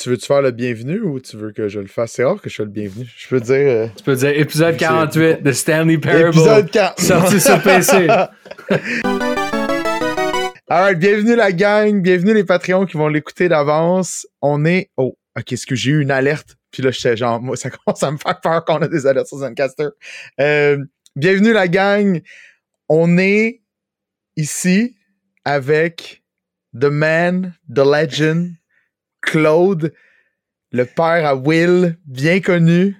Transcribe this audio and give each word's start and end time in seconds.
tu 0.00 0.08
veux-tu 0.08 0.24
faire 0.26 0.40
le 0.40 0.50
bienvenu 0.50 1.00
ou 1.02 1.20
tu 1.20 1.36
veux 1.36 1.52
que 1.52 1.68
je 1.68 1.78
le 1.78 1.86
fasse? 1.86 2.12
C'est 2.12 2.24
rare 2.24 2.40
que 2.40 2.48
je 2.48 2.56
fasse 2.56 2.64
le 2.66 2.72
bienvenu. 2.72 3.06
Je 3.18 3.28
peux 3.28 3.40
dire. 3.40 3.54
euh, 3.54 3.86
Tu 3.96 4.02
peux 4.02 4.16
dire 4.16 4.30
épisode 4.30 4.76
48 4.78 5.42
de 5.42 5.52
Stanley 5.52 5.98
Parable. 5.98 6.28
épisode 6.28 6.70
4. 6.70 7.00
Sorti 7.00 7.38
sur 7.40 7.60
PC. 7.62 8.06
Alright, 10.68 10.98
bienvenue 10.98 11.34
la 11.36 11.52
gang, 11.52 12.00
bienvenue 12.00 12.32
les 12.32 12.44
Patreons 12.44 12.86
qui 12.86 12.96
vont 12.96 13.08
l'écouter 13.08 13.48
d'avance. 13.48 14.26
On 14.40 14.64
est. 14.64 14.88
Oh, 14.96 15.18
ok, 15.36 15.52
est-ce 15.52 15.66
que 15.66 15.74
j'ai 15.74 15.90
eu 15.90 16.00
une 16.00 16.10
alerte? 16.12 16.56
Puis 16.70 16.82
là, 16.82 16.92
j'étais 16.92 17.16
genre, 17.16 17.42
moi, 17.42 17.56
ça 17.56 17.68
commence 17.84 18.02
à 18.02 18.10
me 18.10 18.16
faire 18.16 18.40
peur 18.40 18.64
qu'on 18.64 18.76
a 18.80 18.88
des 18.88 19.06
alertes 19.06 19.26
sur 19.26 19.38
Zencaster. 19.38 19.88
Euh, 20.40 20.78
bienvenue 21.16 21.52
la 21.52 21.68
gang. 21.68 22.22
On 22.88 23.18
est 23.18 23.60
ici 24.36 24.96
avec 25.44 26.22
The 26.80 26.84
Man, 26.86 27.52
The 27.68 27.80
Legend, 27.80 28.52
Claude, 29.22 29.92
le 30.72 30.84
père 30.84 31.26
à 31.26 31.34
Will, 31.34 31.96
bien 32.06 32.40
connu. 32.40 32.96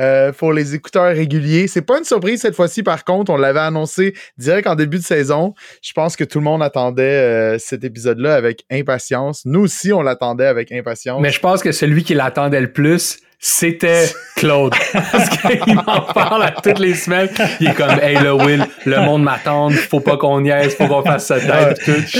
euh, 0.00 0.32
pour 0.32 0.52
les 0.52 0.74
écouteurs 0.74 1.12
réguliers. 1.12 1.66
C'est 1.66 1.82
pas 1.82 1.98
une 1.98 2.04
surprise 2.04 2.40
cette 2.42 2.54
fois-ci, 2.54 2.82
par 2.82 3.04
contre. 3.04 3.32
On 3.32 3.36
l'avait 3.36 3.58
annoncé 3.58 4.14
direct 4.36 4.66
en 4.68 4.76
début 4.76 4.98
de 4.98 5.02
saison. 5.02 5.54
Je 5.82 5.92
pense 5.92 6.14
que 6.16 6.24
tout 6.24 6.38
le 6.38 6.44
monde 6.44 6.62
attendait 6.62 7.02
euh, 7.02 7.58
cet 7.58 7.82
épisode-là 7.84 8.34
avec 8.34 8.64
impatience. 8.70 9.42
Nous 9.44 9.60
aussi, 9.60 9.92
on 9.92 10.02
l'attendait 10.02 10.46
avec 10.46 10.70
impatience. 10.72 11.20
Mais 11.20 11.30
je 11.30 11.40
pense 11.40 11.62
que 11.62 11.72
celui 11.72 12.04
qui 12.04 12.14
l'attendait 12.14 12.60
le 12.60 12.72
plus, 12.72 13.18
c'était 13.38 14.06
Claude. 14.36 14.74
Parce 14.92 15.28
qu'il 15.30 15.74
m'en 15.74 16.00
parle 16.12 16.42
à 16.44 16.50
toutes 16.50 16.78
les 16.80 16.94
semaines. 16.94 17.28
Il 17.60 17.68
est 17.68 17.74
comme, 17.74 17.98
hey 18.02 18.14
là, 18.14 18.34
Will, 18.34 18.64
le 18.84 18.96
monde 19.00 19.22
m'attend, 19.22 19.70
faut 19.70 20.00
pas 20.00 20.16
qu'on 20.16 20.40
niaise, 20.40 20.74
faut 20.74 20.86
qu'on 20.88 21.02
fasse 21.02 21.26
ça 21.26 21.38
tête. 21.40 21.78
pis 21.78 21.84
tout. 21.84 22.18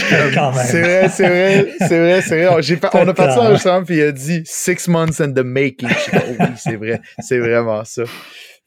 C'est 0.64 0.80
vrai, 0.82 1.08
c'est 1.08 1.28
vrai, 1.28 1.68
c'est 1.78 1.98
vrai, 1.98 2.22
c'est 2.22 2.44
vrai. 2.46 2.62
J'ai 2.62 2.76
fait- 2.76 2.88
on 2.94 3.08
a 3.08 3.14
parti 3.14 3.38
ensemble 3.38 3.86
puis 3.86 3.96
il 3.96 4.02
a 4.02 4.12
dit 4.12 4.42
six 4.44 4.86
months 4.88 5.20
in 5.20 5.32
the 5.32 5.42
making. 5.44 5.88
Je 5.88 5.94
suis 5.98 6.10
comme, 6.12 6.20
oh 6.30 6.36
oui, 6.40 6.46
c'est 6.56 6.76
vrai, 6.76 7.00
c'est 7.18 7.38
vraiment 7.38 7.84
ça. 7.84 8.02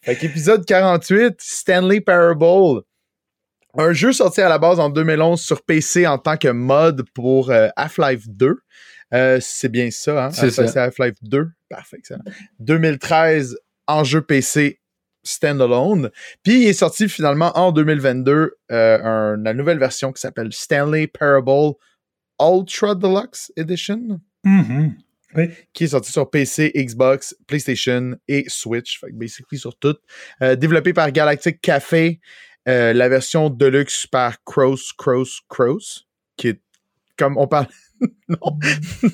Fait 0.03 0.15
qu'épisode 0.15 0.65
48, 0.65 1.35
Stanley 1.39 2.01
Parable. 2.01 2.81
Un 3.77 3.93
jeu 3.93 4.11
sorti 4.11 4.41
à 4.41 4.49
la 4.49 4.57
base 4.57 4.79
en 4.81 4.89
2011 4.89 5.39
sur 5.39 5.61
PC 5.61 6.05
en 6.05 6.17
tant 6.17 6.35
que 6.35 6.49
mod 6.49 7.03
pour 7.13 7.51
euh, 7.51 7.69
Half-Life 7.77 8.23
2. 8.27 8.55
Euh, 9.13 9.39
c'est 9.41 9.69
bien 9.69 9.91
ça, 9.91 10.25
hein? 10.25 10.31
C'est 10.31 10.45
Half- 10.47 10.53
ça. 10.53 10.67
C'est 10.67 10.79
Half-Life 10.79 11.15
2. 11.21 11.49
Parfait, 11.69 11.97
excellent. 11.97 12.23
2013 12.59 13.57
en 13.87 14.03
jeu 14.03 14.21
PC 14.21 14.79
standalone. 15.23 16.09
Puis 16.43 16.63
il 16.63 16.67
est 16.67 16.73
sorti 16.73 17.07
finalement 17.09 17.51
en 17.57 17.71
2022 17.71 18.55
euh, 18.71 18.99
un- 19.03 19.37
la 19.37 19.53
nouvelle 19.53 19.77
version 19.79 20.11
qui 20.11 20.21
s'appelle 20.21 20.51
Stanley 20.51 21.07
Parable 21.07 21.73
Ultra 22.39 22.95
Deluxe 22.95 23.51
Edition, 23.55 24.19
Mhm. 24.43 24.95
Oui. 25.35 25.49
qui 25.73 25.83
est 25.83 25.87
sorti 25.89 26.11
sur 26.11 26.29
PC, 26.29 26.71
Xbox, 26.75 27.35
PlayStation 27.47 28.15
et 28.27 28.45
Switch. 28.47 28.99
Fait 28.99 29.07
que 29.11 29.15
basically 29.15 29.59
sur 29.59 29.77
tout. 29.77 29.95
Euh, 30.41 30.55
développé 30.55 30.91
par 30.93 31.11
Galactic 31.11 31.61
Café, 31.61 32.19
euh, 32.67 32.91
la 32.93 33.07
version 33.09 33.49
Deluxe 33.49 34.07
par 34.07 34.43
Cross, 34.43 34.91
Cross, 34.93 35.41
Cross, 35.47 36.07
qui 36.35 36.47
est 36.49 36.61
comme 37.17 37.37
on 37.37 37.47
parle. 37.47 37.67
non, 38.29 38.57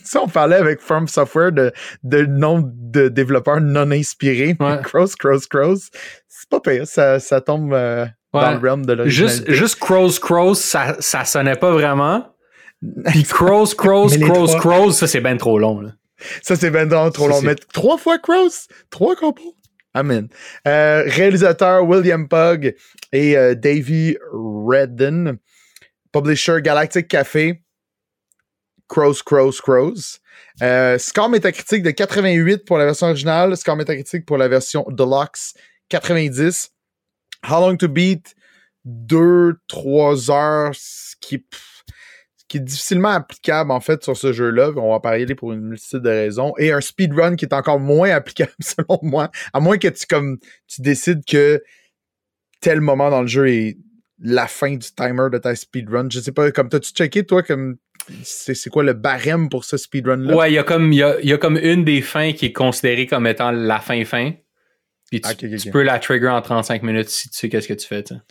ça 0.04 0.22
on 0.22 0.28
parlait 0.28 0.56
avec 0.56 0.80
From 0.80 1.08
Software 1.08 1.52
de, 1.52 1.72
de 2.04 2.26
nom 2.26 2.64
de 2.66 3.08
développeurs 3.10 3.62
non 3.62 3.92
inspirés. 3.92 4.56
Ouais. 4.60 4.80
Cross, 4.84 5.16
Cross, 5.16 5.48
Cross, 5.48 5.90
c'est 6.28 6.50
pas 6.50 6.60
pire, 6.60 6.88
ça, 6.88 7.20
ça 7.20 7.42
tombe 7.42 7.74
euh, 7.74 8.06
dans 8.34 8.52
le 8.52 8.58
realm 8.58 8.86
de 8.86 8.94
l'originalité. 8.94 9.54
juste 9.54 9.80
Crows 9.80 10.20
Crows, 10.22 10.56
ça, 10.56 10.96
ça 11.00 11.26
sonnait 11.26 11.56
pas 11.56 11.72
vraiment. 11.72 12.34
Puis 13.08 13.24
Crows 13.24 13.74
Crows 13.78 14.10
Mais 14.12 14.18
les 14.18 14.24
Crows 14.30 14.48
trois- 14.48 14.60
Crows, 14.60 14.92
ça 14.92 15.08
c'est 15.08 15.22
ben 15.22 15.38
trop 15.38 15.60
long. 15.60 15.82
Là. 15.82 15.92
Ça, 16.42 16.56
c'est 16.56 16.72
ben 16.72 16.88
trop 17.12 17.28
long. 17.28 17.42
Mais 17.42 17.56
trois 17.56 17.98
fois 17.98 18.18
Cross, 18.20 18.68
trois 18.90 19.16
compos. 19.16 19.56
Amen. 19.94 20.28
Euh, 20.68 21.04
réalisateur 21.08 21.84
William 21.88 22.28
Pug 22.28 22.76
et 23.12 23.38
euh, 23.38 23.56
Davey 23.56 24.18
Redden. 24.32 25.38
Publisher 26.12 26.62
Galactic 26.62 27.08
Café. 27.08 27.62
Crows, 28.88 29.22
Crows, 29.26 29.60
Crows. 29.62 30.20
Euh, 30.62 30.98
score 30.98 31.30
métacritique 31.30 31.84
de 31.84 31.92
88 31.92 32.66
pour 32.66 32.78
la 32.78 32.86
version 32.86 33.08
originale. 33.08 33.56
Score 33.58 33.76
métacritique 33.76 34.26
pour 34.26 34.38
la 34.38 34.48
version 34.48 34.86
Deluxe, 34.90 35.54
90. 35.90 36.72
How 37.50 37.62
long 37.62 37.78
to 37.78 37.88
beat? 37.88 38.36
2-3 38.86 40.32
heures, 40.32 40.72
ce 40.74 41.16
qui 41.20 41.44
qui 42.48 42.58
est 42.58 42.62
difficilement 42.62 43.10
applicable 43.10 43.72
en 43.72 43.80
fait 43.80 44.04
sur 44.04 44.16
ce 44.16 44.32
jeu-là. 44.32 44.72
On 44.78 44.92
va 44.92 45.00
parler 45.00 45.36
pour 45.36 45.52
une 45.52 45.62
multitude 45.62 46.02
de 46.02 46.10
raisons. 46.10 46.54
Et 46.58 46.72
un 46.72 46.82
speedrun 46.82 47.36
qui 47.36 47.46
est 47.46 47.54
encore 47.54 47.80
moins 47.80 48.10
applicable 48.12 48.54
selon 48.62 49.00
moi. 49.02 49.30
À 49.54 49.60
moins 49.60 49.78
que 49.78 49.88
tu 49.90 50.06
comme 50.08 50.38
tu 50.68 50.82
décides 50.82 51.26
que 51.26 51.62
tel 52.62 52.82
moment 52.82 53.10
dans 53.10 53.22
le 53.22 53.28
jeu 53.28 53.50
est 53.50 53.78
la 54.20 54.48
fin 54.48 54.72
du 54.76 54.88
timer 54.96 55.30
de 55.32 55.38
ta 55.38 55.56
speedrun. 55.56 56.08
Je 56.10 56.20
sais 56.20 56.32
pas, 56.32 56.52
comme 56.52 56.70
t'as-tu 56.70 56.92
checké 56.92 57.26
toi 57.26 57.44
comme 57.44 57.78
c'est 58.24 58.70
quoi 58.70 58.84
le 58.84 58.94
barème 58.94 59.50
pour 59.50 59.66
ce 59.66 59.78
speedrun-là? 59.78 60.36
Ouais, 60.36 60.52
il 60.52 60.56
y, 60.56 60.58
a 60.60 60.64
comme- 60.64 60.94
y 60.94 61.04
a, 61.04 61.20
y 61.22 61.34
a 61.34 61.38
comme 61.38 61.58
une 61.58 61.84
des 61.84 62.02
fins 62.02 62.34
qui 62.34 62.48
est 62.48 62.54
considérée 62.54 63.06
comme 63.08 63.28
étant 63.28 63.52
la 63.52 63.80
fin-fin. 63.80 64.34
Puis 65.12 65.22
tu, 65.22 65.72
peux 65.72 65.84
la 65.84 66.00
trigger 66.00 66.28
en 66.30 66.42
35 66.42 66.84
minutes 66.84 67.10
si 67.10 67.30
tu 67.30 67.38
sais 67.38 67.50
qu'est-ce 67.50 67.68
que 67.68 67.74
tu 67.74 67.88
fais. 67.88 68.04
tu 68.04 68.14
sais. 68.16 68.22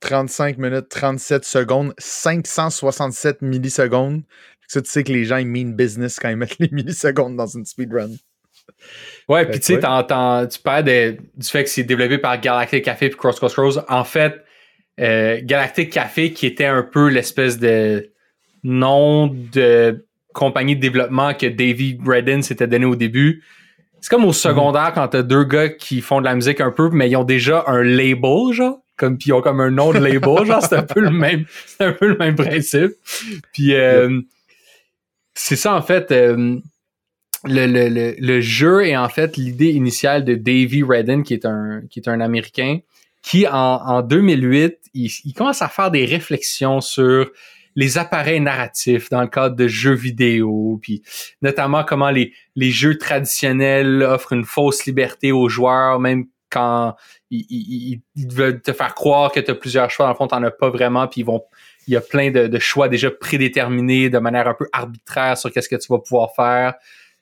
35 0.00 0.58
minutes, 0.58 0.88
37 0.88 1.44
secondes, 1.44 1.94
567 1.98 3.42
millisecondes. 3.42 4.22
Ça, 4.66 4.80
tu 4.82 4.90
sais 4.90 5.04
que 5.04 5.12
les 5.12 5.24
gens, 5.24 5.36
ils 5.36 5.46
mean 5.46 5.72
business 5.74 6.18
quand 6.18 6.30
ils 6.30 6.36
mettent 6.36 6.58
les 6.58 6.68
millisecondes 6.72 7.36
dans 7.36 7.46
une 7.46 7.64
speedrun. 7.64 8.10
Ouais, 9.28 9.46
puis 9.46 9.60
tu 9.60 9.66
sais, 9.66 9.74
tu 9.74 9.80
parles 10.62 10.84
de- 10.84 11.16
du 11.36 11.46
fait 11.48 11.64
que 11.64 11.70
c'est 11.70 11.82
développé 11.84 12.18
par 12.18 12.40
Galactic 12.40 12.84
Café 12.84 13.08
puis 13.10 13.18
Cross 13.18 13.36
Cross 13.36 13.52
Cross. 13.54 13.78
En 13.88 14.04
fait, 14.04 14.34
euh, 15.00 15.40
Galactic 15.42 15.90
Café, 15.92 16.32
qui 16.32 16.46
était 16.46 16.64
un 16.66 16.82
peu 16.82 17.08
l'espèce 17.08 17.58
de 17.58 18.10
nom 18.64 19.28
de 19.28 20.04
compagnie 20.32 20.74
de 20.74 20.80
développement 20.80 21.32
que 21.34 21.46
Davey 21.46 21.96
Redden 22.04 22.42
s'était 22.42 22.66
donné 22.66 22.84
au 22.84 22.96
début. 22.96 23.44
C'est 24.00 24.10
comme 24.10 24.24
au 24.24 24.32
secondaire 24.32 24.92
quand 24.94 25.08
t'as 25.08 25.22
deux 25.22 25.44
gars 25.44 25.68
qui 25.70 26.00
font 26.00 26.20
de 26.20 26.24
la 26.26 26.34
musique 26.34 26.60
un 26.60 26.70
peu, 26.70 26.90
mais 26.90 27.08
ils 27.08 27.16
ont 27.16 27.24
déjà 27.24 27.64
un 27.66 27.82
label, 27.82 28.52
genre. 28.52 28.80
Comme, 28.96 29.18
puis 29.18 29.30
ils 29.30 29.32
ont 29.32 29.40
comme 29.40 29.60
un 29.60 29.70
nom 29.70 29.92
de 29.92 29.98
label, 29.98 30.44
genre, 30.46 30.62
c'est 30.62 30.76
un 30.76 30.82
peu 30.82 31.00
le 31.00 31.10
même, 31.10 31.46
c'est 31.66 31.84
un 31.84 31.92
peu 31.92 32.08
le 32.08 32.16
même 32.16 32.34
principe. 32.36 32.92
Puis, 33.52 33.74
euh, 33.74 34.20
c'est 35.34 35.56
ça, 35.56 35.74
en 35.74 35.82
fait, 35.82 36.12
euh, 36.12 36.58
le, 37.44 37.66
le, 37.66 37.88
le, 37.88 38.14
le 38.18 38.40
jeu 38.40 38.86
est 38.86 38.96
en 38.96 39.08
fait 39.08 39.36
l'idée 39.36 39.70
initiale 39.70 40.24
de 40.24 40.34
Davey 40.34 40.82
Redden, 40.86 41.22
qui 41.22 41.34
est 41.34 41.44
un, 41.44 41.82
qui 41.90 41.98
est 42.00 42.08
un 42.08 42.20
Américain, 42.20 42.78
qui 43.22 43.46
en, 43.48 43.54
en 43.54 44.02
2008, 44.02 44.76
il, 44.94 45.10
il 45.24 45.32
commence 45.32 45.62
à 45.62 45.68
faire 45.68 45.90
des 45.90 46.04
réflexions 46.04 46.80
sur 46.80 47.30
les 47.74 47.98
appareils 47.98 48.40
narratifs 48.40 49.10
dans 49.10 49.22
le 49.22 49.28
cadre 49.28 49.56
de 49.56 49.66
jeux 49.66 49.94
vidéo, 49.94 50.78
puis 50.82 51.02
notamment 51.42 51.84
comment 51.84 52.10
les, 52.10 52.32
les 52.54 52.70
jeux 52.70 52.98
traditionnels 52.98 54.02
offrent 54.02 54.32
une 54.32 54.44
fausse 54.44 54.86
liberté 54.86 55.32
aux 55.32 55.48
joueurs, 55.48 55.98
même 56.00 56.26
quand 56.50 56.94
ils, 57.30 58.00
ils, 58.14 58.28
veulent 58.32 58.62
te 58.62 58.72
faire 58.72 58.94
croire 58.94 59.32
que 59.32 59.40
tu 59.40 59.50
as 59.50 59.54
plusieurs 59.56 59.90
choix, 59.90 60.06
dans 60.06 60.12
le 60.12 60.16
fond, 60.16 60.28
tu 60.28 60.36
n'en 60.36 60.42
as 60.44 60.52
pas 60.52 60.70
vraiment, 60.70 61.08
puis 61.08 61.22
ils 61.22 61.24
vont 61.24 61.42
il 61.86 61.94
y 61.94 61.96
a 61.96 62.00
plein 62.00 62.30
de, 62.30 62.58
choix 62.58 62.88
déjà 62.88 63.10
prédéterminés 63.10 64.10
de 64.10 64.18
manière 64.18 64.48
un 64.48 64.54
peu 64.54 64.66
arbitraire 64.72 65.36
sur 65.36 65.52
qu'est-ce 65.52 65.68
que 65.68 65.76
tu 65.76 65.88
vas 65.90 65.98
pouvoir 65.98 66.34
faire. 66.34 66.74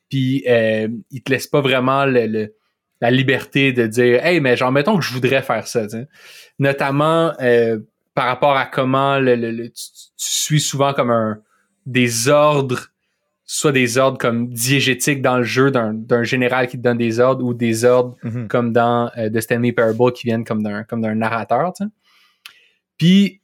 Puis 0.08 0.44
euh, 0.48 0.88
ils 1.10 1.22
te 1.22 1.30
laissent 1.30 1.46
pas 1.46 1.60
vraiment 1.60 2.04
la 2.04 3.10
liberté 3.10 3.72
de 3.72 3.86
dire 3.86 4.24
Hey, 4.24 4.40
mais 4.40 4.56
genre 4.56 4.72
mettons 4.72 4.96
que 4.98 5.04
je 5.04 5.12
voudrais 5.12 5.42
faire 5.42 5.66
ça. 5.66 5.86
Notamment 6.58 7.32
euh, 7.40 7.78
par 8.14 8.26
rapport 8.26 8.56
à 8.56 8.66
comment 8.66 9.18
le, 9.18 9.34
le- 9.36 9.50
le- 9.50 9.68
tu, 9.70 9.74
tu 9.74 10.06
suis 10.16 10.60
souvent 10.60 10.92
comme 10.92 11.10
un 11.10 11.38
des 11.86 12.28
ordres, 12.28 12.88
soit 13.44 13.72
des 13.72 13.98
ordres 13.98 14.18
comme 14.18 14.48
diégétiques 14.48 15.20
dans 15.22 15.38
le 15.38 15.42
jeu 15.44 15.70
d'un 15.70 16.22
général 16.22 16.68
qui 16.68 16.76
te 16.78 16.82
donne 16.82 16.98
des 16.98 17.20
ordres 17.20 17.44
ou 17.44 17.54
des 17.54 17.84
ordres 17.84 18.16
Mhm. 18.22 18.48
comme 18.48 18.72
dans 18.72 19.10
euh, 19.18 19.28
The 19.30 19.40
Stanley 19.40 19.72
Parable 19.72 20.12
qui 20.12 20.26
viennent 20.26 20.44
comme 20.44 20.62
d'un 20.62 20.84
comme 20.84 21.00
d'un 21.00 21.14
narrateur. 21.14 21.72
Puis 22.98 23.40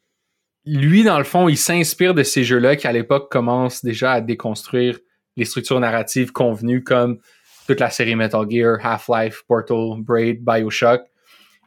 lui, 0.65 1.03
dans 1.03 1.19
le 1.19 1.25
fond, 1.25 1.49
il 1.49 1.57
s'inspire 1.57 2.15
de 2.15 2.23
ces 2.23 2.45
jeux-là 2.45 2.77
qui, 2.77 2.87
à 2.87 2.93
l'époque, 2.93 3.31
commencent 3.31 3.83
déjà 3.85 4.13
à 4.13 4.21
déconstruire 4.21 4.99
les 5.37 5.45
structures 5.47 5.81
narratives 5.81 6.31
convenues 6.33 6.83
comme 6.85 7.19
toute 7.67 7.81
la 7.81 7.91
série 7.91 8.17
Metal 8.17 8.45
Gear, 8.51 8.77
Half-Life, 8.83 9.45
Portal, 9.49 9.95
Braid, 10.01 10.45
Bioshock. 10.45 11.03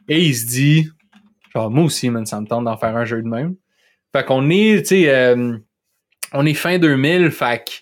Et 0.08 0.20
il 0.24 0.34
se 0.34 0.46
dit, 0.46 0.88
genre, 1.54 1.70
moi 1.70 1.84
aussi, 1.84 2.10
man, 2.10 2.26
ça 2.26 2.40
me 2.40 2.46
tente 2.46 2.64
d'en 2.64 2.76
faire 2.76 2.96
un 2.96 3.04
jeu 3.04 3.22
de 3.22 3.28
même. 3.28 3.56
Fait 4.14 4.24
qu'on 4.24 4.50
est, 4.50 4.82
tu 4.82 5.02
sais, 5.02 5.08
euh, 5.08 5.56
on 6.32 6.46
est 6.46 6.54
fin 6.54 6.78
2000, 6.78 7.30
fait 7.30 7.64
que 7.64 7.72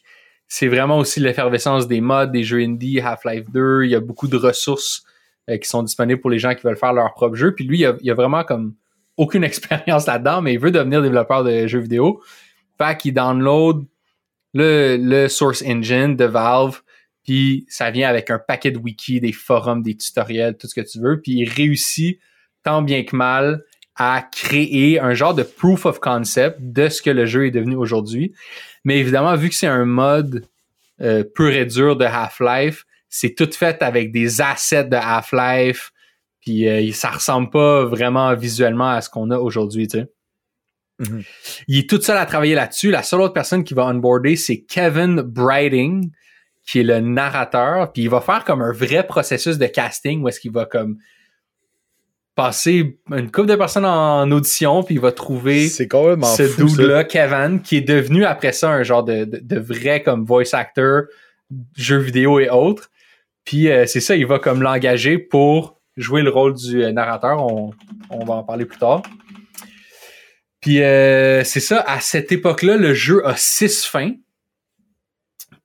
c'est 0.48 0.68
vraiment 0.68 0.98
aussi 0.98 1.20
l'effervescence 1.20 1.86
des 1.86 2.00
mods, 2.00 2.26
des 2.26 2.42
jeux 2.42 2.60
indie, 2.60 3.00
Half-Life 3.00 3.50
2. 3.52 3.84
Il 3.84 3.90
y 3.90 3.94
a 3.94 4.00
beaucoup 4.00 4.26
de 4.26 4.36
ressources 4.36 5.04
euh, 5.48 5.58
qui 5.58 5.68
sont 5.68 5.82
disponibles 5.82 6.20
pour 6.20 6.30
les 6.30 6.40
gens 6.40 6.54
qui 6.54 6.62
veulent 6.62 6.76
faire 6.76 6.92
leur 6.92 7.14
propre 7.14 7.36
jeu. 7.36 7.54
Puis 7.54 7.64
lui, 7.64 7.80
il 7.80 7.86
a, 7.86 8.12
a 8.12 8.14
vraiment 8.14 8.42
comme 8.42 8.74
aucune 9.16 9.44
expérience 9.50 10.06
là-dedans, 10.06 10.42
mais 10.42 10.54
il 10.54 10.58
veut 10.58 10.72
devenir 10.72 11.02
développeur 11.02 11.44
de 11.44 11.66
jeux 11.66 11.80
vidéo. 11.80 12.20
Fait 12.78 12.96
qu'il 12.96 13.14
download 13.14 13.84
le, 14.54 14.96
le 14.96 15.28
Source 15.28 15.62
Engine 15.64 16.16
de 16.16 16.24
Valve, 16.24 16.80
puis 17.22 17.64
Puis 17.64 17.66
ça 17.68 17.90
vient 17.92 18.08
avec 18.08 18.30
un 18.30 18.38
paquet 18.38 18.72
de 18.72 18.78
wiki, 18.78 19.20
des 19.20 19.32
forums, 19.32 19.82
des 19.82 19.96
tutoriels, 19.96 20.56
tout 20.56 20.66
ce 20.66 20.74
que 20.74 20.80
tu 20.80 20.98
veux. 20.98 21.20
Puis 21.20 21.32
il 21.32 21.48
réussit 21.48 22.18
tant 22.62 22.82
bien 22.82 23.04
que 23.04 23.16
mal 23.16 23.64
à 23.96 24.22
créer 24.22 24.98
un 24.98 25.14
genre 25.14 25.34
de 25.34 25.42
proof 25.42 25.84
of 25.86 26.00
concept 26.00 26.58
de 26.60 26.88
ce 26.88 27.02
que 27.02 27.10
le 27.10 27.26
jeu 27.26 27.46
est 27.46 27.50
devenu 27.50 27.76
aujourd'hui. 27.76 28.32
Mais 28.84 28.98
évidemment, 28.98 29.36
vu 29.36 29.50
que 29.50 29.54
c'est 29.54 29.66
un 29.66 29.84
mode 29.84 30.46
euh, 31.00 31.22
pur 31.22 31.50
et 31.50 31.66
dur 31.66 31.96
de 31.96 32.04
Half-Life, 32.04 32.86
c'est 33.08 33.34
tout 33.34 33.50
fait 33.52 33.82
avec 33.82 34.12
des 34.12 34.40
assets 34.40 34.84
de 34.84 34.96
Half-Life, 34.96 35.92
puis 36.40 36.68
euh, 36.68 36.90
ça 36.92 37.10
ressemble 37.10 37.50
pas 37.50 37.84
vraiment 37.84 38.34
visuellement 38.34 38.90
à 38.90 39.00
ce 39.00 39.10
qu'on 39.10 39.30
a 39.30 39.38
aujourd'hui, 39.38 39.88
tu 39.88 39.98
sais. 39.98 40.06
Mhm. 41.00 41.22
Il 41.66 41.78
est 41.78 41.88
tout 41.88 42.00
seul 42.00 42.18
à 42.18 42.26
travailler 42.26 42.54
là-dessus. 42.54 42.90
La 42.90 43.02
seule 43.02 43.22
autre 43.22 43.32
personne 43.32 43.64
qui 43.64 43.74
va 43.74 43.86
onboarder, 43.86 44.36
c'est 44.36 44.60
Kevin 44.60 45.22
Brighting, 45.22 46.10
qui 46.66 46.80
est 46.80 46.84
le 46.84 47.00
narrateur. 47.00 47.92
Puis 47.92 48.02
il 48.02 48.10
va 48.10 48.20
faire 48.20 48.44
comme 48.44 48.62
un 48.62 48.72
vrai 48.72 49.06
processus 49.06 49.58
de 49.58 49.66
casting 49.66 50.22
où 50.22 50.28
est-ce 50.28 50.40
qu'il 50.40 50.52
va 50.52 50.66
comme 50.66 50.98
passer 52.40 52.98
une 53.10 53.30
couple 53.30 53.48
de 53.48 53.56
personnes 53.56 53.84
en 53.84 54.30
audition, 54.30 54.82
puis 54.82 54.94
il 54.94 55.00
va 55.00 55.12
trouver 55.12 55.68
ce 55.68 56.56
dude-là, 56.56 57.04
Kevin, 57.04 57.60
qui 57.60 57.76
est 57.76 57.86
devenu 57.96 58.24
après 58.24 58.52
ça 58.52 58.70
un 58.70 58.82
genre 58.82 59.04
de, 59.04 59.24
de, 59.24 59.40
de 59.42 59.58
vrai 59.58 60.02
comme 60.02 60.24
voice 60.24 60.54
actor, 60.54 61.02
jeux 61.76 61.98
vidéo 61.98 62.40
et 62.40 62.48
autres. 62.48 62.90
Puis 63.44 63.68
euh, 63.68 63.84
c'est 63.86 64.00
ça, 64.00 64.16
il 64.16 64.26
va 64.26 64.38
comme 64.38 64.62
l'engager 64.62 65.18
pour 65.18 65.80
jouer 65.98 66.22
le 66.22 66.30
rôle 66.30 66.54
du 66.54 66.82
euh, 66.82 66.92
narrateur. 66.92 67.44
On, 67.44 67.72
on 68.08 68.24
va 68.24 68.34
en 68.34 68.42
parler 68.42 68.64
plus 68.64 68.78
tard. 68.78 69.02
Puis 70.60 70.82
euh, 70.82 71.44
c'est 71.44 71.60
ça, 71.60 71.80
à 71.86 72.00
cette 72.00 72.32
époque-là, 72.32 72.78
le 72.78 72.94
jeu 72.94 73.26
a 73.26 73.34
six 73.36 73.84
fins. 73.84 74.14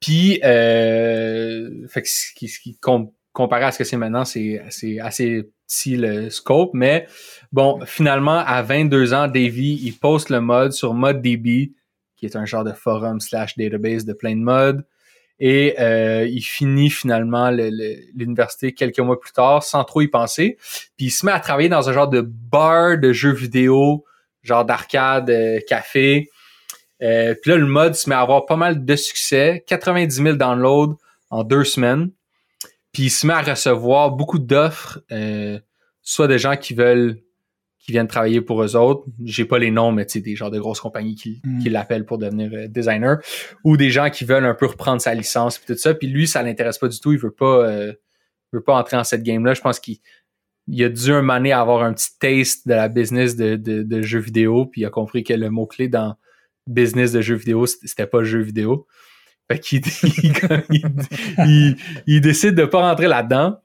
Puis, 0.02 0.42
euh, 0.44 1.88
fait 1.88 2.02
que 2.02 2.10
ce 2.10 2.34
qui, 2.36 2.48
ce 2.50 2.60
qui 2.60 2.78
com- 2.78 3.10
comparé 3.32 3.64
à 3.64 3.72
ce 3.72 3.78
que 3.78 3.86
c'est 3.86 3.98
maintenant, 3.98 4.26
c'est 4.26 4.62
assez 5.00 5.50
petit 5.68 5.96
le 5.98 6.30
scope. 6.30 6.72
Mais 6.74 7.08
bon, 7.52 7.80
finalement, 7.86 8.40
à 8.40 8.62
22 8.62 9.14
ans, 9.14 9.28
Davey, 9.28 9.78
il 9.82 9.94
poste 10.00 10.30
le 10.30 10.42
mode 10.42 10.72
sur 10.74 10.94
ModDB, 10.94 11.72
qui 12.16 12.26
est 12.26 12.36
un 12.36 12.46
genre 12.46 12.64
de 12.64 12.72
forum 12.74 13.20
slash 13.20 13.58
database 13.58 14.06
de 14.06 14.14
plein 14.14 14.36
de 14.36 14.42
modes. 14.42 14.86
Et 15.40 15.76
euh, 15.82 16.26
il 16.26 16.42
finit 16.42 16.90
finalement 16.90 17.52
le- 17.52 17.70
le- 17.70 17.98
l'université 18.16 18.72
quelques 18.74 19.00
mois 19.00 19.20
plus 19.20 19.34
tard 19.34 19.64
sans 19.64 19.84
trop 19.84 20.00
y 20.02 20.08
penser. 20.08 20.58
Puis 20.96 21.08
il 21.08 21.12
se 21.12 21.26
met 21.26 21.34
à 21.34 21.42
travailler 21.42 21.68
dans 21.68 21.90
un 21.90 21.94
genre 21.94 22.08
de 22.08 22.22
bar 22.22 22.98
de 22.98 23.12
jeux 23.12 23.34
vidéo, 23.34 24.06
genre 24.44 24.64
d'arcade, 24.64 25.30
euh, 25.30 25.60
café. 25.68 26.30
Euh, 27.02 27.36
puis 27.42 27.52
là, 27.52 27.58
le 27.58 27.66
mode 27.66 27.96
se 27.96 28.08
met 28.10 28.16
à 28.16 28.22
avoir 28.22 28.46
pas 28.46 28.56
mal 28.56 28.86
de 28.86 28.96
succès. 28.96 29.62
90 29.68 30.16
000 30.24 30.36
downloads 30.38 30.98
en 31.30 31.44
deux 31.44 31.66
semaines. 31.66 32.12
Puis 32.96 33.04
il 33.04 33.10
se 33.10 33.28
met 33.28 33.34
à 33.34 33.42
recevoir 33.42 34.12
beaucoup 34.12 34.40
d'offres, 34.40 35.02
euh, 35.12 35.60
soit 36.02 36.30
des 36.30 36.40
gens 36.40 36.56
qui 36.56 36.74
veulent 36.74 37.20
qui 37.78 37.92
viennent 37.92 38.08
travailler 38.08 38.40
pour 38.40 38.64
eux 38.64 38.78
autres. 38.78 39.04
J'ai 39.26 39.44
pas 39.44 39.60
les 39.60 39.70
noms, 39.70 39.92
mais 39.92 40.06
tu 40.06 40.14
sais, 40.14 40.22
des 40.22 40.38
genres 40.38 40.50
de 40.50 40.60
grosses 40.60 40.80
compagnies 40.80 41.16
qui, 41.16 41.42
Mm. 41.44 41.60
qui 41.62 41.70
l'appellent 41.70 42.06
pour 42.06 42.18
devenir 42.18 42.50
euh, 42.54 42.68
designer. 42.70 43.18
Ou 43.66 43.76
des 43.76 43.90
gens 43.90 44.10
qui 44.10 44.24
veulent 44.24 44.46
un 44.46 44.54
peu 44.54 44.66
reprendre 44.66 45.02
sa 45.02 45.14
licence 45.14 45.58
puis 45.58 45.74
tout 45.74 45.78
ça. 45.78 45.94
Puis 45.94 46.08
lui, 46.08 46.26
ça 46.26 46.42
l'intéresse 46.42 46.78
pas 46.78 46.88
du 46.88 46.98
tout. 47.02 47.12
Il 47.12 47.20
veut 47.20 47.32
pas 47.32 47.68
euh, 47.68 47.92
il 48.54 48.58
veut 48.60 48.64
pas 48.64 48.78
entrer 48.80 48.96
dans 48.96 49.04
cette 49.04 49.24
game-là. 49.24 49.56
Je 49.56 49.62
pense 49.62 49.82
qu'il 49.82 49.98
il 50.68 50.82
a 50.86 50.88
dû 50.88 51.12
un 51.12 51.22
moment 51.22 51.36
donné 51.36 51.52
avoir 51.52 51.84
un 51.84 51.92
petit 51.92 52.18
taste 52.18 52.66
de 52.66 52.76
la 52.76 52.88
business 52.88 53.36
de, 53.36 53.58
de, 53.58 53.84
de 53.84 54.02
jeux 54.02 54.20
vidéo, 54.20 54.68
puis 54.68 54.82
il 54.82 54.86
a 54.86 54.90
compris 54.90 55.26
que 55.26 55.34
le 55.34 55.50
mot-clé 55.50 55.90
dans 55.90 56.16
business 56.66 57.12
de 57.12 57.20
jeux 57.20 57.36
vidéo, 57.36 57.66
c'était 57.66 58.08
pas 58.08 58.24
jeux 58.24 58.42
vidéo. 58.42 58.88
Fait 59.52 59.60
qu'il 59.60 59.82
il, 61.46 61.76
il, 62.08 62.22
décide 62.22 62.56
de 62.56 62.66
pas 62.66 62.80
rentrer 62.82 63.08
là-dedans. 63.08 63.60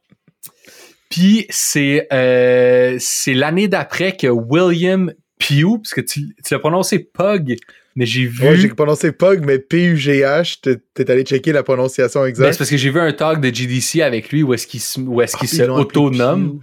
Puis 1.08 1.46
c'est 1.50 2.06
euh, 2.12 2.96
c'est 3.00 3.34
l'année 3.34 3.66
d'après 3.66 4.16
que 4.16 4.26
William 4.28 5.12
Pugh, 5.38 5.78
parce 5.82 5.94
que 5.94 6.00
tu, 6.02 6.34
tu 6.44 6.54
l'as 6.54 6.60
prononcé 6.60 6.98
Pug, 6.98 7.56
mais 7.96 8.06
j'ai 8.06 8.26
vu. 8.26 8.44
Ouais, 8.46 8.56
j'ai 8.56 8.68
prononcé 8.68 9.10
PUG, 9.10 9.44
mais 9.44 9.58
P-U-G-H, 9.58 10.60
t'es- 10.60 10.76
t'es 10.94 11.10
allé 11.10 11.22
checker 11.24 11.52
la 11.52 11.62
prononciation 11.62 12.20
Ben, 12.20 12.26
exacte. 12.28 12.52
c'est 12.52 12.58
parce 12.58 12.70
que 12.70 12.76
j'ai 12.76 12.90
vu 12.90 13.00
un 13.00 13.12
talk 13.12 13.40
de 13.40 13.52
GDC 13.52 14.02
avec 14.02 14.30
lui 14.30 14.42
où 14.42 14.54
est-ce 14.54 14.66
qu'il 14.66 14.80
se, 14.80 15.00
où 15.00 15.20
est-ce 15.20 15.36
qu'il 15.36 15.48
Ah, 15.52 15.64
se 15.64 15.70
autonome. 15.70 16.60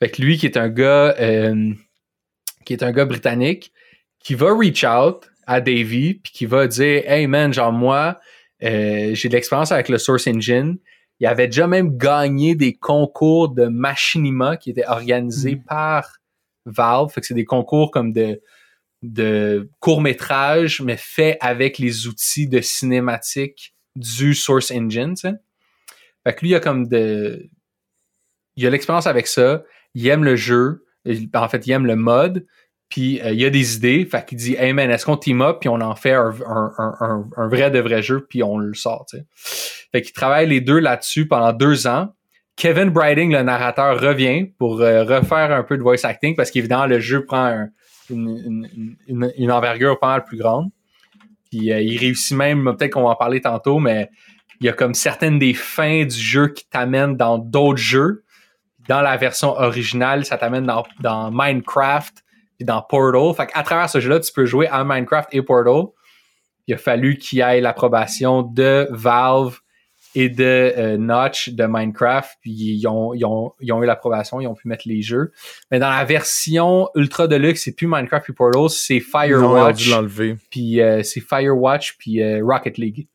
Fait 0.00 0.10
que 0.10 0.22
lui 0.22 0.38
qui 0.38 0.46
est 0.46 0.56
un 0.56 0.68
gars 0.68 1.16
euh, 1.18 1.72
qui 2.64 2.72
est 2.74 2.82
un 2.84 2.92
gars 2.92 3.04
britannique 3.06 3.72
qui 4.22 4.34
va 4.34 4.54
reach 4.54 4.84
out 4.84 5.28
à 5.46 5.60
Davey 5.60 6.20
puis 6.22 6.32
qui 6.32 6.46
va 6.46 6.68
dire 6.68 7.02
Hey 7.06 7.26
man, 7.26 7.52
genre 7.52 7.72
moi, 7.72 8.20
euh, 8.62 9.14
j'ai 9.14 9.28
de 9.28 9.34
l'expérience 9.34 9.72
avec 9.72 9.88
le 9.88 9.98
Source 9.98 10.26
Engine. 10.26 10.78
Il 11.20 11.26
avait 11.26 11.46
déjà 11.46 11.66
même 11.66 11.96
gagné 11.96 12.54
des 12.54 12.74
concours 12.74 13.48
de 13.48 13.66
machinima 13.66 14.56
qui 14.56 14.70
étaient 14.70 14.86
organisés 14.86 15.56
Mm. 15.56 15.64
par 15.64 16.18
Valve. 16.64 17.10
Fait 17.10 17.20
que 17.20 17.26
c'est 17.26 17.34
des 17.34 17.44
concours 17.44 17.90
comme 17.90 18.12
de 18.12 18.40
de 19.02 19.70
court-métrage, 19.78 20.80
mais 20.80 20.96
fait 20.96 21.36
avec 21.40 21.78
les 21.78 22.06
outils 22.06 22.48
de 22.48 22.60
cinématique 22.60 23.74
du 23.94 24.34
Source 24.34 24.70
Engine. 24.70 25.14
Fait 25.16 26.34
que 26.34 26.40
lui, 26.40 26.50
il 26.50 26.54
a 26.54 26.60
comme 26.60 26.88
de... 26.88 27.48
Il 28.56 28.66
a 28.66 28.70
l'expérience 28.70 29.06
avec 29.06 29.28
ça, 29.28 29.62
il 29.94 30.08
aime 30.08 30.24
le 30.24 30.34
jeu, 30.34 30.84
en 31.32 31.48
fait, 31.48 31.66
il 31.66 31.70
aime 31.70 31.86
le 31.86 31.94
mode, 31.94 32.44
puis 32.88 33.20
euh, 33.20 33.32
il 33.32 33.44
a 33.44 33.50
des 33.50 33.76
idées, 33.76 34.06
fait 34.10 34.24
qu'il 34.26 34.38
dit 34.38 34.54
«Hey 34.58 34.72
man, 34.72 34.90
est-ce 34.90 35.04
qu'on 35.04 35.16
team 35.16 35.42
up, 35.42 35.58
puis 35.60 35.68
on 35.68 35.80
en 35.80 35.94
fait 35.94 36.12
un, 36.12 36.32
un, 36.46 36.72
un, 37.00 37.24
un- 37.36 37.48
vrai 37.48 37.70
de 37.70 37.78
vrai 37.78 38.02
jeu, 38.02 38.26
puis 38.28 38.42
on 38.42 38.58
le 38.58 38.74
sort, 38.74 39.06
tu 39.08 39.18
sais.» 39.18 39.24
Fait 39.92 40.02
qu'ils 40.02 40.12
travaillent 40.12 40.48
les 40.48 40.60
deux 40.60 40.78
là-dessus 40.78 41.26
pendant 41.26 41.52
deux 41.52 41.86
ans. 41.86 42.08
Kevin 42.56 42.90
Briding, 42.90 43.32
le 43.32 43.42
narrateur, 43.42 44.00
revient 44.00 44.46
pour 44.58 44.80
euh, 44.80 45.04
refaire 45.04 45.52
un 45.52 45.62
peu 45.62 45.76
de 45.76 45.82
voice 45.82 46.04
acting, 46.04 46.34
parce 46.34 46.50
qu'évidemment, 46.50 46.86
le 46.86 46.98
jeu 47.00 47.24
prend 47.24 47.44
un- 47.44 47.68
une, 48.10 48.28
une, 48.28 48.96
une, 49.06 49.32
une 49.36 49.52
envergure 49.52 49.98
pas 49.98 50.08
mal 50.08 50.24
plus 50.24 50.38
grande. 50.38 50.70
Puis 51.50 51.72
euh, 51.72 51.80
il 51.80 51.98
réussit 51.98 52.36
même, 52.36 52.64
peut-être 52.76 52.92
qu'on 52.92 53.02
va 53.04 53.10
en 53.10 53.16
parler 53.16 53.40
tantôt, 53.40 53.78
mais 53.78 54.08
il 54.60 54.66
y 54.66 54.68
a 54.68 54.72
comme 54.72 54.94
certaines 54.94 55.38
des 55.38 55.54
fins 55.54 56.04
du 56.04 56.18
jeu 56.18 56.48
qui 56.48 56.66
t'amènent 56.68 57.16
dans 57.16 57.38
d'autres 57.38 57.78
jeux. 57.78 58.24
Dans 58.88 59.02
la 59.02 59.16
version 59.18 59.50
originale, 59.50 60.24
ça 60.24 60.38
t'amène 60.38 60.64
dans, 60.64 60.84
dans 61.00 61.30
Minecraft 61.30 62.24
puis 62.58 62.66
dans 62.66 62.82
Portal. 62.82 63.34
Fait 63.34 63.50
qu'à 63.50 63.62
travers 63.62 63.88
ce 63.88 64.00
jeu-là, 64.00 64.20
tu 64.20 64.32
peux 64.32 64.44
jouer 64.44 64.66
à 64.66 64.84
Minecraft 64.84 65.28
et 65.32 65.42
Portal. 65.42 65.84
Il 66.66 66.74
a 66.74 66.76
fallu 66.76 67.16
qu'il 67.16 67.38
y 67.38 67.42
ait 67.42 67.60
l'approbation 67.60 68.42
de 68.42 68.88
Valve 68.90 69.60
et 70.14 70.28
de 70.28 70.44
euh, 70.76 70.96
Notch 70.98 71.50
de 71.50 71.64
Minecraft. 71.66 72.36
Puis 72.42 72.50
ils 72.50 72.86
ont, 72.86 73.14
ils 73.14 73.24
ont, 73.24 73.52
ils 73.60 73.72
ont 73.72 73.82
eu 73.82 73.86
l'approbation, 73.86 74.40
ils 74.40 74.46
ont 74.46 74.54
pu 74.54 74.68
mettre 74.68 74.86
les 74.86 75.00
jeux. 75.00 75.32
Mais 75.70 75.78
dans 75.78 75.90
la 75.90 76.04
version 76.04 76.88
Ultra 76.94 77.28
Deluxe, 77.28 77.62
c'est 77.64 77.72
plus 77.72 77.86
Minecraft 77.86 78.24
puis 78.24 78.32
Portal, 78.34 78.68
c'est 78.68 78.94
Non, 78.94 79.00
ils 79.00 79.34
ont 79.34 79.38
Firewatch 79.54 79.84
dû 79.84 79.90
l'enlever. 79.90 80.36
puis 80.50 80.80
euh, 80.80 81.02
c'est 81.02 81.20
Firewatch 81.20 81.96
puis 81.98 82.22
euh, 82.22 82.44
Rocket 82.44 82.76
League. 82.76 83.08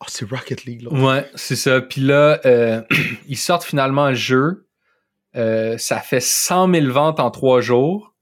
Oh, 0.00 0.06
c'est 0.08 0.28
Rocket 0.28 0.64
League, 0.64 0.82
là. 0.82 0.92
Ouais, 0.92 1.26
c'est 1.34 1.56
ça. 1.56 1.80
Puis 1.80 2.00
là, 2.00 2.40
euh, 2.46 2.82
ils 3.28 3.36
sortent 3.36 3.64
finalement 3.64 4.04
un 4.04 4.14
jeu. 4.14 4.66
Euh, 5.36 5.78
ça 5.78 6.00
fait 6.00 6.20
100 6.20 6.72
000 6.74 6.86
ventes 6.92 7.20
en 7.20 7.30
trois 7.30 7.60
jours 7.60 8.14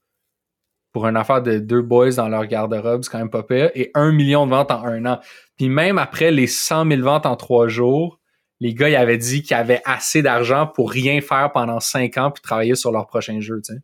pour 0.91 1.07
une 1.07 1.17
affaire 1.17 1.41
de 1.41 1.59
deux 1.59 1.81
boys 1.81 2.11
dans 2.11 2.27
leur 2.29 2.45
garde-robe, 2.47 3.03
c'est 3.03 3.11
quand 3.11 3.19
même 3.19 3.29
pas 3.29 3.43
pire, 3.43 3.69
et 3.75 3.91
un 3.93 4.11
million 4.11 4.45
de 4.45 4.51
ventes 4.51 4.71
en 4.71 4.83
un 4.85 5.05
an. 5.05 5.19
Puis 5.57 5.69
même 5.69 5.97
après 5.99 6.31
les 6.31 6.47
100 6.47 6.87
000 6.89 7.01
ventes 7.03 7.25
en 7.27 7.35
trois 7.35 7.67
jours, 7.67 8.19
les 8.59 8.73
gars, 8.73 8.89
ils 8.89 8.95
avaient 8.95 9.17
dit 9.17 9.41
qu'ils 9.43 9.55
avaient 9.55 9.81
assez 9.85 10.21
d'argent 10.21 10.67
pour 10.67 10.91
rien 10.91 11.21
faire 11.21 11.51
pendant 11.53 11.79
cinq 11.79 12.17
ans 12.17 12.31
puis 12.31 12.41
travailler 12.41 12.75
sur 12.75 12.91
leur 12.91 13.07
prochain 13.07 13.39
jeu, 13.39 13.61
tu 13.63 13.73
sais. 13.73 13.79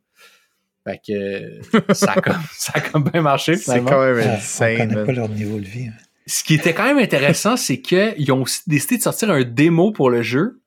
Fait 0.83 0.99
que 1.07 1.93
ça, 1.93 2.11
a 2.13 2.21
comme, 2.21 2.41
ça 2.53 2.73
a 2.75 2.81
comme 2.81 3.03
bien 3.05 3.21
marché 3.21 3.55
C'est 3.55 3.79
quand 3.83 4.01
même 4.01 4.19
Ah, 4.23 4.31
on 4.31 4.35
insane. 4.35 5.05
pas 5.05 5.11
leur 5.13 5.29
niveau 5.29 5.57
de 5.59 5.65
vie. 5.65 5.87
hein. 5.87 5.93
Ce 6.27 6.43
qui 6.43 6.55
était 6.55 6.73
quand 6.73 6.85
même 6.85 6.97
intéressant, 6.97 7.55
c'est 7.55 7.81
qu'ils 7.81 8.31
ont 8.31 8.41
aussi 8.41 8.61
décidé 8.67 8.97
de 8.97 9.01
sortir 9.03 9.29
un 9.31 9.43
démo 9.43 9.91
pour 9.91 10.09
le 10.09 10.21
jeu. 10.23 10.59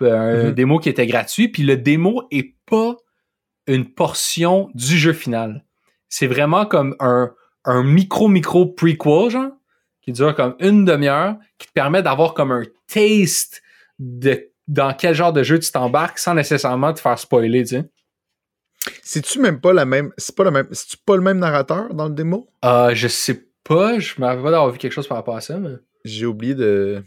Un 0.00 0.44
Mhm. 0.48 0.52
démo 0.52 0.78
qui 0.78 0.88
était 0.88 1.06
gratuit. 1.06 1.48
Puis 1.48 1.62
le 1.62 1.76
démo 1.76 2.22
est 2.30 2.54
pas 2.66 2.96
une 3.66 3.86
portion 3.92 4.70
du 4.74 4.96
jeu 4.96 5.12
final. 5.12 5.64
C'est 6.08 6.26
vraiment 6.26 6.64
comme 6.66 6.96
un, 7.00 7.32
un 7.64 7.82
micro-micro 7.82 8.66
prequel, 8.66 9.30
genre, 9.30 9.50
qui 10.00 10.12
dure 10.12 10.34
comme 10.34 10.54
une 10.60 10.84
demi-heure, 10.84 11.36
qui 11.58 11.66
te 11.66 11.72
permet 11.72 12.02
d'avoir 12.02 12.32
comme 12.34 12.52
un 12.52 12.62
taste 12.86 13.62
de 13.98 14.48
dans 14.68 14.92
quel 14.94 15.14
genre 15.14 15.32
de 15.32 15.42
jeu 15.42 15.58
tu 15.58 15.70
t'embarques 15.72 16.18
sans 16.18 16.34
nécessairement 16.34 16.92
te 16.92 17.00
faire 17.00 17.18
spoiler, 17.18 17.62
tu 17.62 17.76
sais. 17.76 17.84
C'est-tu 19.02 19.40
même 19.40 19.60
pas 19.60 19.72
la 19.72 19.84
même. 19.84 20.12
C'est 20.18 20.34
pas 20.36 20.44
le 20.44 20.50
même. 20.50 20.68
C'est-tu 20.72 20.96
pas 20.98 21.16
le 21.16 21.22
même 21.22 21.38
narrateur 21.38 21.92
dans 21.94 22.08
le 22.08 22.14
démo? 22.14 22.48
Euh, 22.64 22.94
je 22.94 23.08
sais 23.08 23.48
pas, 23.64 23.98
je 23.98 24.14
m'avais 24.18 24.42
pas 24.42 24.50
d'avoir 24.50 24.70
vu 24.70 24.78
quelque 24.78 24.92
chose 24.92 25.08
par 25.08 25.16
rapport 25.18 25.36
à 25.36 25.40
ça, 25.40 25.58
mais... 25.58 25.74
J'ai 26.04 26.26
oublié 26.26 26.54
de. 26.54 27.02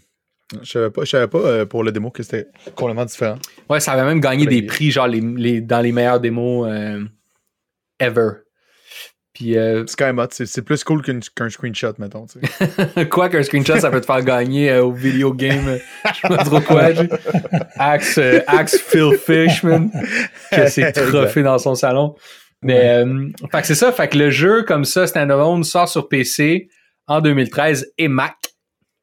Je 0.62 0.70
savais 0.70 0.90
pas, 0.90 1.04
je 1.04 1.10
savais 1.10 1.28
pas 1.28 1.38
euh, 1.40 1.66
pour 1.66 1.84
le 1.84 1.92
démo 1.92 2.12
que 2.12 2.24
c'était 2.24 2.48
complètement 2.76 3.06
différent. 3.06 3.38
Ouais, 3.70 3.80
ça 3.80 3.94
avait 3.94 4.04
même 4.06 4.20
gagné 4.20 4.46
Très 4.46 4.56
des 4.56 4.62
prix, 4.64 4.92
genre 4.92 5.08
les, 5.08 5.22
les- 5.22 5.62
dans 5.62 5.80
les 5.82 5.92
meilleures 5.92 6.20
démos 6.20 6.68
euh, 6.70 7.04
ever. 8.00 8.30
Puis, 9.34 9.58
euh, 9.58 9.84
hot. 9.86 10.28
C'est 10.32 10.62
plus 10.62 10.84
cool 10.84 11.02
qu'un 11.02 11.50
screenshot, 11.50 11.94
mettons. 12.00 12.26
tu 12.26 12.40
sais. 12.46 13.06
quoi 13.10 13.30
qu'un 13.30 13.44
screenshot, 13.44 13.80
ça 13.80 13.90
peut 13.90 14.02
te 14.02 14.06
faire 14.06 14.22
gagner 14.24 14.70
euh, 14.72 14.84
au 14.84 14.92
video 14.92 15.34
game. 15.34 15.80
je 16.06 16.20
sais 16.20 16.28
pas 16.28 16.44
trop 16.44 16.60
quoi. 16.60 16.90
Axe, 17.78 18.20
Axe 18.48 18.78
Phil 18.78 19.16
Fishman, 19.18 19.90
que 20.52 20.68
c'est 20.68 20.92
trophée 20.92 21.44
dans 21.44 21.58
son 21.60 21.76
salon. 21.76 22.16
Mais, 22.62 23.04
fait 23.52 23.62
que 23.62 23.68
c'est 23.68 23.76
ça. 23.76 23.92
Fait 23.94 24.10
que 24.10 24.18
le 24.18 24.30
jeu, 24.30 24.64
comme 24.64 24.84
ça, 24.86 25.08
standalone, 25.08 25.64
sort 25.64 25.88
sur 25.88 26.10
PC 26.10 26.68
en 27.08 27.22
2013 27.22 27.94
et 27.98 28.08
Mac. 28.10 28.36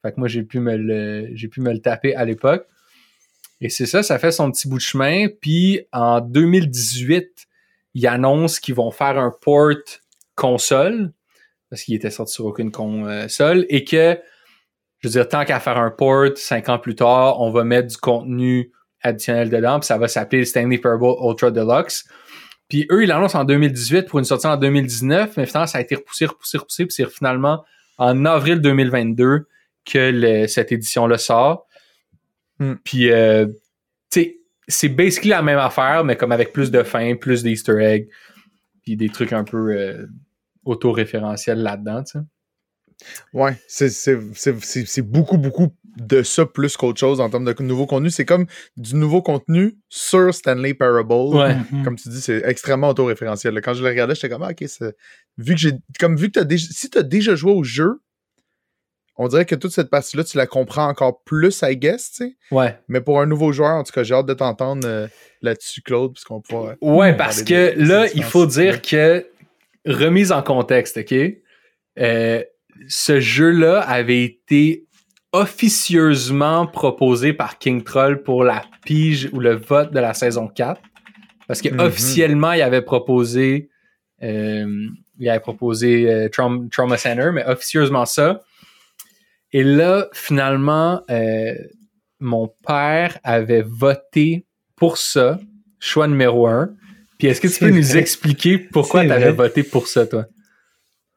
Fait 0.02 0.12
que 0.12 0.18
moi, 0.18 0.28
j'ai 0.28 0.42
pu 0.42 0.60
me 0.60 0.76
le, 0.76 1.28
j'ai 1.34 1.48
pu 1.48 1.60
me 1.60 1.72
le 1.72 1.80
taper 1.80 2.14
à 2.14 2.24
l'époque. 2.24 2.66
Et 3.60 3.68
c'est 3.68 3.86
ça, 3.86 4.02
ça 4.02 4.18
fait 4.18 4.30
son 4.30 4.50
petit 4.52 4.68
bout 4.68 4.76
de 4.76 4.82
chemin. 4.82 5.26
Puis 5.40 5.80
en 5.92 6.20
2018, 6.20 7.46
ils 7.94 8.06
annoncent 8.06 8.60
qu'ils 8.60 8.74
vont 8.74 8.90
faire 8.90 9.18
un 9.18 9.32
port 9.40 9.72
console 10.36 11.12
parce 11.70 11.82
qu'il 11.82 11.94
était 11.94 12.10
sorti 12.10 12.34
sur 12.34 12.46
aucune 12.46 12.70
console 12.70 13.66
et 13.68 13.84
que, 13.84 14.18
je 15.00 15.08
veux 15.08 15.12
dire, 15.12 15.28
tant 15.28 15.44
qu'à 15.44 15.60
faire 15.60 15.76
un 15.76 15.90
port, 15.90 16.28
cinq 16.36 16.68
ans 16.68 16.78
plus 16.78 16.94
tard, 16.94 17.40
on 17.40 17.50
va 17.50 17.64
mettre 17.64 17.88
du 17.88 17.96
contenu 17.96 18.72
additionnel 19.02 19.50
dedans, 19.50 19.78
puis 19.78 19.86
ça 19.86 19.98
va 19.98 20.08
s'appeler 20.08 20.44
Stanley 20.44 20.78
Parable 20.78 21.14
Ultra 21.22 21.50
Deluxe. 21.50 22.08
Puis 22.68 22.86
eux, 22.90 23.02
ils 23.02 23.08
l'annoncent 23.08 23.38
en 23.38 23.44
2018 23.44 24.06
pour 24.06 24.18
une 24.18 24.24
sortie 24.24 24.46
en 24.46 24.56
2019, 24.56 25.36
mais 25.36 25.46
finalement, 25.46 25.66
ça 25.66 25.78
a 25.78 25.80
été 25.80 25.94
repoussé, 25.94 26.26
repoussé, 26.26 26.58
repoussé, 26.58 26.86
puis 26.86 26.94
c'est 26.94 27.08
finalement 27.10 27.64
en 27.96 28.24
avril 28.24 28.60
2022 28.60 29.46
que 29.90 30.10
le- 30.12 30.46
cette 30.46 30.72
édition-là 30.72 31.18
sort. 31.18 31.66
Hmm. 32.58 32.74
Puis, 32.84 33.10
euh, 33.10 33.46
tu 34.10 34.20
sais, 34.20 34.38
c'est 34.66 34.88
basically 34.88 35.30
la 35.30 35.42
même 35.42 35.58
affaire, 35.58 36.04
mais 36.04 36.16
comme 36.16 36.32
avec 36.32 36.52
plus 36.52 36.70
de 36.70 36.82
fin, 36.82 37.14
plus 37.16 37.42
d'easter 37.42 37.78
eggs, 37.80 38.08
puis 38.82 38.96
des 38.96 39.08
trucs 39.08 39.32
un 39.32 39.44
peu 39.44 39.70
euh, 39.72 40.06
autoréférentiels 40.64 41.62
là-dedans, 41.62 42.02
tu 42.04 42.18
sais. 42.18 42.24
Ouais, 43.32 43.56
c'est- 43.68 43.90
c'est 43.90 44.18
c'est- 44.34 44.60
c'est- 44.64 44.86
c'est 44.86 45.02
beaucoup, 45.02 45.38
beaucoup 45.38 45.68
de 45.96 46.22
ça 46.22 46.46
plus 46.46 46.76
qu'autre 46.76 46.98
chose 46.98 47.20
en 47.20 47.30
termes 47.30 47.44
de 47.44 47.62
nouveau 47.62 47.86
contenu. 47.86 48.10
C'est 48.10 48.24
comme 48.24 48.46
du 48.76 48.94
nouveau 48.96 49.22
contenu 49.22 49.76
sur 49.88 50.32
Stanley 50.34 50.74
Parable. 50.74 51.12
Ouais. 51.12 51.56
Mhm. 51.72 51.84
Comme 51.84 51.96
tu 51.96 52.08
dis, 52.08 52.20
c'est 52.20 52.42
extrêmement 52.44 52.88
autoréférentiel. 52.90 53.60
Quand 53.62 53.74
je 53.74 53.82
le 53.82 53.88
regardais, 53.88 54.14
j'étais 54.14 54.28
comme, 54.28 54.42
ah, 54.42 54.50
ok, 54.50 54.64
c'est- 54.68 54.96
vu 55.38 55.54
que 55.54 55.60
j'ai. 55.60 55.72
Comme 55.98 56.16
vu 56.16 56.26
que 56.26 56.38
t'as 56.40 56.44
déjà. 56.44 56.66
Si 56.70 56.90
tu 56.90 56.98
as 56.98 57.02
déjà 57.02 57.34
joué 57.36 57.52
au 57.52 57.62
jeu, 57.64 58.00
on 59.18 59.28
dirait 59.28 59.44
que 59.44 59.54
toute 59.56 59.72
cette 59.72 59.90
partie-là, 59.90 60.24
tu 60.24 60.36
la 60.38 60.46
comprends 60.46 60.86
encore 60.88 61.22
plus, 61.24 61.60
I 61.62 61.76
guess, 61.76 62.10
tu 62.12 62.24
sais. 62.24 62.36
Ouais. 62.50 62.78
Mais 62.88 63.00
pour 63.00 63.20
un 63.20 63.26
nouveau 63.26 63.52
joueur, 63.52 63.72
en 63.74 63.82
tout 63.82 63.92
cas, 63.92 64.02
j'ai 64.04 64.14
hâte 64.14 64.26
de 64.26 64.34
t'entendre 64.34 64.86
euh, 64.86 65.06
là-dessus, 65.42 65.82
Claude, 65.82 66.12
puisqu'on 66.14 66.40
pourra. 66.40 66.74
Ouais, 66.80 67.14
parce 67.16 67.42
que 67.42 67.74
là, 67.76 68.06
il 68.14 68.22
faut 68.22 68.46
dire 68.46 68.80
que, 68.80 69.26
remise 69.86 70.30
en 70.32 70.42
contexte, 70.42 70.98
OK? 70.98 71.14
Euh, 71.98 72.42
ce 72.88 73.18
jeu-là 73.20 73.80
avait 73.80 74.22
été 74.22 74.86
officieusement 75.32 76.66
proposé 76.66 77.32
par 77.32 77.58
King 77.58 77.82
Troll 77.82 78.22
pour 78.22 78.44
la 78.44 78.62
pige 78.84 79.28
ou 79.32 79.40
le 79.40 79.54
vote 79.56 79.92
de 79.92 79.98
la 79.98 80.14
saison 80.14 80.46
4. 80.48 80.80
Parce 81.46 81.60
que 81.60 81.68
Mhm. 81.70 81.80
officiellement, 81.80 82.52
il 82.52 82.62
avait 82.62 82.82
proposé 82.82 83.68
euh, 84.22 84.86
il 85.20 85.28
avait 85.28 85.38
proposé 85.40 86.28
Traum- 86.32 86.68
Trauma 86.70 86.96
Center, 86.96 87.30
mais 87.32 87.44
officieusement 87.46 88.04
ça. 88.04 88.40
Et 89.52 89.64
là, 89.64 90.08
finalement, 90.12 91.02
euh, 91.10 91.54
mon 92.20 92.52
père 92.66 93.18
avait 93.24 93.62
voté 93.62 94.46
pour 94.76 94.98
ça, 94.98 95.38
choix 95.78 96.08
numéro 96.08 96.46
un. 96.46 96.74
Puis 97.18 97.28
est-ce 97.28 97.40
que 97.40 97.48
tu 97.48 97.58
peux 97.58 97.70
nous 97.70 97.96
expliquer 97.96 98.58
pourquoi 98.58 99.04
tu 99.04 99.10
avais 99.10 99.24
vrai. 99.24 99.32
voté 99.32 99.62
pour 99.62 99.88
ça, 99.88 100.06
toi? 100.06 100.26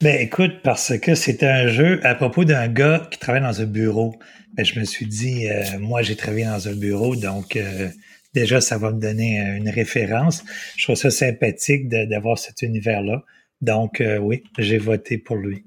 Ben 0.01 0.19
écoute, 0.19 0.61
parce 0.63 0.97
que 0.97 1.13
c'était 1.13 1.47
un 1.47 1.67
jeu 1.67 1.99
à 2.03 2.15
propos 2.15 2.43
d'un 2.43 2.67
gars 2.67 3.07
qui 3.11 3.19
travaille 3.19 3.43
dans 3.43 3.61
un 3.61 3.65
bureau. 3.65 4.15
Ben, 4.53 4.65
je 4.65 4.79
me 4.79 4.85
suis 4.85 5.05
dit, 5.05 5.47
euh, 5.47 5.77
moi 5.79 6.01
j'ai 6.01 6.15
travaillé 6.15 6.45
dans 6.45 6.67
un 6.67 6.73
bureau, 6.73 7.15
donc 7.15 7.55
euh, 7.55 7.87
déjà 8.33 8.61
ça 8.61 8.79
va 8.79 8.91
me 8.91 8.99
donner 8.99 9.39
une 9.39 9.69
référence. 9.69 10.43
Je 10.75 10.85
trouve 10.85 10.95
ça 10.95 11.11
sympathique 11.11 11.87
d'avoir 11.87 12.39
cet 12.39 12.63
univers-là. 12.63 13.23
Donc 13.61 14.01
euh, 14.01 14.17
oui, 14.17 14.43
j'ai 14.57 14.79
voté 14.79 15.19
pour 15.19 15.35
lui. 15.35 15.65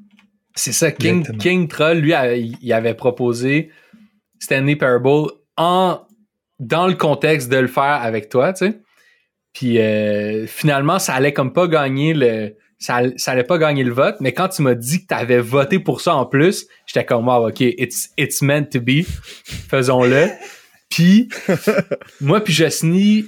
C'est 0.54 0.72
ça, 0.72 0.92
King, 0.92 1.20
Exactement. 1.20 1.42
King 1.42 1.68
Troll, 1.68 1.98
lui, 1.98 2.12
il 2.62 2.72
avait 2.72 2.94
proposé 2.94 3.70
Stanley 4.38 4.76
Parable 4.76 5.30
en, 5.56 6.00
dans 6.60 6.86
le 6.86 6.94
contexte 6.94 7.50
de 7.50 7.56
le 7.56 7.66
faire 7.66 8.00
avec 8.02 8.28
toi, 8.28 8.52
tu 8.52 8.66
sais. 8.66 8.80
Puis 9.52 9.78
euh, 9.78 10.46
finalement, 10.46 10.98
ça 10.98 11.14
allait 11.14 11.32
comme 11.32 11.52
pas 11.52 11.68
gagner 11.68 12.12
le. 12.12 12.56
Ça, 12.78 13.02
ça 13.16 13.32
allait 13.32 13.44
pas 13.44 13.56
gagner 13.56 13.84
le 13.84 13.92
vote, 13.92 14.16
mais 14.20 14.32
quand 14.32 14.48
tu 14.48 14.62
m'as 14.62 14.74
dit 14.74 15.02
que 15.02 15.06
tu 15.08 15.14
avais 15.14 15.38
voté 15.38 15.78
pour 15.78 16.00
ça 16.00 16.16
en 16.16 16.26
plus, 16.26 16.66
j'étais 16.86 17.04
comme 17.06 17.26
wow, 17.26 17.48
ok, 17.48 17.60
it's, 17.60 18.10
it's 18.18 18.42
meant 18.42 18.64
to 18.64 18.80
be. 18.80 19.04
Faisons-le. 19.70 20.28
Puis 20.90 21.28
moi 22.20 22.44
puis 22.44 22.52
Jessny, 22.52 23.24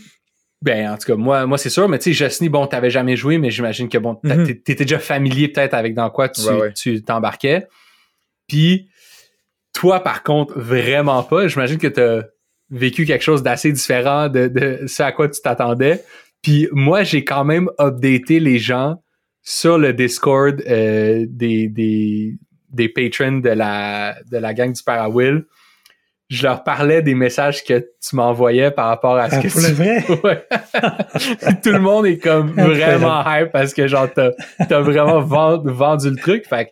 ben 0.62 0.90
en 0.90 0.96
tout 0.96 1.06
cas, 1.06 1.16
moi, 1.16 1.46
moi 1.46 1.58
c'est 1.58 1.70
sûr, 1.70 1.88
mais 1.88 1.98
tu 1.98 2.04
sais, 2.04 2.12
Jessny, 2.12 2.48
bon, 2.48 2.66
t'avais 2.66 2.90
jamais 2.90 3.16
joué, 3.16 3.38
mais 3.38 3.50
j'imagine 3.50 3.88
que 3.88 3.98
bon, 3.98 4.18
Mhm. 4.22 4.46
t'é- 4.46 4.58
t'étais 4.60 4.84
déjà 4.84 4.98
familier 4.98 5.48
peut-être 5.48 5.74
avec 5.74 5.94
dans 5.94 6.10
quoi 6.10 6.28
tu 6.28 6.40
Ouais, 6.42 6.54
ouais. 6.60 6.72
tu 6.72 7.02
t'embarquais. 7.02 7.66
Puis 8.48 8.88
toi, 9.72 10.00
par 10.00 10.22
contre, 10.22 10.58
vraiment 10.58 11.22
pas. 11.22 11.48
J'imagine 11.48 11.78
que 11.78 11.86
t'as 11.88 12.22
vécu 12.70 13.04
quelque 13.04 13.22
chose 13.22 13.42
d'assez 13.42 13.70
différent 13.72 14.28
de, 14.28 14.48
de 14.48 14.86
ce 14.86 15.02
à 15.02 15.12
quoi 15.12 15.28
tu 15.28 15.40
t'attendais. 15.40 16.02
Puis 16.42 16.68
moi, 16.72 17.02
j'ai 17.02 17.24
quand 17.24 17.44
même 17.44 17.68
updaté 17.78 18.40
les 18.40 18.58
gens 18.58 19.02
sur 19.42 19.78
le 19.78 19.92
Discord 19.92 20.62
euh, 20.68 21.26
des, 21.28 21.68
des, 21.68 22.34
des 22.70 22.88
patrons 22.88 23.38
de 23.38 23.50
la, 23.50 24.16
de 24.30 24.38
la 24.38 24.54
gang 24.54 24.72
du 24.72 24.82
Père 24.82 25.02
à 25.02 25.08
Will. 25.08 25.44
Je 26.28 26.42
leur 26.42 26.64
parlais 26.64 27.02
des 27.02 27.14
messages 27.14 27.62
que 27.64 27.78
tu 27.78 28.16
m'envoyais 28.16 28.72
par 28.72 28.88
rapport 28.88 29.16
à 29.16 29.30
ce 29.30 29.36
Ah, 29.36 29.42
que 29.42 29.48
pour 29.48 29.60
tu 29.60 29.68
le 29.68 29.72
vrai? 29.74 30.04
Ouais. 30.24 30.44
Tout 31.62 31.70
le 31.70 31.78
monde 31.78 32.06
est 32.06 32.18
comme 32.18 32.50
vraiment 32.52 33.22
hype 33.26 33.52
parce 33.52 33.72
que 33.72 33.86
genre 33.86 34.08
t'as 34.12 34.30
as 34.58 34.80
vraiment 34.80 35.20
vendu, 35.20 35.70
vendu 35.70 36.10
le 36.10 36.16
truc. 36.16 36.44
Fait 36.48 36.66
que 36.66 36.70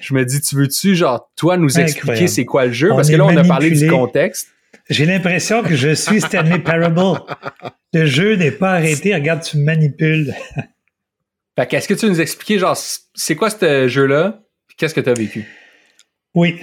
je 0.00 0.14
me 0.14 0.24
dis, 0.24 0.40
tu 0.40 0.56
veux-tu 0.56 0.94
genre 0.94 1.30
toi 1.36 1.56
nous 1.58 1.78
expliquer 1.78 2.28
c'est 2.28 2.44
quoi 2.46 2.66
le 2.66 2.72
jeu? 2.72 2.92
On 2.92 2.96
parce 2.96 3.10
que 3.10 3.16
là, 3.16 3.26
on 3.26 3.36
a 3.36 3.44
parlé 3.44 3.70
du 3.70 3.88
contexte. 3.88 4.48
J'ai 4.90 5.06
l'impression 5.06 5.62
que 5.62 5.76
je 5.76 5.94
suis 5.94 6.20
Stanley 6.20 6.58
Parable. 6.58 7.20
Le 7.92 8.04
jeu 8.06 8.36
n'est 8.36 8.50
pas 8.50 8.72
arrêté. 8.72 9.14
Regarde, 9.14 9.42
tu 9.42 9.56
me 9.58 9.64
manipules. 9.64 10.34
Fait 11.56 11.66
que 11.66 11.76
est-ce 11.76 11.88
que 11.88 11.94
tu 11.94 12.06
veux 12.06 12.12
nous 12.12 12.20
expliquer 12.20 12.58
genre 12.58 12.76
c'est 13.14 13.36
quoi 13.36 13.50
ce 13.50 13.86
jeu-là? 13.86 14.40
Qu'est-ce 14.76 14.94
que 14.94 15.00
tu 15.00 15.08
as 15.10 15.14
vécu? 15.14 15.46
Oui. 16.34 16.60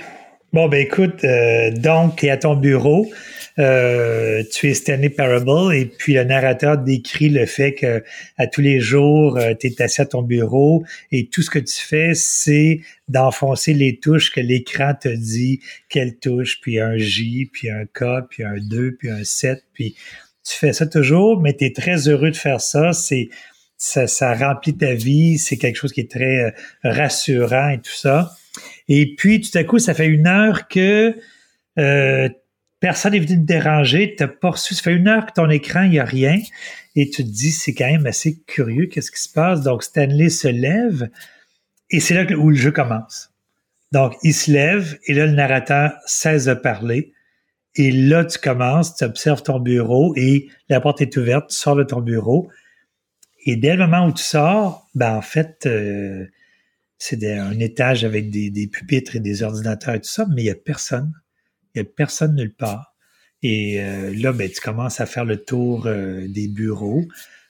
Bon, 0.53 0.67
ben 0.67 0.81
écoute, 0.81 1.23
euh, 1.23 1.71
donc, 1.71 2.17
tu 2.17 2.25
es 2.25 2.29
à 2.29 2.35
ton 2.35 2.55
bureau, 2.55 3.09
euh, 3.57 4.43
tu 4.51 4.69
es 4.69 4.73
Stanley 4.73 5.09
Parable, 5.09 5.73
et 5.73 5.85
puis 5.85 6.15
le 6.15 6.25
narrateur 6.25 6.77
décrit 6.77 7.29
le 7.29 7.45
fait 7.45 7.73
que 7.73 8.03
à 8.37 8.47
tous 8.47 8.59
les 8.59 8.81
jours, 8.81 9.39
tu 9.61 9.67
es 9.67 9.81
assis 9.81 10.01
à 10.01 10.05
ton 10.05 10.23
bureau, 10.23 10.83
et 11.13 11.27
tout 11.27 11.41
ce 11.41 11.49
que 11.49 11.59
tu 11.59 11.81
fais, 11.81 12.11
c'est 12.15 12.81
d'enfoncer 13.07 13.73
les 13.73 13.97
touches 13.97 14.29
que 14.29 14.41
l'écran 14.41 14.93
te 14.93 15.07
dit, 15.07 15.61
quelle 15.87 16.17
touche, 16.17 16.59
puis 16.59 16.81
un 16.81 16.97
J, 16.97 17.49
puis 17.49 17.69
un 17.69 17.85
K, 17.85 18.27
puis 18.29 18.43
un 18.43 18.57
2, 18.57 18.97
puis 18.99 19.09
un 19.09 19.23
7, 19.23 19.63
puis 19.73 19.95
tu 20.43 20.57
fais 20.57 20.73
ça 20.73 20.85
toujours, 20.85 21.39
mais 21.39 21.55
tu 21.55 21.63
es 21.63 21.71
très 21.71 22.09
heureux 22.09 22.31
de 22.31 22.35
faire 22.35 22.59
ça, 22.59 22.91
c'est 22.91 23.29
ça, 23.77 24.05
ça 24.05 24.33
remplit 24.33 24.75
ta 24.75 24.95
vie, 24.95 25.37
c'est 25.37 25.55
quelque 25.55 25.77
chose 25.77 25.93
qui 25.93 26.01
est 26.01 26.11
très 26.11 26.43
euh, 26.43 26.51
rassurant 26.83 27.69
et 27.69 27.77
tout 27.77 27.95
ça. 27.95 28.33
Et 28.93 29.15
puis, 29.15 29.39
tout 29.39 29.57
à 29.57 29.63
coup, 29.63 29.79
ça 29.79 29.93
fait 29.93 30.07
une 30.07 30.27
heure 30.27 30.67
que 30.67 31.15
euh, 31.79 32.27
personne 32.81 33.13
n'est 33.13 33.19
venu 33.19 33.39
te 33.39 33.45
déranger, 33.45 34.15
t'as 34.17 34.27
pas 34.27 34.49
reçu. 34.49 34.75
Ça 34.75 34.83
fait 34.83 34.93
une 34.93 35.07
heure 35.07 35.25
que 35.25 35.31
ton 35.31 35.49
écran, 35.49 35.83
il 35.83 35.91
n'y 35.91 35.99
a 35.99 36.03
rien. 36.03 36.37
Et 36.97 37.09
tu 37.09 37.23
te 37.23 37.29
dis, 37.29 37.51
c'est 37.51 37.73
quand 37.73 37.89
même 37.89 38.05
assez 38.05 38.41
curieux, 38.47 38.87
qu'est-ce 38.87 39.09
qui 39.09 39.21
se 39.21 39.31
passe? 39.31 39.61
Donc, 39.61 39.83
Stanley 39.83 40.27
se 40.27 40.49
lève 40.49 41.09
et 41.89 42.01
c'est 42.01 42.13
là 42.15 42.29
où 42.35 42.49
le 42.49 42.57
jeu 42.57 42.71
commence. 42.71 43.31
Donc, 43.93 44.17
il 44.23 44.33
se 44.33 44.51
lève 44.51 44.99
et 45.07 45.13
là, 45.13 45.25
le 45.25 45.31
narrateur 45.31 45.93
cesse 46.05 46.43
de 46.43 46.53
parler. 46.53 47.13
Et 47.75 47.93
là, 47.93 48.25
tu 48.25 48.39
commences, 48.39 48.97
tu 48.97 49.05
observes 49.05 49.41
ton 49.41 49.61
bureau 49.61 50.13
et 50.17 50.49
la 50.67 50.81
porte 50.81 50.99
est 50.99 51.15
ouverte, 51.15 51.49
tu 51.49 51.55
sors 51.55 51.77
de 51.77 51.83
ton 51.83 52.01
bureau. 52.01 52.49
Et 53.45 53.55
dès 53.55 53.77
le 53.77 53.87
moment 53.87 54.05
où 54.07 54.11
tu 54.11 54.21
sors, 54.21 54.85
ben 54.95 55.15
en 55.15 55.21
fait, 55.21 55.65
euh, 55.65 56.27
c'est 57.03 57.33
un 57.33 57.59
étage 57.59 58.05
avec 58.05 58.29
des, 58.29 58.51
des 58.51 58.67
pupitres 58.67 59.15
et 59.15 59.19
des 59.19 59.41
ordinateurs 59.41 59.95
et 59.95 60.01
tout 60.01 60.07
ça, 60.07 60.27
mais 60.29 60.43
il 60.43 60.45
n'y 60.45 60.51
a 60.51 60.55
personne. 60.55 61.11
Il 61.73 61.81
n'y 61.81 61.87
a 61.87 61.91
personne 61.91 62.35
nulle 62.35 62.53
part. 62.53 62.93
Et 63.41 63.81
euh, 63.81 64.13
là, 64.15 64.31
ben, 64.31 64.47
tu 64.47 64.61
commences 64.61 65.01
à 65.01 65.07
faire 65.07 65.25
le 65.25 65.37
tour 65.37 65.87
euh, 65.87 66.27
des 66.27 66.47
bureaux. 66.47 67.07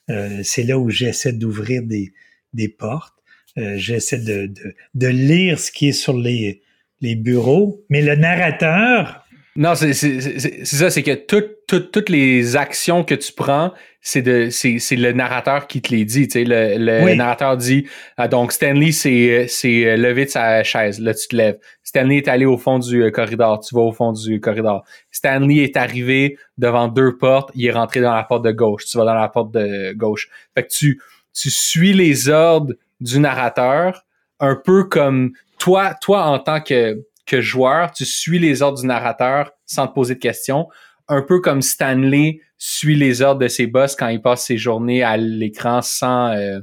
Euh, 0.09 0.39
c'est 0.45 0.63
là 0.63 0.79
où 0.79 0.89
j'essaie 0.89 1.33
d'ouvrir 1.33 1.83
des, 1.83 2.13
des 2.53 2.69
portes. 2.69 3.13
Euh, 3.57 3.75
j'essaie 3.75 4.19
de, 4.19 4.45
de, 4.45 4.73
de 4.93 5.07
lire 5.07 5.59
ce 5.59 5.69
qui 5.73 5.89
est 5.89 5.91
sur 5.91 6.17
les, 6.17 6.61
les 7.01 7.15
bureaux. 7.15 7.83
Mais 7.89 8.01
le 8.01 8.15
narrateur, 8.15 9.20
Non, 9.57 9.75
c'est 9.75 9.93
ça, 9.93 10.89
c'est 10.89 11.03
que 11.03 11.13
toutes 11.13 12.09
les 12.09 12.55
actions 12.55 13.03
que 13.03 13.15
tu 13.15 13.33
prends, 13.33 13.73
c'est 13.99 14.21
de 14.21 14.49
c'est 14.49 14.95
le 14.95 15.11
narrateur 15.11 15.67
qui 15.67 15.81
te 15.81 15.93
les 15.93 16.05
dit. 16.05 16.27
Tu 16.27 16.39
sais, 16.39 16.43
le, 16.45 16.77
le 16.77 17.13
narrateur 17.15 17.57
dit 17.57 17.85
ah, 18.15 18.29
donc 18.29 18.53
Stanley 18.53 18.93
c'est 18.93 19.47
c'est 19.49 19.97
levé 19.97 20.25
de 20.25 20.29
sa 20.29 20.63
chaise, 20.63 20.99
là 21.01 21.13
tu 21.13 21.27
te 21.27 21.35
lèves. 21.35 21.57
Stanley 21.83 22.17
est 22.17 22.29
allé 22.29 22.45
au 22.45 22.57
fond 22.57 22.79
du 22.79 23.03
euh, 23.03 23.11
corridor, 23.11 23.59
tu 23.59 23.75
vas 23.75 23.81
au 23.81 23.91
fond 23.91 24.13
du 24.13 24.39
corridor. 24.39 24.85
Stanley 25.11 25.57
est 25.57 25.75
arrivé 25.75 26.37
devant 26.57 26.87
deux 26.87 27.17
portes, 27.17 27.51
il 27.53 27.65
est 27.65 27.71
rentré 27.71 27.99
dans 27.99 28.15
la 28.15 28.23
porte 28.23 28.45
de 28.45 28.51
gauche, 28.51 28.85
tu 28.85 28.97
vas 28.97 29.03
dans 29.03 29.15
la 29.15 29.27
porte 29.27 29.51
de 29.51 29.91
gauche. 29.93 30.29
Fait 30.55 30.63
que 30.63 30.69
tu 30.69 31.01
tu 31.33 31.49
suis 31.49 31.91
les 31.91 32.29
ordres 32.29 32.73
du 33.01 33.19
narrateur 33.19 34.05
un 34.39 34.55
peu 34.55 34.85
comme 34.85 35.33
toi 35.59 35.93
toi 36.01 36.23
en 36.23 36.39
tant 36.39 36.61
que 36.61 37.03
que 37.31 37.39
joueur, 37.39 37.93
tu 37.93 38.03
suis 38.03 38.39
les 38.39 38.61
ordres 38.61 38.81
du 38.81 38.85
narrateur 38.85 39.51
sans 39.65 39.87
te 39.87 39.93
poser 39.93 40.15
de 40.15 40.19
questions, 40.19 40.67
un 41.07 41.21
peu 41.21 41.39
comme 41.39 41.61
Stanley 41.61 42.41
suit 42.57 42.97
les 42.97 43.21
ordres 43.21 43.39
de 43.39 43.47
ses 43.47 43.67
boss 43.67 43.95
quand 43.95 44.09
il 44.09 44.21
passe 44.21 44.45
ses 44.45 44.57
journées 44.57 45.01
à 45.01 45.15
l'écran 45.15 45.81
sans, 45.81 46.33
euh, 46.33 46.59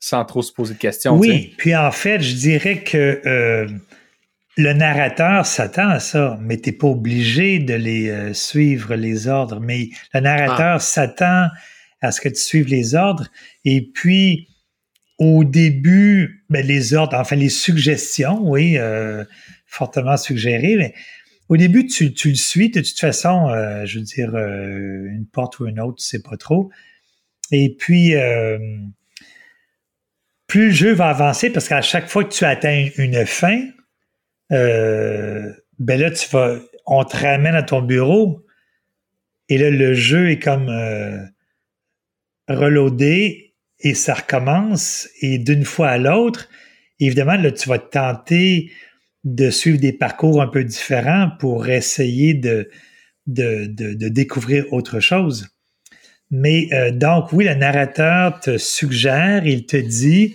sans 0.00 0.26
trop 0.26 0.42
se 0.42 0.52
poser 0.52 0.74
de 0.74 0.78
questions. 0.78 1.16
Oui, 1.16 1.54
puis 1.56 1.74
en 1.74 1.90
fait, 1.90 2.20
je 2.20 2.34
dirais 2.34 2.82
que 2.82 3.22
euh, 3.24 3.66
le 4.58 4.72
narrateur 4.74 5.46
s'attend 5.46 5.88
à 5.88 6.00
ça, 6.00 6.38
mais 6.42 6.60
tu 6.60 6.68
n'es 6.68 6.76
pas 6.76 6.88
obligé 6.88 7.58
de 7.58 7.74
les 7.74 8.10
euh, 8.10 8.34
suivre 8.34 8.94
les 8.96 9.26
ordres. 9.26 9.58
Mais 9.58 9.88
le 10.12 10.20
narrateur 10.20 10.76
ah. 10.76 10.80
s'attend 10.80 11.48
à 12.02 12.12
ce 12.12 12.20
que 12.20 12.28
tu 12.28 12.40
suives 12.40 12.68
les 12.68 12.94
ordres. 12.94 13.28
Et 13.64 13.90
puis, 13.94 14.48
au 15.18 15.44
début, 15.44 16.44
ben, 16.50 16.64
les 16.66 16.92
ordres, 16.92 17.16
enfin 17.16 17.36
les 17.36 17.48
suggestions, 17.48 18.38
oui, 18.42 18.76
fortement 19.74 20.16
suggéré, 20.16 20.76
mais 20.76 20.94
au 21.48 21.56
début, 21.56 21.86
tu, 21.86 22.08
le 22.08 22.34
suis. 22.34 22.70
De 22.70 22.80
toute 22.80 22.98
façon, 22.98 23.48
euh, 23.48 23.84
je 23.84 23.98
veux 23.98 24.04
dire, 24.04 24.34
euh, 24.34 25.06
une 25.10 25.26
porte 25.26 25.58
ou 25.58 25.66
une 25.66 25.80
autre, 25.80 25.98
tu 25.98 26.06
sais 26.06 26.22
pas 26.22 26.36
trop. 26.36 26.70
Et 27.50 27.74
puis, 27.78 28.14
euh, 28.14 28.58
plus 30.46 30.66
le 30.66 30.72
jeu 30.72 30.92
va 30.92 31.08
avancer, 31.08 31.50
parce 31.50 31.68
qu'à 31.68 31.82
chaque 31.82 32.08
fois 32.08 32.24
que 32.24 32.32
tu 32.32 32.44
atteins 32.44 32.88
une 32.96 33.26
fin, 33.26 33.60
ben 34.50 36.00
là, 36.00 36.10
tu 36.10 36.28
vas, 36.30 36.58
on 36.86 37.04
te 37.04 37.16
ramène 37.16 37.54
à 37.54 37.62
ton 37.62 37.82
bureau. 37.82 38.40
Et 39.48 39.58
là, 39.58 39.68
le 39.70 39.94
jeu 39.94 40.30
est 40.30 40.38
comme 40.38 40.70
reloadé 42.48 43.54
et 43.80 43.94
ça 43.94 44.14
recommence. 44.14 45.08
Et 45.20 45.38
d'une 45.38 45.64
fois 45.64 45.88
à 45.88 45.98
l'autre, 45.98 46.48
évidemment, 47.00 47.34
là, 47.34 47.50
tu 47.50 47.68
vas 47.68 47.78
tenter 47.78 48.70
de 49.24 49.50
suivre 49.50 49.78
des 49.78 49.92
parcours 49.92 50.42
un 50.42 50.46
peu 50.46 50.64
différents 50.64 51.30
pour 51.38 51.68
essayer 51.68 52.34
de, 52.34 52.68
découvrir 53.26 54.70
autre 54.72 55.00
chose. 55.00 55.48
Mais 56.30 56.68
euh, 56.72 56.90
donc, 56.90 57.32
oui, 57.32 57.44
le 57.44 57.54
narrateur 57.54 58.40
te 58.40 58.58
suggère, 58.58 59.46
il 59.46 59.66
te 59.66 59.76
dit, 59.76 60.34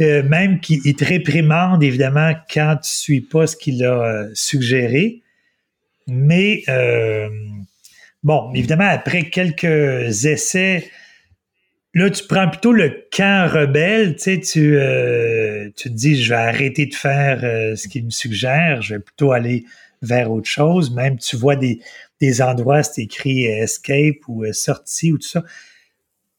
euh, 0.00 0.22
même 0.22 0.60
qu'il 0.60 0.94
te 0.94 1.04
réprimande, 1.04 1.82
évidemment, 1.82 2.34
quand 2.52 2.76
tu 2.76 2.88
ne 2.88 2.94
suis 2.94 3.20
pas 3.20 3.46
ce 3.46 3.56
qu'il 3.56 3.84
a 3.84 4.02
euh, 4.02 4.30
suggéré. 4.34 5.22
Mais, 6.06 6.64
bon, 8.22 8.52
évidemment, 8.54 8.88
après 8.88 9.30
quelques 9.30 10.24
essais, 10.24 10.90
Là, 11.92 12.08
tu 12.08 12.24
prends 12.28 12.48
plutôt 12.48 12.72
le 12.72 13.04
camp 13.10 13.50
rebelle, 13.52 14.14
tu 14.14 14.22
sais, 14.22 14.40
tu, 14.40 14.76
euh, 14.76 15.68
tu 15.74 15.90
te 15.90 15.94
dis, 15.94 16.22
je 16.22 16.28
vais 16.30 16.36
arrêter 16.36 16.86
de 16.86 16.94
faire 16.94 17.40
euh, 17.42 17.74
ce 17.74 17.88
qu'il 17.88 18.04
me 18.04 18.10
suggère, 18.10 18.80
je 18.80 18.94
vais 18.94 19.00
plutôt 19.00 19.32
aller 19.32 19.64
vers 20.00 20.30
autre 20.30 20.48
chose. 20.48 20.94
Même 20.94 21.18
tu 21.18 21.36
vois 21.36 21.56
des, 21.56 21.80
des 22.20 22.42
endroits, 22.42 22.84
c'est 22.84 23.02
écrit 23.02 23.44
escape 23.44 24.28
ou 24.28 24.44
euh, 24.44 24.52
sortie 24.52 25.12
ou 25.12 25.18
tout 25.18 25.26
ça. 25.26 25.42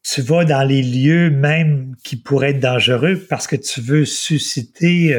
Tu 0.02 0.22
vas 0.22 0.46
dans 0.46 0.66
les 0.66 0.82
lieux 0.82 1.30
même 1.30 1.96
qui 2.02 2.16
pourraient 2.16 2.50
être 2.50 2.60
dangereux 2.60 3.24
parce 3.28 3.46
que 3.46 3.56
tu 3.56 3.80
veux 3.82 4.04
susciter, 4.04 5.14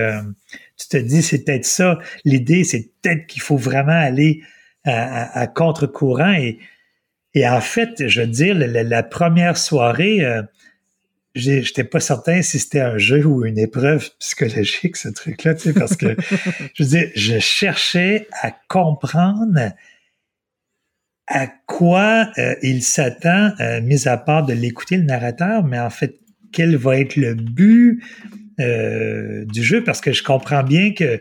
tu 0.77 0.87
te 0.89 0.97
dis, 0.97 1.21
c'est 1.21 1.45
peut-être 1.45 1.63
ça. 1.63 1.99
L'idée, 2.25 2.65
c'est 2.65 2.91
peut-être 3.01 3.25
qu'il 3.27 3.41
faut 3.41 3.55
vraiment 3.55 3.93
aller 3.93 4.41
à, 4.83 5.39
à 5.39 5.47
contre-courant 5.47 6.33
et 6.33 6.59
et 7.33 7.47
en 7.47 7.61
fait, 7.61 8.07
je 8.07 8.21
veux 8.21 8.27
dire, 8.27 8.55
la, 8.55 9.03
première 9.03 9.57
soirée, 9.57 10.23
euh, 10.23 10.43
j'étais 11.33 11.83
pas 11.83 11.99
certain 11.99 12.41
si 12.43 12.59
c'était 12.59 12.81
un 12.81 12.97
jeu 12.97 13.25
ou 13.25 13.45
une 13.45 13.57
épreuve 13.57 14.07
psychologique, 14.19 14.97
ce 14.97 15.09
truc-là, 15.09 15.55
tu 15.55 15.61
sais, 15.61 15.73
parce 15.73 15.95
que, 15.95 16.15
je 16.75 16.83
veux 16.83 16.89
dire, 16.89 17.09
je 17.15 17.39
cherchais 17.39 18.27
à 18.41 18.51
comprendre 18.67 19.71
à 21.27 21.47
quoi 21.65 22.29
euh, 22.37 22.55
il 22.61 22.83
s'attend, 22.83 23.51
euh, 23.59 23.81
mis 23.81 24.07
à 24.07 24.17
part 24.17 24.45
de 24.45 24.53
l'écouter 24.53 24.97
le 24.97 25.03
narrateur, 25.03 25.63
mais 25.63 25.79
en 25.79 25.89
fait, 25.89 26.19
quel 26.51 26.75
va 26.75 26.99
être 26.99 27.15
le 27.15 27.33
but 27.33 28.03
du 28.59 29.63
jeu, 29.63 29.83
parce 29.83 29.99
que 29.99 30.13
je 30.13 30.21
comprends 30.21 30.61
bien 30.61 30.93
que 30.93 31.19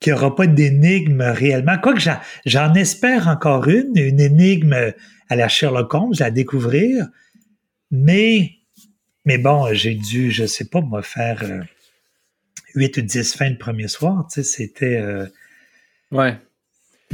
qu'il 0.00 0.12
n'y 0.12 0.18
aura 0.18 0.34
pas 0.34 0.46
d'énigme 0.46 1.22
réellement. 1.22 1.78
Quoique 1.78 2.00
j'en 2.44 2.74
espère 2.74 3.28
encore 3.28 3.68
une, 3.68 3.96
une 3.96 4.20
énigme 4.20 4.92
à 5.28 5.36
la 5.36 5.48
Sherlock 5.48 5.92
Holmes 5.94 6.14
à 6.20 6.30
découvrir. 6.30 7.06
Mais, 7.90 8.52
mais 9.24 9.38
bon, 9.38 9.72
j'ai 9.72 9.94
dû, 9.94 10.30
je 10.30 10.46
sais 10.46 10.66
pas, 10.66 10.80
moi, 10.80 11.02
faire 11.02 11.42
euh, 11.42 11.62
8 12.74 12.98
ou 12.98 13.02
10 13.02 13.34
fins 13.36 13.50
le 13.50 13.58
premier 13.58 13.88
soir. 13.88 14.26
Tu 14.32 14.42
sais, 14.42 14.42
c'était. 14.42 14.96
Euh, 14.96 15.26
ouais. 16.12 16.36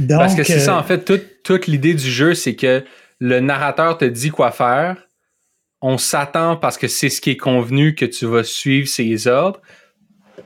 Parce 0.07 0.35
que 0.35 0.43
c'est 0.43 0.59
ça, 0.59 0.77
en 0.77 0.83
fait, 0.83 1.05
toute, 1.05 1.43
toute 1.43 1.67
l'idée 1.67 1.93
du 1.93 2.09
jeu, 2.09 2.33
c'est 2.33 2.55
que 2.55 2.83
le 3.19 3.39
narrateur 3.39 3.97
te 3.97 4.05
dit 4.05 4.29
quoi 4.29 4.51
faire. 4.51 5.07
On 5.81 5.97
s'attend 5.97 6.55
parce 6.55 6.77
que 6.77 6.87
c'est 6.87 7.09
ce 7.09 7.21
qui 7.21 7.31
est 7.31 7.37
convenu 7.37 7.93
que 7.93 8.05
tu 8.05 8.25
vas 8.25 8.43
suivre 8.43 8.87
ses 8.87 9.27
ordres. 9.27 9.61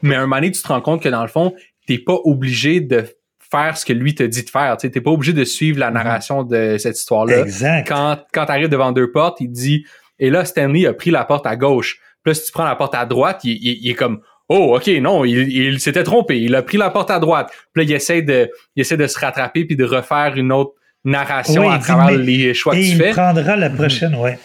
Mais 0.02 0.16
à 0.16 0.20
un 0.20 0.22
moment 0.22 0.38
donné, 0.38 0.52
tu 0.52 0.62
te 0.62 0.68
rends 0.68 0.82
compte 0.82 1.02
que 1.02 1.10
dans 1.10 1.22
le 1.22 1.28
fond, 1.28 1.54
tu 1.86 1.94
n'es 1.94 2.00
pas 2.00 2.18
obligé 2.24 2.82
de 2.82 3.06
faire 3.50 3.78
ce 3.78 3.86
que 3.86 3.94
lui 3.94 4.16
te 4.16 4.24
dit 4.24 4.44
de 4.44 4.50
faire. 4.50 4.78
Tu 4.78 4.88
n'es 4.88 5.02
pas 5.02 5.12
obligé 5.12 5.34
de 5.34 5.44
suivre 5.44 5.80
la 5.80 5.88
mhm. 5.88 5.94
narration 5.96 6.44
de 6.44 6.78
cette 6.78 6.98
histoire-là. 6.98 7.42
Exact. 7.42 7.88
Quand, 7.88 8.18
quand 8.34 8.46
tu 8.46 8.52
arrives 8.52 8.70
devant 8.70 8.92
deux 8.92 9.12
portes, 9.12 9.40
il 9.42 9.50
dit 9.50 9.86
Et 10.20 10.30
là, 10.30 10.46
Stanley 10.46 10.86
a 10.86 10.94
pris 10.94 11.12
la 11.12 11.26
porte 11.26 11.46
à 11.46 11.56
gauche. 11.56 12.00
Puis 12.24 12.32
là, 12.32 12.34
si 12.34 12.46
tu 12.46 12.52
prends 12.52 12.66
la 12.66 12.76
porte 12.76 12.96
à 12.96 13.06
droite, 13.06 13.42
il, 13.44 13.90
est 13.90 13.96
comme 13.96 14.22
Oh, 14.50 14.78
OK, 14.78 14.88
non, 15.02 15.26
il, 15.26 15.80
s'était 15.80 16.04
trompé. 16.04 16.40
Il 16.40 16.56
a 16.56 16.62
pris 16.62 16.78
la 16.78 16.90
porte 16.90 17.12
à 17.12 17.20
droite. 17.20 17.50
Puis 17.74 17.84
là, 17.84 17.90
il 17.90 17.94
essaie 17.94 18.22
de, 18.22 18.50
il 18.76 18.82
essaie 18.82 18.98
de 18.98 19.08
se 19.08 19.20
rattraper 19.20 19.66
puis 19.66 19.76
de 19.76 19.84
refaire 19.84 20.36
une 20.36 20.52
autre 20.52 20.72
narration 21.04 21.70
à 21.70 21.80
travers 21.80 22.18
les 22.18 22.54
choix 22.54 22.74
que 22.74 22.80
tu 22.80 22.96
fais. 22.96 23.10
Il 23.10 23.14
prendra 23.14 23.56
la 23.56 23.70
mhm. 23.70 23.76
prochaine, 23.76 24.16
ouais. 24.16 24.40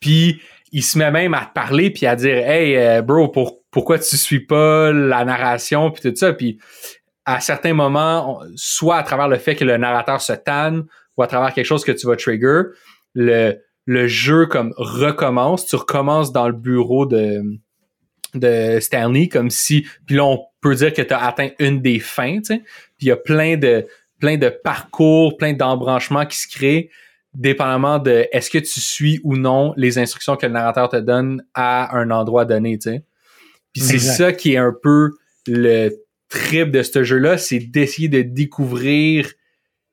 Puis 0.00 0.40
il 0.72 0.82
se 0.82 0.98
met 0.98 1.10
même 1.10 1.34
à 1.34 1.46
te 1.46 1.52
parler 1.52 1.90
puis 1.90 2.06
à 2.06 2.16
dire 2.16 2.36
Hey, 2.36 2.76
euh, 2.76 3.02
bro, 3.02 3.28
pourquoi 3.70 3.98
tu 3.98 4.16
suis 4.16 4.40
pas 4.40 4.92
la 4.92 5.24
narration 5.24 5.90
puis 5.90 6.02
tout 6.02 6.16
ça. 6.16 6.32
Puis 6.32 6.58
à 7.30 7.38
certains 7.38 7.74
moments, 7.74 8.40
soit 8.56 8.96
à 8.96 9.02
travers 9.04 9.28
le 9.28 9.36
fait 9.36 9.54
que 9.54 9.64
le 9.64 9.76
narrateur 9.76 10.20
se 10.20 10.32
tanne 10.32 10.86
ou 11.16 11.22
à 11.22 11.28
travers 11.28 11.54
quelque 11.54 11.66
chose 11.66 11.84
que 11.84 11.92
tu 11.92 12.08
vas 12.08 12.16
trigger, 12.16 12.62
le, 13.14 13.54
le 13.86 14.06
jeu 14.08 14.46
comme 14.46 14.74
recommence, 14.76 15.66
tu 15.66 15.76
recommences 15.76 16.32
dans 16.32 16.48
le 16.48 16.54
bureau 16.54 17.06
de, 17.06 17.42
de 18.34 18.80
Stanley 18.80 19.28
comme 19.28 19.48
si 19.48 19.86
puis 20.06 20.16
là 20.16 20.24
on 20.24 20.40
peut 20.60 20.74
dire 20.74 20.92
que 20.92 21.02
tu 21.02 21.14
as 21.14 21.24
atteint 21.24 21.50
une 21.60 21.80
des 21.80 22.00
fins, 22.00 22.38
tu 22.38 22.54
sais. 22.54 22.58
Puis 22.98 23.06
il 23.06 23.08
y 23.08 23.12
a 23.12 23.16
plein 23.16 23.56
de 23.56 23.86
plein 24.18 24.36
de 24.36 24.48
parcours, 24.48 25.36
plein 25.36 25.52
d'embranchements 25.52 26.26
qui 26.26 26.36
se 26.36 26.48
créent 26.48 26.90
dépendamment 27.32 28.00
de 28.00 28.26
est-ce 28.32 28.50
que 28.50 28.58
tu 28.58 28.80
suis 28.80 29.20
ou 29.22 29.36
non 29.36 29.72
les 29.76 29.98
instructions 29.98 30.36
que 30.36 30.46
le 30.46 30.52
narrateur 30.52 30.88
te 30.88 30.96
donne 30.96 31.44
à 31.54 31.96
un 31.96 32.10
endroit 32.10 32.44
donné, 32.44 32.76
tu 32.76 32.90
sais. 32.90 33.04
Puis 33.72 33.82
c'est 33.82 34.00
ça 34.00 34.32
qui 34.32 34.54
est 34.54 34.58
un 34.58 34.74
peu 34.82 35.12
le 35.46 35.90
trip 36.30 36.70
de 36.70 36.82
ce 36.82 37.04
jeu-là, 37.04 37.36
c'est 37.36 37.58
d'essayer 37.58 38.08
de 38.08 38.22
découvrir 38.22 39.30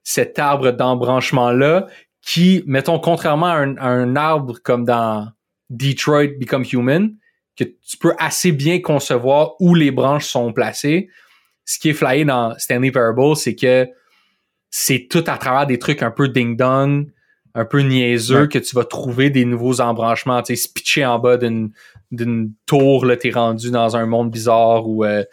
cet 0.04 0.40
arbre 0.40 0.72
d'embranchement-là 0.72 1.88
qui, 2.22 2.64
mettons, 2.66 3.00
contrairement 3.00 3.48
à 3.48 3.58
un, 3.58 4.16
arbre 4.16 4.60
comme 4.64 4.86
dans 4.86 5.28
Detroit 5.70 6.28
Become 6.40 6.64
Human, 6.72 7.16
que 7.58 7.66
tu 7.66 7.98
peux 8.00 8.14
assez 8.20 8.52
bien 8.52 8.80
concevoir 8.80 9.56
où 9.60 9.76
les 9.76 9.92
branches 9.92 10.28
sont 10.28 10.54
placées. 10.54 11.10
Ce 11.66 11.80
qui 11.80 11.90
est 11.90 11.94
flyé 11.94 12.24
dans 12.24 12.58
Stanley 12.58 12.92
Parable, 12.92 13.36
c'est 13.36 13.56
que 13.56 13.88
c'est 14.70 15.08
tout 15.10 15.24
à 15.28 15.38
travers 15.38 15.66
des 15.66 15.80
trucs 15.80 16.04
un 16.04 16.12
peu 16.12 16.30
ding-dong, 16.30 17.08
un 17.56 17.66
peu 17.66 17.82
niaiseux, 17.82 18.48
que 18.48 18.60
tu 18.60 18.76
vas 18.76 18.86
trouver 18.86 19.30
des 19.30 19.44
nouveaux 19.44 19.82
embranchements. 19.82 20.42
Tu 20.44 20.56
sais, 20.56 20.70
pitché 20.74 21.06
en 21.06 21.18
bas 21.18 21.38
d'une 21.38 22.54
tour, 22.66 23.06
là, 23.06 23.18
t'es 23.18 23.32
rendu 23.32 23.72
dans 23.72 23.98
un 23.98 24.06
monde 24.06 24.30
bizarre 24.30 24.88
ou 24.88 25.04
euh, 25.04 25.24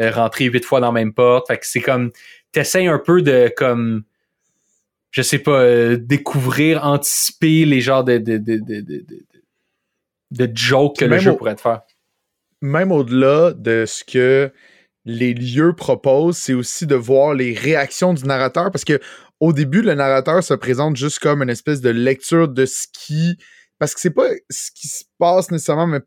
euh, 0.00 0.10
rentrer 0.10 0.46
huit 0.46 0.64
fois 0.64 0.80
dans 0.80 0.88
la 0.88 0.92
même 0.92 1.12
porte. 1.12 1.48
Fait 1.48 1.58
que 1.58 1.66
c'est 1.66 1.80
comme, 1.80 2.10
t'essayes 2.52 2.88
un 2.88 2.98
peu 2.98 3.22
de, 3.22 3.52
comme, 3.56 4.04
je 5.10 5.22
sais 5.22 5.38
pas, 5.38 5.60
euh, 5.60 5.96
découvrir, 5.96 6.84
anticiper 6.84 7.64
les 7.64 7.80
genres 7.80 8.04
de, 8.04 8.18
de, 8.18 8.38
de, 8.38 8.56
de, 8.58 9.04
de 10.30 10.50
jokes 10.54 10.98
que 10.98 11.04
le 11.04 11.18
jeu 11.18 11.36
pourrait 11.36 11.56
te 11.56 11.60
faire. 11.60 11.82
Même 12.62 12.92
au-delà 12.92 13.52
de 13.52 13.84
ce 13.86 14.04
que 14.04 14.52
les 15.04 15.34
lieux 15.34 15.72
proposent, 15.72 16.36
c'est 16.36 16.52
aussi 16.52 16.86
de 16.86 16.94
voir 16.94 17.34
les 17.34 17.54
réactions 17.54 18.12
du 18.12 18.24
narrateur 18.24 18.70
parce 18.70 18.84
que 18.84 19.00
au 19.40 19.54
début, 19.54 19.80
le 19.80 19.94
narrateur 19.94 20.44
se 20.44 20.52
présente 20.52 20.96
juste 20.96 21.18
comme 21.18 21.42
une 21.42 21.48
espèce 21.48 21.80
de 21.80 21.88
lecture 21.88 22.46
de 22.46 22.66
ce 22.66 22.86
qui. 22.92 23.38
Parce 23.78 23.94
que 23.94 24.00
c'est 24.00 24.10
pas 24.10 24.28
ce 24.50 24.70
qui 24.72 24.86
se 24.86 25.04
passe 25.18 25.50
nécessairement, 25.50 25.86
mais 25.86 26.00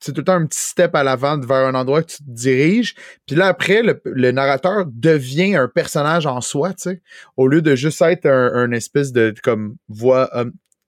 c'est 0.00 0.12
tout 0.12 0.20
le 0.20 0.24
temps 0.24 0.34
un 0.34 0.46
petit 0.46 0.60
step 0.60 0.94
à 0.94 1.02
l'avant 1.02 1.38
vers 1.38 1.66
un 1.66 1.74
endroit 1.74 2.02
que 2.02 2.12
tu 2.12 2.18
te 2.18 2.30
diriges. 2.30 2.94
Puis 3.26 3.36
là, 3.36 3.46
après, 3.46 3.82
le, 3.82 4.30
narrateur 4.32 4.86
devient 4.86 5.56
un 5.56 5.68
personnage 5.68 6.26
en 6.26 6.40
soi, 6.40 6.70
tu 6.70 6.82
sais. 6.82 7.02
Au 7.36 7.46
lieu 7.46 7.62
de 7.62 7.76
juste 7.76 8.00
être 8.02 8.26
un, 8.26 8.72
espèce 8.72 9.12
de 9.12 9.34
comme 9.42 9.76
voix 9.88 10.30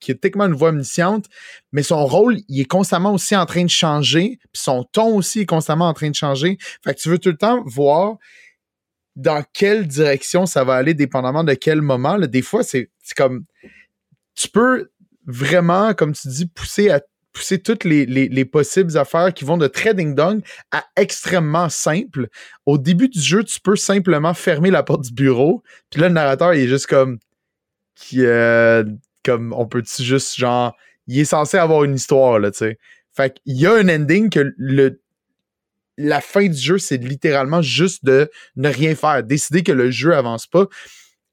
qui 0.03 0.11
est 0.11 0.17
techniquement 0.17 0.47
une 0.47 0.55
voix 0.55 0.71
omnisciente, 0.71 1.27
mais 1.71 1.83
son 1.83 2.05
rôle, 2.05 2.39
il 2.49 2.61
est 2.61 2.65
constamment 2.65 3.15
aussi 3.15 3.37
en 3.37 3.47
train 3.47 3.65
de 3.65 3.71
changer, 3.71 4.39
puis 4.53 4.63
son 4.63 4.85
ton 4.85 5.15
aussi 5.15 5.41
est 5.41 5.47
constamment 5.47 5.89
en 5.89 5.95
train 5.95 6.11
de 6.11 6.15
changer. 6.15 6.59
Fait 6.85 6.95
que 6.95 7.01
tu 7.01 7.09
veux 7.09 7.19
tout 7.19 7.31
le 7.31 7.37
temps 7.37 7.63
voir 7.65 8.17
dans 9.15 9.45
quelle 9.53 9.87
direction 9.87 10.45
ça 10.45 10.65
va 10.65 10.75
aller, 10.75 10.95
dépendamment 10.95 11.45
de 11.45 11.55
quel 11.55 11.83
moment. 11.83 12.17
Là. 12.17 12.27
Des 12.27 12.43
fois, 12.43 12.65
c'est 12.65 12.91
comme 13.17 13.45
tu 14.35 14.49
peux 14.49 14.91
vraiment, 15.27 15.95
comme 15.95 16.13
tu 16.13 16.29
dis, 16.29 16.47
pousser 16.47 16.91
à 16.91 17.01
pousser 17.33 17.61
toutes 17.61 17.85
les, 17.85 18.05
les, 18.07 18.45
possibles 18.45 18.97
affaires 18.99 19.33
qui 19.33 19.45
vont 19.45 19.57
de 19.57 19.67
trading 19.67 20.15
dong 20.15 20.43
à 20.71 20.85
extrêmement 20.97 21.69
simple. 21.69 22.29
Au 22.67 22.79
début 22.79 23.09
du 23.09 23.21
jeu, 23.21 23.43
tu 23.43 23.59
peux 23.61 23.77
simplement 23.77 24.35
fermer 24.35 24.71
la 24.71 24.83
porte 24.83 25.03
du 25.03 25.13
bureau, 25.13 25.63
puis 25.91 26.01
là, 26.01 26.09
le 26.09 26.15
narrateur, 26.15 26.55
il 26.55 26.65
est 26.65 26.69
juste 26.69 26.87
comme 26.87 27.19
qui 27.95 28.25
euh, 28.25 28.85
comme 29.25 29.53
on 29.53 29.67
peut-tu 29.67 30.03
juste 30.03 30.37
genre 30.37 30.75
il 31.07 31.19
est 31.19 31.25
censé 31.25 31.57
avoir 31.57 31.85
une 31.85 31.95
histoire 31.95 32.39
là, 32.39 32.51
tu 32.51 32.59
sais. 32.59 32.79
Fait 33.15 33.35
qu'il 33.35 33.57
y 33.57 33.67
a 33.67 33.75
un 33.75 33.89
ending 33.89 34.31
que 34.31 34.53
le 34.57 35.01
la 35.99 36.21
fin 36.21 36.47
du 36.47 36.59
jeu, 36.59 36.79
c'est 36.79 36.97
littéralement 36.97 37.63
juste 37.63 38.05
de 38.05 38.31
ne 38.57 38.69
rien 38.69 38.95
faire, 38.95 39.23
décider 39.23 39.63
que 39.63 39.73
le 39.73 39.91
jeu 39.91 40.15
avance 40.15 40.47
pas. 40.47 40.67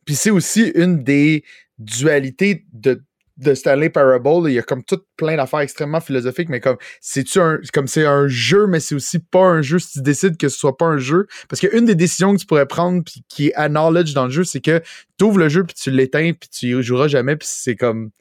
Puis 0.06 0.16
c'est 0.16 0.32
aussi 0.32 0.68
une 0.76 1.04
des 1.04 1.44
dualités 1.78 2.66
de, 2.74 3.02
de 3.40 3.54
Stanley 3.54 3.90
Parable. 3.90 4.50
Il 4.50 4.54
y 4.54 4.60
a 4.60 4.62
comme 4.62 4.84
tout 4.84 5.00
plein 5.18 5.38
d'affaires 5.38 5.62
extrêmement 5.62 6.02
philosophiques, 6.02 6.50
mais 6.50 6.60
comme 6.60 6.78
c'est 7.02 7.26
un 7.38 7.60
comme 7.74 7.88
c'est 7.88 8.06
un 8.06 8.28
jeu, 8.28 8.68
mais 8.68 8.80
c'est 8.80 8.96
aussi 8.96 9.20
pas 9.20 9.46
un 9.46 9.62
jeu 9.62 9.80
si 9.80 9.94
tu 9.94 10.02
décides 10.02 10.38
que 10.38 10.50
ce 10.50 10.58
soit 10.58 10.78
pas 10.78 10.86
un 10.86 10.98
jeu? 10.98 11.28
Parce 11.48 11.60
qu'une 11.62 11.86
des 11.86 11.96
décisions 11.96 12.34
que 12.34 12.40
tu 12.40 12.46
pourrais 12.46 12.68
prendre 12.68 13.04
puis 13.04 13.24
qui 13.28 13.48
est 13.48 13.54
à 13.56 13.70
knowledge 13.70 14.14
dans 14.14 14.26
le 14.26 14.32
jeu, 14.32 14.44
c'est 14.44 14.62
que 14.62 14.82
tu 15.18 15.26
ouvres 15.26 15.40
le 15.40 15.50
jeu 15.50 15.64
puis 15.64 15.76
tu 15.76 15.90
l'éteins 15.90 16.34
puis 16.34 16.50
tu 16.50 16.78
y 16.78 16.84
joueras 16.84 17.08
jamais 17.08 17.36
puis 17.36 17.48
c'est 17.50 17.76
comme 17.76 18.12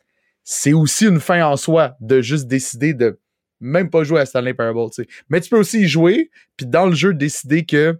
c'est 0.45 0.73
aussi 0.73 1.07
une 1.07 1.21
fin 1.21 1.45
en 1.45 1.57
soi 1.57 1.97
de 2.01 2.23
juste 2.23 2.47
décider 2.47 2.95
de 2.95 3.19
même 3.61 3.91
pas 3.91 4.05
jouer 4.05 4.21
à 4.21 4.27
Stanley 4.27 4.55
Parable, 4.55 4.91
tu 4.91 5.03
sais. 5.03 5.09
Mais 5.29 5.41
tu 5.41 5.51
peux 5.51 5.59
aussi 5.59 5.81
y 5.81 5.89
jouer, 5.89 6.31
puis 6.57 6.67
dans 6.67 6.87
le 6.87 6.95
jeu, 6.95 7.13
décider 7.13 7.65
que 7.67 7.99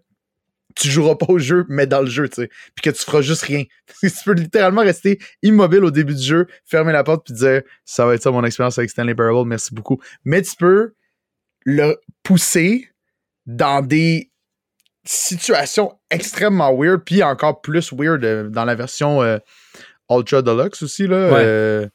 tu 0.79 0.89
joueras 0.89 1.17
pas 1.17 1.27
au 1.29 1.39
jeu, 1.39 1.65
mais 1.69 1.87
dans 1.87 2.01
le 2.01 2.09
jeu, 2.09 2.29
tu 2.29 2.43
sais. 2.43 2.49
Puis 2.75 2.83
que 2.83 2.91
tu 2.91 3.05
feras 3.05 3.21
juste 3.21 3.43
rien. 3.43 3.65
tu 4.01 4.11
peux 4.25 4.33
littéralement 4.33 4.83
rester 4.83 5.19
immobile 5.43 5.85
au 5.85 5.91
début 5.91 6.15
du 6.15 6.23
jeu, 6.23 6.47
fermer 6.65 6.93
la 6.93 7.05
porte, 7.05 7.27
puis 7.27 7.35
dire 7.35 7.63
ça 7.85 8.07
va 8.07 8.15
être 8.15 8.23
ça 8.23 8.31
mon 8.31 8.45
expérience 8.45 8.79
avec 8.79 8.91
Stanley 8.91 9.15
Parable, 9.15 9.49
merci 9.49 9.75
beaucoup. 9.75 10.01
Mais 10.25 10.43
tu 10.43 10.55
peux 10.57 10.95
le 11.65 11.97
pousser 12.23 12.89
dans 13.47 13.85
des 13.85 14.31
situations 15.05 15.99
extrêmement 16.11 16.75
weird, 16.77 17.03
puis 17.05 17.23
encore 17.23 17.61
plus 17.61 17.93
weird 17.93 18.25
euh, 18.25 18.49
dans 18.49 18.65
la 18.65 18.75
version 18.75 19.23
euh, 19.23 19.39
Ultra 20.11 20.43
Deluxe 20.43 20.83
aussi, 20.83 21.07
là. 21.07 21.17
Euh, 21.17 21.89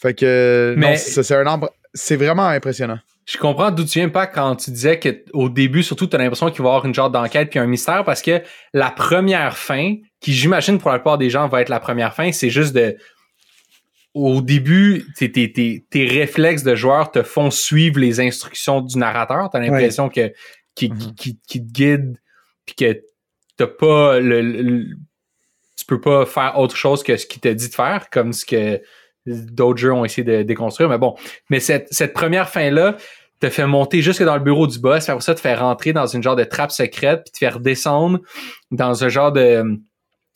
fait 0.00 0.14
que, 0.14 0.74
mais... 0.76 0.96
c'est 0.96 1.30
un 1.34 1.60
c'est 1.94 2.16
vraiment 2.16 2.46
impressionnant. 2.46 2.98
Je 3.26 3.38
comprends 3.38 3.72
d'où 3.72 3.84
tu 3.84 3.98
viens 3.98 4.08
pas 4.08 4.28
quand 4.28 4.54
tu 4.54 4.70
disais 4.70 5.00
qu'au 5.00 5.48
début, 5.48 5.82
surtout, 5.82 6.06
tu 6.06 6.14
as 6.14 6.18
l'impression 6.18 6.48
qu'il 6.50 6.62
va 6.62 6.68
y 6.68 6.70
avoir 6.70 6.86
une 6.86 6.94
genre 6.94 7.10
d'enquête 7.10 7.50
puis 7.50 7.58
un 7.58 7.66
mystère 7.66 8.04
parce 8.04 8.22
que 8.22 8.40
la 8.72 8.92
première 8.92 9.58
fin, 9.58 9.96
qui 10.20 10.32
j'imagine 10.32 10.78
pour 10.78 10.92
la 10.92 10.98
plupart 10.98 11.18
des 11.18 11.28
gens 11.28 11.48
va 11.48 11.60
être 11.60 11.68
la 11.68 11.80
première 11.80 12.14
fin, 12.14 12.30
c'est 12.30 12.50
juste 12.50 12.72
de. 12.74 12.96
Au 14.14 14.40
début, 14.40 15.04
tes, 15.18 15.30
tes, 15.30 16.06
réflexes 16.06 16.62
de 16.62 16.74
joueur 16.74 17.10
te 17.10 17.22
font 17.22 17.50
suivre 17.50 17.98
les 17.98 18.18
instructions 18.18 18.80
du 18.80 18.96
narrateur. 18.96 19.50
Tu 19.50 19.58
as 19.58 19.60
l'impression 19.60 20.08
que 20.08 20.32
qui, 20.74 20.88
mm-hmm. 20.88 21.14
qui, 21.16 21.38
qui, 21.46 21.66
te 21.66 21.70
guide 21.70 22.16
puis 22.64 22.76
que 22.76 23.02
t'as 23.58 23.66
pas 23.66 24.20
le, 24.20 24.86
tu 25.76 25.84
peux 25.86 26.00
pas 26.00 26.24
faire 26.24 26.58
autre 26.58 26.76
chose 26.76 27.02
que 27.02 27.16
ce 27.16 27.26
qu'il 27.26 27.40
t'a 27.40 27.52
dit 27.52 27.68
de 27.68 27.74
faire, 27.74 28.08
comme 28.10 28.32
ce 28.32 28.46
que 28.46 28.80
d'autres 29.26 29.78
jeux 29.78 29.92
ont 29.92 30.04
essayé 30.04 30.24
de 30.24 30.42
déconstruire, 30.42 30.88
mais 30.88 30.98
bon. 30.98 31.14
Mais 31.50 31.60
cette, 31.60 31.88
cette 31.90 32.12
première 32.12 32.48
fin-là 32.48 32.96
te 33.40 33.50
fait 33.50 33.66
monter 33.66 34.00
jusque 34.00 34.22
dans 34.22 34.36
le 34.36 34.42
bureau 34.42 34.66
du 34.66 34.78
boss, 34.78 35.08
après 35.08 35.22
ça 35.22 35.34
te 35.34 35.40
fait 35.40 35.54
rentrer 35.54 35.92
dans 35.92 36.06
une 36.06 36.22
genre 36.22 36.36
de 36.36 36.44
trappe 36.44 36.70
secrète, 36.72 37.22
puis 37.24 37.32
te 37.32 37.38
faire 37.38 37.60
descendre 37.60 38.20
dans 38.70 39.04
un 39.04 39.08
genre 39.08 39.32
de 39.32 39.64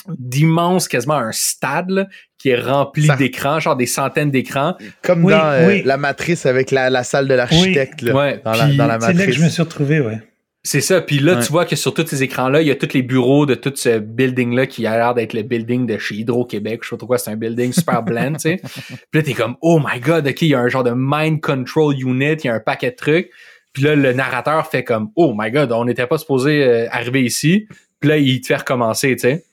d'immense, 0.09 0.89
quasiment 0.89 1.17
un 1.17 1.33
stade 1.33 2.09
qui 2.39 2.49
est 2.49 2.61
rempli 2.61 3.09
d'écrans, 3.19 3.61
genre 3.61 3.77
des 3.77 3.87
centaines 3.87 4.31
d'écrans. 4.31 4.75
Comme 5.03 5.23
dans 5.23 5.51
euh, 5.53 5.83
la 5.85 5.97
matrice 5.99 6.47
avec 6.47 6.71
la, 6.71 6.89
la 6.89 7.05
salle 7.05 7.29
de 7.29 7.35
l'architecte. 7.35 8.03
Ouais, 8.03 8.41
dans, 8.43 8.53
la, 8.53 8.67
dans 8.73 8.87
la 8.87 8.99
matrice. 8.99 9.09
C'est 9.09 9.13
là 9.15 9.27
que 9.27 9.33
je 9.33 9.45
me 9.45 9.49
suis 9.51 9.63
retrouvé, 9.63 10.01
ouais. 10.01 10.19
C'est 10.63 10.83
ça. 10.83 11.01
Puis 11.01 11.21
là, 11.21 11.37
tu 11.37 11.51
vois 11.51 11.65
que 11.65 11.75
sur 11.75 11.95
tous 11.95 12.07
ces 12.07 12.23
écrans-là, 12.23 12.61
il 12.61 12.69
y 12.69 12.71
a 12.71 12.75
tous 12.75 12.93
les 12.93 13.01
bureaux 13.01 13.47
de 13.47 13.55
tout 13.55 13.73
ce 13.75 13.99
building-là 13.99 14.67
qui 14.67 14.87
a 14.87 14.97
l'air 14.97 15.15
d'être 15.15 15.33
le 15.33 15.43
building 15.43 15.87
de 15.87 15.97
chez 15.97 16.17
Hydro-Québec. 16.17 16.81
Je 16.83 16.89
sais 16.89 16.95
pas 16.95 16.99
trop 16.99 17.07
quoi, 17.07 17.19
c'est 17.19 17.31
un 17.31 17.37
building 17.37 17.73
super 17.73 18.03
bland, 18.03 18.35
tu 18.35 18.41
sais. 18.41 18.61
Puis 18.87 18.97
là, 19.15 19.23
t'es 19.23 19.33
comme, 19.33 19.57
oh 19.63 19.81
my 19.83 19.99
god, 20.01 20.27
ok, 20.27 20.43
il 20.43 20.49
y 20.49 20.55
a 20.55 20.61
un 20.61 20.69
genre 20.69 20.85
de 20.85 20.93
mind 20.95 21.41
control 21.41 21.95
unit, 21.99 22.33
il 22.33 22.45
y 22.45 22.49
a 22.49 22.55
un 22.55 22.61
paquet 22.61 22.91
de 22.91 22.97
trucs. 22.97 23.31
Puis 23.73 23.85
là, 23.85 23.95
le 23.95 24.13
narrateur 24.13 24.67
fait 24.67 24.85
comme, 24.85 25.11
oh 25.17 25.33
my 25.37 25.51
god, 25.51 25.73
on 25.73 25.87
n'était 25.87 26.07
pas 26.07 26.19
supposé 26.19 26.63
euh, 26.63 26.89
arriver 26.91 27.23
ici. 27.23 27.67
Puis 28.01 28.11
là, 28.11 28.19
il 28.19 28.41
te 28.43 28.49
fait 28.49 28.57
recommencer, 28.57 29.17
tu 29.17 29.21
sais. 29.21 29.45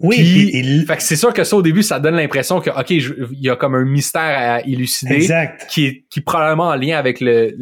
Oui, 0.00 0.84
fait 0.86 0.96
que 0.96 1.02
c'est 1.02 1.16
sûr 1.16 1.32
que 1.32 1.42
ça 1.42 1.56
au 1.56 1.62
début, 1.62 1.82
ça 1.82 1.98
donne 1.98 2.16
l'impression 2.16 2.60
que 2.60 2.68
ok, 2.68 2.90
il 2.90 3.40
y 3.40 3.48
a 3.48 3.56
comme 3.56 3.74
un 3.74 3.84
mystère 3.84 4.56
à 4.56 4.60
élucider, 4.60 5.26
qui 5.70 5.86
est 5.86 6.04
qui 6.10 6.20
probablement 6.20 6.68
en 6.68 6.76
lien 6.76 6.98
avec 6.98 7.20
le, 7.20 7.54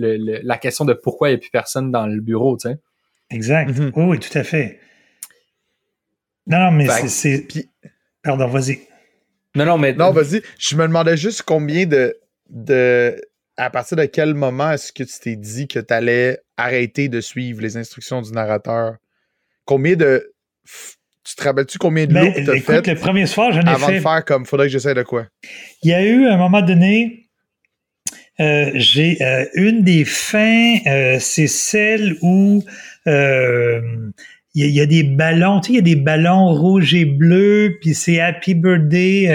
la 0.42 0.58
question 0.58 0.84
de 0.84 0.94
pourquoi 0.94 1.28
il 1.28 1.32
n'y 1.32 1.36
a 1.36 1.38
plus 1.38 1.50
personne 1.50 1.92
dans 1.92 2.06
le 2.06 2.20
bureau, 2.20 2.56
tu 2.56 2.68
sais. 2.68 2.78
Exact. 3.30 3.70
Mhm. 3.70 3.92
oui, 3.94 4.04
oui, 4.04 4.18
tout 4.18 4.36
à 4.36 4.42
fait. 4.42 4.80
Non, 6.46 6.58
non, 6.58 6.70
mais 6.72 6.88
c'est. 7.08 7.46
Pardon, 8.22 8.48
vas-y. 8.48 8.80
Non, 9.54 9.64
non, 9.64 9.78
mais. 9.78 9.92
Non, 9.92 10.10
vas-y. 10.10 10.42
Je 10.58 10.76
me 10.76 10.82
demandais 10.82 11.16
juste 11.16 11.42
combien 11.42 11.86
de. 11.86 12.18
de 12.50 13.20
à 13.56 13.70
partir 13.70 13.96
de 13.96 14.04
quel 14.06 14.34
moment 14.34 14.72
est-ce 14.72 14.92
que 14.92 15.04
tu 15.04 15.18
t'es 15.20 15.36
dit 15.36 15.68
que 15.68 15.78
tu 15.78 15.94
allais 15.94 16.40
arrêter 16.56 17.08
de 17.08 17.20
suivre 17.20 17.62
les 17.62 17.76
instructions 17.76 18.20
du 18.20 18.32
narrateur? 18.32 18.96
Combien 19.64 19.94
de 19.94 20.34
tu 21.24 21.36
te 21.36 21.42
rappelles-tu 21.42 21.78
combien 21.78 22.06
de 22.06 22.12
ben, 22.12 22.26
loops 22.26 22.44
t'as 22.44 22.60
fait 22.60 22.86
le 22.86 22.94
premier 22.96 23.26
soir, 23.26 23.50
j'en 23.52 23.62
ai 23.62 23.68
avant 23.68 23.90
de 23.90 23.98
faire 23.98 24.24
comme 24.24 24.44
faudrait 24.44 24.66
que 24.66 24.72
j'essaie 24.72 24.94
de 24.94 25.02
quoi? 25.02 25.26
Il 25.82 25.90
y 25.90 25.94
a 25.94 26.04
eu 26.04 26.26
à 26.26 26.34
un 26.34 26.36
moment 26.36 26.60
donné, 26.60 27.24
euh, 28.40 28.70
j'ai 28.74 29.16
euh, 29.22 29.46
une 29.54 29.82
des 29.82 30.04
fins, 30.04 30.76
euh, 30.86 31.18
c'est 31.20 31.46
celle 31.46 32.16
où 32.20 32.62
il 33.06 34.12
y, 34.54 34.80
a 34.80 34.86
des 34.86 35.02
ballons, 35.02 35.60
tu 35.60 35.66
sais, 35.66 35.72
il 35.72 35.76
y 35.76 35.78
a 35.78 35.82
des 35.82 36.00
ballons 36.00 36.52
rouges 36.52 36.94
et 36.94 37.04
bleus, 37.04 37.76
puis 37.80 37.94
c'est 37.94 38.20
Happy 38.20 38.54
Birthday, 38.54 39.28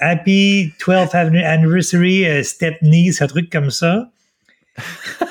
Happy 0.00 0.72
12th 0.80 1.14
Anniversary 1.14 2.44
Stepney, 2.44 3.12
c'est 3.12 3.24
un 3.24 3.28
truc 3.28 3.50
comme 3.50 3.70
ça. 3.70 4.10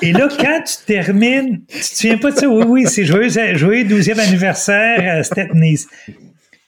Et 0.02 0.12
là, 0.12 0.28
quand 0.28 0.62
tu 0.64 0.74
termines, 0.86 1.62
tu 1.66 1.78
te 1.78 1.84
souviens 1.84 2.18
pas 2.18 2.30
de 2.30 2.38
ça? 2.38 2.48
Oui, 2.48 2.64
oui, 2.66 2.86
c'est 2.86 3.04
joyeux, 3.04 3.28
joyeux 3.56 3.84
12e 3.84 4.18
anniversaire 4.18 5.18
à 5.18 5.22
Stepney. 5.22 5.76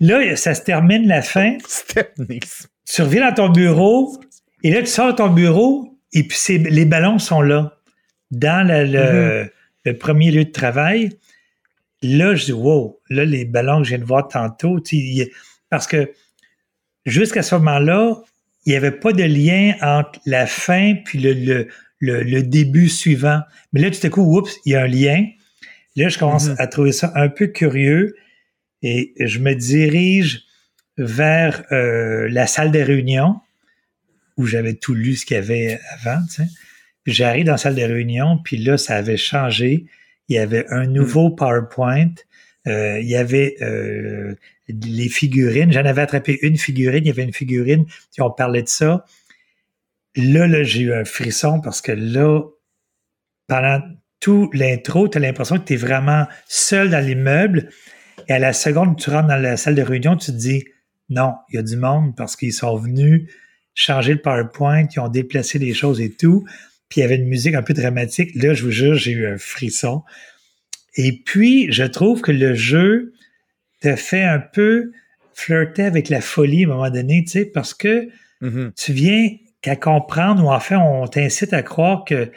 Là, 0.01 0.37
ça 0.37 0.55
se 0.55 0.63
termine 0.63 1.07
la 1.07 1.23
fin. 1.23 1.57
Stepney. 1.67 2.41
Tu 2.87 3.03
reviens 3.03 3.29
dans 3.29 3.35
ton 3.35 3.49
bureau, 3.51 4.19
et 4.63 4.71
là, 4.71 4.81
tu 4.81 4.87
sors 4.87 5.13
de 5.13 5.17
ton 5.17 5.29
bureau, 5.29 5.97
et 6.13 6.25
puis 6.25 6.59
les 6.59 6.85
ballons 6.85 7.19
sont 7.19 7.43
là, 7.43 7.79
dans 8.31 8.67
mm-hmm. 8.67 9.51
le, 9.85 9.99
premier 9.99 10.31
lieu 10.31 10.45
de 10.45 10.51
travail. 10.51 11.11
Là, 12.03 12.35
je 12.35 12.47
dis, 12.47 12.53
wow, 12.53 12.99
là, 13.11 13.25
les 13.25 13.45
ballons 13.45 13.79
que 13.79 13.85
je 13.85 13.91
viens 13.91 13.99
de 13.99 14.05
voir 14.05 14.27
tantôt, 14.29 14.79
parce 15.69 15.87
que 15.87 16.11
jusqu'à 17.05 17.43
ce 17.43 17.55
moment-là, 17.57 18.17
il 18.67 18.71
n'y 18.71 18.77
avait 18.77 18.91
pas 18.91 19.13
de 19.13 19.23
lien 19.23 19.75
entre 19.81 20.19
la 20.27 20.47
fin 20.47 20.95
puis 21.05 21.19
le, 21.19 21.33
le, 21.33 21.69
début 22.01 22.89
suivant. 22.89 23.41
Mais 23.73 23.81
là, 23.81 23.91
tout 23.91 24.07
à 24.07 24.11
coup, 24.11 24.23
oups, 24.37 24.57
il 24.65 24.73
y 24.73 24.77
a 24.77 24.83
un 24.83 24.87
lien. 24.87 25.27
Là, 25.97 26.09
je 26.09 26.19
commence 26.19 26.49
mm-hmm. 26.49 26.63
à 26.63 26.67
trouver 26.67 26.93
ça 26.93 27.13
un 27.15 27.29
peu 27.29 27.49
curieux 27.49 28.15
et 28.83 29.13
je 29.19 29.39
me 29.39 29.55
dirige 29.55 30.45
vers 30.97 31.65
euh, 31.73 32.29
la 32.31 32.47
salle 32.47 32.71
des 32.71 32.83
réunions 32.83 33.37
où 34.37 34.47
j'avais 34.47 34.75
tout 34.75 34.95
lu 34.95 35.15
ce 35.17 35.27
qu'il 35.27 35.37
y 35.37 35.39
avait 35.39 35.79
avant. 35.93 36.21
J'arrive 37.07 37.45
dans 37.45 37.53
la 37.53 37.59
salle 37.59 37.75
des 37.75 37.87
réunions, 37.87 38.39
puis 38.43 38.57
là, 38.57 38.79
ça 38.79 38.97
avait 38.97 39.17
changé. 39.17 39.87
Il 40.29 40.37
y 40.37 40.39
avait 40.39 40.67
un 40.71 40.87
mm. 40.87 40.93
nouveau 40.93 41.31
PowerPoint. 41.31 42.15
Euh, 42.67 43.01
il 43.01 43.09
y 43.09 43.17
avait 43.17 43.57
euh, 43.63 44.35
les 44.69 45.09
figurines. 45.09 45.73
J'en 45.73 45.85
avais 45.85 46.03
attrapé 46.03 46.39
une 46.43 46.57
figurine. 46.57 47.05
Il 47.05 47.09
y 47.09 47.11
avait 47.11 47.25
une 47.25 47.33
figurine 47.33 47.87
qui 48.11 48.23
on 48.23 48.31
parlait 48.31 48.63
de 48.63 48.69
ça. 48.69 49.05
Là, 50.17 50.47
là 50.47 50.63
j'ai 50.63 50.81
eu 50.81 50.93
un 50.93 51.05
frisson 51.05 51.61
parce 51.61 51.81
que 51.81 51.93
là, 51.93 52.43
pendant 53.47 53.81
tout 54.21 54.51
l'intro, 54.53 55.09
tu 55.09 55.19
as 55.19 55.21
l'impression 55.21 55.59
que 55.59 55.65
tu 55.65 55.75
es 55.75 55.77
vraiment 55.77 56.27
seul 56.47 56.91
dans 56.91 57.05
l'immeuble. 57.05 57.71
Et 58.29 58.33
à 58.33 58.39
la 58.39 58.53
seconde 58.53 58.91
où 58.91 58.97
tu 58.97 59.11
rentres 59.11 59.29
dans 59.29 59.37
la 59.41 59.57
salle 59.57 59.75
de 59.75 59.83
réunion, 59.83 60.17
tu 60.17 60.31
te 60.33 60.37
dis 60.37 60.65
non, 61.09 61.35
il 61.49 61.57
y 61.57 61.59
a 61.59 61.63
du 61.63 61.77
monde 61.77 62.15
parce 62.17 62.37
qu'ils 62.37 62.53
sont 62.53 62.77
venus 62.77 63.29
changer 63.75 64.15
le 64.15 64.21
PowerPoint, 64.21 64.87
ils 64.95 65.01
ont 65.01 65.09
déplacé 65.09 65.59
les 65.59 65.75
choses 65.75 66.01
et 66.01 66.11
tout. 66.11 66.45
Puis 66.89 67.01
il 67.01 67.03
y 67.03 67.05
avait 67.05 67.17
une 67.17 67.29
musique 67.29 67.55
un 67.55 67.63
peu 67.63 67.73
dramatique. 67.73 68.31
Là, 68.35 68.53
je 68.53 68.65
vous 68.65 68.71
jure, 68.71 68.95
j'ai 68.95 69.13
eu 69.13 69.27
un 69.27 69.39
frisson. 69.39 70.03
Et 70.97 71.23
puis, 71.25 71.73
je 71.73 71.85
trouve 71.85 72.21
que 72.21 72.33
le 72.33 72.55
jeu 72.55 73.13
te 73.81 73.95
fait 73.97 74.25
un 74.25 74.41
peu 74.41 74.91
flirter 75.35 75.85
avec 75.85 76.09
la 76.09 76.21
folie 76.21 76.65
à 76.65 76.67
un 76.67 76.71
moment 76.71 76.91
donné, 76.91 77.25
tu 77.25 77.31
sais, 77.31 77.45
parce 77.45 77.75
que 77.75 78.09
Mhm. 78.41 78.73
tu 78.77 78.93
viens 78.93 79.31
qu'à 79.63 79.77
comprendre, 79.77 80.45
ou 80.45 80.51
en 80.51 80.61
fait, 80.61 80.77
on 80.77 81.07
t'incite 81.07 81.53
à 81.53 81.63
croire 81.63 82.05
que 82.05 82.31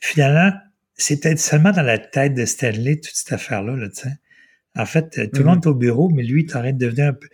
finalement, 0.00 0.52
c'est 0.96 1.20
peut-être 1.20 1.40
seulement 1.40 1.72
dans 1.72 1.82
la 1.82 1.98
tête 1.98 2.34
de 2.34 2.44
Stanley, 2.44 2.96
toute 2.96 3.14
cette 3.14 3.32
affaire-là, 3.32 3.74
là, 3.76 3.88
tu 3.88 4.02
sais. 4.02 4.14
En 4.76 4.86
fait, 4.86 5.18
euh, 5.18 5.26
tout 5.26 5.38
le 5.40 5.44
Mhm. 5.44 5.50
monde 5.50 5.64
est 5.64 5.68
au 5.68 5.74
bureau, 5.74 6.08
mais 6.10 6.22
lui, 6.22 6.42
il 6.42 6.50
est 6.50 6.56
en 6.56 6.60
train 6.60 6.72
de 6.72 6.78
devenir 6.78 7.06
un 7.06 7.12
peu... 7.14 7.28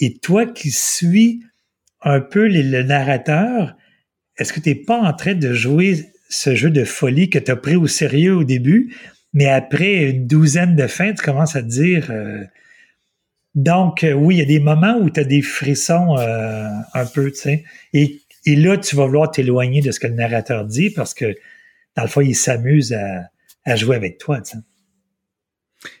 Et 0.00 0.18
toi 0.18 0.46
qui 0.46 0.70
suis 0.70 1.42
un 2.02 2.20
peu 2.20 2.44
les- 2.46 2.62
le 2.62 2.82
narrateur, 2.82 3.76
est-ce 4.38 4.52
que 4.52 4.60
tu 4.60 4.68
n'es 4.70 4.74
pas 4.74 4.98
en 5.00 5.12
train 5.14 5.34
de 5.34 5.52
jouer 5.54 6.04
ce 6.28 6.54
jeu 6.54 6.70
de 6.70 6.84
folie 6.84 7.30
que 7.30 7.38
tu 7.38 7.50
as 7.50 7.56
pris 7.56 7.76
au 7.76 7.86
sérieux 7.86 8.34
au 8.36 8.44
début, 8.44 8.94
mais 9.32 9.46
après 9.46 10.10
une 10.10 10.26
douzaine 10.26 10.76
de 10.76 10.86
fins, 10.86 11.12
tu 11.12 11.22
commences 11.22 11.56
à 11.56 11.62
te 11.62 11.68
dire... 11.68 12.10
euh, 12.10 12.44
donc, 13.54 14.04
euh, 14.04 14.12
oui, 14.12 14.34
il 14.36 14.38
y 14.38 14.42
a 14.42 14.44
des 14.44 14.60
moments 14.60 14.98
où 14.98 15.08
tu 15.08 15.18
as 15.20 15.24
des 15.24 15.40
frissons 15.40 16.18
euh, 16.18 16.68
un 16.92 17.06
peu, 17.06 17.30
tu 17.30 17.38
sais. 17.38 17.64
Et, 17.94 18.20
et 18.46 18.54
là, 18.54 18.78
tu 18.78 18.94
vas 18.94 19.06
vouloir 19.06 19.30
t'éloigner 19.30 19.82
de 19.82 19.90
ce 19.90 19.98
que 19.98 20.06
le 20.06 20.14
narrateur 20.14 20.64
dit 20.64 20.90
parce 20.90 21.12
que, 21.12 21.34
dans 21.96 22.02
le 22.02 22.08
fond, 22.08 22.20
il 22.20 22.34
s'amuse 22.34 22.94
à, 22.94 23.76
jouer 23.76 23.96
avec 23.96 24.18
toi. 24.18 24.40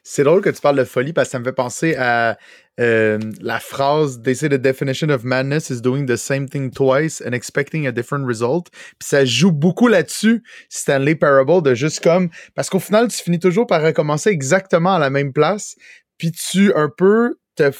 C'est 0.04 0.22
drôle 0.22 0.40
que 0.40 0.50
tu 0.50 0.60
parles 0.60 0.78
de 0.78 0.84
folie 0.84 1.12
parce 1.12 1.28
que 1.28 1.32
ça 1.32 1.38
me 1.40 1.44
fait 1.44 1.52
penser 1.52 1.96
à 1.96 2.38
euh, 2.78 3.18
la 3.40 3.58
phrase 3.58 4.22
They 4.22 4.36
say 4.36 4.48
the 4.48 4.54
definition 4.54 5.08
of 5.08 5.24
madness 5.24 5.70
is 5.70 5.80
doing 5.80 6.06
the 6.06 6.16
same 6.16 6.48
thing 6.48 6.70
twice 6.70 7.20
and 7.20 7.32
expecting 7.32 7.86
a 7.88 7.92
different 7.92 8.26
result. 8.26 8.68
Puis 8.70 9.08
ça 9.08 9.24
joue 9.24 9.50
beaucoup 9.50 9.88
là-dessus, 9.88 10.44
Stanley 10.68 11.16
Parable, 11.16 11.62
de 11.62 11.74
juste 11.74 12.00
comme. 12.00 12.30
Parce 12.54 12.70
qu'au 12.70 12.78
final, 12.78 13.08
tu 13.08 13.20
finis 13.20 13.40
toujours 13.40 13.66
par 13.66 13.82
recommencer 13.82 14.30
exactement 14.30 14.94
à 14.94 14.98
la 15.00 15.10
même 15.10 15.32
place. 15.32 15.74
Puis 16.16 16.30
tu 16.30 16.72
un 16.74 16.90
peu 16.96 17.36
te. 17.56 17.72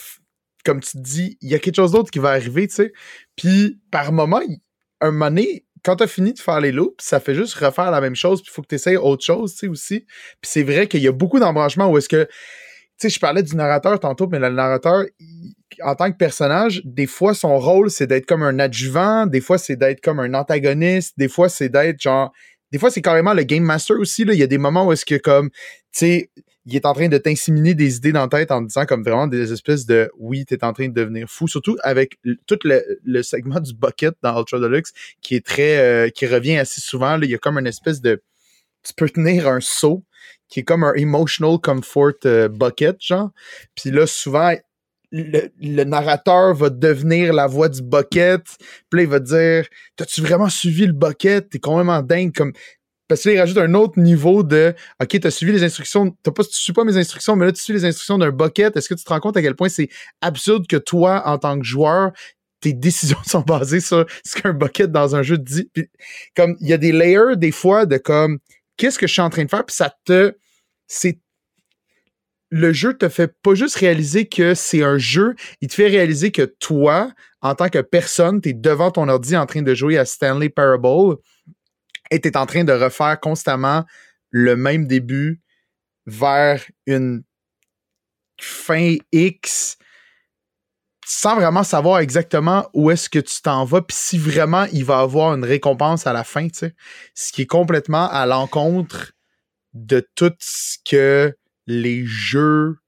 Comme 0.66 0.80
tu 0.80 0.98
dis, 0.98 1.38
il 1.40 1.48
y 1.48 1.54
a 1.54 1.60
quelque 1.60 1.76
chose 1.76 1.92
d'autre 1.92 2.10
qui 2.10 2.18
va 2.18 2.30
arriver, 2.30 2.66
tu 2.66 2.74
sais. 2.74 2.92
Puis 3.36 3.80
par 3.90 4.12
moment, 4.12 4.42
un 5.00 5.12
moment 5.12 5.40
quand 5.86 5.94
tu 5.94 6.02
as 6.02 6.08
fini 6.08 6.32
de 6.32 6.40
faire 6.40 6.60
les 6.60 6.72
loops, 6.72 6.96
ça 6.98 7.20
fait 7.20 7.36
juste 7.36 7.54
refaire 7.54 7.92
la 7.92 8.00
même 8.00 8.16
chose, 8.16 8.42
puis 8.42 8.50
il 8.50 8.54
faut 8.54 8.62
que 8.62 8.66
tu 8.66 8.74
essayes 8.74 8.96
autre 8.96 9.24
chose, 9.24 9.52
tu 9.52 9.58
sais, 9.60 9.68
aussi. 9.68 10.00
Puis 10.40 10.50
c'est 10.50 10.64
vrai 10.64 10.88
qu'il 10.88 11.00
y 11.00 11.06
a 11.06 11.12
beaucoup 11.12 11.38
d'embranchements 11.38 11.88
où 11.88 11.96
est-ce 11.96 12.08
que, 12.08 12.24
tu 12.24 12.32
sais, 12.98 13.08
je 13.08 13.20
parlais 13.20 13.44
du 13.44 13.54
narrateur 13.54 14.00
tantôt, 14.00 14.26
mais 14.26 14.40
le 14.40 14.48
narrateur, 14.48 15.04
en 15.84 15.94
tant 15.94 16.10
que 16.10 16.16
personnage, 16.16 16.82
des 16.84 17.06
fois, 17.06 17.34
son 17.34 17.56
rôle, 17.60 17.88
c'est 17.88 18.08
d'être 18.08 18.26
comme 18.26 18.42
un 18.42 18.58
adjuvant, 18.58 19.26
des 19.26 19.40
fois, 19.40 19.58
c'est 19.58 19.76
d'être 19.76 20.00
comme 20.00 20.18
un 20.18 20.34
antagoniste, 20.34 21.14
des 21.16 21.28
fois, 21.28 21.48
c'est 21.48 21.68
d'être 21.68 22.00
genre, 22.00 22.32
des 22.72 22.80
fois, 22.80 22.90
c'est 22.90 23.02
carrément 23.02 23.32
le 23.32 23.44
game 23.44 23.62
master 23.62 23.96
aussi, 24.00 24.24
là. 24.24 24.32
Il 24.32 24.40
y 24.40 24.42
a 24.42 24.48
des 24.48 24.58
moments 24.58 24.86
où 24.86 24.92
est-ce 24.92 25.04
que, 25.04 25.14
comme, 25.14 25.50
tu 25.50 25.58
sais, 25.92 26.30
il 26.66 26.74
est 26.74 26.84
en 26.84 26.92
train 26.92 27.08
de 27.08 27.16
t'inséminer 27.16 27.74
des 27.74 27.96
idées 27.96 28.12
dans 28.12 28.22
la 28.22 28.28
tête 28.28 28.50
en 28.50 28.60
disant 28.60 28.84
comme 28.86 29.04
vraiment 29.04 29.28
des 29.28 29.52
espèces 29.52 29.86
de 29.86 30.10
oui, 30.18 30.44
t'es 30.44 30.64
en 30.64 30.72
train 30.72 30.88
de 30.88 30.92
devenir 30.92 31.28
fou. 31.28 31.46
Surtout 31.46 31.76
avec 31.82 32.18
tout 32.46 32.58
le, 32.64 32.82
le 33.04 33.22
segment 33.22 33.60
du 33.60 33.72
bucket 33.72 34.14
dans 34.22 34.36
Ultra 34.36 34.58
Deluxe 34.58 34.92
qui 35.22 35.36
est 35.36 35.46
très 35.46 35.78
euh, 35.78 36.08
qui 36.10 36.26
revient 36.26 36.58
assez 36.58 36.80
souvent. 36.80 37.20
Il 37.22 37.30
y 37.30 37.34
a 37.34 37.38
comme 37.38 37.58
une 37.58 37.68
espèce 37.68 38.00
de 38.00 38.20
tu 38.82 38.92
peux 38.94 39.08
tenir 39.08 39.48
un 39.48 39.60
seau 39.60 40.04
qui 40.48 40.60
est 40.60 40.62
comme 40.64 40.84
un 40.84 40.94
emotional 40.94 41.58
comfort 41.58 42.12
euh, 42.24 42.48
bucket, 42.48 42.96
genre. 43.00 43.30
Puis 43.74 43.90
là, 43.90 44.06
souvent, 44.06 44.54
le, 45.12 45.84
narrateur 45.84 46.54
va 46.54 46.70
devenir 46.70 47.32
la 47.32 47.46
voix 47.46 47.68
du 47.68 47.82
bucket. 47.82 48.42
Puis 48.90 48.98
là, 48.98 49.02
il 49.02 49.08
va 49.08 49.20
dire 49.20 49.66
T'as-tu 49.96 50.20
vraiment 50.20 50.48
suivi 50.48 50.86
le 50.86 50.92
bucket? 50.92 51.48
T'es 51.48 51.58
complètement 51.58 52.02
dingue. 52.02 52.32
Comme... 52.34 52.52
Parce 53.08 53.22
que 53.22 53.28
là, 53.28 53.34
il 53.34 53.38
rajoute 53.38 53.58
un 53.58 53.74
autre 53.74 54.00
niveau 54.00 54.42
de 54.42 54.74
OK, 55.00 55.20
t'as 55.20 55.30
suivi 55.30 55.52
les 55.52 55.62
instructions, 55.62 56.16
t'as 56.22 56.32
pas, 56.32 56.42
tu 56.42 56.54
suis 56.54 56.72
pas 56.72 56.84
mes 56.84 56.96
instructions, 56.96 57.36
mais 57.36 57.46
là, 57.46 57.52
tu 57.52 57.62
suis 57.62 57.72
les 57.72 57.84
instructions 57.84 58.18
d'un 58.18 58.30
bucket. 58.30 58.76
Est-ce 58.76 58.88
que 58.88 58.94
tu 58.94 59.04
te 59.04 59.08
rends 59.08 59.20
compte 59.20 59.36
à 59.36 59.42
quel 59.42 59.54
point 59.54 59.68
c'est 59.68 59.88
absurde 60.20 60.66
que 60.66 60.76
toi, 60.76 61.22
en 61.26 61.38
tant 61.38 61.58
que 61.58 61.64
joueur, 61.64 62.12
tes 62.60 62.72
décisions 62.72 63.18
sont 63.24 63.42
basées 63.42 63.80
sur 63.80 64.06
ce 64.24 64.40
qu'un 64.40 64.52
bucket 64.52 64.90
dans 64.90 65.14
un 65.14 65.22
jeu 65.22 65.38
dit? 65.38 65.70
Comme, 66.34 66.56
il 66.60 66.68
y 66.68 66.72
a 66.72 66.78
des 66.78 66.92
layers, 66.92 67.36
des 67.36 67.52
fois, 67.52 67.86
de 67.86 67.96
comme, 67.96 68.38
qu'est-ce 68.76 68.98
que 68.98 69.06
je 69.06 69.12
suis 69.12 69.22
en 69.22 69.30
train 69.30 69.44
de 69.44 69.50
faire? 69.50 69.64
Puis 69.64 69.76
ça 69.76 69.94
te. 70.04 70.34
C'est. 70.88 71.20
Le 72.50 72.72
jeu 72.72 72.94
te 72.94 73.08
fait 73.08 73.32
pas 73.42 73.54
juste 73.54 73.74
réaliser 73.74 74.28
que 74.28 74.54
c'est 74.54 74.82
un 74.82 74.98
jeu, 74.98 75.34
il 75.60 75.68
te 75.68 75.74
fait 75.74 75.88
réaliser 75.88 76.30
que 76.30 76.42
toi, 76.42 77.10
en 77.40 77.56
tant 77.56 77.68
que 77.68 77.80
personne, 77.80 78.40
t'es 78.40 78.52
devant 78.52 78.92
ton 78.92 79.08
ordi 79.08 79.36
en 79.36 79.46
train 79.46 79.62
de 79.62 79.74
jouer 79.74 79.98
à 79.98 80.04
Stanley 80.04 80.48
Parable 80.48 81.16
et 82.10 82.20
t'es 82.20 82.36
en 82.36 82.46
train 82.46 82.64
de 82.64 82.72
refaire 82.72 83.18
constamment 83.20 83.84
le 84.30 84.56
même 84.56 84.86
début 84.86 85.40
vers 86.06 86.62
une 86.86 87.22
fin 88.38 88.96
X 89.12 89.78
sans 91.08 91.36
vraiment 91.36 91.62
savoir 91.62 92.00
exactement 92.00 92.68
où 92.74 92.90
est-ce 92.90 93.08
que 93.08 93.20
tu 93.20 93.40
t'en 93.40 93.64
vas, 93.64 93.80
puis 93.80 93.96
si 93.96 94.18
vraiment 94.18 94.64
il 94.72 94.84
va 94.84 94.98
avoir 94.98 95.34
une 95.34 95.44
récompense 95.44 96.04
à 96.06 96.12
la 96.12 96.24
fin, 96.24 96.48
tu 96.48 96.58
sais. 96.58 96.74
Ce 97.14 97.30
qui 97.30 97.42
est 97.42 97.46
complètement 97.46 98.10
à 98.10 98.26
l'encontre 98.26 99.12
de 99.72 100.04
tout 100.16 100.32
ce 100.40 100.78
que 100.84 101.36
les 101.68 102.04
jeux. 102.04 102.78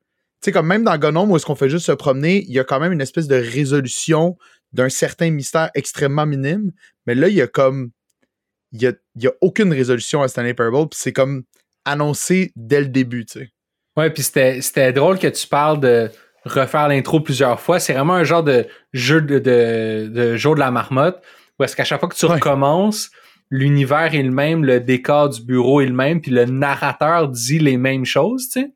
Tu 0.41 0.47
sais, 0.47 0.53
comme 0.53 0.67
même 0.67 0.83
dans 0.83 0.99
Gnome, 0.99 1.31
où 1.31 1.37
est-ce 1.37 1.47
qu'on 1.47 1.55
fait 1.55 1.69
juste 1.69 1.87
se 1.87 1.93
promener, 1.93 2.45
il 2.45 2.53
y 2.53 2.59
a 2.59 2.65
quand 2.65 2.81
même 2.81 2.93
une 2.93 3.01
espèce 3.01 3.29
de 3.29 3.37
résolution 3.37 4.37
d'un 4.73 4.89
certain 4.89 5.31
mystère 5.31 5.71
extrêmement 5.75 6.27
minime. 6.27 6.73
Mais 7.07 7.15
là, 7.15 7.29
il 7.29 7.35
y 7.35 7.43
a 7.43 7.47
comme. 7.47 7.91
Il 8.73 8.83
y 8.83 8.87
a, 8.87 8.93
il 9.17 9.23
y 9.23 9.27
a 9.27 9.33
aucune 9.41 9.73
résolution 9.73 10.23
à 10.23 10.29
Stanley 10.29 10.55
Parable, 10.55 10.89
puis 10.91 10.99
c'est 11.01 11.13
comme 11.13 11.45
annoncé 11.85 12.53
dès 12.57 12.81
le 12.81 12.89
début, 12.89 13.25
tu 13.25 13.41
sais. 13.41 13.51
Ouais, 13.97 14.11
puis 14.11 14.23
c'était 14.23 14.93
drôle 14.93 15.19
que 15.19 15.27
tu 15.27 15.47
parles 15.47 15.81
de 15.81 16.11
refaire 16.45 16.89
l'intro 16.89 17.21
plusieurs 17.21 17.61
fois. 17.61 17.81
C'est 17.81 17.95
vraiment 17.95 18.15
un 18.15 18.25
genre 18.25 18.45
de 18.45 18.67
jeu 18.93 19.21
de, 19.21 19.39
de, 19.39 20.09
de 20.09 20.37
jour 20.37 20.55
de 20.55 20.61
la 20.61 20.71
marmotte 20.71 21.21
où 21.59 21.65
est-ce 21.65 21.75
qu'à 21.75 21.85
chaque 21.85 21.99
fois 22.01 22.09
que 22.09 22.15
tu 22.15 22.27
Ouais. 22.27 22.35
recommences, 22.35 23.11
l'univers 23.51 24.15
est 24.15 24.23
le 24.23 24.31
même, 24.31 24.65
le 24.65 24.79
décor 24.81 25.31
du 25.31 25.43
bureau 25.43 25.81
est 25.81 25.87
le 25.87 25.93
même, 25.95 26.21
puis 26.21 26.31
le 26.31 26.45
narrateur 26.45 27.29
dit 27.29 27.59
les 27.59 27.77
mêmes 27.77 28.05
choses, 28.05 28.49
tu 28.51 28.61
sais. 28.61 28.73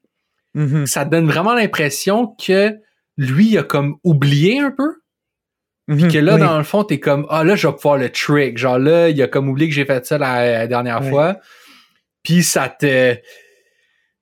Mhm. 0.54 0.86
Ça 0.86 1.04
te 1.04 1.10
donne 1.10 1.26
vraiment 1.26 1.54
l'impression 1.54 2.26
que 2.44 2.74
lui, 3.16 3.50
il 3.50 3.58
a 3.58 3.62
comme 3.62 3.96
oublié 4.04 4.58
un 4.58 4.70
peu. 4.70 4.96
Mhm. 5.88 6.12
Que 6.12 6.18
là, 6.18 6.34
Oui. 6.34 6.40
dans 6.40 6.58
le 6.58 6.64
fond, 6.64 6.84
t'es 6.84 7.00
comme, 7.00 7.26
ah 7.28 7.42
là, 7.44 7.56
je 7.56 7.66
vais 7.66 7.72
pouvoir 7.74 7.96
le 7.98 8.08
trick. 8.10 8.56
Genre 8.56 8.78
là, 8.78 9.08
il 9.08 9.20
a 9.22 9.26
comme 9.28 9.48
oublié 9.48 9.68
que 9.68 9.74
j'ai 9.74 9.84
fait 9.84 10.04
ça 10.06 10.16
la, 10.18 10.50
la 10.58 10.66
dernière 10.66 11.02
Oui. 11.02 11.08
fois. 11.10 11.36
Puis 12.22 12.42
ça 12.42 12.68
te. 12.68 13.16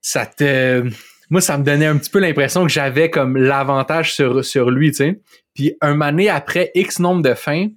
Ça 0.01 0.25
te. 0.27 0.88
Moi, 1.29 1.40
ça 1.40 1.59
me 1.59 1.64
donnait 1.64 1.87
un 1.87 1.96
petit 1.96 2.11
peu 2.11 2.18
l'impression 2.18 2.62
que 2.62 2.73
j'avais 2.73 3.11
comme 3.11 3.37
l'avantage 3.37 4.14
sur, 4.14 4.44
sur 4.44 4.70
lui, 4.70 4.90
tu 4.90 4.96
sais. 4.96 5.20
Puis 5.55 5.75
un 5.81 6.01
année 6.01 6.29
après 6.29 6.70
X 6.75 6.99
nombre 6.99 7.23
de 7.23 7.35
fins, 7.35 7.68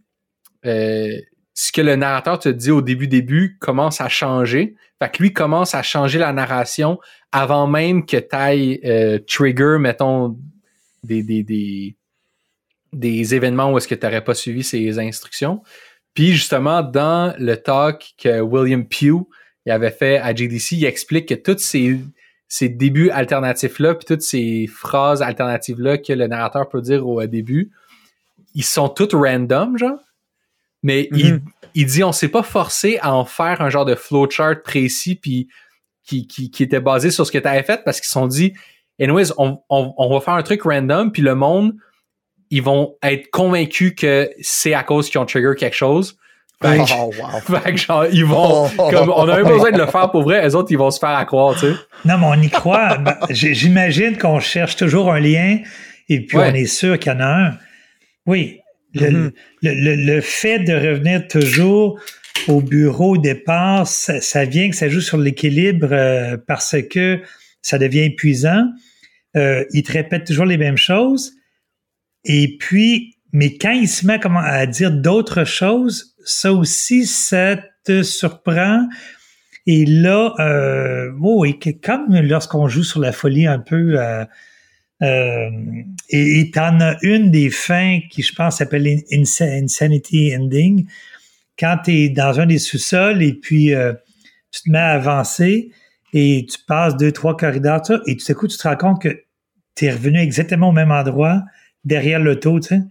euh, 0.65 1.11
ce 1.53 1.71
que 1.71 1.81
le 1.81 1.95
narrateur 1.95 2.39
te 2.39 2.49
dit 2.49 2.71
au 2.71 2.81
début 2.81 3.07
début 3.07 3.57
commence 3.59 3.99
à 4.01 4.09
changer. 4.09 4.75
Fait 5.01 5.11
que 5.11 5.21
lui 5.21 5.33
commence 5.33 5.75
à 5.75 5.83
changer 5.83 6.17
la 6.17 6.31
narration 6.33 6.97
avant 7.31 7.67
même 7.67 8.05
que 8.05 8.17
t'ailles 8.17 8.79
euh, 8.85 9.19
trigger, 9.27 9.77
mettons, 9.79 10.37
des, 11.03 11.21
des, 11.21 11.43
des, 11.43 11.95
des 12.93 13.35
événements 13.35 13.71
où 13.71 13.77
est-ce 13.77 13.87
que 13.87 13.95
tu 13.95 14.05
n'aurais 14.05 14.23
pas 14.23 14.33
suivi 14.33 14.63
ses 14.63 14.99
instructions. 14.99 15.61
Puis 16.13 16.33
justement, 16.33 16.83
dans 16.83 17.35
le 17.39 17.55
talk 17.57 18.13
que 18.17 18.39
William 18.41 18.87
Pugh 18.87 19.25
il 19.65 19.71
avait 19.71 19.91
fait 19.91 20.17
à 20.17 20.35
JDC, 20.35 20.73
il 20.73 20.85
explique 20.85 21.29
que 21.29 21.35
tous 21.35 21.57
ces, 21.59 21.97
ces 22.47 22.69
débuts 22.69 23.09
alternatifs-là, 23.09 23.95
puis 23.95 24.05
toutes 24.05 24.21
ces 24.21 24.67
phrases 24.67 25.21
alternatives-là 25.21 25.97
que 25.99 26.13
le 26.13 26.27
narrateur 26.27 26.67
peut 26.67 26.81
dire 26.81 27.07
au 27.07 27.25
début, 27.25 27.71
ils 28.55 28.65
sont 28.65 28.89
toutes 28.89 29.13
random, 29.13 29.77
genre. 29.77 29.99
Mais 30.83 31.07
il, 31.13 31.35
Mhm. 31.35 31.41
il 31.75 31.85
dit 31.85 32.03
on 32.03 32.11
s'est 32.11 32.27
pas 32.27 32.43
forcé 32.43 32.99
à 33.01 33.13
en 33.15 33.23
faire 33.23 33.61
un 33.61 33.69
genre 33.69 33.85
de 33.85 33.95
flowchart 33.95 34.61
précis 34.63 35.15
puis 35.15 35.47
qui, 36.03 36.27
qui, 36.27 36.51
qui 36.51 36.63
était 36.63 36.81
basé 36.81 37.09
sur 37.09 37.25
ce 37.25 37.31
que 37.31 37.37
tu 37.37 37.47
avais 37.47 37.63
fait 37.63 37.81
parce 37.85 38.01
qu'ils 38.01 38.07
se 38.07 38.11
sont 38.11 38.27
dit 38.27 38.53
anyways 38.99 39.31
on, 39.37 39.59
on, 39.69 39.93
on 39.97 40.13
va 40.13 40.19
faire 40.19 40.33
un 40.33 40.43
truc 40.43 40.63
random 40.63 41.13
puis 41.13 41.21
le 41.21 41.35
monde 41.35 41.73
ils 42.55 42.61
vont 42.63 42.95
être 43.03 43.29
convaincus 43.31 43.93
que 43.97 44.29
c'est 44.41 44.73
à 44.73 44.83
cause 44.83 45.09
qu'ils 45.09 45.19
ont 45.19 45.25
trigger 45.25 45.53
quelque 45.57 45.75
chose 45.75 46.17
fait, 46.61 46.77
que- 46.77 46.83
Oh, 46.97 47.11
wow. 47.49 47.59
fait 47.59 47.71
que 47.73 47.77
genre 47.77 48.05
ils 48.11 48.25
vont 48.25 48.69
Oh. 48.77 48.89
comme 48.91 49.09
on 49.09 49.27
a 49.27 49.35
même 49.37 49.43
pas 49.45 49.49
besoin 49.51 49.71
de 49.71 49.77
le 49.77 49.87
faire 49.87 50.11
pour 50.11 50.23
vrai 50.23 50.41
les 50.43 50.55
autres 50.55 50.71
ils 50.71 50.77
vont 50.77 50.91
se 50.91 50.99
faire 50.99 51.09
à 51.17 51.25
croire 51.25 51.53
tu 51.59 51.67
sais 51.67 51.73
Non, 52.05 52.17
mais 52.19 52.25
on 52.29 52.41
y 52.41 52.49
croit. 52.49 52.97
Ben, 52.97 53.17
J'imagine 53.29 54.17
qu'on 54.17 54.39
cherche 54.39 54.75
toujours 54.75 55.11
un 55.11 55.19
lien 55.19 55.59
et 56.09 56.19
puis 56.25 56.37
Ouais. 56.37 56.49
on 56.51 56.55
est 56.55 56.65
sûr 56.65 56.97
qu'il 56.99 57.11
y 57.11 57.15
en 57.15 57.19
a 57.19 57.25
un. 57.47 57.57
Oui. 58.25 58.59
Le, 58.93 59.09
Mhm. 59.09 59.31
le, 59.63 59.73
le, 59.73 59.95
le 60.13 60.21
fait 60.21 60.59
de 60.59 60.73
revenir 60.73 61.27
toujours 61.27 61.99
au 62.47 62.61
bureau 62.61 63.13
au 63.15 63.17
départ, 63.17 63.87
ça, 63.87 64.45
vient 64.45 64.69
que 64.69 64.75
ça 64.75 64.87
joue 64.89 65.01
sur 65.01 65.17
l'équilibre 65.17 65.87
euh, 65.91 66.37
parce 66.47 66.75
que 66.89 67.19
ça 67.61 67.77
devient 67.79 68.03
épuisant. 68.03 68.65
Euh, 69.35 69.63
il 69.71 69.81
te 69.83 69.91
répète 69.93 70.25
toujours 70.27 70.45
les 70.45 70.57
mêmes 70.57 70.77
choses. 70.77 71.33
Et 72.25 72.57
puis, 72.57 73.15
mais 73.31 73.57
quand 73.57 73.71
il 73.71 73.87
se 73.87 74.05
met 74.05 74.19
à 74.23 74.65
dire 74.65 74.91
d'autres 74.91 75.43
choses, 75.43 76.15
ça 76.23 76.53
aussi, 76.53 77.05
ça 77.05 77.57
te 77.83 78.03
surprend. 78.03 78.87
Et 79.65 79.85
là, 79.85 80.33
euh, 80.39 81.11
oh 81.21 81.41
oui, 81.41 81.57
comme 81.81 82.15
lorsqu'on 82.15 82.67
joue 82.67 82.83
sur 82.83 82.99
la 82.99 83.11
folie 83.11 83.47
un 83.47 83.59
peu, 83.59 83.99
euh, 83.99 84.25
euh, 85.01 85.49
et 86.09 86.51
t'en 86.51 86.79
as 86.79 86.97
une 87.01 87.31
des 87.31 87.49
fins 87.49 87.99
qui, 88.09 88.21
je 88.21 88.33
pense, 88.33 88.57
s'appelle 88.57 88.87
Insanity 89.11 90.35
Ending, 90.35 90.87
quand 91.57 91.77
tu 91.85 91.91
es 91.91 92.09
dans 92.09 92.39
un 92.39 92.45
des 92.45 92.59
sous-sols 92.59 93.21
et 93.21 93.33
puis 93.33 93.73
euh, 93.73 93.93
tu 94.51 94.63
te 94.63 94.69
mets 94.71 94.79
à 94.79 94.91
avancer 94.91 95.71
et 96.13 96.45
tu 96.49 96.57
passes 96.67 96.95
deux, 96.95 97.11
trois 97.11 97.35
corridors, 97.35 97.81
et 98.05 98.15
tout 98.15 98.31
à 98.31 98.35
coup, 98.35 98.47
tu 98.47 98.57
te 98.57 98.67
rends 98.67 98.77
compte 98.77 99.01
que 99.01 99.23
tu 99.75 99.85
es 99.85 99.91
revenu 99.91 100.19
exactement 100.19 100.69
au 100.69 100.71
même 100.71 100.91
endroit 100.91 101.41
derrière 101.83 102.19
l'auto, 102.19 102.59
tu 102.59 102.69
sais. 102.69 102.81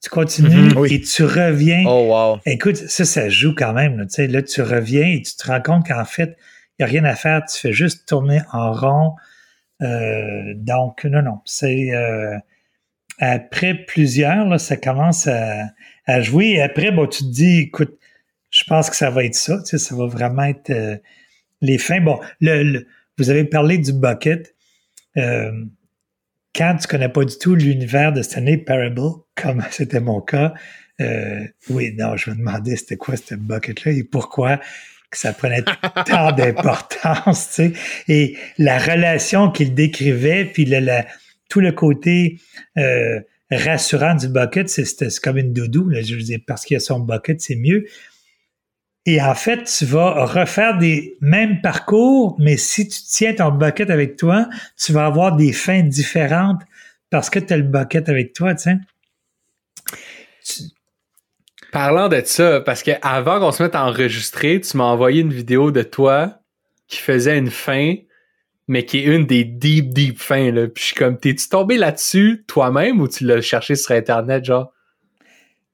Tu 0.00 0.10
continues 0.10 0.74
mhm. 0.74 0.86
et 0.90 1.00
tu 1.00 1.24
reviens. 1.24 1.82
Oh, 1.84 2.06
wow. 2.12 2.40
Écoute, 2.46 2.76
ça, 2.76 3.04
ça 3.04 3.28
joue 3.28 3.52
quand 3.52 3.72
même. 3.72 3.98
Là, 3.98 4.26
là 4.28 4.42
tu 4.42 4.62
reviens 4.62 5.08
et 5.08 5.22
tu 5.22 5.34
te 5.34 5.46
rends 5.48 5.60
compte 5.60 5.88
qu'en 5.88 6.04
fait, 6.04 6.36
il 6.78 6.84
n'y 6.84 6.84
a 6.84 6.86
rien 6.86 7.04
à 7.04 7.16
faire. 7.16 7.44
Tu 7.44 7.58
fais 7.58 7.72
juste 7.72 8.06
tourner 8.06 8.40
en 8.52 8.72
rond. 8.72 9.14
Euh, 9.82 10.54
donc, 10.54 11.04
non, 11.04 11.22
non. 11.22 11.40
C'est 11.44 11.92
euh, 11.92 12.36
après 13.18 13.74
plusieurs, 13.74 14.46
là, 14.46 14.58
ça 14.58 14.76
commence 14.76 15.26
à, 15.26 15.66
à, 16.06 16.20
jouer. 16.20 16.50
Et 16.50 16.62
après, 16.62 16.92
bon, 16.92 17.08
tu 17.08 17.24
te 17.24 17.30
dis, 17.30 17.58
écoute, 17.62 17.98
je 18.50 18.62
pense 18.64 18.90
que 18.90 18.96
ça 18.96 19.10
va 19.10 19.24
être 19.24 19.34
ça. 19.34 19.58
Tu 19.58 19.70
sais, 19.70 19.78
ça 19.78 19.96
va 19.96 20.06
vraiment 20.06 20.44
être 20.44 20.70
euh, 20.70 20.96
les 21.60 21.78
fins. 21.78 22.00
Bon, 22.00 22.20
le, 22.40 22.86
vous 23.18 23.30
avez 23.30 23.44
parlé 23.44 23.78
du 23.78 23.92
bucket. 23.92 24.54
Quand 26.54 26.76
tu 26.80 26.88
connais 26.88 27.08
pas 27.08 27.24
du 27.24 27.36
tout 27.38 27.54
l'univers 27.54 28.12
de 28.12 28.22
Stanley 28.22 28.58
Parable, 28.58 29.00
comme 29.34 29.62
c'était 29.70 30.00
mon 30.00 30.20
cas, 30.20 30.54
euh, 31.00 31.44
oui, 31.70 31.94
non, 31.96 32.16
je 32.16 32.30
me 32.30 32.36
demandais 32.36 32.76
c'était 32.76 32.96
quoi 32.96 33.16
ce 33.16 33.34
bucket-là 33.34 33.92
et 33.92 34.04
pourquoi 34.04 34.60
que 35.10 35.16
ça 35.16 35.32
prenait 35.32 35.62
tant 36.06 36.32
d'importance, 36.36 37.48
tu 37.48 37.54
sais. 37.54 37.72
Et 38.08 38.36
la 38.58 38.78
relation 38.78 39.50
qu'il 39.50 39.74
décrivait, 39.74 40.44
puis 40.44 40.66
le, 40.66 41.02
tout 41.48 41.60
le 41.60 41.72
côté 41.72 42.38
euh, 42.76 43.20
rassurant 43.50 44.14
du 44.14 44.28
bucket, 44.28 44.68
c'est 44.68 45.20
comme 45.20 45.38
une 45.38 45.52
doudou, 45.52 45.88
là, 45.88 46.02
je 46.02 46.14
veux 46.14 46.22
dire, 46.22 46.40
parce 46.46 46.64
qu'il 46.64 46.74
y 46.74 46.76
a 46.76 46.80
son 46.80 47.00
bucket, 47.00 47.40
c'est 47.40 47.56
mieux. 47.56 47.86
Et 49.06 49.22
en 49.22 49.34
fait, 49.34 49.64
tu 49.64 49.86
vas 49.86 50.26
refaire 50.26 50.76
des 50.76 51.16
mêmes 51.20 51.60
parcours, 51.62 52.36
mais 52.38 52.56
si 52.56 52.88
tu 52.88 52.98
tiens 53.08 53.34
ton 53.34 53.50
bucket 53.50 53.90
avec 53.90 54.16
toi, 54.16 54.48
tu 54.76 54.92
vas 54.92 55.06
avoir 55.06 55.34
des 55.34 55.52
fins 55.52 55.82
différentes 55.82 56.60
parce 57.10 57.30
que 57.30 57.38
tu 57.38 57.52
as 57.52 57.56
le 57.56 57.62
bucket 57.62 58.08
avec 58.08 58.34
toi, 58.34 58.54
tu 58.54 58.64
sais. 58.64 58.76
Parlant 61.72 62.08
de 62.08 62.22
ça, 62.24 62.60
parce 62.60 62.82
que 62.82 62.92
avant 63.02 63.40
qu'on 63.40 63.52
se 63.52 63.62
mette 63.62 63.74
à 63.74 63.84
enregistrer, 63.84 64.60
tu 64.60 64.76
m'as 64.76 64.84
envoyé 64.84 65.20
une 65.20 65.32
vidéo 65.32 65.70
de 65.70 65.82
toi 65.82 66.40
qui 66.86 66.98
faisait 66.98 67.36
une 67.36 67.50
fin, 67.50 67.94
mais 68.68 68.84
qui 68.84 68.98
est 68.98 69.04
une 69.04 69.26
des 69.26 69.44
deep, 69.44 69.92
deep 69.92 70.18
fins. 70.18 70.50
Là. 70.50 70.66
Puis 70.66 70.82
je 70.82 70.86
suis 70.88 70.94
comme, 70.94 71.18
t'es-tu 71.18 71.48
tombé 71.48 71.76
là-dessus 71.76 72.44
toi-même 72.46 73.00
ou 73.00 73.08
tu 73.08 73.24
l'as 73.24 73.40
cherché 73.40 73.74
sur 73.74 73.94
Internet, 73.94 74.44
genre? 74.44 74.72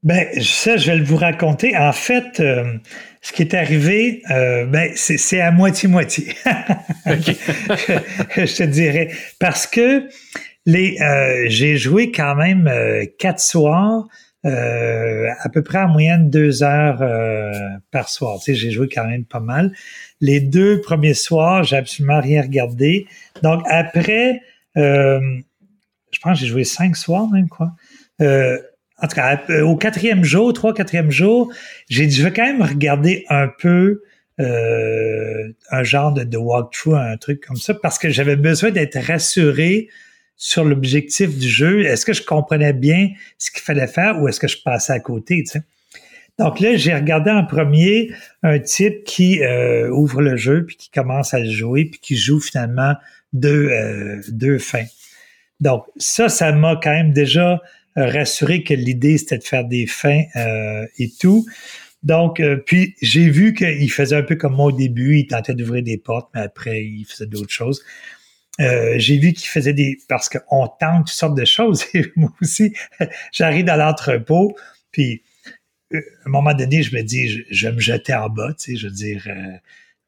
Ben, 0.04 0.28
ça, 0.42 0.76
je 0.76 0.92
vais 0.92 1.00
vous 1.00 1.16
raconter. 1.16 1.74
En 1.78 1.92
fait, 1.92 2.38
euh, 2.38 2.76
ce 3.22 3.32
qui 3.32 3.40
est 3.40 3.54
arrivé, 3.54 4.22
euh, 4.30 4.66
ben, 4.66 4.92
c'est 4.94 5.40
à 5.40 5.50
moitié-moitié. 5.50 6.34
je, 7.06 8.56
te 8.56 8.62
dirais. 8.64 9.10
Parce 9.40 9.66
que 9.66 10.06
les, 10.66 11.00
euh, 11.00 11.46
j'ai 11.48 11.78
joué 11.78 12.12
quand 12.12 12.34
même 12.34 12.70
quatre 13.18 13.40
soirs, 13.40 14.06
à 14.44 15.48
peu 15.50 15.62
près 15.62 15.78
en 15.78 15.88
moyenne 15.88 16.28
deux 16.28 16.62
heures 16.62 17.02
par 17.90 18.10
soir. 18.10 18.40
Tu 18.40 18.52
sais, 18.52 18.54
j'ai 18.54 18.70
joué 18.70 18.90
quand 18.94 19.06
même 19.06 19.24
pas 19.24 19.40
mal. 19.40 19.72
Les 20.20 20.40
deux 20.40 20.82
premiers 20.82 21.14
soirs, 21.14 21.64
j'ai 21.64 21.76
absolument 21.76 22.20
rien 22.20 22.42
regardé. 22.42 23.06
Donc, 23.42 23.62
après, 23.70 24.42
je 24.76 26.18
pense 26.20 26.38
que 26.38 26.44
j'ai 26.44 26.50
joué 26.50 26.64
cinq 26.64 26.94
soirs 26.94 27.26
même, 27.30 27.48
quoi 27.48 27.72
en 29.04 29.06
tout 29.06 29.16
cas, 29.16 29.38
euh, 29.50 29.60
au 29.60 29.76
quatrième 29.76 30.24
jour, 30.24 30.50
trois, 30.54 30.72
quatrième 30.72 31.10
jour, 31.10 31.52
j'ai 31.90 32.06
dit, 32.06 32.16
je 32.16 32.24
vais 32.24 32.32
quand 32.32 32.44
même 32.44 32.62
regarder 32.62 33.26
un 33.28 33.48
peu 33.48 34.02
euh, 34.40 35.52
un 35.70 35.82
genre 35.82 36.12
de, 36.12 36.36
walkthrough, 36.38 36.96
un 36.96 37.18
truc 37.18 37.44
comme 37.46 37.56
ça, 37.56 37.74
parce 37.74 37.98
que 37.98 38.08
j'avais 38.08 38.36
besoin 38.36 38.70
d'être 38.70 38.98
rassuré 38.98 39.90
sur 40.36 40.64
l'objectif 40.64 41.36
du 41.36 41.46
jeu. 41.46 41.84
Est-ce 41.84 42.06
que 42.06 42.14
je 42.14 42.22
comprenais 42.22 42.72
bien 42.72 43.10
ce 43.36 43.50
qu'il 43.50 43.60
fallait 43.60 43.86
faire 43.86 44.22
ou 44.22 44.28
est-ce 44.28 44.40
que 44.40 44.48
je 44.48 44.56
passais 44.64 44.94
à 44.94 45.00
côté? 45.00 45.44
Donc 46.38 46.60
là, 46.60 46.74
j'ai 46.76 46.94
regardé 46.94 47.30
en 47.30 47.44
premier 47.44 48.10
un 48.42 48.58
type 48.58 49.04
qui 49.04 49.42
euh, 49.42 49.90
ouvre 49.90 50.22
le 50.22 50.38
jeu, 50.38 50.64
puis 50.64 50.76
qui 50.76 50.90
commence 50.90 51.34
à 51.34 51.44
jouer, 51.44 51.84
puis 51.84 52.00
qui 52.00 52.16
joue 52.16 52.40
finalement 52.40 52.94
deux, 53.34 53.70
deux 54.28 54.58
fins. 54.58 54.86
Donc 55.60 55.84
ça, 55.98 56.30
ça 56.30 56.52
m'a 56.52 56.80
quand 56.82 56.90
même 56.90 57.12
déjà 57.12 57.60
rassuré 57.96 58.62
que 58.62 58.74
l'idée 58.74 59.18
c'était 59.18 59.38
de 59.38 59.44
faire 59.44 59.64
des 59.64 59.86
fins 59.86 60.22
euh, 60.36 60.86
et 60.98 61.10
tout. 61.10 61.46
Donc, 62.02 62.40
euh, 62.40 62.56
puis 62.56 62.94
j'ai 63.00 63.30
vu 63.30 63.54
qu'il 63.54 63.90
faisait 63.90 64.16
un 64.16 64.22
peu 64.22 64.36
comme 64.36 64.54
moi 64.54 64.66
au 64.66 64.72
début, 64.72 65.18
il 65.18 65.26
tentait 65.26 65.54
d'ouvrir 65.54 65.82
des 65.82 65.96
portes, 65.96 66.30
mais 66.34 66.42
après 66.42 66.84
il 66.84 67.04
faisait 67.04 67.26
d'autres 67.26 67.52
choses. 67.52 67.82
Euh, 68.60 68.94
j'ai 68.98 69.16
vu 69.18 69.32
qu'il 69.32 69.48
faisait 69.48 69.72
des 69.72 69.98
parce 70.08 70.28
qu'on 70.28 70.68
tente 70.68 71.06
toutes 71.06 71.08
sortes 71.08 71.36
de 71.36 71.44
choses. 71.44 71.84
Moi 72.16 72.32
aussi, 72.40 72.74
j'arrive 73.32 73.64
dans 73.64 73.76
l'entrepôt, 73.76 74.56
puis 74.90 75.22
à 75.92 75.96
un 75.96 76.30
moment 76.30 76.54
donné, 76.54 76.82
je 76.82 76.94
me 76.94 77.02
dis, 77.02 77.44
je, 77.50 77.68
me 77.68 77.80
jeter 77.80 78.14
en 78.14 78.28
bas, 78.28 78.52
tu 78.58 78.72
sais, 78.72 78.76
je 78.76 78.88
veux 78.88 78.92
dire, 78.92 79.26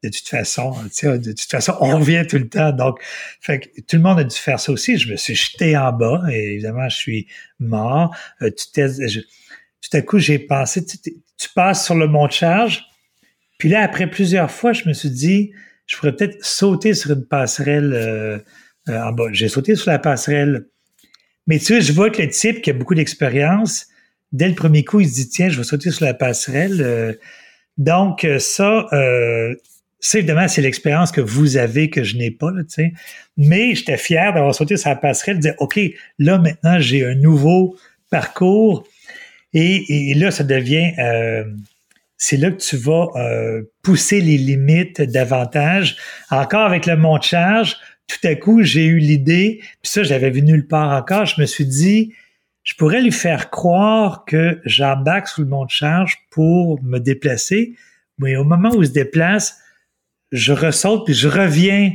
de 0.03 0.09
toute 0.09 0.27
façon, 0.27 0.71
de 0.71 1.31
toute 1.31 1.49
façon, 1.49 1.75
on 1.79 1.97
revient 1.97 2.23
tout 2.27 2.37
le 2.37 2.47
temps. 2.47 2.71
Donc, 2.71 2.99
fait 3.41 3.59
que, 3.59 3.81
tout 3.81 3.95
le 3.95 4.01
monde 4.01 4.19
a 4.19 4.23
dû 4.23 4.35
faire 4.35 4.59
ça 4.59 4.71
aussi. 4.71 4.97
Je 4.97 5.11
me 5.11 5.17
suis 5.17 5.35
jeté 5.35 5.75
en 5.75 5.91
bas 5.91 6.21
et 6.31 6.53
évidemment, 6.53 6.87
je 6.87 6.95
suis 6.95 7.27
mort. 7.59 8.15
Euh, 8.41 8.51
tout 8.51 9.97
à 9.97 10.01
coup, 10.01 10.19
j'ai 10.19 10.39
pensé, 10.39 10.85
tu, 10.85 11.49
passes 11.55 11.83
sur 11.83 11.95
le 11.95 12.07
mont 12.07 12.27
de 12.27 12.31
charge. 12.31 12.85
Puis 13.57 13.69
là, 13.69 13.81
après 13.81 14.07
plusieurs 14.07 14.51
fois, 14.51 14.71
je 14.73 14.87
me 14.87 14.93
suis 14.93 15.09
dit, 15.09 15.51
je 15.87 15.97
pourrais 15.97 16.15
peut-être 16.15 16.45
sauter 16.45 16.93
sur 16.93 17.11
une 17.11 17.25
passerelle 17.25 17.93
euh, 17.93 18.37
euh, 18.89 19.01
en 19.01 19.11
bas. 19.13 19.29
J'ai 19.31 19.49
sauté 19.49 19.75
sur 19.75 19.89
la 19.89 19.97
passerelle. 19.97 20.67
Mais 21.47 21.57
tu 21.57 21.65
sais, 21.65 21.81
je 21.81 21.91
vois 21.91 22.11
que 22.11 22.21
le 22.21 22.29
type 22.29 22.61
qui 22.61 22.69
a 22.69 22.73
beaucoup 22.73 22.93
d'expérience, 22.93 23.87
dès 24.31 24.47
le 24.47 24.53
premier 24.53 24.83
coup, 24.83 24.99
il 24.99 25.09
se 25.09 25.15
dit, 25.15 25.29
tiens, 25.29 25.49
je 25.49 25.57
vais 25.57 25.63
sauter 25.63 25.89
sur 25.89 26.05
la 26.05 26.13
passerelle. 26.13 27.17
donc, 27.77 28.27
ça, 28.39 28.85
c'est 29.99 30.19
évidemment, 30.19 30.47
c'est 30.47 30.61
l'expérience 30.61 31.11
que 31.11 31.21
vous 31.21 31.57
avez 31.57 31.89
que 31.89 32.03
je 32.03 32.17
n'ai 32.17 32.31
pas, 32.31 32.51
là, 32.51 32.61
sais. 32.67 32.93
mais 33.35 33.73
j'étais 33.73 33.97
fier 33.97 34.33
d'avoir 34.33 34.53
sauté 34.53 34.75
la 34.85 34.95
passerelle, 34.95 35.37
de 35.37 35.41
dire, 35.41 35.55
OK, 35.59 35.79
là, 36.19 36.37
maintenant, 36.37 36.79
j'ai 36.79 37.05
un 37.05 37.15
nouveau 37.15 37.75
parcours. 38.09 38.87
Et, 39.53 40.13
là, 40.15 40.29
ça 40.29 40.43
devient, 40.43 40.93
euh, 40.99 41.45
c'est 42.17 42.37
là 42.37 42.51
que 42.51 42.57
tu 42.57 42.77
vas 42.77 43.07
euh, 43.15 43.63
pousser 43.81 44.21
les 44.21 44.37
limites 44.37 45.01
davantage. 45.01 45.97
Encore 46.29 46.65
avec 46.65 46.85
le 46.85 46.95
mont 46.95 47.17
de 47.17 47.23
charge, 47.23 47.77
tout 48.07 48.25
à 48.27 48.35
coup, 48.35 48.61
j'ai 48.61 48.85
eu 48.85 48.99
l'idée, 48.99 49.59
puis 49.81 49.91
ça, 49.91 50.03
j'avais 50.03 50.29
vu 50.29 50.41
nulle 50.41 50.67
part 50.67 50.95
encore, 50.95 51.25
je 51.25 51.41
me 51.41 51.45
suis 51.45 51.65
dit, 51.65 52.13
je 52.63 52.73
pourrais 52.75 53.01
lui 53.01 53.11
faire 53.11 53.49
croire 53.49 54.25
que 54.25 54.61
j'embarque 54.65 55.27
sous 55.27 55.41
le 55.41 55.47
mont 55.47 55.65
de 55.65 55.71
charge 55.71 56.17
pour 56.29 56.81
me 56.83 56.99
déplacer, 56.99 57.75
mais 58.19 58.35
au 58.35 58.43
moment 58.43 58.69
où 58.75 58.81
il 58.81 58.87
se 58.87 58.93
déplace, 58.93 59.57
je 60.31 60.53
ressaute 60.53 61.05
puis 61.05 61.13
je 61.13 61.27
reviens 61.27 61.91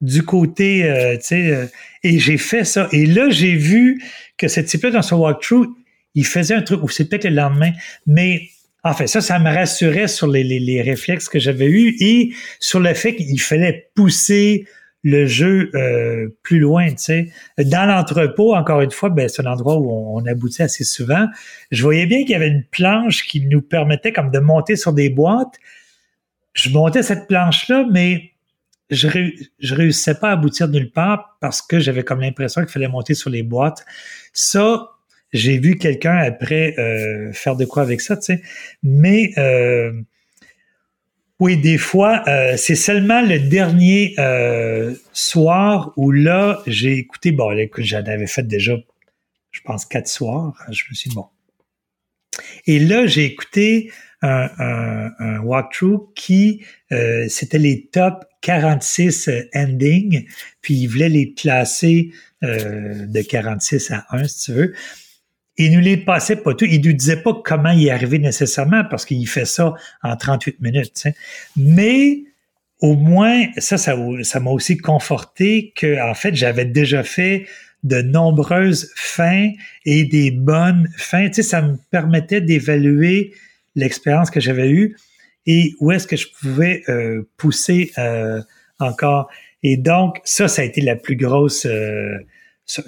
du 0.00 0.22
côté, 0.22 0.84
euh, 0.84 1.16
tu 1.16 1.22
sais, 1.22 1.50
euh, 1.54 1.66
et 2.02 2.18
j'ai 2.18 2.38
fait 2.38 2.64
ça. 2.64 2.88
Et 2.92 3.06
là, 3.06 3.30
j'ai 3.30 3.54
vu 3.54 4.02
que 4.36 4.48
ce 4.48 4.60
type-là, 4.60 4.90
dans 4.90 5.02
son 5.02 5.16
walkthrough, 5.16 5.68
il 6.14 6.26
faisait 6.26 6.54
un 6.54 6.62
truc, 6.62 6.82
ou 6.82 6.88
c'est 6.88 7.08
peut-être 7.08 7.24
le 7.24 7.30
lendemain, 7.30 7.72
mais 8.06 8.48
en 8.84 8.94
fait, 8.94 9.06
ça, 9.06 9.20
ça 9.20 9.38
me 9.38 9.52
rassurait 9.52 10.06
sur 10.06 10.28
les, 10.28 10.44
les, 10.44 10.82
réflexes 10.82 11.28
que 11.28 11.38
j'avais 11.38 11.66
eus 11.66 11.96
et 12.00 12.32
sur 12.60 12.78
le 12.78 12.94
fait 12.94 13.16
qu'il 13.16 13.40
fallait 13.40 13.90
pousser 13.94 14.66
le 15.02 15.26
jeu 15.26 15.70
euh, 15.74 16.28
plus 16.42 16.58
loin, 16.58 16.90
tu 16.90 16.96
sais. 16.98 17.28
Dans 17.58 17.86
l'entrepôt, 17.86 18.54
encore 18.54 18.80
une 18.80 18.90
fois, 18.90 19.08
ben, 19.08 19.28
c'est 19.28 19.42
un 19.42 19.50
endroit 19.50 19.76
où 19.76 19.90
on, 19.90 20.20
on, 20.20 20.26
aboutit 20.26 20.62
assez 20.62 20.84
souvent. 20.84 21.26
Je 21.70 21.82
voyais 21.82 22.06
bien 22.06 22.20
qu'il 22.20 22.30
y 22.30 22.34
avait 22.34 22.48
une 22.48 22.64
planche 22.64 23.24
qui 23.24 23.40
nous 23.40 23.62
permettait 23.62 24.12
comme 24.12 24.30
de 24.30 24.38
monter 24.38 24.76
sur 24.76 24.92
des 24.92 25.08
boîtes, 25.08 25.54
je 26.56 26.70
montais 26.70 27.02
cette 27.02 27.28
planche-là, 27.28 27.86
mais 27.92 28.32
je, 28.90 29.08
je 29.58 29.74
réussissais 29.74 30.14
pas 30.14 30.30
à 30.30 30.32
aboutir 30.32 30.68
nulle 30.68 30.90
part 30.90 31.36
parce 31.40 31.60
que 31.60 31.78
j'avais 31.78 32.02
comme 32.02 32.20
l'impression 32.20 32.62
qu'il 32.62 32.70
fallait 32.70 32.88
monter 32.88 33.14
sur 33.14 33.30
les 33.30 33.42
boîtes. 33.42 33.84
Ça, 34.32 34.90
j'ai 35.32 35.58
vu 35.58 35.76
quelqu'un 35.76 36.16
après 36.16 36.74
euh, 36.78 37.32
faire 37.32 37.56
de 37.56 37.66
quoi 37.66 37.82
avec 37.82 38.00
ça, 38.00 38.16
tu 38.16 38.22
sais. 38.22 38.42
Mais 38.82 39.32
euh, 39.36 39.92
oui, 41.40 41.58
des 41.58 41.76
fois, 41.76 42.22
euh, 42.26 42.56
c'est 42.56 42.74
seulement 42.74 43.20
le 43.20 43.38
dernier 43.38 44.16
soir 45.12 45.92
où 45.96 46.10
là, 46.10 46.62
j'ai 46.66 46.94
écouté, 46.94 47.32
bon, 47.32 47.52
écoute, 47.58 47.84
j'en 47.84 48.04
avais 48.04 48.26
fait 48.26 48.46
déjà, 48.46 48.76
je 49.50 49.60
pense, 49.60 49.84
quatre 49.84 50.08
soirs. 50.08 50.54
Je 50.70 50.84
me 50.88 50.94
suis 50.94 51.10
dit, 51.10 51.16
bon. 51.16 51.26
Et 52.66 52.78
là, 52.78 53.06
j'ai 53.06 53.24
écouté 53.24 53.90
un, 54.22 54.48
un, 54.58 55.12
un 55.18 55.38
walkthrough 55.40 56.12
qui, 56.14 56.64
c'était 57.28 57.58
les 57.58 57.88
top 57.92 58.24
46 58.42 59.30
endings, 59.54 60.26
puis 60.62 60.74
il 60.74 60.86
voulait 60.86 61.08
les 61.08 61.34
classer 61.34 62.10
de 62.42 63.22
46 63.22 63.90
à 63.90 64.06
1, 64.10 64.24
si 64.24 64.44
tu 64.44 64.52
veux. 64.52 64.74
Il 65.58 65.72
nous 65.72 65.80
les 65.80 65.96
passait 65.96 66.36
pas 66.36 66.54
tout. 66.54 66.66
Il 66.66 66.82
nous 66.82 66.92
disait 66.92 67.22
pas 67.22 67.32
comment 67.44 67.72
y 67.72 67.88
arriver 67.90 68.18
nécessairement 68.18 68.84
parce 68.84 69.06
qu'il 69.06 69.26
fait 69.26 69.46
ça 69.46 69.74
en 70.02 70.16
38 70.16 70.60
minutes. 70.60 71.08
Mais 71.56 72.24
au 72.80 72.94
moins, 72.94 73.46
ça, 73.56 73.78
ça, 73.78 73.96
ça 74.22 74.40
m'a 74.40 74.50
aussi 74.50 74.76
conforté 74.76 75.72
que, 75.74 76.00
en 76.02 76.14
fait, 76.14 76.34
j'avais 76.34 76.66
déjà 76.66 77.02
fait 77.02 77.46
de 77.84 78.02
nombreuses 78.02 78.92
fins 78.96 79.50
et 79.84 80.04
des 80.04 80.30
bonnes 80.30 80.88
fins. 80.96 81.28
Tu 81.28 81.36
sais, 81.36 81.42
ça 81.42 81.62
me 81.62 81.76
permettait 81.90 82.40
d'évaluer 82.40 83.32
l'expérience 83.76 84.30
que 84.30 84.40
j'avais 84.40 84.70
eue 84.70 84.96
et 85.46 85.74
où 85.78 85.92
est-ce 85.92 86.06
que 86.06 86.16
je 86.16 86.26
pouvais 86.40 86.82
euh, 86.88 87.22
pousser 87.36 87.92
euh, 87.98 88.42
encore. 88.80 89.30
Et 89.62 89.76
donc, 89.76 90.20
ça, 90.24 90.48
ça 90.48 90.62
a 90.62 90.64
été 90.64 90.80
la 90.80 90.96
plus 90.96 91.16
grosse 91.16 91.66
euh, 91.66 92.18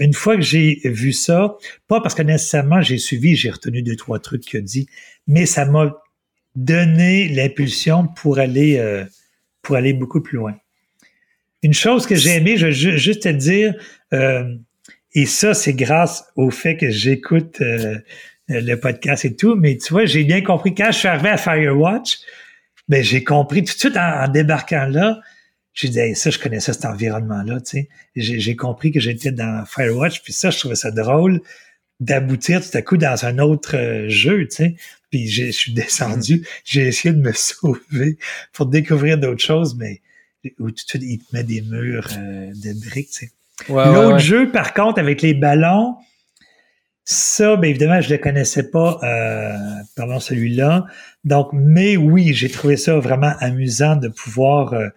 une 0.00 0.12
fois 0.12 0.34
que 0.34 0.42
j'ai 0.42 0.80
vu 0.84 1.12
ça, 1.12 1.56
pas 1.86 2.00
parce 2.00 2.16
que 2.16 2.22
nécessairement 2.22 2.82
j'ai 2.82 2.98
suivi, 2.98 3.36
j'ai 3.36 3.50
retenu 3.50 3.80
deux, 3.80 3.94
trois 3.94 4.18
trucs 4.18 4.42
qu'il 4.42 4.58
a 4.58 4.62
dit, 4.62 4.88
mais 5.28 5.46
ça 5.46 5.66
m'a 5.66 6.02
donné 6.56 7.28
l'impulsion 7.28 8.08
pour 8.08 8.40
aller, 8.40 9.12
beaucoup 9.92 10.20
plus 10.20 10.38
loin. 10.38 10.56
Une 11.62 11.74
chose 11.74 12.08
que 12.08 12.16
j'ai 12.16 12.30
aimé, 12.30 12.56
je 12.56 12.66
veux 12.66 12.96
juste 12.96 13.22
te 13.22 13.28
dire, 13.28 13.72
et 14.10 15.26
ça, 15.26 15.54
c'est 15.54 15.74
grâce 15.74 16.24
au 16.34 16.50
fait 16.50 16.76
que 16.76 16.90
j'écoute 16.90 17.62
le 18.48 18.74
podcast 18.76 19.24
et 19.24 19.36
tout, 19.36 19.54
mais 19.56 19.76
tu 19.76 19.92
vois, 19.92 20.06
j'ai 20.06 20.24
bien 20.24 20.42
compris, 20.42 20.74
quand 20.74 20.90
je 20.90 20.98
suis 20.98 21.08
arrivé 21.08 21.28
à 21.28 21.36
Firewatch, 21.36 22.18
ben, 22.88 23.02
j'ai 23.02 23.22
compris 23.22 23.62
tout 23.64 23.74
de 23.74 23.78
suite 23.78 23.96
en 23.96 24.28
débarquant 24.28 24.86
là, 24.86 25.20
j'ai 25.74 25.88
dit, 25.90 26.14
ça, 26.16 26.30
je 26.30 26.40
connaissais 26.40 26.72
cet 26.72 26.86
environnement-là, 26.86 27.60
tu 27.60 27.70
sais. 27.70 27.88
J'ai 28.16 28.56
compris 28.56 28.90
que 28.90 28.98
j'étais 28.98 29.30
dans 29.30 29.64
Firewatch, 29.64 30.22
puis 30.22 30.32
ça, 30.32 30.50
je 30.50 30.58
trouvais 30.58 30.74
ça 30.74 30.90
drôle 30.90 31.40
d'aboutir 32.00 32.60
tout 32.60 32.76
à 32.76 32.82
coup 32.82 32.96
dans 32.96 33.24
un 33.24 33.38
autre 33.38 33.76
euh, 33.76 34.08
jeu, 34.08 34.48
tu 34.48 34.56
sais. 34.56 34.76
Puis 35.10 35.28
je 35.28 35.50
suis 35.52 35.72
descendu, 35.72 36.38
mm-hmm. 36.38 36.60
j'ai 36.64 36.88
essayé 36.88 37.14
de 37.14 37.20
me 37.20 37.32
sauver 37.34 38.18
pour 38.52 38.66
découvrir 38.66 39.18
d'autres 39.18 39.44
choses, 39.44 39.76
mais 39.76 40.00
où 40.58 40.70
tout 40.70 40.84
de 40.84 40.88
suite, 40.88 41.02
il 41.04 41.18
te 41.18 41.36
met 41.36 41.44
des 41.44 41.60
murs 41.60 42.08
euh, 42.16 42.50
de 42.54 42.88
briques, 42.88 43.10
tu 43.10 43.26
sais. 43.26 43.30
L'autre 43.68 44.18
jeu, 44.18 44.50
par 44.50 44.74
contre, 44.74 44.98
avec 44.98 45.22
les 45.22 45.34
ballons, 45.34 45.96
ça, 47.10 47.56
bien 47.56 47.70
évidemment, 47.70 48.02
je 48.02 48.10
le 48.10 48.18
connaissais 48.18 48.70
pas, 48.70 49.00
euh, 49.02 49.56
pardon, 49.96 50.20
celui-là. 50.20 50.84
Donc, 51.24 51.48
mais 51.54 51.96
oui, 51.96 52.34
j'ai 52.34 52.50
trouvé 52.50 52.76
ça 52.76 52.98
vraiment 52.98 53.32
amusant 53.40 53.96
de 53.96 54.08
pouvoir 54.08 54.74
euh, 54.74 54.88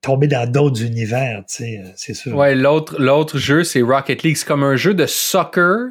tomber 0.00 0.26
dans 0.26 0.50
d'autres 0.50 0.82
univers, 0.82 1.44
tu 1.48 1.54
sais, 1.54 1.78
euh, 1.78 1.88
c'est 1.94 2.14
sûr. 2.14 2.34
Ouais, 2.34 2.56
l'autre, 2.56 3.00
l'autre 3.00 3.38
jeu, 3.38 3.62
c'est 3.62 3.80
Rocket 3.80 4.24
League. 4.24 4.36
C'est 4.36 4.46
comme 4.48 4.64
un 4.64 4.74
jeu 4.74 4.92
de 4.92 5.06
soccer, 5.06 5.90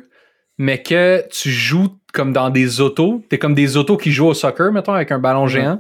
mais 0.58 0.84
que 0.84 1.24
tu 1.32 1.50
joues 1.50 1.96
comme 2.12 2.34
dans 2.34 2.50
des 2.50 2.82
autos. 2.82 3.24
T'es 3.30 3.38
comme 3.38 3.56
des 3.56 3.78
autos 3.78 3.96
qui 3.96 4.12
jouent 4.12 4.28
au 4.28 4.34
soccer, 4.34 4.74
mettons, 4.74 4.92
avec 4.92 5.14
un 5.14 5.20
ballon 5.20 5.48
géant. 5.48 5.80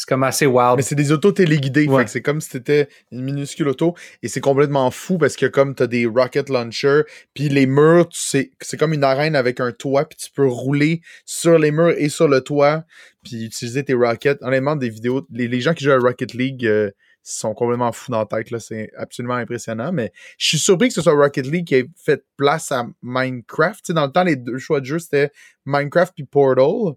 C'est 0.00 0.08
comme 0.08 0.22
assez 0.22 0.46
wild. 0.46 0.76
Mais 0.78 0.82
c'est 0.82 0.94
des 0.94 1.12
autos 1.12 1.30
téléguidées. 1.30 1.86
c'est 2.06 2.22
comme 2.22 2.40
si 2.40 2.48
c'était 2.48 2.88
une 3.12 3.22
minuscule 3.22 3.68
auto. 3.68 3.94
Et 4.22 4.28
c'est 4.28 4.40
complètement 4.40 4.90
fou 4.90 5.18
parce 5.18 5.36
que 5.36 5.44
comme 5.44 5.74
t'as 5.74 5.88
des 5.88 6.06
rocket 6.06 6.48
launchers, 6.48 7.02
puis 7.34 7.50
les 7.50 7.66
murs, 7.66 8.08
c'est 8.10 8.50
comme 8.78 8.94
une 8.94 9.04
arène 9.04 9.36
avec 9.36 9.60
un 9.60 9.72
toit, 9.72 10.06
puis 10.06 10.16
tu 10.16 10.30
peux 10.30 10.46
rouler 10.46 11.02
sur 11.26 11.58
les 11.58 11.70
murs 11.70 11.92
et 11.98 12.08
sur 12.08 12.28
le 12.28 12.40
toit, 12.40 12.84
puis 13.22 13.44
utiliser 13.44 13.84
tes 13.84 13.92
rockets. 13.92 14.38
Honnêtement, 14.40 14.74
des 14.74 14.88
vidéos, 14.88 15.26
les, 15.30 15.60
gens 15.60 15.74
qui 15.74 15.84
jouent 15.84 15.92
à 15.92 15.98
Rocket 15.98 16.32
League, 16.32 16.64
euh, 16.64 16.90
sont 17.22 17.52
complètement 17.52 17.92
fous 17.92 18.10
dans 18.10 18.20
la 18.20 18.24
tête. 18.24 18.58
C'est 18.58 18.90
absolument 18.96 19.34
impressionnant. 19.34 19.92
Mais 19.92 20.12
je 20.38 20.48
suis 20.48 20.58
surpris 20.58 20.88
que 20.88 20.94
ce 20.94 21.02
soit 21.02 21.12
Rocket 21.12 21.46
League 21.46 21.66
qui 21.66 21.74
ait 21.74 21.90
fait 22.02 22.24
place 22.38 22.72
à 22.72 22.86
Minecraft. 23.02 23.92
dans 23.92 24.06
le 24.06 24.12
temps, 24.12 24.24
les 24.24 24.36
deux 24.36 24.56
choix 24.56 24.80
de 24.80 24.86
jeu, 24.86 24.98
c'était 24.98 25.30
Minecraft 25.66 26.14
puis 26.14 26.24
Portal. 26.24 26.96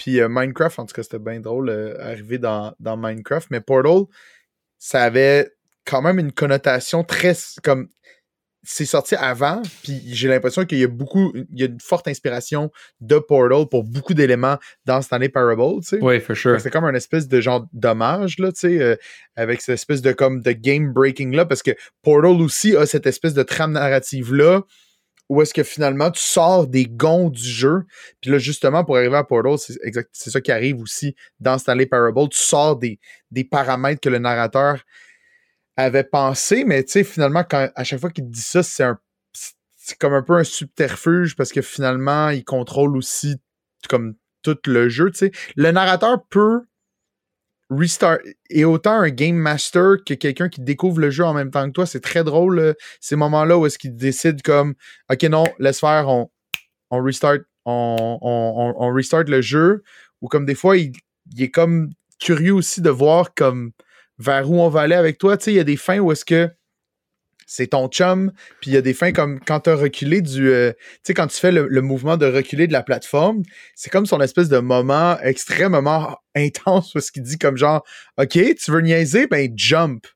Puis 0.00 0.18
euh, 0.18 0.28
Minecraft, 0.30 0.78
en 0.78 0.86
tout 0.86 0.94
cas, 0.94 1.02
c'était 1.02 1.18
bien 1.18 1.40
drôle 1.40 1.68
euh, 1.68 2.38
dans, 2.38 2.74
dans 2.80 2.96
Minecraft. 2.96 3.48
Mais 3.50 3.60
Portal, 3.60 4.04
ça 4.78 5.02
avait 5.02 5.50
quand 5.84 6.00
même 6.00 6.18
une 6.18 6.32
connotation 6.32 7.04
très 7.04 7.36
comme 7.62 7.88
c'est 8.62 8.84
sorti 8.84 9.14
avant, 9.14 9.62
puis 9.82 10.02
j'ai 10.06 10.28
l'impression 10.28 10.66
qu'il 10.66 10.78
y 10.78 10.84
a 10.84 10.88
beaucoup, 10.88 11.32
il 11.34 11.58
y 11.58 11.62
a 11.62 11.66
une 11.66 11.80
forte 11.80 12.08
inspiration 12.08 12.70
de 13.00 13.18
Portal 13.18 13.66
pour 13.70 13.84
beaucoup 13.84 14.12
d'éléments 14.12 14.58
dans 14.84 15.00
Stanley 15.00 15.30
Parable, 15.30 15.80
tu 15.80 15.88
sais. 15.88 15.98
Oui, 16.02 16.20
for 16.20 16.36
sure. 16.36 16.60
C'est 16.60 16.70
comme 16.70 16.84
un 16.84 16.94
espèce 16.94 17.26
de 17.26 17.40
genre 17.40 17.66
d'hommage, 17.72 18.38
là, 18.38 18.52
tu 18.52 18.60
sais, 18.60 18.82
euh, 18.82 18.96
avec 19.34 19.62
cette 19.62 19.74
espèce 19.74 20.02
de 20.02 20.12
comme 20.12 20.42
de 20.42 20.52
game 20.52 20.92
breaking 20.92 21.34
là, 21.34 21.46
parce 21.46 21.62
que 21.62 21.70
Portal 22.02 22.42
aussi 22.42 22.76
a 22.76 22.84
cette 22.84 23.06
espèce 23.06 23.32
de 23.32 23.42
trame 23.42 23.72
narrative 23.72 24.34
où 25.30 25.40
est-ce 25.40 25.54
que 25.54 25.62
finalement 25.62 26.10
tu 26.10 26.20
sors 26.20 26.66
des 26.66 26.86
gonds 26.86 27.30
du 27.30 27.42
jeu, 27.42 27.84
puis 28.20 28.30
là 28.30 28.38
justement 28.38 28.84
pour 28.84 28.96
arriver 28.96 29.16
à 29.16 29.24
Portal, 29.24 29.56
c'est 29.58 29.78
c'est 30.12 30.30
ça 30.30 30.40
qui 30.40 30.50
arrive 30.50 30.82
aussi 30.82 31.14
dans 31.38 31.56
Stanley 31.56 31.86
Parable, 31.86 32.28
tu 32.28 32.38
sors 32.38 32.76
des, 32.76 32.98
des 33.30 33.44
paramètres 33.44 34.00
que 34.00 34.08
le 34.08 34.18
narrateur 34.18 34.84
avait 35.76 36.04
pensé, 36.04 36.64
mais 36.64 36.84
tu 36.84 36.92
sais, 36.92 37.04
finalement, 37.04 37.44
quand, 37.48 37.70
à 37.74 37.84
chaque 37.84 38.00
fois 38.00 38.10
qu'il 38.10 38.28
dit 38.28 38.42
ça, 38.42 38.62
c'est 38.62 38.82
un 38.82 38.98
c'est 39.82 39.96
comme 39.98 40.12
un 40.12 40.22
peu 40.22 40.34
un 40.34 40.44
subterfuge 40.44 41.36
parce 41.36 41.52
que 41.52 41.62
finalement, 41.62 42.28
il 42.28 42.44
contrôle 42.44 42.96
aussi 42.96 43.36
comme 43.88 44.14
tout 44.42 44.58
le 44.66 44.88
jeu, 44.88 45.10
tu 45.10 45.18
sais. 45.18 45.32
Le 45.56 45.70
narrateur 45.70 46.24
peut 46.28 46.62
restart 47.70 48.18
et 48.50 48.64
autant 48.64 49.00
un 49.00 49.08
game 49.10 49.36
master 49.36 49.96
que 50.04 50.14
quelqu'un 50.14 50.48
qui 50.48 50.60
découvre 50.60 51.00
le 51.00 51.10
jeu 51.10 51.24
en 51.24 51.32
même 51.32 51.50
temps 51.50 51.66
que 51.66 51.72
toi, 51.72 51.86
c'est 51.86 52.00
très 52.00 52.24
drôle 52.24 52.74
ces 53.00 53.16
moments-là 53.16 53.56
où 53.58 53.66
est-ce 53.66 53.78
qu'il 53.78 53.96
décide 53.96 54.42
comme 54.42 54.74
OK 55.10 55.22
non, 55.24 55.44
laisse 55.58 55.80
faire, 55.80 56.08
on, 56.08 56.30
on 56.90 57.02
restart 57.02 57.38
on, 57.64 58.18
on, 58.20 58.74
on, 58.76 58.92
restart 58.92 59.24
le 59.24 59.40
jeu 59.40 59.82
ou 60.20 60.28
comme 60.28 60.46
des 60.46 60.54
fois 60.54 60.76
il, 60.76 60.92
il 61.32 61.42
est 61.42 61.50
comme 61.50 61.90
curieux 62.18 62.54
aussi 62.54 62.80
de 62.80 62.90
voir 62.90 63.34
comme 63.34 63.72
vers 64.18 64.50
où 64.50 64.60
on 64.60 64.68
va 64.68 64.82
aller 64.82 64.94
avec 64.94 65.18
toi. 65.18 65.36
Tu 65.36 65.44
sais, 65.44 65.52
il 65.52 65.56
y 65.56 65.60
a 65.60 65.64
des 65.64 65.76
fins 65.76 65.98
où 65.98 66.12
est-ce 66.12 66.24
que 66.24 66.50
c'est 67.52 67.66
ton 67.66 67.88
chum, 67.88 68.30
puis 68.60 68.70
il 68.70 68.74
y 68.74 68.76
a 68.76 68.80
des 68.80 68.94
fins 68.94 69.10
comme 69.10 69.40
quand 69.40 69.60
tu 69.60 69.70
as 69.70 69.74
reculé 69.74 70.22
du. 70.22 70.50
Euh, 70.50 70.72
tu 70.72 70.98
sais, 71.02 71.14
quand 71.14 71.26
tu 71.26 71.36
fais 71.36 71.50
le, 71.50 71.82
mouvement 71.82 72.16
de 72.16 72.24
reculer 72.24 72.68
de 72.68 72.72
la 72.72 72.84
plateforme, 72.84 73.42
c'est 73.74 73.90
comme 73.90 74.06
son 74.06 74.20
espèce 74.20 74.48
de 74.48 74.58
moment 74.58 75.18
extrêmement 75.20 76.16
intense 76.36 76.94
où 76.94 76.98
est-ce 76.98 77.10
qu'il 77.10 77.24
dit 77.24 77.38
comme 77.38 77.56
genre 77.56 77.84
OK, 78.18 78.38
tu 78.38 78.70
veux 78.70 78.80
niaiser? 78.80 79.26
Ben 79.26 79.52
jump. 79.56 80.06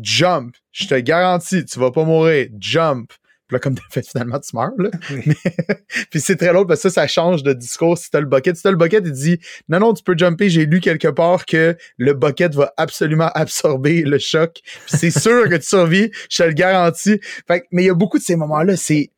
Jump. 0.00 0.56
Je 0.72 0.88
te 0.88 0.96
garantis, 0.96 1.64
tu 1.64 1.78
vas 1.78 1.92
pas 1.92 2.02
mourir. 2.02 2.48
Jump. 2.58 3.12
Puis 3.54 3.70
là, 3.70 3.76
comme 3.76 3.76
fait, 3.90 4.06
finalement, 4.06 4.40
tu 4.40 4.56
meurs, 4.56 4.72
là. 4.78 4.90
puis 6.10 6.20
c'est 6.20 6.36
très 6.36 6.52
long 6.52 6.66
parce 6.66 6.82
que 6.82 6.88
ça, 6.88 7.02
ça 7.02 7.06
change 7.06 7.42
de 7.42 7.52
discours 7.52 7.96
si 7.96 8.10
t'as 8.10 8.20
le 8.20 8.26
bucket. 8.26 8.56
Si 8.56 8.62
t'as 8.62 8.70
le 8.70 8.76
bucket, 8.76 9.02
il 9.06 9.12
dit 9.12 9.38
Non, 9.68 9.80
non, 9.80 9.94
tu 9.94 10.02
peux 10.02 10.16
jumper, 10.16 10.48
j'ai 10.48 10.66
lu 10.66 10.80
quelque 10.80 11.08
part 11.08 11.46
que 11.46 11.76
le 11.98 12.14
bucket 12.14 12.54
va 12.54 12.72
absolument 12.76 13.30
absorber 13.34 14.02
le 14.02 14.18
choc. 14.18 14.60
C'est 14.86 15.10
sûr 15.10 15.48
que 15.48 15.56
tu 15.56 15.66
survis, 15.66 16.10
je 16.30 16.42
te 16.42 16.48
le 16.48 16.54
garantis. 16.54 17.20
Fait 17.46 17.64
mais 17.70 17.84
il 17.84 17.86
y 17.86 17.90
a 17.90 17.94
beaucoup 17.94 18.18
de 18.18 18.24
ces 18.24 18.36
moments-là, 18.36 18.76
c'est. 18.76 19.10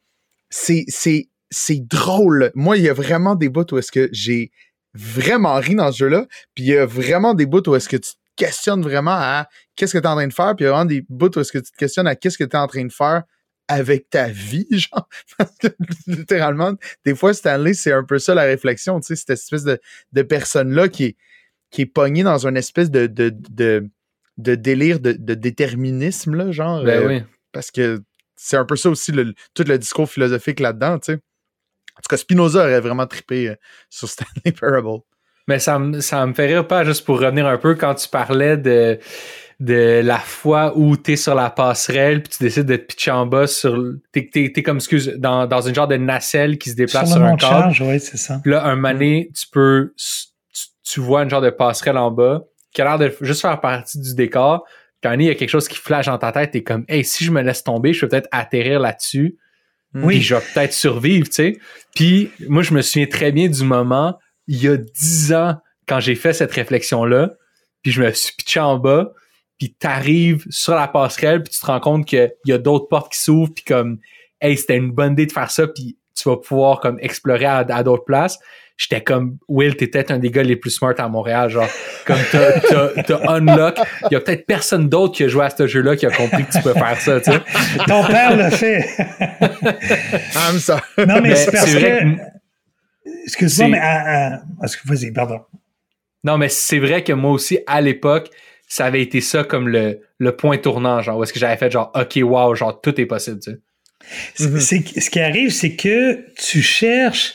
C'est. 0.51 0.85
C'est. 0.89 1.29
C'est 1.49 1.87
drôle. 1.87 2.51
Moi, 2.55 2.77
il 2.77 2.83
y 2.83 2.89
a 2.89 2.93
vraiment 2.93 3.37
des 3.37 3.49
bouts 3.49 3.73
où 3.73 3.79
est-ce 3.79 3.93
que 3.93 4.09
j'ai 4.11 4.51
vraiment 4.95 5.55
ri 5.55 5.77
dans 5.77 5.93
ce 5.93 5.99
jeu-là. 5.99 6.27
Puis 6.55 6.65
il 6.65 6.71
y 6.71 6.77
a 6.77 6.85
vraiment 6.85 7.35
des 7.35 7.47
bouts 7.47 7.63
où 7.69 7.75
est-ce 7.77 7.89
que 7.89 7.97
tu 7.97 8.11
te 8.11 8.17
questionnes 8.35 8.83
vraiment 8.83 9.15
à 9.15 9.47
qu'est-ce 9.77 9.93
que 9.93 9.99
tu 9.99 10.05
es 10.05 10.09
en 10.09 10.17
train 10.17 10.27
de 10.27 10.33
faire. 10.33 10.57
Puis 10.57 10.65
il 10.65 10.67
y 10.67 10.69
a 10.69 10.73
vraiment 10.73 10.87
des 10.87 11.05
bouts 11.09 11.31
où 11.37 11.41
est-ce 11.41 11.53
que 11.53 11.59
tu 11.59 11.71
te 11.71 11.77
questionnes 11.77 12.09
à 12.09 12.17
qu'est-ce 12.17 12.37
que 12.37 12.45
tu 12.45 12.57
es 12.57 12.59
en 12.59 12.67
train 12.67 12.85
de 12.85 12.93
faire 12.93 13.23
avec 13.69 14.11
ta 14.11 14.29
vie, 14.29 14.67
genre. 14.71 15.09
Parce 15.39 15.57
que 15.59 15.69
littéralement, 16.07 16.75
des 17.05 17.15
fois, 17.15 17.35
Stanley, 17.35 17.75
c'est 17.75 17.93
un 17.93 18.05
peu 18.05 18.19
ça 18.19 18.35
la 18.35 18.43
réflexion, 18.43 19.01
tu 19.01 19.09
sais, 19.09 19.17
cette 19.17 19.31
espèce 19.31 19.65
de, 19.65 19.81
de 20.13 20.23
personne-là 20.23 20.89
qui 20.89 21.05
est, 21.05 21.17
qui 21.71 21.83
est 21.83 21.87
pognée 21.87 22.23
dans 22.23 22.47
une 22.47 22.57
espèce 22.57 22.91
de, 22.91 23.07
de, 23.07 23.35
de, 23.51 23.89
de 24.39 24.55
délire 24.55 25.01
de, 25.01 25.13
de, 25.13 25.35
déterminisme, 25.35 26.35
là, 26.35 26.51
genre. 26.53 26.83
Ben 26.85 27.03
euh, 27.03 27.09
oui. 27.09 27.23
Parce 27.53 27.71
que 27.71 28.03
c'est 28.37 28.57
un 28.57 28.65
peu 28.65 28.77
ça 28.77 28.91
aussi, 28.91 29.13
le, 29.13 29.35
tout 29.55 29.65
le 29.67 29.79
discours 29.79 30.09
philosophique 30.09 30.61
là-dedans, 30.61 30.99
tu 30.99 31.13
sais. 31.13 31.21
En 31.99 32.03
tout 32.03 32.09
cas, 32.11 32.19
Spinoza 32.19 32.61
aurait 32.61 32.81
vraiment 32.81 33.07
trippé 33.07 33.49
euh, 33.49 33.55
sur 33.89 34.09
Stanley 34.09 34.53
Parable. 34.61 35.01
Mais 35.49 35.59
ça, 35.59 35.81
ça 36.01 36.27
me 36.27 36.35
fait 36.35 36.47
rire 36.47 36.67
pas 36.67 36.85
juste 36.85 37.05
pour 37.05 37.21
revenir 37.21 37.47
un 37.47 37.57
peu 37.57 37.75
quand 37.75 37.95
tu 37.95 38.09
parlais 38.09 38.57
de 38.57 38.99
de 39.59 40.03
la 40.05 40.19
fois 40.19 40.77
où 40.77 40.97
t'es 40.97 41.17
sur 41.17 41.35
la 41.35 41.49
passerelle 41.49 42.23
puis 42.23 42.35
tu 42.37 42.43
décides 42.43 42.67
de 42.67 42.77
te 42.77 42.83
pitcher 42.85 43.11
en 43.11 43.25
bas 43.25 43.47
sur 43.47 43.75
t'es, 44.13 44.29
t'es, 44.31 44.53
t'es 44.55 44.63
comme 44.63 44.77
excuse 44.77 45.15
dans, 45.17 45.47
dans 45.47 45.63
une 45.63 45.75
genre 45.75 45.89
de 45.89 45.97
nacelle 45.97 46.59
qui 46.59 46.71
se 46.71 46.75
déplace 46.75 47.11
sur, 47.11 47.21
le 47.21 47.25
un 47.25 47.73
oui, 47.81 47.99
c'est 47.99 48.19
ça. 48.19 48.39
Puis 48.43 48.53
là 48.53 48.67
un 48.67 48.77
mané 48.77 49.31
tu 49.35 49.47
peux 49.51 49.95
tu, 49.97 50.67
tu 50.85 51.01
vois 51.01 51.23
une 51.23 51.31
genre 51.31 51.41
de 51.41 51.49
passerelle 51.49 51.97
en 51.97 52.11
bas 52.11 52.43
qui 52.73 52.83
a 52.83 52.85
l'air 52.85 52.99
de 52.99 53.15
juste 53.23 53.41
faire 53.41 53.59
partie 53.61 53.99
du 53.99 54.15
décor 54.15 54.67
puis 55.01 55.11
il 55.15 55.23
y 55.23 55.31
a 55.31 55.35
quelque 55.35 55.49
chose 55.51 55.69
qui 55.69 55.79
flash 55.79 56.07
dans 56.07 56.19
ta 56.19 56.33
tête 56.33 56.51
t'es 56.51 56.63
comme 56.63 56.85
hey 56.89 57.03
si 57.03 57.25
je 57.25 57.31
me 57.31 57.41
laisse 57.41 57.65
tomber 57.65 57.95
je 57.95 58.01
peux 58.03 58.09
peut-être 58.09 58.29
atterrir 58.33 58.79
là-dessus 58.81 59.39
Oui. 59.95 60.17
puis 60.17 60.23
je 60.23 60.35
vais 60.35 60.43
peut-être 60.53 60.75
survivre 60.75 61.29
tu 61.29 61.33
sais 61.33 61.59
puis 61.95 62.31
moi 62.49 62.63
je 62.63 62.75
me 62.75 62.83
souviens 62.83 63.07
très 63.07 63.33
bien 63.33 63.49
du 63.49 63.65
moment 63.65 64.19
il 64.49 64.63
y 64.63 64.69
a 64.69 64.77
dix 64.77 65.33
ans 65.33 65.57
quand 65.89 66.01
j'ai 66.01 66.15
fait 66.15 66.35
cette 66.35 66.53
réflexion 66.53 67.07
là 67.07 67.31
puis 67.83 67.93
je 67.93 68.03
me 68.03 68.11
suis 68.13 68.35
pitché 68.37 68.61
en 68.61 68.77
bas 68.79 69.13
puis 69.59 69.75
t'arrives 69.79 70.45
sur 70.51 70.75
la 70.75 70.89
passerelle 70.89 71.43
puis 71.43 71.53
tu 71.53 71.61
te 71.61 71.67
rends 71.67 71.81
compte 71.81 72.07
qu'il 72.07 72.31
y 72.47 72.53
a 72.53 72.59
d'autres 72.59 72.89
portes 72.89 73.13
qui 73.13 73.19
s'ouvrent 73.23 73.53
puis 73.55 73.65
comme 73.65 73.99
hey 74.41 74.57
c'était 74.57 74.77
une 74.77 74.91
bonne 74.91 75.13
idée 75.13 75.27
de 75.27 75.33
faire 75.33 75.51
ça 75.51 75.67
puis 75.67 75.97
tu 76.15 76.29
vas 76.29 76.37
pouvoir 76.37 76.81
comme 76.81 76.99
explorer 77.01 77.45
à, 77.47 77.59
à 77.59 77.83
d'autres 77.83 78.05
places 78.05 78.39
j'étais 78.79 79.03
comme 79.03 79.39
Will 79.49 79.75
t'es 79.77 79.87
peut-être 79.87 80.11
un 80.11 80.19
des 80.19 80.31
gars 80.31 80.43
les 80.43 80.57
plus 80.57 80.71
smart 80.71 80.93
à 80.99 81.09
Montréal 81.09 81.49
genre 81.49 81.69
comme 82.07 82.19
t'as 82.31 82.61
t'as 82.61 83.03
t'as 83.03 83.33
unlock 83.35 83.79
il 84.11 84.13
y 84.13 84.17
a 84.17 84.21
peut-être 84.21 84.45
personne 84.47 84.89
d'autre 84.91 85.15
qui 85.15 85.25
a 85.25 85.29
joué 85.29 85.47
à 85.47 85.51
ce 85.51 85.67
jeu 85.67 85.81
là 85.81 85.97
qui 85.97 86.05
a 86.05 86.11
compris 86.11 86.45
que 86.45 86.53
tu 86.53 86.61
peux 86.63 86.75
faire 86.75 87.01
ça 87.01 87.19
tu 87.21 87.33
sais 87.33 87.41
Ton 87.87 88.05
père 88.05 88.37
l'a 88.37 88.51
fait. 88.51 88.85
I'm 90.37 90.59
sorry. 90.59 90.83
Non, 90.99 91.21
mais, 91.23 91.31
Mais 91.31 91.37
c'est 91.37 91.51
parce 91.53 91.73
vrai 91.73 92.01
que. 92.01 92.17
que- 92.17 92.21
Excuse-moi, 93.25 93.67
c'est- 93.67 93.71
mais. 93.73 93.79
à- 93.79 94.35
à- 94.37 94.41
Est-ce 94.65 94.77
que 94.77 94.89
vas-y, 94.89 95.11
pardon. 95.13 95.41
non 96.25 96.39
mais 96.39 96.49
c'est 96.49 96.79
vrai 96.79 97.03
que 97.05 97.13
moi 97.13 97.31
aussi 97.33 97.59
à 97.67 97.81
l'époque 97.81 98.31
ça 98.67 98.87
avait 98.87 99.03
été 99.03 99.21
ça 99.21 99.45
comme 99.45 99.69
le, 99.69 100.01
le 100.19 100.37
point 100.37 100.59
tournant 100.59 101.01
genre 101.03 101.19
où 101.19 101.23
est-ce 101.23 101.33
que 101.33 101.39
j'avais 101.39 101.57
fait 101.57 101.71
genre 101.71 101.93
ok 101.95 102.19
wow 102.23 102.55
genre 102.55 102.81
tout 102.81 103.01
est 103.01 103.07
possible 103.07 103.41
tu 103.41 103.53
sais 103.53 103.59
Mhm. 104.39 104.61
ce 104.61 105.11
qui 105.11 105.21
arrive, 105.21 105.51
c'est 105.51 105.75
que 105.75 106.27
tu 106.39 106.63
cherches 106.63 107.35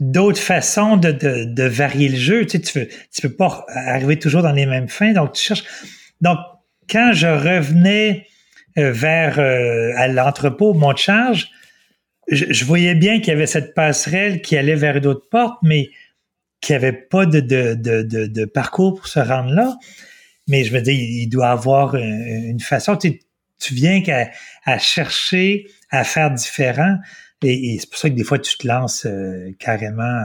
d'autres 0.00 0.40
façons 0.40 0.96
de, 0.96 1.12
de, 1.12 1.44
de 1.44 1.62
varier 1.64 2.08
le 2.08 2.16
jeu. 2.16 2.46
Tu 2.46 2.58
sais, 2.58 2.60
tu, 2.60 2.78
veux, 2.78 2.88
tu 3.14 3.22
peux 3.22 3.34
pas 3.36 3.64
arriver 3.68 4.18
toujours 4.18 4.42
dans 4.42 4.52
les 4.52 4.66
mêmes 4.66 4.88
fins, 4.88 5.12
donc 5.12 5.34
tu 5.34 5.44
cherches. 5.44 5.64
Donc, 6.20 6.38
quand 6.90 7.12
je 7.12 7.26
revenais 7.28 8.26
euh, 8.78 8.90
vers 8.92 9.38
euh, 9.38 9.92
à 9.96 10.08
l'entrepôt, 10.08 10.74
mon 10.74 10.96
charge, 10.96 11.48
je, 12.28 12.46
je 12.48 12.64
voyais 12.64 12.94
bien 12.94 13.18
qu'il 13.20 13.28
y 13.28 13.36
avait 13.36 13.46
cette 13.46 13.74
passerelle 13.74 14.40
qui 14.42 14.56
allait 14.56 14.74
vers 14.74 15.00
d'autres 15.00 15.28
portes, 15.28 15.58
mais 15.62 15.90
qu'il 16.60 16.74
n'y 16.76 16.84
avait 16.84 16.92
pas 16.92 17.26
de, 17.26 17.40
de, 17.40 17.74
de, 17.74 18.02
de, 18.02 18.26
de 18.26 18.44
parcours 18.46 18.94
pour 18.96 19.06
se 19.06 19.20
rendre 19.20 19.52
là. 19.52 19.76
Mais 20.48 20.64
je 20.64 20.74
me 20.74 20.80
dis, 20.80 20.92
il 20.92 21.28
doit 21.28 21.50
avoir 21.50 21.94
une, 21.94 22.44
une 22.50 22.60
façon. 22.60 22.96
Tu, 22.96 23.20
tu 23.58 23.74
viens 23.74 24.02
qu'à 24.02 24.30
à 24.64 24.78
chercher 24.78 25.66
à 25.90 26.04
faire 26.04 26.30
différent. 26.30 26.96
Et, 27.42 27.74
et 27.74 27.78
c'est 27.78 27.88
pour 27.88 27.98
ça 27.98 28.10
que 28.10 28.14
des 28.14 28.24
fois, 28.24 28.38
tu 28.38 28.56
te 28.58 28.66
lances 28.66 29.06
euh, 29.06 29.50
carrément 29.58 30.22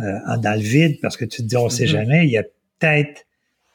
euh, 0.00 0.36
dans 0.38 0.54
le 0.54 0.62
vide 0.62 0.98
parce 1.02 1.16
que 1.16 1.24
tu 1.24 1.42
te 1.42 1.46
dis, 1.48 1.56
on 1.56 1.68
sait 1.68 1.84
Mhm. 1.84 1.90
jamais, 1.90 2.24
il 2.26 2.30
y 2.30 2.38
a 2.38 2.42
peut-être 2.78 3.26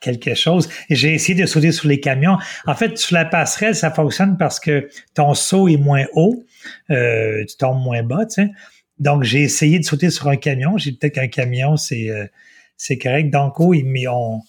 quelque 0.01 0.33
chose. 0.33 0.69
J'ai 0.89 1.13
essayé 1.13 1.39
de 1.41 1.45
sauter 1.45 1.71
sur 1.73 1.87
les 1.89 1.99
camions. 1.99 2.37
En 2.65 2.75
fait, 2.75 2.97
sur 2.97 3.15
la 3.15 3.25
passerelle, 3.25 3.75
ça 3.75 3.91
fonctionne 3.91 4.37
parce 4.37 4.59
que 4.59 4.89
ton 5.13 5.33
saut 5.33 5.67
est 5.67 5.77
moins 5.77 6.05
haut, 6.13 6.45
euh, 6.89 7.43
tu 7.45 7.57
tombes 7.57 7.81
moins 7.83 8.03
bas, 8.03 8.25
tu 8.25 8.43
sais. 8.43 8.49
Donc, 8.97 9.23
j'ai 9.23 9.41
essayé 9.41 9.79
de 9.79 9.83
sauter 9.85 10.09
sur 10.09 10.27
un 10.27 10.35
camion. 10.37 10.77
J'ai 10.77 10.91
peut-être 10.93 11.15
qu'un 11.15 11.27
camion, 11.27 11.75
c'est 11.77 12.09
euh, 12.09 12.25
c'est 12.77 12.97
correct. 12.97 13.29
Donc, 13.29 13.59
oui, 13.59 13.83
mais 13.85 14.07
on, 14.07 14.41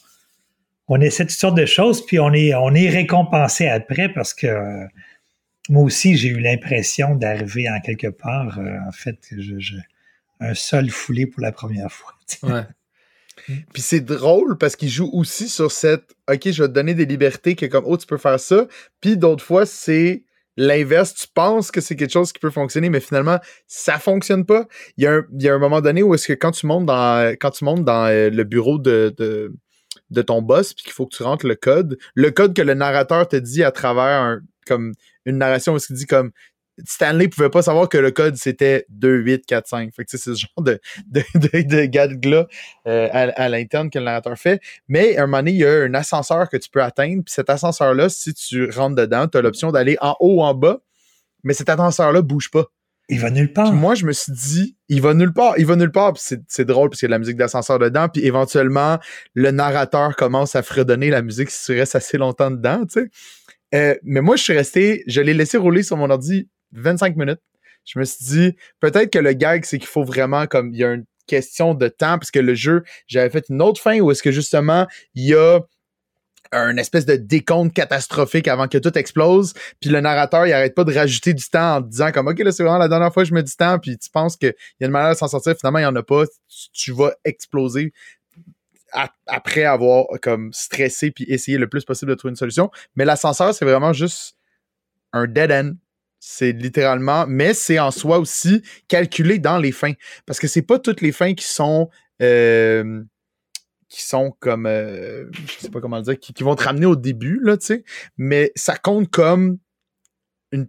on 0.91 1.01
essaie 1.01 1.25
toutes 1.25 1.39
sortes 1.39 1.57
de 1.57 1.67
choses, 1.67 2.05
puis 2.05 2.19
on 2.19 2.33
est, 2.35 2.55
on 2.55 2.75
est 2.75 2.91
récompensé 2.91 3.67
après 3.69 4.13
parce 4.13 4.35
que 4.35 4.47
euh, 4.49 4.85
moi 5.69 5.85
aussi, 5.85 6.17
j'ai 6.17 6.29
eu 6.29 6.41
l'impression 6.41 7.15
d'arriver 7.15 7.69
en 7.71 7.81
quelque 7.81 8.09
part, 8.09 8.59
euh, 8.59 8.77
en 8.87 8.93
fait, 8.93 9.17
je, 9.31 9.59
je- 9.59 9.77
un 10.41 10.55
sol 10.55 10.89
foulé 10.91 11.27
pour 11.27 11.43
la 11.43 11.53
première 11.53 11.93
fois. 11.93 12.13
ouais 12.43 12.65
Puis 13.47 13.83
c'est 13.83 14.01
drôle 14.01 14.59
parce 14.59 14.75
qu'il 14.77 14.89
joue 14.89 15.09
aussi 15.13 15.49
sur 15.49 15.71
cette 15.71 16.15
OK, 16.31 16.51
je 16.51 16.63
vais 16.63 16.69
te 16.69 16.73
donner 16.75 16.95
des 16.95 17.07
libertés 17.07 17.55
que 17.55 17.67
comme 17.67 17.85
oh, 17.87 17.97
tu 17.97 18.07
peux 18.07 18.19
faire 18.19 18.41
ça. 18.41 18.67
Puis 19.01 19.17
d'autres 19.17 19.45
fois, 19.45 19.67
c'est 19.67 20.25
l'inverse. 20.57 21.15
Tu 21.15 21.27
penses 21.33 21.71
que 21.71 21.81
c'est 21.81 21.95
quelque 21.97 22.13
chose 22.13 22.33
qui 22.33 22.39
peut 22.41 22.51
fonctionner, 22.51 22.91
mais 22.91 23.01
finalement, 23.01 23.39
ça 23.67 23.99
fonctionne 23.99 24.45
pas. 24.45 24.67
Il 24.97 25.05
y 25.05 25.07
a 25.07 25.13
un, 25.13 25.23
il 25.39 25.43
y 25.43 25.49
a 25.49 25.55
un 25.55 25.59
moment 25.59 25.81
donné 25.81 26.03
où 26.03 26.15
est-ce 26.15 26.27
que 26.27 26.33
quand 26.33 26.51
tu 26.53 26.67
montes 26.67 26.87
dans 26.87 27.35
quand 27.41 27.51
tu 27.51 27.65
montes 27.65 27.85
dans 27.85 28.07
euh, 28.07 28.31
le 28.31 28.45
bureau 28.45 28.79
de, 28.79 29.15
de, 29.17 29.55
de 30.11 30.23
ton 30.23 30.43
boss, 30.43 30.75
puis 30.75 30.85
qu'il 30.85 30.93
faut 30.93 31.07
que 31.07 31.17
tu 31.17 31.23
rentres 31.23 31.47
le 31.47 31.55
code, 31.55 31.99
le 32.15 32.31
code 32.31 32.55
que 32.55 32.63
le 32.63 32.75
narrateur 32.75 33.29
te 33.29 33.37
dit 33.37 33.63
à 33.63 33.71
travers 33.71 34.23
un, 34.23 34.41
comme 34.67 34.93
une 35.25 35.39
narration 35.39 35.75
où 35.75 35.79
il 35.79 35.97
dit 35.97 36.07
comme 36.07 36.33
Stanley 36.87 37.29
pouvait 37.29 37.51
pas 37.51 37.63
savoir 37.63 37.89
que 37.89 37.99
le 37.99 38.11
code 38.11 38.37
c'était 38.37 38.87
2, 38.89 39.17
8, 39.17 39.47
4, 39.47 39.67
5. 39.69 39.95
Fait 39.95 40.05
que 40.05 40.11
c'est 40.11 40.19
ce 40.19 40.35
genre 40.35 40.65
de, 40.65 40.81
de, 41.07 41.23
de, 41.35 41.63
de 41.63 41.85
gag-là 41.85 42.47
euh, 42.87 43.09
à, 43.13 43.21
à 43.43 43.49
l'interne 43.49 43.91
que 43.91 43.99
le 43.99 44.05
narrateur 44.07 44.37
fait. 44.39 44.61
Mais 44.89 45.17
à 45.17 45.25
un 45.25 45.27
moment 45.27 45.39
donné, 45.39 45.53
il 45.53 45.59
y 45.59 45.67
a 45.67 45.73
un 45.73 45.95
ascenseur 45.95 46.49
que 46.49 46.57
tu 46.57 46.71
peux 46.71 46.83
atteindre. 46.83 47.23
Puis 47.25 47.35
cet 47.35 47.51
ascenseur-là, 47.51 48.09
si 48.09 48.35
tu 48.35 48.71
rentres 48.71 48.97
dedans, 48.97 49.27
tu 49.29 49.39
as 49.39 49.43
l'option 49.43 49.73
d'aller 49.73 49.97
en 50.01 50.17
haut 50.21 50.37
ou 50.37 50.43
en 50.43 50.55
bas. 50.55 50.79
Mais 51.43 51.55
cet 51.55 51.69
ascenseur-là 51.69 52.23
bouge 52.23 52.51
pas. 52.51 52.67
Il 53.11 53.19
va 53.19 53.31
nulle 53.31 53.53
part. 53.53 53.73
Moi, 53.73 53.95
je 53.97 54.07
me 54.07 54.13
suis 54.13 54.33
dit, 54.33 54.77
il 54.89 55.03
va 55.03 55.15
nulle 55.15 55.33
part, 55.33 55.55
il 55.59 55.67
va 55.67 55.75
nulle 55.75 55.91
part. 55.91 56.15
C'est 56.17 56.65
drôle 56.65 56.91
parce 56.91 57.01
qu'il 57.01 57.07
y 57.07 57.09
a 57.09 57.11
de 57.11 57.15
la 57.15 57.19
musique 57.19 57.37
d'ascenseur 57.37 57.79
dedans. 57.79 58.09
Puis 58.09 58.25
éventuellement, 58.25 58.99
le 59.35 59.51
narrateur 59.51 60.15
commence 60.15 60.55
à 60.55 60.63
fredonner 60.63 61.11
la 61.11 61.21
musique 61.21 61.51
si 61.51 61.65
tu 61.65 61.79
restes 61.79 61.97
assez 61.97 62.19
longtemps 62.19 62.51
dedans, 62.51 62.85
tu 62.87 63.01
sais. 63.01 63.11
Euh, 63.75 63.95
mais 64.05 64.21
moi, 64.21 64.37
je 64.37 64.43
suis 64.43 64.53
resté, 64.53 65.03
je 65.07 65.21
l'ai 65.21 65.35
laissé 65.35 65.57
rouler 65.57 65.83
sur 65.83 65.97
mon 65.97 66.09
ordi 66.11 66.49
25 66.73 67.17
minutes. 67.17 67.41
Je 67.85 67.99
me 67.99 68.05
suis 68.05 68.25
dit, 68.25 68.57
peut-être 68.79 69.13
que 69.13 69.19
le 69.19 69.33
gag, 69.33 69.65
c'est 69.65 69.79
qu'il 69.79 69.89
faut 69.89 70.05
vraiment, 70.05 70.47
comme, 70.47 70.73
il 70.73 70.79
y 70.79 70.85
a 70.85 70.93
une 70.93 71.05
question 71.27 71.75
de 71.75 71.89
temps, 71.89 72.19
parce 72.19 72.31
que 72.31 72.41
le 72.41 72.55
jeu, 72.55 72.83
j'avais 73.07 73.31
fait 73.31 73.49
une 73.49 73.63
autre 73.63 73.81
fin 73.81 73.99
où 74.01 74.11
est-ce 74.11 74.23
que 74.23 74.33
justement, 74.33 74.87
il 75.15 75.27
y 75.27 75.35
a 75.35 75.61
un 76.53 76.77
espèce 76.77 77.07
de 77.07 77.17
décompte 77.17 77.75
catastrophique 77.75 78.49
avant 78.49 78.69
que 78.69 78.79
tout 78.79 78.97
explose. 78.99 79.55
Puis 79.81 79.91
le 79.91 80.01
narrateur, 80.01 80.47
il 80.47 80.53
arrête 80.53 80.75
pas 80.75 80.85
de 80.85 80.93
rajouter 80.93 81.35
du 81.35 81.45
temps 81.49 81.77
en 81.77 81.81
disant 81.81 82.11
comme 82.13 82.29
OK, 82.29 82.39
là, 82.41 82.53
c'est 82.53 82.63
vraiment 82.63 82.79
la 82.79 82.89
dernière 82.89 83.13
fois 83.13 83.23
que 83.23 83.29
je 83.29 83.35
mets 83.35 83.43
du 83.43 83.55
temps, 83.55 83.79
puis 83.79 83.97
tu 83.99 84.11
penses 84.11 84.37
qu'il 84.37 84.55
y 84.81 84.85
a 84.85 84.87
une 84.87 84.93
manière 84.93 85.13
de 85.13 85.17
s'en 85.17 85.29
sortir, 85.29 85.55
finalement, 85.57 85.79
il 85.79 85.83
y 85.83 85.87
en 85.87 85.97
a 85.97 86.03
pas. 86.03 86.25
Tu, 86.73 86.93
vas 86.93 87.13
exploser 87.25 87.93
après 89.27 89.65
avoir 89.65 90.07
comme 90.21 90.53
stressé 90.53 91.13
puis 91.13 91.25
essayé 91.29 91.59
le 91.59 91.69
plus 91.69 91.85
possible 91.85 92.11
de 92.11 92.17
trouver 92.17 92.31
une 92.31 92.37
solution. 92.37 92.71
Mais 92.97 93.05
l'ascenseur, 93.05 93.55
c'est 93.55 93.65
vraiment 93.65 93.93
juste 93.93 94.35
un 95.13 95.27
dead 95.27 95.53
end. 95.53 95.73
C'est 96.19 96.53
littéralement, 96.53 97.25
mais 97.29 97.55
c'est 97.55 97.79
en 97.79 97.91
soi 97.91 98.19
aussi 98.19 98.63
calculé 98.89 99.39
dans 99.39 99.59
les 99.59 99.73
fins. 99.73 99.95
Parce 100.27 100.39
que 100.39 100.49
c'est 100.49 100.63
pas 100.63 100.79
toutes 100.79 101.01
les 101.01 101.13
fins 101.13 101.35
qui 101.35 101.47
sont 101.47 101.89
euh, 102.21 103.03
qui 103.91 104.03
sont 104.03 104.35
comme 104.41 104.65
euh, 104.67 105.27
je 105.33 105.59
sais 105.59 105.69
pas 105.71 105.81
comment 105.81 105.97
le 105.99 106.03
dire, 106.05 106.19
qui, 106.19 106.33
qui 106.33 106.43
vont 106.43 106.55
te 106.55 106.63
ramener 106.63 106.87
au 106.87 106.97
début, 106.97 107.41
là, 107.43 107.59
tu 107.59 107.67
sais. 107.67 107.85
Mais 108.17 108.53
ça 108.55 108.77
compte 108.77 109.11
comme 109.11 109.59
une 110.53 110.69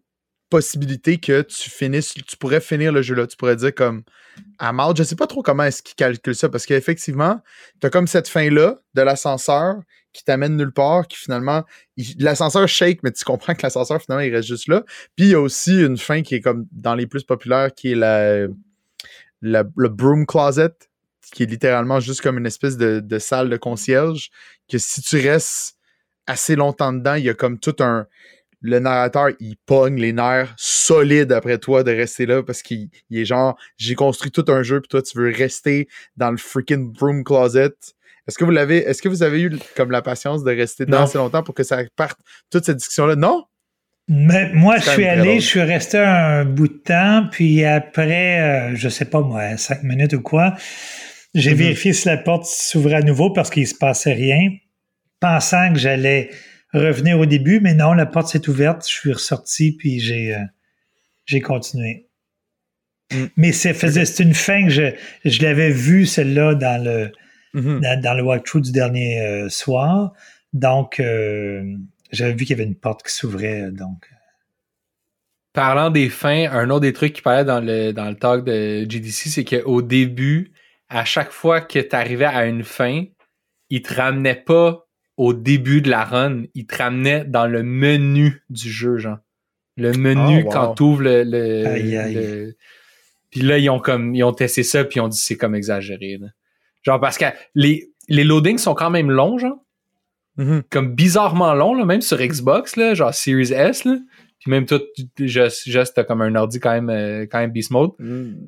possibilité 0.49 1.17
que 1.19 1.43
tu 1.43 1.69
finisses, 1.69 2.13
tu 2.13 2.35
pourrais 2.35 2.59
finir 2.59 2.91
le 2.91 3.01
jeu 3.01 3.15
là. 3.15 3.25
Tu 3.27 3.37
pourrais 3.37 3.55
dire 3.55 3.73
comme 3.73 4.03
à 4.57 4.73
mort. 4.73 4.95
Je 4.95 5.03
sais 5.03 5.15
pas 5.15 5.27
trop 5.27 5.43
comment 5.43 5.63
est-ce 5.63 5.81
qu'ils 5.81 5.95
calculent 5.95 6.35
ça, 6.35 6.49
parce 6.49 6.65
qu'effectivement, 6.65 7.39
tu 7.79 7.87
as 7.87 7.89
comme 7.89 8.07
cette 8.07 8.27
fin-là 8.27 8.79
de 8.95 9.01
l'ascenseur 9.01 9.75
qui 10.13 10.25
t'amène 10.25 10.57
nulle 10.57 10.73
part, 10.73 11.07
qui 11.07 11.17
finalement. 11.17 11.63
L'ascenseur 12.17 12.67
shake, 12.67 13.01
mais 13.03 13.11
tu 13.11 13.23
comprends 13.23 13.53
que 13.53 13.61
l'ascenseur, 13.63 14.01
finalement, 14.01 14.25
il 14.25 14.35
reste 14.35 14.47
juste 14.47 14.67
là. 14.67 14.83
Puis 15.15 15.27
il 15.27 15.29
y 15.29 15.35
a 15.35 15.39
aussi 15.39 15.79
une 15.79 15.97
fin 15.97 16.21
qui 16.21 16.35
est 16.35 16.41
comme 16.41 16.65
dans 16.71 16.95
les 16.95 17.07
plus 17.07 17.23
populaires, 17.23 17.73
qui 17.73 17.91
est 17.91 17.95
la- 17.95 18.47
le 19.41 19.89
broom 19.89 20.25
closet, 20.25 20.73
qui 21.33 21.43
est 21.43 21.47
littéralement 21.47 21.99
juste 21.99 22.21
comme 22.21 22.37
une 22.37 22.45
espèce 22.45 22.77
de, 22.77 22.99
de 22.99 23.19
salle 23.19 23.49
de 23.49 23.57
concierge, 23.57 24.29
que 24.69 24.77
si 24.77 25.01
tu 25.01 25.17
restes 25.17 25.75
assez 26.27 26.55
longtemps 26.55 26.93
dedans, 26.93 27.15
il 27.15 27.25
y 27.25 27.29
a 27.29 27.33
comme 27.33 27.59
tout 27.59 27.75
un. 27.79 28.07
Le 28.63 28.77
narrateur, 28.77 29.29
il 29.39 29.55
pogne 29.65 29.99
les 29.99 30.13
nerfs 30.13 30.53
solides 30.55 31.31
après 31.31 31.57
toi 31.57 31.83
de 31.83 31.91
rester 31.91 32.27
là 32.27 32.43
parce 32.43 32.61
qu'il 32.61 32.89
il 33.09 33.19
est 33.19 33.25
genre, 33.25 33.57
j'ai 33.77 33.95
construit 33.95 34.29
tout 34.29 34.45
un 34.49 34.61
jeu, 34.61 34.81
puis 34.81 34.87
toi, 34.87 35.01
tu 35.01 35.17
veux 35.17 35.31
rester 35.31 35.87
dans 36.15 36.29
le 36.29 36.37
freaking 36.37 36.91
broom 36.91 37.23
closet. 37.23 37.73
Est-ce 38.27 38.37
que 38.37 38.45
vous 38.45 38.51
l'avez, 38.51 38.77
est-ce 38.77 39.01
que 39.01 39.09
vous 39.09 39.23
avez 39.23 39.41
eu 39.41 39.51
comme 39.75 39.89
la 39.89 40.03
patience 40.03 40.43
de 40.43 40.51
rester 40.51 40.85
dedans 40.85 40.99
Non. 40.99 41.03
assez 41.05 41.17
longtemps 41.17 41.41
pour 41.41 41.55
que 41.55 41.63
ça 41.63 41.79
parte 41.95 42.19
toute 42.51 42.63
cette 42.63 42.77
discussion-là? 42.77 43.15
Non? 43.15 43.45
Mais 44.07 44.51
moi, 44.53 44.77
je 44.77 44.89
suis 44.89 45.05
allé, 45.05 45.39
je 45.39 45.47
suis 45.47 45.61
resté 45.61 45.97
un 45.97 46.45
bout 46.45 46.67
de 46.67 46.73
temps, 46.73 47.27
puis 47.31 47.63
après, 47.63 48.41
euh, 48.41 48.75
je 48.75 48.89
sais 48.89 49.05
pas 49.05 49.21
moi, 49.21 49.57
cinq 49.57 49.83
minutes 49.83 50.13
ou 50.13 50.21
quoi, 50.21 50.53
j'ai 51.33 51.51
Mhm. 51.51 51.57
vérifié 51.57 51.93
si 51.93 52.07
la 52.07 52.17
porte 52.17 52.45
s'ouvrait 52.45 52.95
à 52.95 53.01
nouveau 53.01 53.31
parce 53.31 53.49
qu'il 53.49 53.67
se 53.67 53.75
passait 53.75 54.13
rien, 54.13 54.49
pensant 55.19 55.71
que 55.73 55.79
j'allais 55.79 56.29
revenir 56.73 57.19
au 57.19 57.25
début, 57.25 57.59
mais 57.59 57.73
non, 57.73 57.93
la 57.93 58.05
porte 58.05 58.27
s'est 58.29 58.47
ouverte, 58.49 58.83
je 58.87 58.93
suis 58.93 59.13
ressorti, 59.13 59.71
puis 59.73 59.99
j'ai 59.99 60.33
euh, 60.35 60.39
j'ai 61.25 61.41
continué. 61.41 62.07
Mm. 63.13 63.25
Mais 63.37 63.51
c'est 63.51 64.19
une 64.19 64.33
fin 64.33 64.63
que 64.65 64.69
je, 64.69 64.91
je 65.25 65.41
l'avais 65.43 65.69
vue, 65.71 66.05
celle-là, 66.05 66.55
dans 66.55 66.83
le, 66.83 67.11
Mhm. 67.53 67.81
dans, 67.81 68.01
dans 68.01 68.13
le 68.13 68.23
walkthrough 68.23 68.61
du 68.61 68.71
dernier 68.71 69.19
euh, 69.19 69.49
soir. 69.49 70.13
Donc, 70.53 70.99
euh, 71.01 71.75
j'avais 72.11 72.31
vu 72.31 72.45
qu'il 72.45 72.51
y 72.57 72.61
avait 72.61 72.67
une 72.67 72.75
porte 72.75 73.03
qui 73.03 73.13
s'ouvrait. 73.13 73.71
Donc, 73.71 74.09
Parlant 75.53 75.89
des 75.89 76.07
fins, 76.09 76.49
un 76.49 76.69
autre 76.69 76.81
des 76.81 76.93
trucs 76.93 77.11
qui 77.11 77.21
parlait 77.21 77.43
dans 77.43 77.59
le, 77.59 77.91
dans 77.91 78.07
le 78.09 78.15
talk 78.15 78.45
de 78.45 78.85
GDC, 78.89 79.27
c'est 79.29 79.43
qu'au 79.43 79.81
début, 79.81 80.50
à 80.93 81.05
chaque 81.05 81.31
fois 81.31 81.61
que 81.61 81.79
tu 81.79 81.95
arrivais 81.95 82.25
à 82.25 82.45
une 82.45 82.63
fin, 82.63 83.03
il 83.69 83.81
te 83.81 83.93
ramenait 83.93 84.35
pas 84.35 84.85
au 85.17 85.33
début 85.33 85.81
de 85.81 85.89
la 85.89 86.03
run, 86.03 86.43
il 86.53 86.65
te 86.65 86.75
ramenait 86.77 87.23
dans 87.25 87.47
le 87.47 87.63
menu 87.63 88.43
du 88.49 88.69
jeu, 88.69 88.97
genre. 88.97 89.17
Le 89.77 89.93
menu 89.93 90.41
Oh, 90.41 90.45
wow. 90.45 90.51
quand 90.51 90.73
tu 90.75 90.83
ouvres 90.83 91.03
le, 91.03 91.23
le- 91.23 91.65
Aïe, 91.65 91.97
aïe. 91.97 92.13
le- 92.13 92.55
Puis 93.29 93.41
là, 93.41 93.57
ils 93.57 93.69
ont 93.69 93.79
comme 93.79 94.13
ils 94.15 94.23
ont 94.23 94.33
testé 94.33 94.63
ça, 94.63 94.83
puis 94.83 94.97
ils 94.97 95.01
ont 95.01 95.07
dit 95.07 95.17
c'est 95.17 95.37
comme 95.37 95.55
exagéré. 95.55 96.17
là. 96.19 96.27
Genre 96.83 96.99
parce 96.99 97.17
que 97.17 97.25
les, 97.55 97.89
les 98.09 98.23
loadings 98.25 98.57
sont 98.57 98.73
quand 98.73 98.89
même 98.89 99.09
longs, 99.11 99.37
genre. 99.37 99.57
Mhm. 100.37 100.63
Comme 100.69 100.93
bizarrement 100.95 101.53
longs, 101.53 101.73
là, 101.75 101.85
même 101.85 102.01
sur 102.01 102.17
Xbox, 102.17 102.75
là, 102.75 102.93
genre 102.93 103.13
Series 103.13 103.53
S, 103.53 103.85
là. 103.85 103.97
Puis 104.41 104.49
même 104.49 104.65
juste, 105.19 105.69
juste 105.69 105.93
t'as 105.95 106.03
comme 106.03 106.21
un 106.23 106.33
ordi 106.35 106.59
quand 106.59 106.71
même, 106.71 106.89
euh, 106.89 107.27
quand 107.31 107.37
même 107.39 107.51
beast 107.51 107.69
mode. 107.69 107.91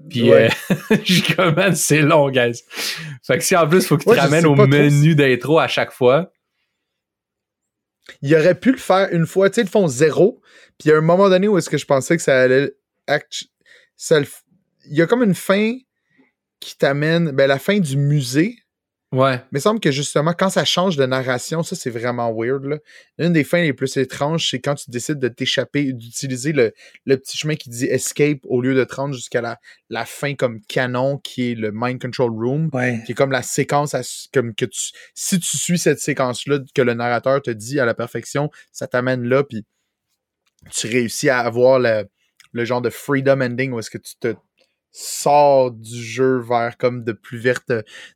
Puis 0.10 0.24
Ouais. 0.32 0.50
euh, 0.72 0.98
je 1.06 1.52
man, 1.56 1.76
c'est 1.76 2.02
long, 2.02 2.30
guys. 2.32 2.64
Fait 3.26 3.38
que 3.38 3.44
si 3.44 3.56
en 3.56 3.68
plus, 3.68 3.86
faut 3.86 3.98
que 3.98 4.04
tu 4.04 4.10
Ouais, 4.10 4.20
ramènes 4.20 4.46
au 4.48 4.56
menu 4.56 5.14
d'intro 5.16 5.60
à 5.60 5.68
chaque 5.68 5.92
fois. 5.92 6.32
Il 8.22 8.36
aurait 8.36 8.60
pu 8.60 8.72
le 8.72 8.78
faire 8.78 9.10
une 9.12 9.26
fois, 9.28 9.50
tu 9.50 9.56
sais, 9.56 9.62
ils 9.62 9.66
le 9.66 9.70
font 9.70 9.88
zéro. 9.88 10.42
Puis 10.80 10.88
il 10.88 10.90
y 10.90 10.92
a 10.94 10.98
un 10.98 11.02
moment 11.02 11.30
donné 11.30 11.48
où 11.48 11.58
est-ce 11.58 11.70
que 11.70 11.78
je 11.78 11.86
pensais 11.86 12.18
que 12.18 12.24
ça 12.24 12.42
allait. 12.42 12.72
act- 13.08 13.46
ça 13.96 14.20
le 14.20 14.26
Il 14.90 14.98
y 14.98 15.02
a 15.02 15.06
comme 15.08 15.24
une 15.24 15.36
fin 15.36 15.78
qui 16.60 16.78
t'amène. 16.78 17.32
Ben, 17.32 17.48
la 17.48 17.60
fin 17.60 17.80
du 17.80 17.98
musée. 17.98 18.58
Ouais. 19.14 19.40
Mais 19.52 19.60
il 19.60 19.62
semble 19.62 19.80
que 19.80 19.92
justement, 19.92 20.34
quand 20.34 20.50
ça 20.50 20.66
change 20.66 20.98
de 20.98 21.06
narration, 21.06 21.62
ça 21.62 21.76
c'est 21.76 21.92
vraiment 21.92 22.34
weird. 22.34 22.66
Là. 22.66 22.78
Une 23.20 23.32
des 23.32 23.44
fins 23.44 23.62
les 23.62 23.72
plus 23.72 23.96
étranges, 23.98 24.50
c'est 24.50 24.60
quand 24.60 24.74
tu 24.74 24.90
décides 24.90 25.20
de 25.20 25.28
t'échapper, 25.28 25.94
d'utiliser 25.94 26.52
le, 26.52 26.74
le 27.06 27.18
petit 27.18 27.38
chemin 27.38 27.56
qui 27.56 27.70
dit 27.70 27.86
escape 27.86 28.40
au 28.46 28.60
lieu 28.60 28.74
de 28.74 28.84
te 28.84 28.96
rendre 28.96 29.14
jusqu'à 29.14 29.42
la, 29.42 29.60
la 29.90 30.06
fin 30.06 30.34
comme 30.34 30.62
canon 30.62 31.20
qui 31.20 31.52
est 31.52 31.56
le 31.56 31.72
mind 31.72 32.02
control 32.02 32.32
room 32.32 32.70
ouais. 32.74 33.02
qui 33.06 33.12
est 33.12 33.16
comme 33.16 33.32
la 33.32 33.44
séquence 33.44 33.94
à 33.94 34.02
comme 34.34 34.56
que 34.56 34.66
tu 34.66 34.92
si 35.14 35.40
tu 35.40 35.58
suis 35.58 35.78
cette 35.78 36.00
séquence 36.00 36.48
là 36.48 36.58
que 36.74 36.82
le 36.82 36.96
narrateur 36.96 37.40
te 37.42 37.52
dit 37.52 37.80
à 37.80 37.86
la 37.86 37.94
perfection 37.94 38.50
ça 38.72 38.88
t'amène 38.88 39.24
là 39.24 39.44
puis 39.44 39.66
tu 40.72 40.88
réussis 40.88 41.30
à 41.30 41.40
avoir 41.40 41.80
le, 41.80 42.06
le 42.52 42.66
genre 42.66 42.82
de 42.82 42.90
freedom 42.90 43.42
ending 43.42 43.72
où 43.72 43.80
est-ce 43.80 43.92
que 43.92 44.00
tu 44.00 44.16
te 44.20 44.34
sors 44.94 45.72
du 45.72 46.02
jeu 46.02 46.38
vers 46.38 46.78
comme 46.78 47.04
de 47.04 47.12
plus 47.12 47.38
verte 47.38 47.72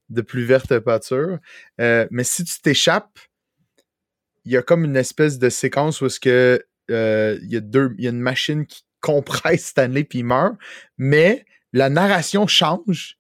de 0.10 0.22
plus 0.22 0.46
verte 0.46 0.80
pâture 0.80 1.40
Euh, 1.82 2.08
mais 2.12 2.24
si 2.24 2.44
tu 2.46 2.62
t'échappes 2.62 3.20
il 4.46 4.54
y 4.54 4.58
a 4.58 4.62
comme 4.62 4.86
une 4.86 4.96
espèce 4.96 5.40
de 5.40 5.50
séquence 5.50 6.00
où 6.00 6.06
est-ce 6.06 6.22
que 6.22 6.64
euh, 6.90 7.38
il 7.42 7.52
y 7.52 7.58
a 7.58 7.62
y 7.98 8.08
a 8.08 8.10
une 8.12 8.22
machine 8.22 8.66
qui 8.66 8.84
compresse 9.02 9.66
Stanley 9.66 10.04
puis 10.06 10.20
il 10.20 10.26
meurt 10.26 10.56
mais 10.98 11.46
la 11.74 11.90
narration 11.90 12.48
change 12.48 13.18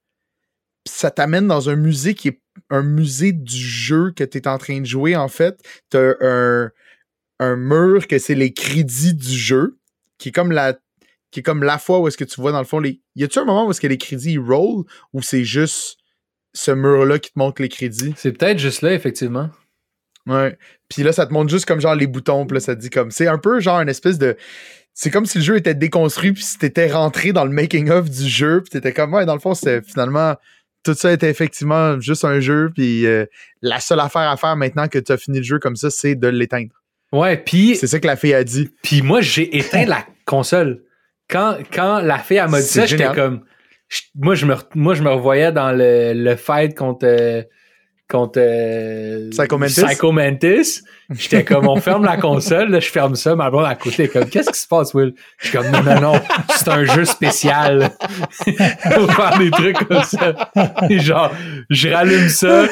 ça 0.85 1.11
t'amène 1.11 1.47
dans 1.47 1.69
un 1.69 1.75
musée 1.75 2.13
qui 2.13 2.29
est 2.29 2.41
un 2.69 2.83
musée 2.83 3.31
du 3.31 3.57
jeu 3.57 4.11
que 4.11 4.23
tu 4.23 4.37
es 4.37 4.47
en 4.47 4.57
train 4.57 4.81
de 4.81 4.85
jouer, 4.85 5.15
en 5.15 5.27
fait. 5.27 5.59
Tu 5.89 5.97
un, 5.97 6.71
un 7.39 7.55
mur 7.55 8.07
que 8.07 8.17
c'est 8.19 8.35
les 8.35 8.53
crédits 8.53 9.13
du 9.13 9.37
jeu, 9.37 9.77
qui 10.17 10.29
est 10.29 10.31
comme 10.31 10.51
la 10.51 10.77
qui 11.31 11.41
est 11.41 11.43
comme 11.43 11.63
la 11.63 11.77
fois 11.77 11.99
où 11.99 12.07
est-ce 12.07 12.17
que 12.17 12.23
tu 12.23 12.39
vois 12.39 12.51
dans 12.51 12.59
le 12.59 12.65
fond 12.65 12.79
les. 12.79 13.01
Y 13.15 13.23
a-tu 13.23 13.39
un 13.39 13.45
moment 13.45 13.67
où 13.67 13.71
est-ce 13.71 13.81
que 13.81 13.87
les 13.87 13.97
crédits 13.97 14.37
roll 14.37 14.85
ou 15.13 15.21
c'est 15.21 15.43
juste 15.43 15.97
ce 16.53 16.71
mur-là 16.71 17.19
qui 17.19 17.31
te 17.31 17.39
montre 17.39 17.61
les 17.61 17.69
crédits? 17.69 18.13
C'est 18.17 18.31
peut-être 18.31 18.59
juste 18.59 18.81
là, 18.81 18.93
effectivement. 18.93 19.49
Ouais. 20.25 20.57
Puis 20.89 21.03
là, 21.03 21.11
ça 21.11 21.25
te 21.25 21.33
montre 21.33 21.49
juste 21.49 21.65
comme 21.65 21.79
genre 21.79 21.95
les 21.95 22.07
boutons, 22.07 22.45
puis 22.45 22.55
là, 22.55 22.59
ça 22.59 22.75
te 22.75 22.81
dit 22.81 22.89
comme. 22.89 23.11
C'est 23.11 23.27
un 23.27 23.37
peu 23.37 23.59
genre 23.59 23.79
une 23.79 23.89
espèce 23.89 24.17
de. 24.17 24.35
C'est 24.93 25.11
comme 25.11 25.25
si 25.25 25.37
le 25.37 25.43
jeu 25.43 25.57
était 25.57 25.75
déconstruit, 25.75 26.33
puis 26.33 26.43
si 26.43 26.57
t'étais 26.57 26.91
rentré 26.91 27.31
dans 27.31 27.45
le 27.45 27.51
making-of 27.51 28.09
du 28.09 28.27
jeu, 28.27 28.61
puis 28.61 28.71
t'étais 28.71 28.93
comme, 28.93 29.13
ouais, 29.13 29.25
dans 29.25 29.35
le 29.35 29.39
fond, 29.39 29.53
c'était 29.53 29.81
finalement. 29.81 30.35
Tout 30.83 30.93
ça 30.93 31.11
était 31.11 31.29
effectivement 31.29 31.99
juste 31.99 32.23
un 32.23 32.39
jeu, 32.39 32.71
puis 32.73 33.05
euh, 33.05 33.25
la 33.61 33.79
seule 33.81 33.99
affaire 33.99 34.29
à 34.29 34.37
faire 34.37 34.55
maintenant 34.55 34.87
que 34.87 34.99
tu 34.99 35.11
as 35.11 35.17
fini 35.17 35.39
le 35.39 35.43
jeu 35.43 35.59
comme 35.59 35.75
ça, 35.75 35.89
c'est 35.89 36.15
de 36.15 36.27
l'éteindre. 36.27 36.71
Ouais, 37.11 37.37
puis 37.37 37.75
C'est 37.75 37.87
ça 37.87 37.99
que 37.99 38.07
la 38.07 38.15
fille 38.15 38.33
a 38.33 38.43
dit. 38.43 38.69
Puis 38.83 39.01
moi, 39.01 39.21
j'ai 39.21 39.57
éteint 39.57 39.85
la 39.85 40.05
console. 40.25 40.83
Quand, 41.29 41.57
quand 41.73 41.99
la 41.99 42.17
fille 42.19 42.37
elle 42.37 42.49
m'a 42.49 42.59
dit 42.61 42.65
ça, 42.67 42.85
j'étais 42.85 43.03
comme. 43.15 43.41
je- 43.89 44.01
moi, 44.15 44.35
je 44.35 44.45
me, 44.45 44.55
moi, 44.75 44.93
je 44.95 45.03
me 45.03 45.09
revoyais 45.09 45.51
dans 45.51 45.71
le, 45.71 46.13
le 46.13 46.35
fight 46.35 46.75
contre. 46.77 47.05
euh, 47.05 47.43
contre 48.09 48.39
euh, 48.39 49.29
Psycho 49.31 49.57
Mantis? 49.57 49.83
Psycho 49.83 50.11
Mantis. 50.13 50.81
J'étais 51.09 51.43
comme, 51.43 51.67
on 51.67 51.75
ferme 51.75 52.05
la 52.05 52.15
console, 52.29 52.69
là, 52.69 52.79
je 52.79 52.89
ferme 52.89 53.15
ça, 53.15 53.35
ma 53.35 53.49
blonde 53.49 53.65
à 53.65 53.75
côté 53.75 54.03
est 54.03 54.07
comme, 54.07 54.29
qu'est-ce 54.29 54.49
qui 54.49 54.59
se 54.61 54.67
passe, 54.67 54.93
Will? 54.93 55.13
Je 55.39 55.49
suis 55.49 55.57
comme, 55.57 55.69
non, 55.71 55.83
non, 55.83 55.99
non, 55.99 56.13
c'est 56.55 56.69
un 56.69 56.85
jeu 56.85 57.03
spécial. 57.03 57.89
Pour 58.95 59.11
faire 59.13 59.37
des 59.37 59.51
trucs 59.51 59.85
comme 59.89 60.03
ça. 60.03 60.33
Et 60.89 60.99
genre, 60.99 61.33
je 61.69 61.89
rallume 61.89 62.29
ça, 62.29 62.67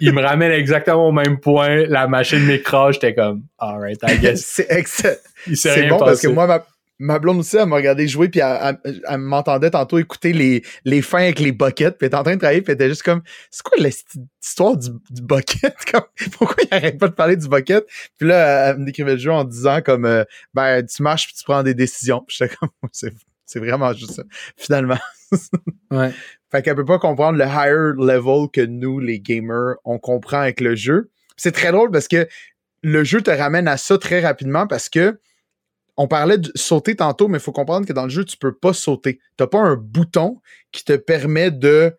il 0.00 0.14
me 0.14 0.22
ramène 0.22 0.52
exactement 0.52 1.06
au 1.08 1.12
même 1.12 1.38
point, 1.38 1.84
la 1.86 2.06
machine 2.06 2.44
m'écrase, 2.46 2.94
j'étais 2.94 3.14
comme, 3.14 3.42
alright, 3.58 4.00
I 4.08 4.16
guess. 4.18 4.42
C'est 4.42 4.68
excellent. 4.70 5.16
Il 5.46 5.56
s'est 5.58 5.68
C'est 5.68 5.80
rien 5.82 5.90
bon 5.90 5.98
parce 5.98 6.22
que 6.22 6.28
moi, 6.28 6.46
ma, 6.46 6.64
ma 6.98 7.18
blonde 7.18 7.38
aussi, 7.38 7.56
elle 7.56 7.66
m'a 7.66 7.76
regardé 7.76 8.08
jouer, 8.08 8.28
puis 8.28 8.40
elle, 8.40 8.78
elle- 8.84 9.02
elle 9.08 9.18
m'entendait 9.18 9.70
tantôt 9.70 9.98
écouter 9.98 10.32
les, 10.32 10.64
les 10.84 11.00
fins 11.02 11.18
avec 11.22 11.38
les 11.38 11.52
buckets, 11.52 11.96
puis 11.96 12.04
elle 12.04 12.06
était 12.08 12.16
en 12.16 12.22
train 12.24 12.34
de 12.34 12.40
travailler, 12.40 12.62
puis 12.62 12.72
elle 12.72 12.76
était 12.76 12.88
juste 12.88 13.02
comme, 13.02 13.22
c'est 13.50 13.62
quoi 13.62 13.76
l'histoire 13.78 14.76
du, 14.76 14.88
du 15.10 15.22
bucket? 15.22 15.74
Comme, 15.92 16.02
pourquoi 16.32 16.56
il 16.70 16.74
arrête 16.74 16.98
pas 16.98 17.08
de 17.08 17.14
parler 17.14 17.36
du 17.36 17.48
bucket? 17.48 17.84
Puis 18.18 18.28
là, 18.28 18.70
elle 18.70 18.78
me 18.78 18.84
décrivait 18.86 19.12
le 19.12 19.18
jeu 19.18 19.30
en 19.32 19.44
disant 19.44 19.80
comme, 19.82 20.04
euh, 20.04 20.24
ben, 20.54 20.84
tu 20.84 21.02
marches 21.02 21.26
puis 21.26 21.34
tu 21.36 21.44
prends 21.44 21.62
des 21.62 21.74
décisions. 21.74 22.24
J'étais 22.28 22.54
comme, 22.56 22.70
c'est, 22.92 23.12
c'est 23.46 23.58
vraiment 23.60 23.92
juste 23.92 24.12
ça, 24.12 24.22
finalement. 24.56 24.98
Ouais. 25.90 26.10
Fait 26.50 26.62
qu'elle 26.62 26.74
peut 26.74 26.84
pas 26.86 26.98
comprendre 26.98 27.36
le 27.38 27.44
higher 27.44 27.92
level 27.98 28.48
que 28.50 28.62
nous, 28.62 28.98
les 28.98 29.20
gamers, 29.20 29.74
on 29.84 29.98
comprend 29.98 30.38
avec 30.40 30.60
le 30.62 30.74
jeu. 30.74 31.10
C'est 31.36 31.52
très 31.52 31.70
drôle 31.70 31.90
parce 31.90 32.08
que 32.08 32.26
le 32.82 33.04
jeu 33.04 33.20
te 33.20 33.30
ramène 33.30 33.68
à 33.68 33.76
ça 33.76 33.98
très 33.98 34.20
rapidement 34.20 34.66
parce 34.66 34.88
que 34.88 35.18
on 35.98 36.06
parlait 36.06 36.38
de 36.38 36.50
sauter 36.54 36.94
tantôt, 36.94 37.26
mais 37.28 37.38
il 37.38 37.40
faut 37.40 37.52
comprendre 37.52 37.86
que 37.86 37.92
dans 37.92 38.04
le 38.04 38.08
jeu, 38.08 38.24
tu 38.24 38.36
peux 38.36 38.54
pas 38.54 38.72
sauter. 38.72 39.18
T'as 39.36 39.48
pas 39.48 39.58
un 39.58 39.74
bouton 39.74 40.40
qui 40.70 40.84
te 40.84 40.96
permet 40.96 41.50
de 41.50 41.92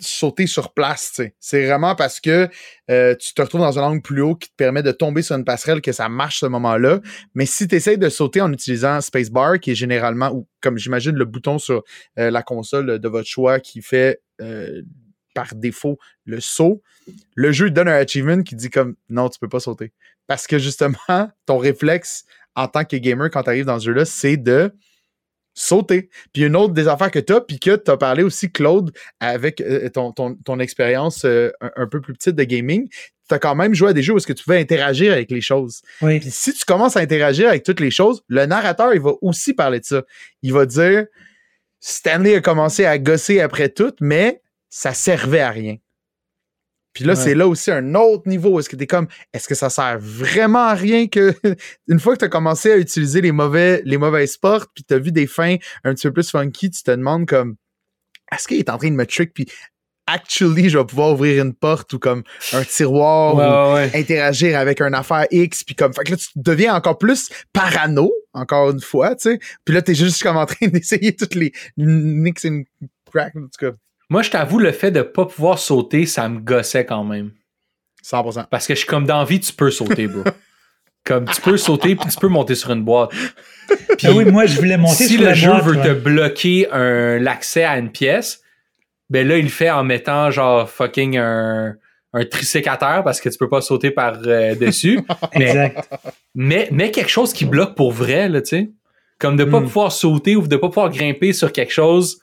sauter 0.00 0.46
sur 0.46 0.72
place. 0.72 1.12
tu. 1.16 1.34
C'est 1.40 1.66
vraiment 1.66 1.96
parce 1.96 2.20
que 2.20 2.48
euh, 2.88 3.16
tu 3.16 3.34
te 3.34 3.42
retrouves 3.42 3.62
dans 3.62 3.78
un 3.80 3.82
angle 3.82 4.02
plus 4.02 4.22
haut 4.22 4.36
qui 4.36 4.48
te 4.48 4.54
permet 4.54 4.82
de 4.82 4.92
tomber 4.92 5.22
sur 5.22 5.34
une 5.34 5.44
passerelle 5.44 5.80
que 5.80 5.90
ça 5.90 6.08
marche 6.08 6.40
ce 6.40 6.46
moment-là. 6.46 7.00
Mais 7.34 7.46
si 7.46 7.66
tu 7.66 7.74
essaies 7.74 7.96
de 7.96 8.08
sauter 8.08 8.40
en 8.40 8.52
utilisant 8.52 9.00
Spacebar, 9.00 9.58
qui 9.58 9.72
est 9.72 9.74
généralement, 9.74 10.30
ou 10.32 10.46
comme 10.60 10.78
j'imagine 10.78 11.16
le 11.16 11.24
bouton 11.24 11.58
sur 11.58 11.82
euh, 12.18 12.30
la 12.30 12.42
console 12.42 13.00
de 13.00 13.08
votre 13.08 13.28
choix 13.28 13.58
qui 13.58 13.82
fait 13.82 14.20
euh, 14.40 14.82
par 15.34 15.54
défaut 15.54 15.98
le 16.24 16.40
saut, 16.40 16.80
le 17.34 17.50
jeu 17.50 17.70
donne 17.70 17.88
un 17.88 17.96
achievement 17.96 18.42
qui 18.42 18.54
dit 18.54 18.70
comme 18.70 18.94
non, 19.08 19.28
tu 19.28 19.40
peux 19.40 19.48
pas 19.48 19.60
sauter. 19.60 19.92
Parce 20.26 20.46
que 20.46 20.58
justement, 20.58 21.30
ton 21.46 21.58
réflexe 21.58 22.24
en 22.56 22.66
tant 22.68 22.84
que 22.84 22.96
gamer 22.96 23.30
quand 23.30 23.44
tu 23.44 23.50
arrives 23.50 23.66
dans 23.66 23.78
ce 23.78 23.84
jeu-là, 23.84 24.04
c'est 24.04 24.36
de 24.36 24.72
sauter. 25.54 26.10
Puis 26.32 26.44
une 26.44 26.56
autre 26.56 26.74
des 26.74 26.88
affaires 26.88 27.10
que 27.10 27.18
tu 27.18 27.32
as, 27.32 27.40
puis 27.40 27.58
que 27.58 27.76
tu 27.76 27.90
as 27.90 27.96
parlé 27.96 28.22
aussi, 28.22 28.50
Claude, 28.50 28.92
avec 29.20 29.60
euh, 29.60 29.88
ton, 29.88 30.12
ton, 30.12 30.34
ton 30.34 30.58
expérience 30.58 31.24
euh, 31.24 31.50
un, 31.60 31.70
un 31.76 31.86
peu 31.86 32.00
plus 32.00 32.12
petite 32.12 32.36
de 32.36 32.44
gaming, 32.44 32.88
tu 33.28 33.34
as 33.34 33.38
quand 33.38 33.54
même 33.54 33.74
joué 33.74 33.90
à 33.90 33.92
des 33.92 34.02
jeux 34.02 34.12
où 34.12 34.16
est-ce 34.18 34.26
que 34.26 34.32
tu 34.32 34.44
pouvais 34.44 34.60
interagir 34.60 35.12
avec 35.12 35.30
les 35.30 35.40
choses. 35.40 35.82
Oui. 36.02 36.20
Puis 36.20 36.30
si 36.30 36.52
tu 36.52 36.64
commences 36.64 36.96
à 36.96 37.00
interagir 37.00 37.48
avec 37.48 37.62
toutes 37.62 37.80
les 37.80 37.90
choses, 37.90 38.22
le 38.28 38.46
narrateur, 38.46 38.94
il 38.94 39.00
va 39.00 39.12
aussi 39.22 39.54
parler 39.54 39.80
de 39.80 39.84
ça. 39.84 40.02
Il 40.42 40.52
va 40.52 40.66
dire 40.66 41.06
Stanley 41.80 42.36
a 42.36 42.40
commencé 42.40 42.84
à 42.84 42.98
gosser 42.98 43.40
après 43.40 43.68
tout, 43.68 43.92
mais 44.00 44.42
ça 44.68 44.92
servait 44.92 45.40
à 45.40 45.50
rien. 45.50 45.76
Puis 46.96 47.04
là, 47.04 47.12
Ouais. 47.12 47.20
c'est 47.22 47.34
là 47.34 47.46
aussi 47.46 47.70
un 47.70 47.94
autre 47.94 48.26
niveau. 48.26 48.58
Est-ce 48.58 48.70
que 48.70 48.76
t'es 48.76 48.86
comme, 48.86 49.06
est-ce 49.34 49.46
que 49.48 49.54
ça 49.54 49.68
sert 49.68 49.98
vraiment 50.00 50.64
à 50.64 50.72
rien 50.72 51.08
que, 51.08 51.34
une 51.88 52.00
fois 52.00 52.14
que 52.14 52.20
t'as 52.20 52.28
commencé 52.28 52.72
à 52.72 52.78
utiliser 52.78 53.20
les 53.20 53.32
mauvais, 53.32 53.82
les 53.84 53.98
mauvaises 53.98 54.38
portes, 54.38 54.70
puis 54.74 54.82
t'as 54.82 54.96
vu 54.98 55.12
des 55.12 55.26
fins 55.26 55.56
un 55.84 55.92
petit 55.92 56.06
peu 56.06 56.14
plus 56.14 56.30
funky, 56.30 56.70
tu 56.70 56.82
te 56.82 56.90
demandes 56.90 57.26
comme, 57.26 57.56
est-ce 58.32 58.48
qu'il 58.48 58.56
est 58.58 58.70
en 58.70 58.78
train 58.78 58.88
de 58.90 58.94
me 58.96 59.04
trick, 59.04 59.34
puis 59.34 59.44
actually, 60.06 60.70
je 60.70 60.78
vais 60.78 60.86
pouvoir 60.86 61.12
ouvrir 61.12 61.44
une 61.44 61.52
porte 61.52 61.92
ou 61.92 61.98
comme 61.98 62.22
un 62.54 62.64
tiroir 62.64 63.34
ou 63.34 63.38
Ouais, 63.40 63.44
ouais, 63.84 63.90
ouais. 63.92 64.00
interagir 64.00 64.58
avec 64.58 64.80
une 64.80 64.94
affaire 64.94 65.26
X, 65.30 65.64
puis 65.64 65.74
comme, 65.74 65.92
fait 65.92 66.04
que 66.04 66.12
là, 66.12 66.16
tu 66.16 66.28
deviens 66.36 66.74
encore 66.76 66.96
plus 66.96 67.28
parano, 67.52 68.10
encore 68.32 68.70
une 68.70 68.80
fois, 68.80 69.14
tu 69.16 69.32
sais. 69.32 69.38
Puis 69.66 69.74
là, 69.74 69.82
t'es 69.82 69.94
juste 69.94 70.22
comme 70.22 70.38
en 70.38 70.46
train 70.46 70.66
d'essayer 70.68 71.14
toutes 71.14 71.34
les 71.34 71.52
nicks 71.76 72.46
and 72.46 72.62
crack, 73.12 73.36
en 73.36 73.42
tout 73.42 73.48
cas, 73.70 73.72
Moi, 74.08 74.22
je 74.22 74.30
t'avoue, 74.30 74.58
le 74.58 74.72
fait 74.72 74.90
de 74.90 75.02
pas 75.02 75.26
pouvoir 75.26 75.58
sauter, 75.58 76.06
ça 76.06 76.28
me 76.28 76.38
gossait 76.40 76.84
quand 76.86 77.04
même. 77.04 77.32
100%. 78.04 78.46
Parce 78.50 78.66
que 78.66 78.74
je 78.74 78.78
suis 78.80 78.86
comme 78.88 79.04
dans 79.06 79.24
vie, 79.24 79.40
tu 79.40 79.52
peux 79.52 79.70
sauter, 79.70 80.06
bro. 80.06 80.22
comme 81.04 81.24
tu 81.26 81.40
peux 81.40 81.56
sauter 81.56 81.96
puis 81.96 82.08
tu 82.10 82.18
peux 82.18 82.28
monter 82.28 82.54
sur 82.54 82.70
une 82.72 82.82
boîte. 82.84 83.10
Puis 83.98 84.06
Ah 84.06 84.12
oui, 84.12 84.24
moi, 84.26 84.46
je 84.46 84.56
voulais 84.56 84.76
monter 84.76 85.04
si 85.06 85.08
sur 85.14 85.20
le 85.20 85.26
la 85.26 85.34
jeu 85.34 85.50
boîte, 85.50 85.64
veut 85.64 85.76
ouais. 85.76 85.82
te 85.88 85.92
bloquer 85.92 86.68
un- 86.70 87.18
l'accès 87.18 87.64
à 87.64 87.78
une 87.78 87.90
pièce, 87.90 88.42
ben 89.10 89.26
là, 89.26 89.38
il 89.38 89.44
le 89.44 89.48
fait 89.50 89.70
en 89.70 89.82
mettant 89.84 90.30
genre 90.30 90.68
fucking 90.70 91.16
un, 91.16 91.74
un 92.12 92.24
trisécateur 92.24 93.02
parce 93.04 93.20
que 93.20 93.28
tu 93.28 93.38
peux 93.38 93.48
pas 93.48 93.60
sauter 93.60 93.90
par 93.90 94.18
euh, 94.26 94.54
dessus. 94.54 95.00
Exact. 95.32 95.88
mais, 96.34 96.68
mais 96.70 96.90
quelque 96.92 97.10
chose 97.10 97.32
qui 97.32 97.44
bloque 97.44 97.74
pour 97.74 97.90
vrai, 97.92 98.28
là, 98.28 98.40
tu 98.40 98.48
sais. 98.50 98.70
Comme 99.18 99.36
de 99.36 99.44
pas 99.44 99.60
Mm. 99.60 99.64
pouvoir 99.64 99.90
sauter 99.92 100.36
ou 100.36 100.46
de 100.46 100.56
pas 100.56 100.68
pouvoir 100.68 100.90
grimper 100.90 101.32
sur 101.32 101.50
quelque 101.50 101.72
chose, 101.72 102.20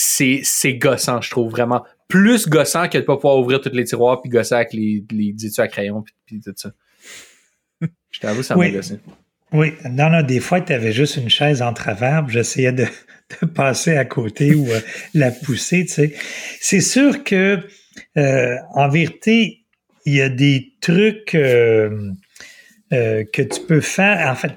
c'est, 0.00 0.42
c'est 0.44 0.74
gossant, 0.74 1.20
je 1.20 1.28
trouve, 1.28 1.50
vraiment. 1.50 1.82
Plus 2.06 2.48
gossant 2.48 2.88
que 2.88 2.98
de 2.98 3.02
pas 3.02 3.16
pouvoir 3.16 3.36
ouvrir 3.38 3.60
tous 3.60 3.72
les 3.72 3.82
tiroirs 3.82 4.20
puis 4.22 4.30
gosser 4.30 4.54
avec 4.54 4.72
les, 4.72 5.04
les 5.10 5.34
étuis 5.44 5.60
à 5.60 5.66
crayon 5.66 6.02
puis, 6.02 6.14
puis 6.24 6.40
tout 6.40 6.52
ça. 6.54 6.70
Je 8.10 8.20
t'avoue, 8.20 8.44
ça 8.44 8.56
Oui. 8.56 8.70
m'a 8.70 8.76
gossé. 8.76 9.00
Oui, 9.52 9.72
non, 9.90 10.08
non, 10.10 10.22
des 10.22 10.38
fois, 10.38 10.60
tu 10.60 10.72
avais 10.72 10.92
juste 10.92 11.16
une 11.16 11.28
chaise 11.28 11.62
en 11.62 11.72
travers, 11.72 12.24
puis 12.24 12.34
j'essayais 12.34 12.70
de, 12.70 12.84
de 13.42 13.46
passer 13.46 13.96
à 13.96 14.04
côté 14.04 14.54
ou 14.54 14.70
euh, 14.70 14.78
la 15.14 15.32
pousser, 15.32 15.84
tu 15.86 15.92
sais. 15.94 16.14
C'est 16.60 16.80
sûr 16.80 17.24
que, 17.24 17.58
euh, 18.16 18.56
en 18.74 18.88
vérité, 18.88 19.64
il 20.06 20.14
y 20.14 20.22
a 20.22 20.28
des 20.28 20.74
trucs 20.80 21.34
euh, 21.34 22.12
que 22.90 23.42
tu 23.42 23.60
peux 23.66 23.80
faire. 23.80 24.30
En 24.30 24.36
fait, 24.36 24.52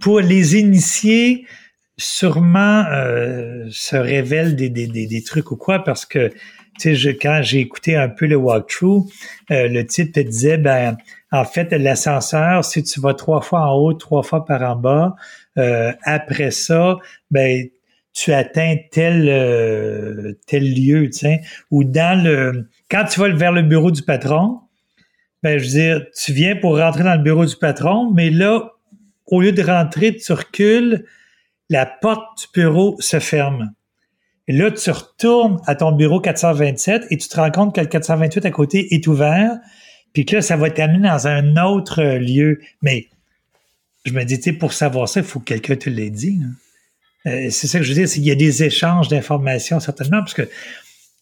pour 0.00 0.18
les 0.20 0.56
initiés, 0.56 1.46
sûrement 1.96 2.84
euh, 2.90 3.66
se 3.70 3.96
révèlent 3.96 4.56
des, 4.56 4.68
des, 4.68 4.86
des, 4.86 5.22
trucs 5.22 5.50
ou 5.50 5.56
quoi, 5.56 5.84
parce 5.84 6.04
que, 6.06 6.30
tu 6.80 6.96
sais, 6.96 7.16
quand 7.16 7.40
j'ai 7.42 7.60
écouté 7.60 7.96
un 7.96 8.08
peu 8.08 8.26
le 8.26 8.36
walkthrough, 8.36 9.08
euh, 9.50 9.68
le 9.68 9.86
type 9.86 10.12
te 10.12 10.20
disait, 10.20 10.58
ben, 10.58 10.96
en 11.30 11.44
fait, 11.44 11.72
l'ascenseur, 11.72 12.64
si 12.64 12.82
tu 12.82 13.00
vas 13.00 13.14
trois 13.14 13.40
fois 13.40 13.62
en 13.62 13.74
haut, 13.74 13.92
trois 13.92 14.22
fois 14.22 14.44
par 14.44 14.62
en 14.62 14.76
bas, 14.76 15.16
euh, 15.58 15.92
après 16.04 16.50
ça, 16.50 16.96
ben 17.30 17.66
tu 18.12 18.32
atteins 18.32 18.76
tel 18.92 19.28
euh, 19.28 20.34
tel 20.46 20.72
lieu, 20.72 21.06
tu 21.06 21.18
sais. 21.18 21.40
Ou 21.70 21.84
dans 21.84 22.22
le 22.22 22.68
quand 22.88 23.04
tu 23.04 23.18
vas 23.18 23.28
vers 23.30 23.52
le 23.52 23.62
bureau 23.62 23.90
du 23.90 24.02
patron, 24.02 24.60
ben 25.42 25.58
je 25.58 25.64
veux 25.64 25.70
dire, 25.70 26.06
tu 26.16 26.32
viens 26.32 26.56
pour 26.56 26.78
rentrer 26.78 27.02
dans 27.02 27.14
le 27.14 27.22
bureau 27.22 27.46
du 27.46 27.56
patron, 27.56 28.12
mais 28.12 28.30
là, 28.30 28.72
au 29.26 29.40
lieu 29.40 29.52
de 29.52 29.62
rentrer, 29.62 30.14
tu 30.16 30.32
recules, 30.32 31.04
la 31.70 31.86
porte 31.86 32.38
du 32.38 32.60
bureau 32.60 32.96
se 33.00 33.20
ferme. 33.20 33.72
Là, 34.46 34.70
tu 34.70 34.90
retournes 34.90 35.60
à 35.66 35.74
ton 35.74 35.92
bureau 35.92 36.20
427 36.20 37.06
et 37.10 37.16
tu 37.16 37.28
te 37.28 37.36
rends 37.36 37.50
compte 37.50 37.74
que 37.74 37.80
le 37.80 37.86
428 37.86 38.44
à 38.44 38.50
côté 38.50 38.94
est 38.94 39.06
ouvert 39.06 39.58
puis 40.14 40.24
que 40.24 40.36
là, 40.36 40.42
ça 40.42 40.56
va 40.56 40.70
t'amener 40.70 41.08
dans 41.08 41.26
un 41.26 41.56
autre 41.56 42.02
lieu. 42.02 42.60
Mais 42.82 43.08
je 44.06 44.12
me 44.12 44.24
dis, 44.24 44.36
tu 44.36 44.44
sais, 44.44 44.52
pour 44.52 44.72
savoir 44.72 45.08
ça, 45.08 45.20
il 45.20 45.26
faut 45.26 45.40
que 45.40 45.46
quelqu'un 45.46 45.76
te 45.76 45.90
l'ait 45.90 46.10
dit. 46.10 46.40
hein. 46.42 46.52
Euh, 47.26 47.48
c'est 47.50 47.66
ça 47.66 47.78
que 47.78 47.84
je 47.84 47.88
veux 47.88 47.94
dire, 47.94 48.08
c'est 48.08 48.16
qu'il 48.16 48.26
y 48.26 48.30
a 48.30 48.36
des 48.36 48.62
échanges 48.62 49.08
d'informations, 49.08 49.80
certainement, 49.80 50.18
parce 50.18 50.34
que 50.34 50.48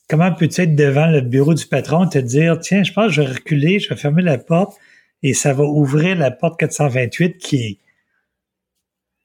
comment 0.09 0.32
peux-tu 0.32 0.61
être 0.61 0.74
devant 0.74 1.07
le 1.07 1.20
bureau 1.20 1.55
du 1.55 1.64
patron 1.66 2.07
et 2.07 2.11
te 2.11 2.18
dire, 2.18 2.59
tiens, 2.59 2.82
je 2.82 2.93
pense 2.93 3.07
que 3.07 3.12
je 3.12 3.22
vais 3.22 3.28
reculer, 3.28 3.78
je 3.78 3.88
vais 3.88 3.97
fermer 3.97 4.22
la 4.22 4.36
porte 4.36 4.76
et 5.22 5.32
ça 5.32 5.53
va 5.53 5.62
ouvrir 5.64 6.16
la 6.16 6.30
porte 6.32 6.59
428 6.59 7.38
qui 7.38 7.57
est 7.57 7.78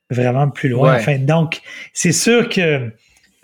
vraiment 0.09 0.49
plus 0.49 0.69
loin. 0.69 0.93
Ouais. 0.93 0.99
Enfin, 0.99 1.17
donc, 1.17 1.61
c'est 1.93 2.11
sûr 2.11 2.49
que 2.49 2.91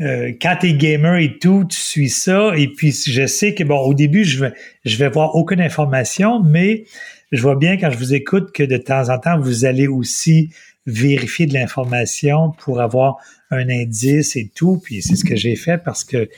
euh, 0.01 0.31
quand 0.41 0.57
tu 0.59 0.67
es 0.67 0.73
gamer 0.73 1.17
et 1.17 1.37
tout, 1.37 1.65
tu 1.69 1.77
suis 1.77 2.09
ça. 2.09 2.53
Et 2.55 2.67
puis, 2.67 2.91
je 2.91 3.25
sais 3.25 3.53
que, 3.53 3.63
bon, 3.63 3.79
au 3.79 3.93
début, 3.93 4.23
je 4.23 4.39
vais, 4.39 4.53
je 4.85 4.97
vais 4.97 5.09
voir 5.09 5.35
aucune 5.35 5.61
information, 5.61 6.41
mais 6.41 6.85
je 7.31 7.41
vois 7.41 7.55
bien 7.55 7.77
quand 7.77 7.91
je 7.91 7.97
vous 7.97 8.13
écoute 8.13 8.51
que 8.53 8.63
de 8.63 8.77
temps 8.77 9.09
en 9.09 9.19
temps, 9.19 9.39
vous 9.39 9.65
allez 9.65 9.87
aussi 9.87 10.49
vérifier 10.85 11.45
de 11.45 11.53
l'information 11.53 12.51
pour 12.51 12.81
avoir 12.81 13.17
un 13.51 13.69
indice 13.69 14.35
et 14.35 14.51
tout. 14.53 14.81
Puis, 14.83 15.01
c'est 15.01 15.15
ce 15.15 15.25
que 15.25 15.35
j'ai 15.35 15.55
fait 15.55 15.77
parce 15.77 16.03
que 16.03 16.29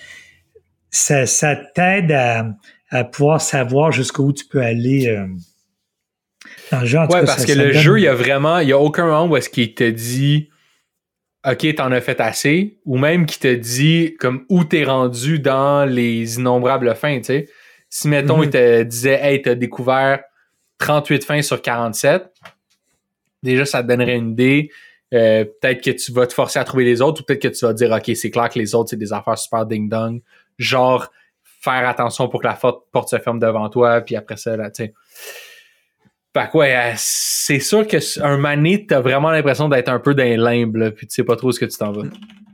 ça, 0.91 1.25
ça 1.25 1.55
t'aide 1.55 2.11
à, 2.11 2.55
à 2.89 3.03
pouvoir 3.03 3.41
savoir 3.41 3.91
jusqu'où 3.91 4.31
tu 4.33 4.45
peux 4.45 4.61
aller 4.61 5.07
euh, 5.07 5.27
dans 6.71 6.81
le 6.81 6.85
jeu. 6.85 6.97
En 6.99 7.07
tout 7.07 7.13
Ouais, 7.13 7.19
cas, 7.21 7.25
parce 7.27 7.39
ça- 7.41 7.45
que 7.47 7.53
ça 7.53 7.63
le 7.63 7.71
donne- 7.73 7.81
jeu, 7.81 7.99
il 7.99 8.03
y 8.03 8.07
a 8.07 8.13
vraiment, 8.15 8.59
il 8.59 8.69
y 8.69 8.73
a 8.73 8.79
aucun 8.79 9.05
moment 9.05 9.27
où 9.27 9.37
est-ce 9.37 9.49
qu'il 9.49 9.73
te 9.73 9.89
dit, 9.89 10.49
OK, 11.47 11.75
t'en 11.75 11.91
as 11.91 12.01
fait 12.01 12.19
assez, 12.21 12.79
ou 12.85 12.97
même 12.97 13.25
qu'il 13.25 13.39
te 13.39 13.53
dit 13.53 14.15
comme 14.19 14.45
où 14.49 14.63
t'es 14.63 14.83
rendu 14.83 15.39
dans 15.39 15.85
les 15.85 16.35
innombrables 16.37 16.95
fins, 16.95 17.17
tu 17.19 17.25
sais. 17.25 17.47
Si, 17.89 18.07
mettons, 18.07 18.37
Mhm. 18.37 18.43
il 18.45 18.49
te 18.49 18.83
disait, 18.83 19.19
hey, 19.21 19.41
t'as 19.41 19.55
découvert 19.55 20.21
38 20.79 21.23
fins 21.23 21.41
sur 21.41 21.61
47, 21.61 22.25
déjà, 23.43 23.65
ça 23.65 23.83
te 23.83 23.87
donnerait 23.87 24.15
une 24.15 24.31
idée. 24.31 24.69
Euh, 25.13 25.45
peut-être 25.45 25.81
que 25.83 25.91
tu 25.91 26.11
vas 26.11 26.25
te 26.27 26.33
forcer 26.33 26.57
à 26.59 26.63
trouver 26.63 26.83
les 26.83 27.01
autres, 27.01 27.21
ou 27.21 27.25
peut-être 27.25 27.41
que 27.43 27.47
tu 27.47 27.63
vas 27.65 27.73
dire, 27.73 27.91
OK, 27.91 28.11
c'est 28.15 28.31
clair 28.31 28.49
que 28.49 28.57
les 28.59 28.73
autres, 28.73 28.89
c'est 28.89 28.97
des 28.97 29.13
affaires 29.13 29.37
super 29.37 29.65
ding-dong. 29.65 30.21
Genre, 30.57 31.09
faire 31.61 31.87
attention 31.87 32.27
pour 32.27 32.41
que 32.41 32.47
la 32.47 32.53
porte 32.53 32.85
porte 32.91 33.09
se 33.09 33.17
ferme 33.19 33.39
devant 33.39 33.69
toi, 33.69 34.01
puis 34.01 34.15
après 34.15 34.35
ça, 34.37 34.57
là, 34.57 34.71
tu 34.71 34.83
sais. 34.85 34.93
Fait 36.35 36.49
que 36.51 36.57
ouais, 36.57 36.75
euh, 36.75 36.91
c'est 36.97 37.61
sûr 37.61 37.87
que 37.87 37.97
un 38.21 38.35
mané, 38.35 38.85
t'as 38.85 38.99
vraiment 38.99 39.31
l'impression 39.31 39.69
d'être 39.69 39.87
un 39.87 39.99
peu 39.99 40.13
dans 40.13 40.23
les 40.23 40.35
limbes, 40.35 40.75
là, 40.75 40.91
puis 40.91 41.07
tu 41.07 41.15
sais 41.15 41.23
pas 41.23 41.37
trop 41.37 41.51
est-ce 41.51 41.61
que 41.61 41.65
tu 41.65 41.77
t'en 41.77 41.93
vas. 41.93 42.03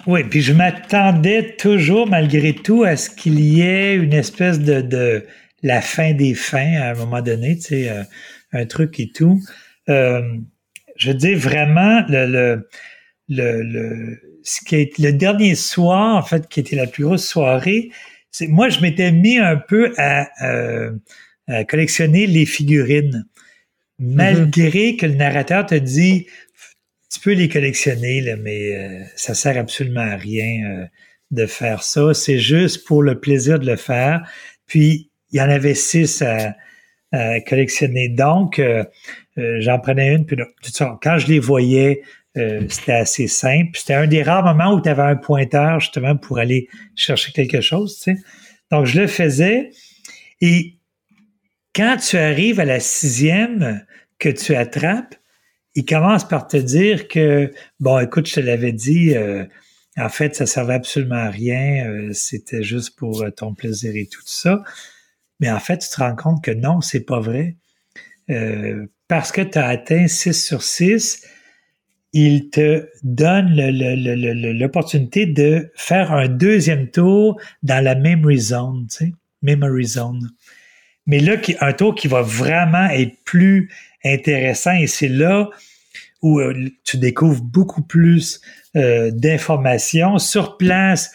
Oui, 0.05 0.23
puis 0.23 0.41
je 0.41 0.53
m'attendais 0.53 1.55
toujours, 1.57 2.07
malgré 2.07 2.53
tout, 2.53 2.83
à 2.83 2.95
ce 2.95 3.09
qu'il 3.09 3.39
y 3.39 3.61
ait 3.61 3.95
une 3.95 4.13
espèce 4.13 4.59
de, 4.59 4.81
de 4.81 5.25
la 5.63 5.81
fin 5.81 6.13
des 6.13 6.35
fins 6.35 6.79
à 6.79 6.91
un 6.91 6.93
moment 6.93 7.23
donné, 7.23 7.55
tu 7.55 7.63
sais, 7.63 7.89
euh, 7.89 8.03
un 8.53 8.67
truc 8.67 8.99
et 8.99 9.09
tout. 9.09 9.41
Euh, 9.89 10.21
je 10.95 11.11
dis 11.11 11.33
vraiment, 11.33 12.03
le, 12.07 12.27
le, 12.27 12.69
le, 13.29 13.63
le, 13.63 14.19
ce 14.43 14.63
qui 14.63 14.75
est 14.75 14.99
le 14.99 15.11
dernier 15.11 15.55
soir, 15.55 16.17
en 16.17 16.21
fait, 16.21 16.47
qui 16.47 16.59
était 16.59 16.75
la 16.75 16.85
plus 16.85 17.05
grosse 17.05 17.27
soirée, 17.27 17.89
c'est 18.29 18.47
moi, 18.47 18.69
je 18.69 18.79
m'étais 18.81 19.11
mis 19.11 19.39
un 19.39 19.55
peu 19.55 19.91
à, 19.97 20.29
euh, 20.45 20.91
à 21.47 21.63
collectionner 21.63 22.27
les 22.27 22.45
figurines, 22.45 23.25
malgré 24.01 24.95
que 24.97 25.05
le 25.05 25.13
narrateur 25.13 25.65
te 25.65 25.75
dit 25.75 26.25
tu 27.11 27.19
peux 27.19 27.33
les 27.33 27.49
collectionner, 27.49 28.35
mais 28.41 28.75
euh, 28.75 29.03
ça 29.15 29.33
sert 29.35 29.57
absolument 29.57 30.01
à 30.01 30.15
rien 30.15 30.65
euh, 30.65 30.85
de 31.29 31.45
faire 31.45 31.83
ça. 31.83 32.13
C'est 32.13 32.39
juste 32.39 32.87
pour 32.87 33.03
le 33.03 33.19
plaisir 33.19 33.59
de 33.59 33.65
le 33.65 33.75
faire. 33.75 34.27
Puis, 34.65 35.11
il 35.31 35.37
y 35.37 35.41
en 35.41 35.49
avait 35.49 35.75
six 35.75 36.21
à, 36.21 36.55
collectionner. 37.45 38.07
Donc, 38.07 38.57
euh, 38.57 38.85
j'en 39.35 39.79
prenais 39.79 40.15
une. 40.15 40.25
Puis, 40.25 40.37
quand 41.01 41.17
je 41.17 41.27
les 41.27 41.39
voyais, 41.39 42.01
c'était 42.69 42.93
assez 42.93 43.27
simple. 43.27 43.71
C'était 43.73 43.95
un 43.95 44.07
des 44.07 44.23
rares 44.23 44.45
moments 44.45 44.73
où 44.73 44.81
tu 44.81 44.87
avais 44.87 45.01
un 45.01 45.17
pointeur, 45.17 45.81
justement, 45.81 46.15
pour 46.15 46.39
aller 46.39 46.69
chercher 46.95 47.33
quelque 47.33 47.59
chose. 47.59 47.99
Tu. 47.99 48.17
Donc, 48.71 48.85
je 48.85 49.01
le 49.01 49.07
faisais. 49.07 49.71
Et 50.39 50.77
quand 51.75 51.97
tu 51.97 52.15
arrives 52.17 52.61
à 52.61 52.65
la 52.65 52.79
sixième 52.79 53.83
que 54.21 54.29
tu 54.29 54.55
attrapes, 54.55 55.15
il 55.75 55.83
commence 55.83 56.25
par 56.27 56.47
te 56.47 56.57
dire 56.57 57.07
que, 57.07 57.51
bon, 57.79 57.99
écoute, 57.99 58.27
je 58.27 58.35
te 58.35 58.39
l'avais 58.39 58.71
dit, 58.71 59.15
euh, 59.15 59.45
en 59.97 60.09
fait, 60.09 60.35
ça 60.35 60.45
servait 60.45 60.75
absolument 60.75 61.15
à 61.15 61.29
rien, 61.29 61.89
euh, 61.89 62.13
c'était 62.13 62.63
juste 62.63 62.95
pour 62.95 63.23
euh, 63.23 63.31
ton 63.31 63.53
plaisir 63.53 63.93
et 63.95 64.05
tout 64.05 64.21
ça. 64.25 64.63
Mais 65.39 65.49
en 65.49 65.59
fait, 65.59 65.79
tu 65.79 65.89
te 65.89 65.97
rends 65.97 66.15
compte 66.15 66.43
que 66.43 66.51
non, 66.51 66.81
c'est 66.81 67.05
pas 67.05 67.19
vrai. 67.19 67.57
Parce 69.09 69.33
que 69.33 69.41
tu 69.41 69.57
as 69.57 69.67
atteint 69.67 70.07
6 70.07 70.45
sur 70.45 70.63
6, 70.63 71.27
il 72.13 72.49
te 72.49 72.87
donne 73.03 73.53
l'opportunité 74.57 75.25
de 75.25 75.69
faire 75.75 76.13
un 76.13 76.29
deuxième 76.29 76.89
tour 76.89 77.41
dans 77.61 77.83
la 77.83 77.95
memory 77.95 78.37
zone, 78.37 78.87
tu 78.89 79.07
sais, 79.07 79.13
memory 79.41 79.85
zone. 79.85 80.29
Mais 81.07 81.19
là, 81.19 81.35
un 81.59 81.73
tour 81.73 81.93
qui 81.95 82.07
va 82.07 82.21
vraiment 82.21 82.87
être 82.89 83.17
plus 83.25 83.69
intéressant 84.03 84.73
et 84.73 84.87
c'est 84.87 85.07
là 85.07 85.49
où 86.21 86.39
euh, 86.39 86.69
tu 86.83 86.97
découvres 86.97 87.41
beaucoup 87.41 87.81
plus 87.81 88.41
euh, 88.75 89.11
d'informations. 89.11 90.19
Sur 90.19 90.57
place, 90.57 91.11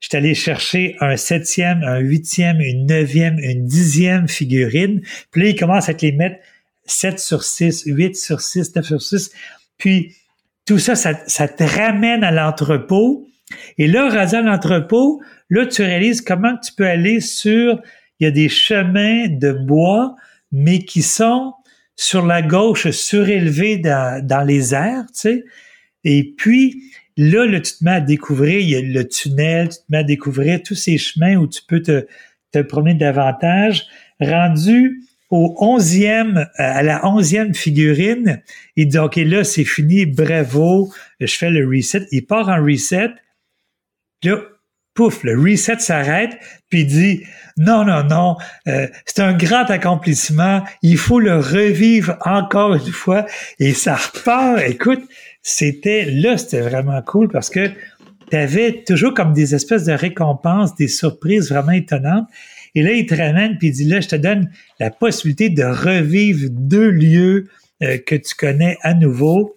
je 0.00 0.08
suis 0.08 0.16
allé 0.16 0.34
chercher 0.34 0.96
un 1.00 1.16
septième, 1.16 1.82
un 1.82 1.98
huitième, 1.98 2.60
une 2.60 2.86
neuvième, 2.86 3.38
une 3.38 3.66
dixième 3.66 4.28
figurine. 4.28 5.02
Puis 5.30 5.42
là, 5.42 5.48
ils 5.48 5.58
commencent 5.58 5.88
à 5.88 5.94
te 5.94 6.06
les 6.06 6.12
mettre 6.12 6.36
7 6.84 7.18
sur 7.18 7.42
6, 7.42 7.84
8 7.86 8.16
sur 8.16 8.40
6, 8.40 8.74
9 8.76 8.86
sur 8.86 9.02
6. 9.02 9.30
Puis 9.78 10.14
tout 10.64 10.78
ça, 10.78 10.94
ça, 10.94 11.14
ça 11.26 11.48
te 11.48 11.64
ramène 11.64 12.24
à 12.24 12.30
l'entrepôt. 12.30 13.26
Et 13.78 13.86
là, 13.86 14.06
à 14.06 14.42
l'entrepôt, 14.42 15.20
là, 15.50 15.66
tu 15.66 15.82
réalises 15.82 16.20
comment 16.20 16.56
tu 16.56 16.72
peux 16.72 16.86
aller 16.86 17.20
sur, 17.20 17.80
il 18.18 18.24
y 18.24 18.26
a 18.26 18.30
des 18.30 18.48
chemins 18.48 19.28
de 19.28 19.52
bois, 19.52 20.16
mais 20.50 20.80
qui 20.80 21.02
sont 21.02 21.54
sur 21.96 22.26
la 22.26 22.42
gauche 22.42 22.90
surélevés 22.90 23.78
dans, 23.78 24.46
les 24.46 24.74
airs, 24.74 25.06
tu 25.06 25.20
sais. 25.20 25.44
Et 26.04 26.34
puis, 26.36 26.82
là, 27.16 27.46
là, 27.46 27.60
tu 27.60 27.72
te 27.72 27.84
mets 27.84 27.92
à 27.92 28.00
découvrir, 28.00 28.60
il 28.60 28.70
y 28.70 28.76
a 28.76 28.80
le 28.80 29.08
tunnel, 29.08 29.70
tu 29.70 29.78
te 29.78 29.84
mets 29.88 29.98
à 29.98 30.04
découvrir 30.04 30.62
tous 30.62 30.74
ces 30.74 30.98
chemins 30.98 31.36
où 31.36 31.48
tu 31.48 31.62
peux 31.66 31.82
te, 31.82 32.06
promener 32.68 32.94
davantage. 32.94 33.86
Rendu 34.18 35.02
au 35.28 35.56
onzième, 35.58 36.48
à 36.54 36.82
la 36.82 37.06
onzième 37.06 37.54
figurine, 37.54 38.40
il 38.76 38.88
dit, 38.88 38.98
OK, 38.98 39.16
là, 39.16 39.44
c'est 39.44 39.64
fini, 39.64 40.06
bravo, 40.06 40.90
je 41.20 41.26
fais 41.36 41.50
le 41.50 41.68
reset. 41.68 42.06
Il 42.12 42.24
part 42.24 42.48
en 42.48 42.64
reset. 42.64 43.10
Là, 44.22 44.42
pouf, 44.96 45.22
le 45.22 45.38
reset 45.38 45.78
s'arrête, 45.78 46.36
puis 46.68 46.84
dit 46.84 47.22
non, 47.56 47.84
non, 47.84 48.02
non, 48.02 48.36
euh, 48.66 48.88
c'est 49.04 49.22
un 49.22 49.32
grand 49.32 49.70
accomplissement, 49.70 50.62
il 50.82 50.98
faut 50.98 51.20
le 51.20 51.38
revivre 51.38 52.18
encore 52.24 52.74
une 52.74 52.92
fois, 52.92 53.24
et 53.60 53.72
ça 53.72 53.94
repart. 53.96 54.60
Écoute, 54.66 55.02
c'était 55.42 56.06
là, 56.06 56.36
c'était 56.36 56.60
vraiment 56.60 57.00
cool 57.02 57.28
parce 57.28 57.48
que 57.50 57.70
tu 58.30 58.36
avais 58.36 58.82
toujours 58.86 59.14
comme 59.14 59.32
des 59.32 59.54
espèces 59.54 59.84
de 59.84 59.92
récompenses, 59.92 60.74
des 60.74 60.88
surprises 60.88 61.50
vraiment 61.50 61.72
étonnantes. 61.72 62.26
Et 62.74 62.82
là, 62.82 62.92
il 62.92 63.06
te 63.06 63.14
ramène 63.14 63.56
puis 63.56 63.68
il 63.68 63.72
dit 63.72 63.84
là, 63.84 64.00
je 64.00 64.08
te 64.08 64.16
donne 64.16 64.50
la 64.80 64.90
possibilité 64.90 65.48
de 65.48 65.62
revivre 65.62 66.48
deux 66.50 66.90
lieux 66.90 67.48
euh, 67.82 67.98
que 67.98 68.16
tu 68.16 68.34
connais 68.34 68.76
à 68.82 68.94
nouveau. 68.94 69.55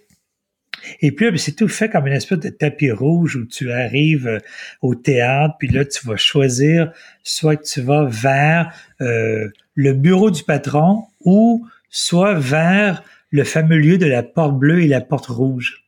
Et 1.02 1.12
puis, 1.12 1.38
c'est 1.38 1.56
tout 1.56 1.68
fait 1.68 1.90
comme 1.90 2.08
une 2.08 2.14
espèce 2.14 2.40
de 2.40 2.50
tapis 2.50 2.92
rouge 2.92 3.36
où 3.36 3.46
tu 3.46 3.72
arrives 3.72 4.28
euh, 4.28 4.40
au 4.82 4.96
théâtre, 4.96 5.56
puis 5.60 5.68
là, 5.68 5.86
tu 5.86 6.06
vas 6.08 6.18
choisir 6.18 6.92
soit 7.24 7.58
tu 7.58 7.82
vas 7.82 8.06
vers 8.06 8.74
euh, 9.02 9.48
le 9.76 9.94
bureau 9.94 10.32
du 10.32 10.44
patron 10.44 11.04
ou 11.22 11.66
soit 11.90 12.34
vers 12.34 13.04
le 13.32 13.44
fameux 13.44 13.78
lieu 13.78 13.98
de 13.98 14.06
la 14.06 14.24
porte 14.24 14.58
bleue 14.58 14.82
et 14.82 14.88
la 14.88 15.02
porte 15.02 15.28
rouge. 15.28 15.84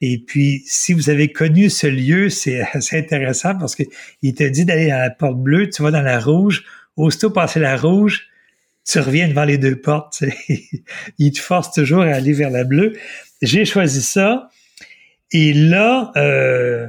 Et 0.00 0.18
puis, 0.18 0.62
si 0.64 0.94
vous 0.94 1.10
avez 1.10 1.30
connu 1.30 1.68
ce 1.68 1.86
lieu, 1.86 2.30
c'est 2.30 2.60
assez 2.72 2.98
intéressant 2.98 3.54
parce 3.56 3.76
qu'il 3.76 4.34
te 4.34 4.44
dit 4.44 4.64
d'aller 4.64 4.90
à 4.90 4.98
la 4.98 5.10
porte 5.10 5.38
bleue, 5.38 5.68
tu 5.68 5.82
vas 5.82 5.90
dans 5.90 6.02
la 6.02 6.18
rouge, 6.18 6.64
aussitôt 6.96 7.30
passer 7.30 7.60
la 7.60 7.76
rouge, 7.76 8.28
tu 8.84 8.98
reviens 8.98 9.28
devant 9.28 9.44
les 9.44 9.58
deux 9.58 9.76
portes. 9.76 10.24
Il 11.18 11.32
te 11.32 11.38
force 11.38 11.72
toujours 11.72 12.02
à 12.02 12.12
aller 12.12 12.32
vers 12.32 12.50
la 12.50 12.64
bleue. 12.64 12.94
J'ai 13.42 13.64
choisi 13.64 14.02
ça. 14.02 14.48
Et 15.32 15.52
là, 15.52 16.12
euh, 16.16 16.88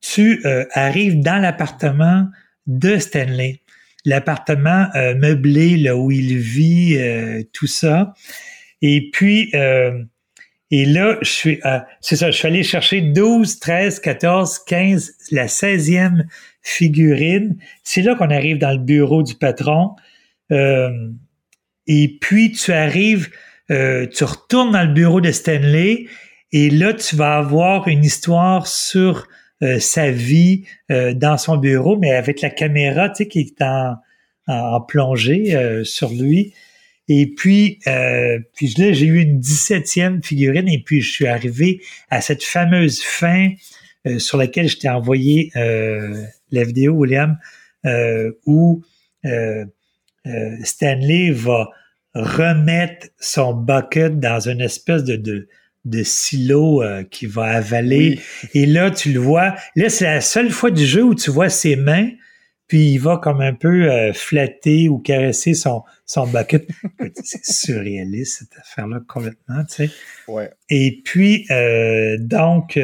tu 0.00 0.40
euh, 0.46 0.64
arrives 0.72 1.20
dans 1.20 1.40
l'appartement 1.40 2.28
de 2.66 2.98
Stanley. 2.98 3.60
L'appartement 4.04 4.88
euh, 4.94 5.14
meublé, 5.14 5.76
là 5.76 5.96
où 5.96 6.10
il 6.10 6.38
vit, 6.38 6.98
tout 7.52 7.66
ça. 7.66 8.14
Et 8.80 9.10
puis, 9.12 9.52
et 10.70 10.86
là, 10.86 11.18
je 11.20 11.30
suis, 11.30 11.60
c'est 12.00 12.16
ça, 12.16 12.30
je 12.30 12.36
suis 12.36 12.48
allé 12.48 12.62
chercher 12.64 13.00
12, 13.00 13.60
13, 13.60 14.00
14, 14.00 14.58
15, 14.66 15.12
la 15.30 15.46
16e 15.46 16.24
figurine. 16.62 17.56
C'est 17.84 18.02
là 18.02 18.16
qu'on 18.16 18.30
arrive 18.30 18.58
dans 18.58 18.72
le 18.72 18.78
bureau 18.78 19.22
du 19.22 19.36
patron. 19.36 19.94
et 20.50 22.18
puis, 22.20 22.50
tu 22.50 22.72
arrives 22.72 23.30
euh, 23.70 24.06
tu 24.06 24.24
retournes 24.24 24.72
dans 24.72 24.82
le 24.82 24.92
bureau 24.92 25.20
de 25.20 25.30
Stanley 25.30 26.06
et 26.52 26.70
là, 26.70 26.92
tu 26.92 27.16
vas 27.16 27.36
avoir 27.36 27.88
une 27.88 28.04
histoire 28.04 28.66
sur 28.66 29.26
euh, 29.62 29.78
sa 29.78 30.10
vie 30.10 30.64
euh, 30.90 31.14
dans 31.14 31.38
son 31.38 31.56
bureau, 31.56 31.96
mais 31.96 32.12
avec 32.12 32.40
la 32.40 32.50
caméra, 32.50 33.08
tu 33.08 33.24
sais, 33.24 33.28
qui 33.28 33.40
est 33.40 33.62
en, 33.62 33.94
en 34.48 34.80
plongée 34.80 35.82
sur 35.84 36.10
lui. 36.10 36.52
Et 37.08 37.26
puis, 37.26 37.78
puis 38.54 38.74
là, 38.78 38.92
j'ai 38.92 39.06
eu 39.06 39.20
une 39.20 39.40
17e 39.40 40.24
figurine 40.24 40.68
et 40.68 40.82
puis 40.82 41.00
je 41.00 41.10
suis 41.10 41.26
arrivé 41.26 41.80
à 42.10 42.20
cette 42.20 42.42
fameuse 42.42 43.02
fin 43.02 43.50
sur 44.18 44.36
laquelle 44.38 44.68
je 44.68 44.78
t'ai 44.78 44.88
envoyé 44.88 45.52
la 45.54 46.64
vidéo, 46.64 46.94
William, 46.94 47.38
où 48.46 48.82
Stanley 50.64 51.30
va 51.30 51.70
remettre 52.14 53.08
son 53.18 53.54
bucket 53.54 54.20
dans 54.20 54.48
une 54.48 54.60
espèce 54.60 55.04
de, 55.04 55.16
de, 55.16 55.48
de 55.84 56.02
silo 56.02 56.82
euh, 56.82 57.04
qui 57.04 57.26
va 57.26 57.44
avaler. 57.44 58.20
Et 58.54 58.66
là, 58.66 58.90
tu 58.90 59.12
le 59.12 59.20
vois. 59.20 59.54
Là, 59.76 59.88
c'est 59.88 60.04
la 60.04 60.20
seule 60.20 60.50
fois 60.50 60.70
du 60.70 60.84
jeu 60.84 61.02
où 61.02 61.14
tu 61.14 61.30
vois 61.30 61.48
ses 61.48 61.76
mains, 61.76 62.10
puis 62.68 62.92
il 62.92 62.98
va 62.98 63.16
comme 63.16 63.40
un 63.40 63.54
peu 63.54 63.90
euh, 63.90 64.12
flatter 64.12 64.88
ou 64.88 64.98
caresser 64.98 65.54
son, 65.54 65.82
son 66.06 66.26
bucket. 66.26 66.68
c'est 67.22 67.44
surréaliste, 67.44 68.40
cette 68.40 68.58
affaire-là, 68.60 69.00
complètement, 69.08 69.64
tu 69.64 69.88
sais. 69.88 69.90
Ouais. 70.28 70.50
Et 70.68 71.00
puis, 71.04 71.46
euh, 71.50 72.16
donc... 72.18 72.78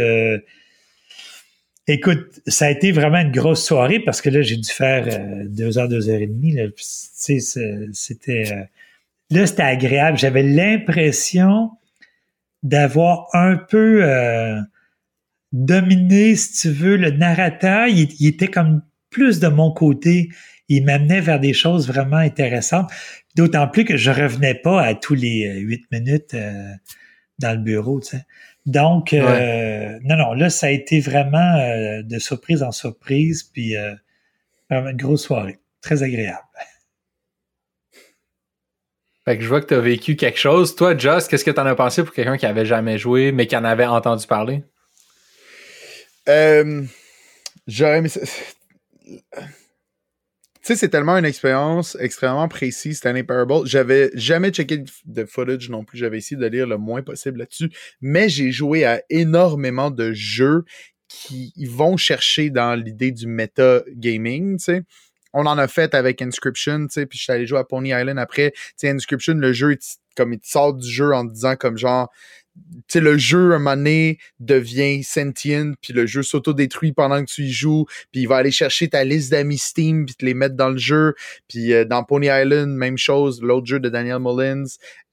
Écoute, 1.91 2.43
ça 2.47 2.67
a 2.67 2.71
été 2.71 2.93
vraiment 2.93 3.17
une 3.17 3.33
grosse 3.33 3.65
soirée 3.65 3.99
parce 3.99 4.21
que 4.21 4.29
là, 4.29 4.43
j'ai 4.43 4.59
dû 4.59 4.69
faire 4.71 5.47
deux 5.47 5.79
heures, 5.79 5.89
deux 5.89 6.11
heures 6.11 6.21
et 6.21 6.27
demie. 6.27 6.55
C'était 6.77 7.39
Là, 9.31 9.47
c'était 9.47 9.63
agréable. 9.63 10.19
J'avais 10.19 10.43
l'impression 10.43 11.71
d'avoir 12.63 13.27
un 13.35 13.57
peu 13.57 14.03
euh, 14.03 14.59
dominé, 15.53 16.35
si 16.35 16.53
tu 16.63 16.71
veux, 16.71 16.97
le 16.97 17.11
narrateur. 17.11 17.89
Il, 17.89 18.27
était 18.27 18.49
comme 18.49 18.83
plus 19.11 19.39
de 19.39 19.49
mon 19.49 19.71
côté. 19.73 20.31
Il 20.69 20.85
m'amenait 20.85 21.21
vers 21.21 21.41
des 21.41 21.53
choses 21.53 21.87
vraiment 21.87 22.17
intéressantes. 22.17 22.91
D'autant 23.37 23.69
plus 23.69 23.85
que 23.85 23.97
je 23.97 24.11
revenais 24.11 24.55
pas 24.55 24.83
à 24.83 24.95
tous 24.95 25.15
les 25.15 25.47
euh, 25.47 25.61
huit 25.61 25.85
minutes 25.93 26.35
euh, 26.35 26.73
dans 27.39 27.53
le 27.53 27.63
bureau. 27.63 28.01
Tu 28.01 28.17
sais. 28.17 28.25
Donc, 28.67 29.13
non, 29.13 30.17
non, 30.17 30.35
là, 30.35 30.51
ça 30.51 30.67
a 30.67 30.71
été 30.71 31.01
vraiment 31.01 31.57
de 32.03 32.19
surprise 32.19 32.63
en 32.63 32.71
surprise, 32.71 33.45
puis 33.45 33.75
vraiment 34.69 34.91
une 34.91 34.97
grosse 34.99 35.25
soirée. 35.25 35.59
Très 35.81 36.03
agréable. 36.03 36.43
Fait 39.29 39.37
que 39.37 39.43
je 39.45 39.49
vois 39.51 39.61
que 39.61 39.67
tu 39.67 39.75
as 39.75 39.81
vécu 39.81 40.17
quelque 40.17 40.39
chose. 40.39 40.75
Toi, 40.75 40.97
Joss, 40.97 41.29
qu'est-ce 41.29 41.45
que 41.45 41.51
tu 41.51 41.61
en 41.61 41.67
as 41.67 41.75
pensé 41.75 42.03
pour 42.03 42.15
quelqu'un 42.15 42.39
qui 42.39 42.47
avait 42.47 42.65
jamais 42.65 42.97
joué, 42.97 43.31
mais 43.31 43.47
qui 43.47 43.55
en 43.59 43.65
avait 43.65 43.85
entendu 43.85 44.27
parler? 44.27 44.65
Euh, 46.31 46.83
J'aurais 47.67 48.05
Tu 48.05 49.21
sais, 50.63 50.77
c'est 50.77 50.89
tellement 50.89 51.19
une 51.19 51.27
expérience 51.27 51.95
extrêmement 52.01 52.49
précise, 52.49 52.97
Stanley 52.97 53.23
Parable. 53.23 53.67
J'avais 53.67 54.11
jamais 54.15 54.49
checké 54.49 54.83
de 55.05 55.25
footage 55.27 55.69
non 55.69 55.85
plus. 55.85 55.99
J'avais 55.99 56.17
essayé 56.17 56.41
de 56.41 56.47
lire 56.47 56.67
le 56.67 56.79
moins 56.79 57.03
possible 57.03 57.41
là-dessus. 57.41 57.71
Mais 58.01 58.31
j'ai 58.31 58.51
joué 58.51 58.87
à 58.87 59.03
énormément 59.11 59.91
de 59.91 60.11
jeux 60.15 60.65
qui 61.07 61.53
vont 61.67 61.99
chercher 61.99 62.49
dans 62.49 62.75
l'idée 62.75 63.13
du 63.13 63.27
meta 63.27 63.83
gaming, 63.95 64.57
tu 64.57 64.65
sais 64.65 64.85
on 65.33 65.47
en 65.47 65.59
a 65.59 65.69
fait 65.69 65.95
avec 65.95 66.23
Inscription, 66.23 66.87
tu 66.87 66.93
sais, 66.93 67.07
puis 67.07 67.19
je 67.19 67.25
suis 67.25 67.33
allé 67.33 67.47
jouer 67.47 67.59
à 67.59 67.65
Pony 67.65 67.91
Island 67.91 68.19
après. 68.19 68.53
Tu 68.53 68.61
sais, 68.77 68.91
Inscription, 68.91 69.35
le 69.35 69.53
jeu, 69.53 69.77
comme 70.17 70.33
il 70.33 70.41
te 70.41 70.49
sort 70.49 70.75
du 70.75 70.89
jeu 70.89 71.15
en 71.15 71.27
te 71.27 71.33
disant 71.33 71.57
comme 71.57 71.77
genre, 71.77 72.11
sais, 72.89 73.01
le 73.01 73.19
jeu, 73.19 73.53
un 73.55 73.59
moment 73.59 73.77
donné, 73.77 74.19
devient 74.41 75.03
sentient, 75.03 75.73
puis 75.81 75.93
le 75.93 76.07
jeu 76.07 76.23
s'auto-détruit 76.23 76.93
pendant 76.93 77.25
que 77.25 77.31
tu 77.31 77.43
y 77.43 77.53
joues, 77.53 77.87
puis 78.13 78.23
il 78.23 78.29
va 78.29 78.37
aller 78.37 78.51
chercher 78.51 78.89
ta 78.89 79.05
liste 79.05 79.31
d'amis 79.31 79.59
Steam, 79.59 80.07
puis 80.07 80.15
te 80.15 80.25
les 80.25 80.35
mettre 80.35 80.57
dans 80.57 80.71
le 80.71 80.79
jeu. 80.79 81.15
Puis 81.49 81.73
euh, 81.73 81.85
dans 81.85 82.05
Pony 82.05 82.29
Island, 82.29 82.71
même 82.71 82.99
chose, 82.99 83.43
l'autre 83.43 83.67
jeu 83.67 83.81
de 83.81 83.89
Daniel 83.89 84.19
Mullins. 84.21 84.65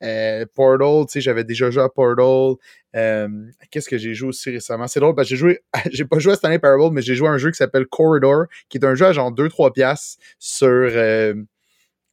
Euh, 0.04 0.46
Portal, 0.54 1.06
tu 1.08 1.14
sais, 1.14 1.22
j'avais 1.22 1.44
déjà 1.44 1.72
joué 1.72 1.84
à 1.84 1.90
Portal. 1.90 2.56
Euh, 2.96 3.28
qu'est-ce 3.72 3.90
que 3.90 3.98
j'ai 3.98 4.14
joué 4.14 4.30
aussi 4.30 4.50
récemment? 4.52 4.88
C'est 4.88 5.00
drôle 5.00 5.16
parce 5.16 5.28
que 5.28 5.36
j'ai 5.36 5.40
joué, 5.40 5.60
j'ai 5.92 6.06
pas 6.06 6.20
joué 6.20 6.34
à 6.34 6.36
Stanley 6.36 6.60
Parable, 6.60 6.94
mais 6.94 7.02
j'ai 7.02 7.16
joué 7.16 7.28
à 7.28 7.32
un 7.32 7.38
jeu 7.38 7.52
qui 7.52 7.58
s'appelle 7.58 7.86
Corridor, 7.88 8.46
qui 8.70 8.78
est 8.78 8.86
un 8.86 8.96
jeu 8.96 9.06
à 9.06 9.14
genre 9.14 9.34
2-3 9.34 9.74
piastres 9.74 10.18
sur, 10.40 10.68
euh, 10.68 11.34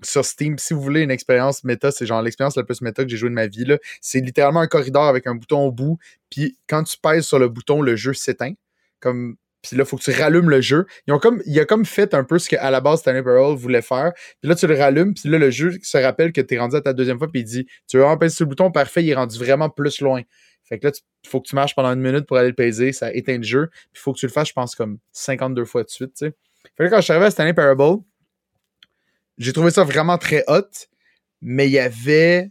sur 0.05 0.25
Steam. 0.25 0.59
Si 0.59 0.75
vous 0.75 0.81
voulez 0.81 1.01
une 1.03 1.11
expérience 1.11 1.65
méta, 1.65 1.91
c'est 1.91 2.07
genre 2.07 2.23
l'expérience 2.23 2.57
la 2.57 2.65
plus 2.65 2.81
méta 2.81 3.05
que 3.05 3.11
j'ai 3.11 3.17
joué 3.17 3.29
de 3.29 3.35
ma 3.35 3.47
vie. 3.47 3.65
C'est 4.01 4.21
littéralement 4.21 4.61
un 4.61 4.67
corridor 4.67 5.05
avec 5.05 5.27
un 5.27 5.35
bouton 5.35 5.61
au 5.67 5.73
bout. 5.73 5.99
Puis 6.31 6.57
quand 6.69 6.83
tu 6.85 6.97
pèses 6.97 7.27
sur 7.27 7.39
le 7.39 7.49
bouton, 7.49 7.83
le 7.83 7.97
jeu 7.97 8.15
s'éteint. 8.15 8.55
Comme 9.01 9.37
puis 9.63 9.77
là, 9.77 9.85
faut 9.85 9.97
que 9.97 10.03
tu 10.03 10.11
rallumes 10.11 10.51
le 10.51 10.61
jeu. 10.61 10.87
Ils 11.07 11.13
ont 11.13 11.19
comme, 11.19 11.41
il 11.47 11.59
a 11.61 11.65
comme 11.65 11.85
fait 11.85 12.15
un 12.15 12.25
peu 12.25 12.39
ce 12.39 12.49
qu'à 12.49 12.71
la 12.71 12.81
base 12.81 13.01
Stanley 13.01 13.23
Parable 13.23 13.57
voulait 13.57 13.83
faire. 13.83 14.13
Puis 14.41 14.49
là, 14.49 14.57
tu 14.57 14.67
le 14.67 14.77
rallumes, 14.77 15.15
puis 15.15 15.29
là, 15.29 15.39
le 15.39 15.51
jeu 15.51 15.79
se 15.83 15.99
rappelle 15.99 16.33
que 16.33 16.41
tu 16.41 16.55
es 16.55 16.59
rendu 16.59 16.75
à 16.75 16.81
ta 16.81 16.93
deuxième 16.93 17.19
fois, 17.19 17.29
puis 17.31 17.43
il 17.43 17.45
dit 17.45 17.67
Tu 17.89 17.97
veux 17.97 18.05
empêcher 18.05 18.35
sur 18.35 18.45
le 18.45 18.49
bouton, 18.49 18.73
parfait, 18.73 19.05
il 19.05 19.11
est 19.11 19.15
rendu 19.15 19.39
vraiment 19.39 19.71
plus 19.71 20.01
loin. 20.01 20.23
Fait 20.65 20.79
que 20.79 20.87
là, 20.89 20.93
il 21.25 21.29
faut 21.29 21.41
que 21.41 21.49
tu 21.49 21.55
marches 21.55 21.77
pendant 21.77 21.93
une 21.93 22.01
minute 22.01 22.27
pour 22.27 22.37
aller 22.37 22.49
le 22.49 22.55
peser, 22.55 22.93
ça 22.93 23.13
éteint 23.13 23.37
le 23.37 23.43
jeu. 23.45 23.69
Puis 23.93 24.03
faut 24.03 24.13
que 24.13 24.19
tu 24.19 24.27
le 24.27 24.33
fasses, 24.33 24.49
je 24.49 24.53
pense, 24.53 24.75
comme 24.75 24.99
52 25.13 25.65
fois 25.65 25.85
de 25.85 25.91
suite, 25.91 26.15
tu 26.17 26.27
sais. 26.27 26.35
Fait 26.77 26.85
que 26.85 26.91
quand 26.91 26.99
je 26.99 27.03
suis 27.03 27.13
arrivé 27.13 27.27
à 27.27 27.31
Stanley 27.31 27.55
Parable, 27.55 28.03
j'ai 29.43 29.53
trouvé 29.53 29.70
ça 29.70 29.84
vraiment 29.84 30.18
très 30.18 30.45
hot, 30.49 30.68
mais 31.40 31.66
il 31.68 31.72
y 31.72 31.78
avait. 31.78 32.51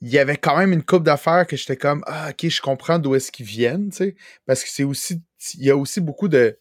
Il 0.00 0.10
y 0.10 0.18
avait 0.18 0.36
quand 0.36 0.58
même 0.58 0.72
une 0.72 0.82
coupe 0.82 1.02
d'affaires 1.02 1.46
que 1.46 1.56
j'étais 1.56 1.76
comme 1.76 2.02
Ah, 2.06 2.30
ok, 2.30 2.48
je 2.48 2.60
comprends 2.60 2.98
d'où 2.98 3.14
est-ce 3.14 3.32
qu'ils 3.32 3.46
viennent, 3.46 3.90
tu 3.90 3.96
sais. 3.96 4.16
Parce 4.46 4.62
que 4.62 4.70
c'est 4.70 4.84
aussi. 4.84 5.22
Il 5.54 5.64
y 5.64 5.70
a 5.70 5.76
aussi 5.76 6.00
beaucoup 6.00 6.28
de 6.28 6.58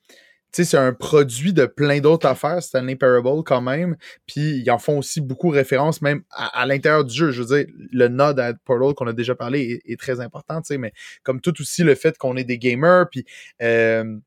sais, 0.54 0.66
c'est 0.66 0.78
un 0.78 0.94
produit 0.94 1.54
de 1.54 1.66
plein 1.66 2.00
d'autres 2.00 2.28
affaires, 2.28 2.62
Stanley 2.62 2.96
Parable 2.96 3.44
quand 3.44 3.62
même. 3.62 3.98
Puis 4.28 4.60
ils 4.60 4.72
en 4.72 4.78
font 4.78 5.00
aussi 5.00 5.20
beaucoup 5.22 5.50
référence 5.50 6.02
même 6.02 6.24
à, 6.32 6.66
l'intérieur 6.66 7.04
du 7.04 7.14
jeu. 7.14 7.32
Je 7.32 7.42
veux 7.42 7.58
dire, 7.58 7.74
le 7.92 8.08
nod 8.08 8.40
à 8.40 8.54
Portal 8.54 8.94
qu'on 8.94 9.08
a 9.08 9.14
déjà 9.14 9.36
parlé 9.36 9.82
est, 9.86 10.00
très 10.00 10.20
important, 10.20 10.62
tu 10.62 10.68
sais, 10.68 10.78
mais 10.78 10.94
comme 11.24 11.42
tout 11.42 11.60
aussi 11.60 11.84
le 11.84 11.96
fait 11.96 12.18
qu'on 12.18 12.38
est 12.38 12.44
des 12.44 12.60
gamers, 12.60 13.08
puis 13.10 13.26
euh, 13.62 14.18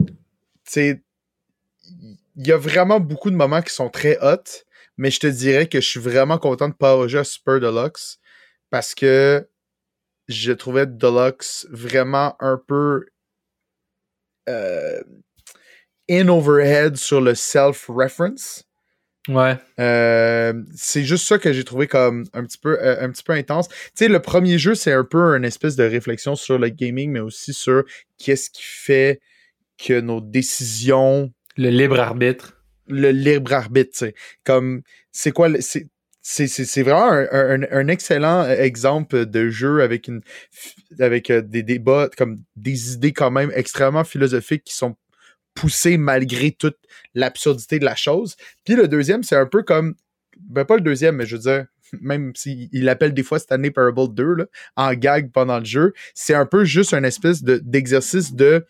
tu 0.00 0.12
sais, 0.64 1.02
il 2.36 2.46
y 2.46 2.52
a 2.52 2.56
vraiment 2.56 3.00
beaucoup 3.00 3.30
de 3.30 3.36
moments 3.36 3.62
qui 3.62 3.74
sont 3.74 3.88
très 3.88 4.18
hot, 4.22 4.64
mais 4.96 5.10
je 5.10 5.20
te 5.20 5.26
dirais 5.26 5.66
que 5.66 5.80
je 5.80 5.88
suis 5.88 6.00
vraiment 6.00 6.38
content 6.38 6.68
de 6.68 6.74
pas 6.74 7.02
à 7.02 7.24
Super 7.24 7.60
Deluxe 7.60 8.18
parce 8.70 8.94
que 8.94 9.48
je 10.28 10.52
trouvais 10.52 10.86
Deluxe 10.86 11.66
vraiment 11.70 12.36
un 12.40 12.60
peu 12.64 13.06
euh, 14.48 15.02
in 16.08 16.28
overhead 16.28 16.96
sur 16.96 17.20
le 17.20 17.34
self-reference. 17.34 18.64
Ouais. 19.28 19.56
Euh, 19.78 20.54
c'est 20.74 21.04
juste 21.04 21.26
ça 21.26 21.38
que 21.38 21.52
j'ai 21.52 21.64
trouvé 21.64 21.86
comme 21.86 22.24
un 22.32 22.44
petit 22.44 22.58
peu, 22.58 22.78
euh, 22.80 22.96
un 23.00 23.10
petit 23.10 23.22
peu 23.22 23.32
intense. 23.32 23.68
Tu 23.68 23.76
sais, 23.94 24.08
le 24.08 24.20
premier 24.20 24.58
jeu, 24.58 24.74
c'est 24.74 24.92
un 24.92 25.04
peu 25.04 25.36
une 25.36 25.44
espèce 25.44 25.76
de 25.76 25.84
réflexion 25.84 26.36
sur 26.36 26.58
le 26.58 26.68
gaming, 26.68 27.10
mais 27.10 27.20
aussi 27.20 27.52
sur 27.52 27.84
qu'est-ce 28.18 28.50
qui 28.50 28.62
fait 28.62 29.20
que 29.78 30.00
nos 30.00 30.20
décisions. 30.20 31.32
Le 31.60 31.68
libre 31.68 32.00
arbitre. 32.00 32.54
Le 32.88 33.10
libre 33.10 33.52
arbitre, 33.52 33.90
tu 33.92 33.98
sais. 33.98 34.14
Comme, 34.44 34.82
c'est 35.12 35.32
quoi, 35.32 35.48
c'est. 35.60 35.88
C'est 36.22 36.82
vraiment 36.82 37.10
un, 37.10 37.62
un, 37.62 37.88
excellent 37.88 38.44
exemple 38.46 39.24
de 39.24 39.48
jeu 39.48 39.80
avec 39.80 40.06
une 40.06 40.20
avec 40.98 41.32
des 41.32 41.62
débats 41.62 42.10
comme 42.16 42.36
des 42.56 42.92
idées 42.92 43.14
quand 43.14 43.30
même 43.30 43.50
extrêmement 43.54 44.04
philosophiques 44.04 44.64
qui 44.64 44.76
sont 44.76 44.96
poussées 45.54 45.96
malgré 45.96 46.52
toute 46.52 46.76
l'absurdité 47.14 47.78
de 47.78 47.86
la 47.86 47.96
chose. 47.96 48.36
Puis 48.64 48.76
le 48.76 48.86
deuxième, 48.86 49.22
c'est 49.22 49.34
un 49.34 49.46
peu 49.46 49.62
comme 49.62 49.94
ben 50.38 50.66
pas 50.66 50.76
le 50.76 50.82
deuxième, 50.82 51.16
mais 51.16 51.26
je 51.26 51.36
veux 51.36 51.42
dire, 51.42 51.66
même 52.00 52.32
s'il 52.36 52.88
appelle 52.90 53.14
des 53.14 53.22
fois 53.22 53.38
Stanley 53.38 53.70
Parable 53.70 54.14
2 54.14 54.34
là, 54.34 54.44
en 54.76 54.92
gag 54.92 55.32
pendant 55.32 55.58
le 55.58 55.64
jeu, 55.64 55.94
c'est 56.14 56.34
un 56.34 56.46
peu 56.46 56.64
juste 56.64 56.92
un 56.92 57.02
espèce 57.02 57.42
d'exercice 57.42 58.34
de, 58.34 58.66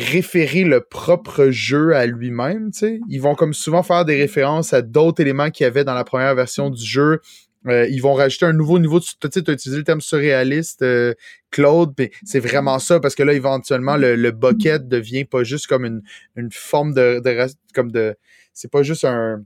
référer 0.00 0.64
le 0.64 0.80
propre 0.80 1.50
jeu 1.50 1.94
à 1.94 2.06
lui-même. 2.06 2.70
Ils 3.08 3.20
vont 3.20 3.34
comme 3.34 3.54
souvent 3.54 3.82
faire 3.82 4.04
des 4.04 4.16
références 4.16 4.72
à 4.72 4.82
d'autres 4.82 5.20
éléments 5.20 5.50
qu'il 5.50 5.64
y 5.64 5.66
avait 5.66 5.84
dans 5.84 5.94
la 5.94 6.04
première 6.04 6.34
version 6.34 6.70
du 6.70 6.84
jeu. 6.84 7.20
Euh, 7.66 7.86
ils 7.88 8.00
vont 8.00 8.14
rajouter 8.14 8.46
un 8.46 8.52
nouveau 8.52 8.78
niveau 8.78 9.00
de. 9.00 9.04
Tu 9.04 9.26
as 9.26 9.52
utilisé 9.52 9.76
le 9.76 9.84
terme 9.84 10.00
surréaliste, 10.00 10.82
euh, 10.82 11.12
Claude, 11.50 11.92
mais 11.98 12.10
c'est 12.24 12.40
vraiment 12.40 12.78
ça, 12.78 13.00
parce 13.00 13.14
que 13.14 13.22
là, 13.22 13.34
éventuellement, 13.34 13.96
le, 13.98 14.30
bucket 14.30 14.88
devient 14.88 15.26
pas 15.26 15.44
juste 15.44 15.66
comme 15.66 15.84
une, 15.84 16.02
une 16.36 16.50
forme 16.50 16.94
de, 16.94 17.20
de 17.20 17.46
comme 17.74 17.92
de. 17.92 18.16
C'est 18.54 18.70
pas 18.70 18.82
juste 18.82 19.04
un, 19.04 19.44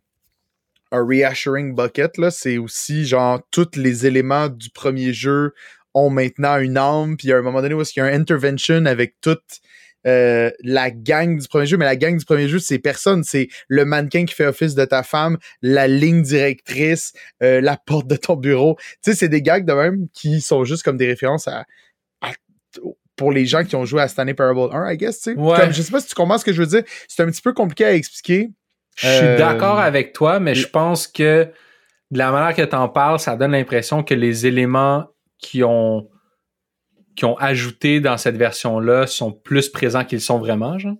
un 0.92 1.06
reassuring 1.06 1.74
bucket, 1.74 2.16
là. 2.18 2.30
C'est 2.30 2.56
aussi 2.56 3.04
genre 3.04 3.40
tous 3.50 3.74
les 3.74 4.06
éléments 4.06 4.48
du 4.48 4.70
premier 4.70 5.12
jeu 5.12 5.52
ont 5.92 6.10
maintenant 6.10 6.58
une 6.58 6.76
âme, 6.76 7.16
puis 7.16 7.32
à 7.32 7.38
un 7.38 7.42
moment 7.42 7.62
donné 7.62 7.74
où 7.74 7.82
il 7.82 7.98
y 7.98 8.00
a 8.00 8.04
un 8.04 8.12
intervention 8.12 8.86
avec 8.86 9.14
toutes 9.20 9.60
euh, 10.06 10.50
la 10.62 10.90
gang 10.90 11.38
du 11.38 11.48
premier 11.48 11.66
jeu, 11.66 11.76
mais 11.76 11.84
la 11.84 11.96
gang 11.96 12.16
du 12.16 12.24
premier 12.24 12.48
jeu, 12.48 12.58
c'est 12.58 12.78
personne. 12.78 13.24
C'est 13.24 13.48
le 13.68 13.84
mannequin 13.84 14.24
qui 14.24 14.34
fait 14.34 14.46
office 14.46 14.74
de 14.74 14.84
ta 14.84 15.02
femme, 15.02 15.38
la 15.62 15.86
ligne 15.86 16.22
directrice, 16.22 17.12
euh, 17.42 17.60
la 17.60 17.76
porte 17.76 18.06
de 18.06 18.16
ton 18.16 18.36
bureau. 18.36 18.76
Tu 19.02 19.10
sais, 19.10 19.14
c'est 19.14 19.28
des 19.28 19.42
gags 19.42 19.64
de 19.64 19.72
même 19.72 20.08
qui 20.12 20.40
sont 20.40 20.64
juste 20.64 20.82
comme 20.82 20.96
des 20.96 21.06
références 21.06 21.48
à, 21.48 21.64
pour 23.16 23.32
les 23.32 23.46
gens 23.46 23.64
qui 23.64 23.76
ont 23.76 23.84
joué 23.84 24.02
à 24.02 24.08
Stanley 24.08 24.34
Parable 24.34 24.72
1, 24.72 24.92
I 24.92 24.96
guess, 24.96 25.20
tu 25.20 25.34
sais. 25.34 25.72
je 25.72 25.82
sais 25.82 25.92
pas 25.92 26.00
si 26.00 26.08
tu 26.08 26.14
comprends 26.14 26.38
ce 26.38 26.44
que 26.44 26.52
je 26.52 26.60
veux 26.60 26.66
dire. 26.66 26.82
C'est 27.08 27.22
un 27.22 27.26
petit 27.26 27.42
peu 27.42 27.52
compliqué 27.52 27.84
à 27.84 27.94
expliquer. 27.94 28.50
Je 28.96 29.06
suis 29.06 29.26
euh, 29.26 29.38
d'accord 29.38 29.78
avec 29.78 30.12
toi, 30.12 30.40
mais 30.40 30.54
je 30.54 30.68
pense 30.68 31.06
que 31.06 31.48
de 32.10 32.18
la 32.18 32.30
manière 32.30 32.54
que 32.54 32.62
tu 32.62 32.76
en 32.76 32.88
parles, 32.88 33.18
ça 33.18 33.36
donne 33.36 33.52
l'impression 33.52 34.02
que 34.02 34.14
les 34.14 34.46
éléments 34.46 35.06
qui 35.38 35.64
ont 35.64 36.08
qui 37.16 37.24
ont 37.24 37.36
ajouté 37.38 38.00
dans 38.00 38.18
cette 38.18 38.36
version-là 38.36 39.06
sont 39.06 39.32
plus 39.32 39.68
présents 39.68 40.04
qu'ils 40.04 40.20
sont 40.20 40.38
vraiment, 40.38 40.78
genre? 40.78 40.96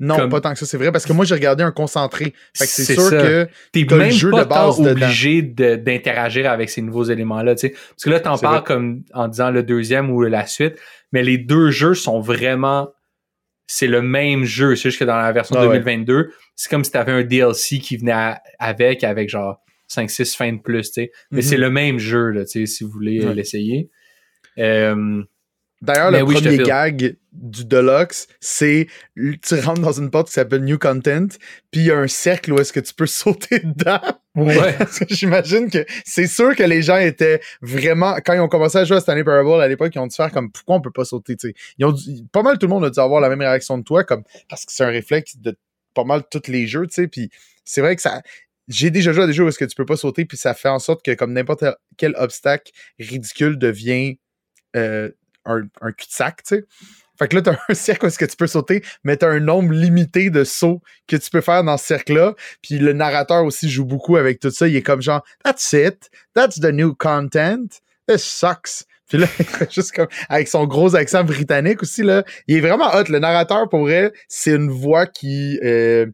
Non, 0.00 0.30
pas 0.30 0.40
tant 0.40 0.52
que 0.54 0.58
ça, 0.58 0.64
c'est 0.64 0.78
vrai, 0.78 0.90
parce 0.90 1.04
que 1.04 1.12
moi, 1.12 1.26
j'ai 1.26 1.34
regardé 1.34 1.62
un 1.62 1.72
concentré. 1.72 2.32
Fait 2.56 2.64
que 2.64 2.70
c'est 2.70 2.94
sûr 2.94 3.10
que 3.10 3.48
t'es 3.70 3.84
même 3.84 4.08
le 4.08 4.10
jeu 4.10 4.30
pas 4.30 4.44
de 4.44 4.48
base 4.48 4.80
obligé 4.80 5.42
d'interagir 5.42 6.50
avec 6.50 6.70
ces 6.70 6.80
nouveaux 6.80 7.04
éléments-là, 7.04 7.54
tu 7.54 7.68
sais. 7.68 7.70
Parce 7.70 8.04
que 8.04 8.10
là, 8.10 8.18
t'en 8.18 8.38
parles 8.38 8.64
comme 8.64 9.02
en 9.12 9.28
disant 9.28 9.50
le 9.50 9.62
deuxième 9.62 10.10
ou 10.10 10.22
la 10.22 10.46
suite, 10.46 10.80
mais 11.12 11.22
les 11.22 11.36
deux 11.36 11.70
jeux 11.70 11.94
sont 11.94 12.20
vraiment... 12.20 12.88
C'est 13.66 13.86
le 13.86 14.02
même 14.02 14.44
jeu, 14.44 14.74
c'est 14.74 14.88
juste 14.88 14.98
que 14.98 15.04
dans 15.04 15.18
la 15.18 15.30
version 15.30 15.54
2022, 15.60 16.32
c'est 16.56 16.68
comme 16.68 16.82
si 16.82 16.90
t'avais 16.90 17.12
un 17.12 17.22
DLC 17.22 17.78
qui 17.78 17.98
venait 17.98 18.34
avec, 18.58 19.04
avec 19.04 19.28
genre 19.28 19.60
5-6 19.88 20.34
fins 20.34 20.52
de 20.54 20.60
plus, 20.60 20.90
tu 20.90 21.02
sais. 21.02 21.12
Mais 21.30 21.42
c'est 21.42 21.56
mhm. 21.56 21.62
le 21.62 21.70
même 21.70 21.98
jeu, 21.98 22.30
là, 22.30 22.44
tu 22.46 22.60
sais, 22.60 22.66
si 22.66 22.84
vous 22.84 22.90
voulez 22.90 23.20
l'essayer. 23.34 23.90
Euh, 24.58 25.22
D'ailleurs, 25.82 26.10
le 26.10 26.24
premier 26.24 26.58
gag 26.58 27.16
du 27.32 27.64
Deluxe, 27.64 28.26
c'est 28.38 28.86
tu 29.16 29.54
rentres 29.60 29.80
dans 29.80 29.92
une 29.92 30.10
porte 30.10 30.26
qui 30.26 30.34
s'appelle 30.34 30.62
New 30.62 30.78
Content, 30.78 31.28
puis 31.70 31.80
il 31.80 31.86
y 31.86 31.90
a 31.90 31.96
un 31.96 32.06
cercle 32.06 32.52
où 32.52 32.60
est-ce 32.60 32.72
que 32.72 32.80
tu 32.80 32.92
peux 32.92 33.06
sauter 33.06 33.60
dedans. 33.60 34.00
Ouais. 34.34 34.76
J'imagine 35.08 35.70
que 35.70 35.86
c'est 36.04 36.26
sûr 36.26 36.54
que 36.54 36.62
les 36.62 36.82
gens 36.82 36.98
étaient 36.98 37.40
vraiment 37.62 38.16
quand 38.24 38.34
ils 38.34 38.40
ont 38.40 38.48
commencé 38.48 38.78
à 38.78 38.84
jouer 38.84 38.98
à 38.98 39.00
Stanley 39.00 39.24
Parable 39.24 39.62
à 39.62 39.68
l'époque, 39.68 39.92
ils 39.94 39.98
ont 40.00 40.06
dû 40.06 40.14
faire 40.14 40.30
comme 40.30 40.52
pourquoi 40.52 40.76
on 40.76 40.80
peut 40.82 40.92
pas 40.92 41.06
sauter, 41.06 41.36
tu 41.36 41.48
sais? 41.48 41.54
Ils 41.78 41.86
ont 41.86 41.94
pas 42.30 42.42
mal 42.42 42.58
tout 42.58 42.66
le 42.66 42.70
monde 42.70 42.84
a 42.84 42.90
dû 42.90 43.00
avoir 43.00 43.20
la 43.20 43.30
même 43.30 43.40
réaction 43.40 43.78
de 43.78 43.82
toi 43.82 44.04
comme 44.04 44.22
parce 44.48 44.66
que 44.66 44.72
c'est 44.72 44.84
un 44.84 44.90
réflexe 44.90 45.38
de 45.38 45.56
pas 45.94 46.04
mal 46.04 46.22
tous 46.30 46.48
les 46.48 46.66
jeux, 46.66 46.86
tu 46.86 46.94
sais, 46.94 47.08
puis 47.08 47.30
c'est 47.64 47.80
vrai 47.80 47.96
que 47.96 48.02
ça 48.02 48.22
j'ai 48.68 48.90
déjà 48.90 49.12
joué 49.12 49.24
à 49.24 49.26
des 49.26 49.32
jeux 49.32 49.44
où 49.44 49.48
est-ce 49.48 49.58
que 49.58 49.64
tu 49.64 49.74
peux 49.74 49.86
pas 49.86 49.96
sauter 49.96 50.26
puis 50.26 50.36
ça 50.36 50.52
fait 50.52 50.68
en 50.68 50.78
sorte 50.78 51.02
que 51.04 51.12
comme 51.14 51.32
n'importe 51.32 51.64
quel 51.96 52.14
obstacle 52.16 52.70
ridicule 52.98 53.58
devient 53.58 54.18
euh, 54.76 55.10
un, 55.44 55.62
cul-de-sac, 55.92 56.42
tu 56.42 56.56
sais. 56.56 56.64
Fait 57.18 57.28
que 57.28 57.36
là, 57.36 57.42
t'as 57.42 57.56
un 57.68 57.74
cercle 57.74 58.06
où 58.06 58.08
est-ce 58.08 58.18
que 58.18 58.24
tu 58.24 58.36
peux 58.36 58.46
sauter, 58.46 58.82
mais 59.04 59.16
t'as 59.16 59.28
un 59.28 59.40
nombre 59.40 59.72
limité 59.72 60.30
de 60.30 60.44
sauts 60.44 60.80
que 61.06 61.16
tu 61.16 61.30
peux 61.30 61.42
faire 61.42 61.62
dans 61.64 61.76
ce 61.76 61.84
cercle-là. 61.86 62.34
Puis 62.62 62.78
le 62.78 62.92
narrateur 62.92 63.44
aussi 63.44 63.68
joue 63.68 63.84
beaucoup 63.84 64.16
avec 64.16 64.40
tout 64.40 64.50
ça. 64.50 64.66
Il 64.68 64.76
est 64.76 64.82
comme 64.82 65.02
genre, 65.02 65.22
that's 65.44 65.72
it, 65.72 66.10
that's 66.34 66.60
the 66.60 66.72
new 66.72 66.94
content, 66.94 67.66
this 68.08 68.24
sucks. 68.24 68.86
Puis 69.08 69.18
là, 69.18 69.26
juste 69.70 69.92
comme, 69.92 70.08
avec 70.28 70.48
son 70.48 70.66
gros 70.66 70.96
accent 70.96 71.24
britannique 71.24 71.82
aussi, 71.82 72.02
là, 72.02 72.24
il 72.46 72.56
est 72.56 72.60
vraiment 72.60 72.94
hot. 72.94 73.04
Le 73.08 73.18
narrateur, 73.18 73.68
pour 73.68 73.80
vrai, 73.80 74.12
c'est 74.28 74.52
une 74.52 74.70
voix 74.70 75.06
qui, 75.06 75.58
euh, 75.62 76.06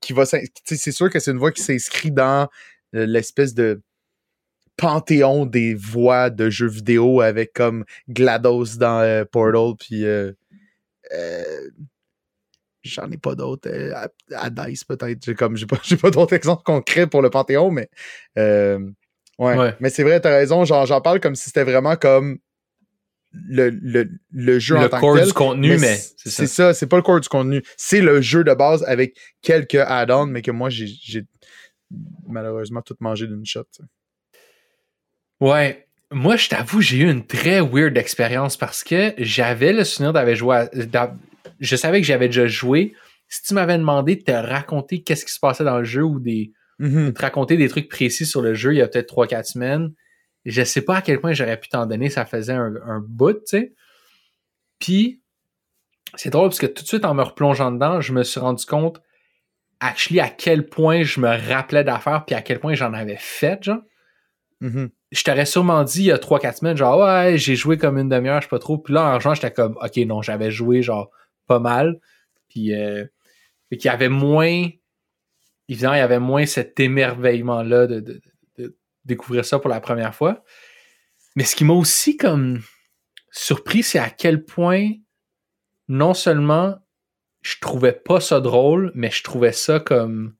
qui 0.00 0.12
va, 0.12 0.24
c'est 0.26 0.92
sûr 0.92 1.10
que 1.10 1.18
c'est 1.18 1.30
une 1.32 1.38
voix 1.38 1.50
qui 1.50 1.62
s'inscrit 1.62 2.12
dans 2.12 2.48
euh, 2.94 3.06
l'espèce 3.06 3.54
de, 3.54 3.80
panthéon 4.80 5.44
des 5.44 5.74
voix 5.74 6.30
de 6.30 6.48
jeux 6.48 6.68
vidéo 6.68 7.20
avec 7.20 7.52
comme 7.52 7.84
GLaDOS 8.08 8.78
dans 8.78 9.00
euh, 9.00 9.24
Portal, 9.30 9.74
puis 9.78 10.06
euh, 10.06 10.32
euh, 11.12 11.70
j'en 12.82 13.10
ai 13.10 13.18
pas 13.18 13.34
d'autres. 13.34 13.70
à, 14.34 14.50
Dice, 14.50 14.84
peut-être. 14.84 15.22
J'ai 15.22 15.34
comme 15.34 15.56
j'ai 15.56 15.66
pas, 15.66 15.76
pas 16.00 16.10
d'autres 16.10 16.34
exemples 16.34 16.62
concrets 16.64 17.06
pour 17.06 17.20
le 17.20 17.28
Panthéon, 17.28 17.70
mais 17.70 17.90
ouais. 18.36 19.74
Mais 19.80 19.90
c'est 19.90 20.02
vrai, 20.02 20.18
t'as 20.20 20.30
raison, 20.30 20.64
j'en 20.64 21.00
parle 21.02 21.20
comme 21.20 21.34
si 21.34 21.44
c'était 21.44 21.64
vraiment 21.64 21.96
comme 21.96 22.38
le, 23.32 23.68
le, 23.68 24.10
le 24.32 24.58
jeu 24.58 24.76
le 24.76 24.86
en 24.86 24.88
tant 24.88 25.00
que 25.00 25.18
tel. 25.18 25.26
du 25.26 25.32
contenu, 25.34 25.78
mais, 25.78 25.98
c'est 26.16 26.46
ça. 26.46 26.72
c'est 26.72 26.86
pas 26.86 26.96
le 26.96 27.02
core 27.02 27.20
du 27.20 27.28
contenu. 27.28 27.62
C'est 27.76 28.00
le 28.00 28.22
jeu 28.22 28.44
de 28.44 28.54
base 28.54 28.82
avec 28.84 29.14
quelques 29.42 29.74
add-ons, 29.74 30.26
mais 30.26 30.40
que 30.40 30.50
moi, 30.50 30.70
j'ai 30.70 31.26
malheureusement 32.26 32.80
tout 32.80 32.96
mangé 33.00 33.26
d'une 33.26 33.44
shot. 33.44 33.66
Ouais. 35.40 35.86
Moi, 36.12 36.36
je 36.36 36.48
t'avoue, 36.48 36.80
j'ai 36.80 36.98
eu 36.98 37.10
une 37.10 37.26
très 37.26 37.60
weird 37.60 37.96
expérience 37.96 38.56
parce 38.56 38.82
que 38.82 39.14
j'avais 39.16 39.72
le 39.72 39.84
souvenir 39.84 40.12
d'avoir 40.12 40.34
joué 40.34 40.68
à, 40.92 41.16
Je 41.60 41.76
savais 41.76 42.00
que 42.00 42.06
j'avais 42.06 42.26
déjà 42.26 42.46
joué. 42.46 42.94
Si 43.28 43.44
tu 43.44 43.54
m'avais 43.54 43.78
demandé 43.78 44.16
de 44.16 44.22
te 44.22 44.32
raconter 44.32 45.02
qu'est-ce 45.02 45.24
qui 45.24 45.32
se 45.32 45.38
passait 45.38 45.62
dans 45.62 45.78
le 45.78 45.84
jeu 45.84 46.02
ou 46.02 46.18
des, 46.18 46.52
mm-hmm. 46.80 47.06
de 47.06 47.10
te 47.12 47.20
raconter 47.20 47.56
des 47.56 47.68
trucs 47.68 47.88
précis 47.88 48.26
sur 48.26 48.42
le 48.42 48.54
jeu 48.54 48.72
il 48.72 48.78
y 48.78 48.82
a 48.82 48.88
peut-être 48.88 49.14
3-4 49.14 49.52
semaines, 49.52 49.92
je 50.44 50.64
sais 50.64 50.82
pas 50.82 50.96
à 50.96 51.02
quel 51.02 51.20
point 51.20 51.32
j'aurais 51.32 51.58
pu 51.58 51.68
t'en 51.68 51.86
donner. 51.86 52.10
Ça 52.10 52.26
faisait 52.26 52.54
un, 52.54 52.74
un 52.84 53.00
bout, 53.00 53.34
tu 53.34 53.42
sais. 53.46 53.74
Puis, 54.80 55.22
c'est 56.16 56.30
drôle 56.30 56.48
parce 56.48 56.58
que 56.58 56.66
tout 56.66 56.82
de 56.82 56.88
suite, 56.88 57.04
en 57.04 57.14
me 57.14 57.22
replongeant 57.22 57.70
dedans, 57.70 58.00
je 58.00 58.12
me 58.12 58.24
suis 58.24 58.40
rendu 58.40 58.66
compte, 58.66 59.00
actually, 59.78 60.18
à 60.18 60.28
quel 60.28 60.66
point 60.66 61.04
je 61.04 61.20
me 61.20 61.28
rappelais 61.28 61.84
d'affaires 61.84 62.24
puis 62.24 62.34
à 62.34 62.42
quel 62.42 62.58
point 62.58 62.74
j'en 62.74 62.92
avais 62.94 63.18
fait, 63.18 63.62
genre. 63.62 63.82
Mm-hmm 64.60 64.90
je 65.10 65.24
t'aurais 65.24 65.46
sûrement 65.46 65.82
dit 65.84 66.02
il 66.02 66.06
y 66.06 66.12
a 66.12 66.18
3-4 66.18 66.58
semaines, 66.58 66.76
genre, 66.76 67.00
ouais, 67.00 67.36
j'ai 67.36 67.56
joué 67.56 67.76
comme 67.78 67.98
une 67.98 68.08
demi-heure, 68.08 68.40
je 68.40 68.46
sais 68.46 68.50
pas 68.50 68.58
trop. 68.58 68.78
Puis 68.78 68.94
là, 68.94 69.10
en 69.10 69.14
rejoint, 69.16 69.34
j'étais 69.34 69.52
comme, 69.52 69.76
ok, 69.82 69.96
non, 70.06 70.22
j'avais 70.22 70.50
joué, 70.50 70.82
genre, 70.82 71.10
pas 71.46 71.58
mal. 71.58 72.00
Puis, 72.48 72.74
euh, 72.74 73.04
qu'il 73.70 73.86
y 73.86 73.88
avait 73.88 74.08
moins, 74.08 74.68
évidemment, 75.68 75.94
il 75.94 75.98
y 75.98 76.02
avait 76.02 76.20
moins 76.20 76.46
cet 76.46 76.78
émerveillement-là 76.78 77.86
de, 77.86 78.00
de, 78.00 78.20
de, 78.58 78.76
découvrir 79.04 79.44
ça 79.44 79.58
pour 79.58 79.70
la 79.70 79.80
première 79.80 80.14
fois. 80.14 80.44
Mais 81.34 81.44
ce 81.44 81.56
qui 81.56 81.64
m'a 81.64 81.74
aussi, 81.74 82.16
comme, 82.16 82.60
surpris, 83.32 83.82
c'est 83.82 83.98
à 83.98 84.10
quel 84.10 84.44
point, 84.44 84.90
non 85.88 86.14
seulement 86.14 86.76
je 87.42 87.56
trouvais 87.60 87.92
pas 87.92 88.20
ça 88.20 88.40
drôle, 88.40 88.92
mais 88.94 89.10
je 89.10 89.22
trouvais 89.22 89.52
ça 89.52 89.80
comme, 89.80 90.34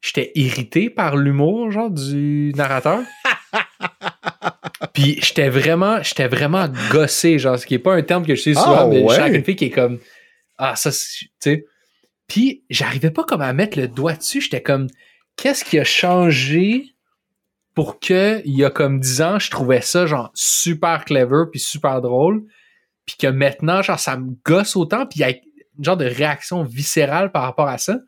j'étais 0.00 0.32
irrité 0.34 0.90
par 0.90 1.16
l'humour, 1.16 1.70
genre, 1.70 1.90
du 1.90 2.52
narrateur. 2.56 3.02
Puis 4.92 5.18
j'étais 5.22 5.48
vraiment, 5.48 6.02
j'étais 6.02 6.28
vraiment 6.28 6.66
gossé, 6.90 7.38
genre, 7.38 7.58
ce 7.58 7.66
qui 7.66 7.74
est 7.74 7.78
pas 7.78 7.94
un 7.94 8.02
terme 8.02 8.26
que 8.26 8.34
je 8.34 8.42
sais 8.42 8.54
souvent, 8.54 8.84
ah, 8.84 8.86
mais 8.86 9.02
ouais. 9.02 9.36
une 9.36 9.44
fille 9.44 9.56
qui 9.56 9.66
est 9.66 9.70
comme, 9.70 9.98
ah, 10.58 10.76
ça, 10.76 10.90
tu 10.90 11.28
sais. 11.40 11.66
Puis 12.26 12.64
j'arrivais 12.70 13.10
pas 13.10 13.24
comme 13.24 13.42
à 13.42 13.52
mettre 13.52 13.78
le 13.78 13.88
doigt 13.88 14.14
dessus, 14.14 14.40
j'étais 14.40 14.62
comme, 14.62 14.88
qu'est-ce 15.36 15.64
qui 15.64 15.78
a 15.78 15.84
changé 15.84 16.94
pour 17.74 18.00
que, 18.00 18.42
il 18.44 18.56
y 18.56 18.64
a 18.64 18.70
comme 18.70 19.00
10 19.00 19.22
ans, 19.22 19.38
je 19.38 19.50
trouvais 19.50 19.80
ça, 19.80 20.06
genre, 20.06 20.30
super 20.34 21.04
clever 21.04 21.44
puis 21.50 21.60
super 21.60 22.00
drôle. 22.00 22.44
puis 23.06 23.16
que 23.18 23.26
maintenant, 23.26 23.82
genre, 23.82 23.98
ça 23.98 24.16
me 24.16 24.34
gosse 24.44 24.76
autant, 24.76 25.06
puis 25.06 25.20
il 25.20 25.22
y 25.22 25.24
a 25.24 25.30
une 25.30 25.84
genre 25.84 25.96
de 25.96 26.04
réaction 26.04 26.62
viscérale 26.62 27.32
par 27.32 27.42
rapport 27.42 27.68
à 27.68 27.78
ça. 27.78 27.98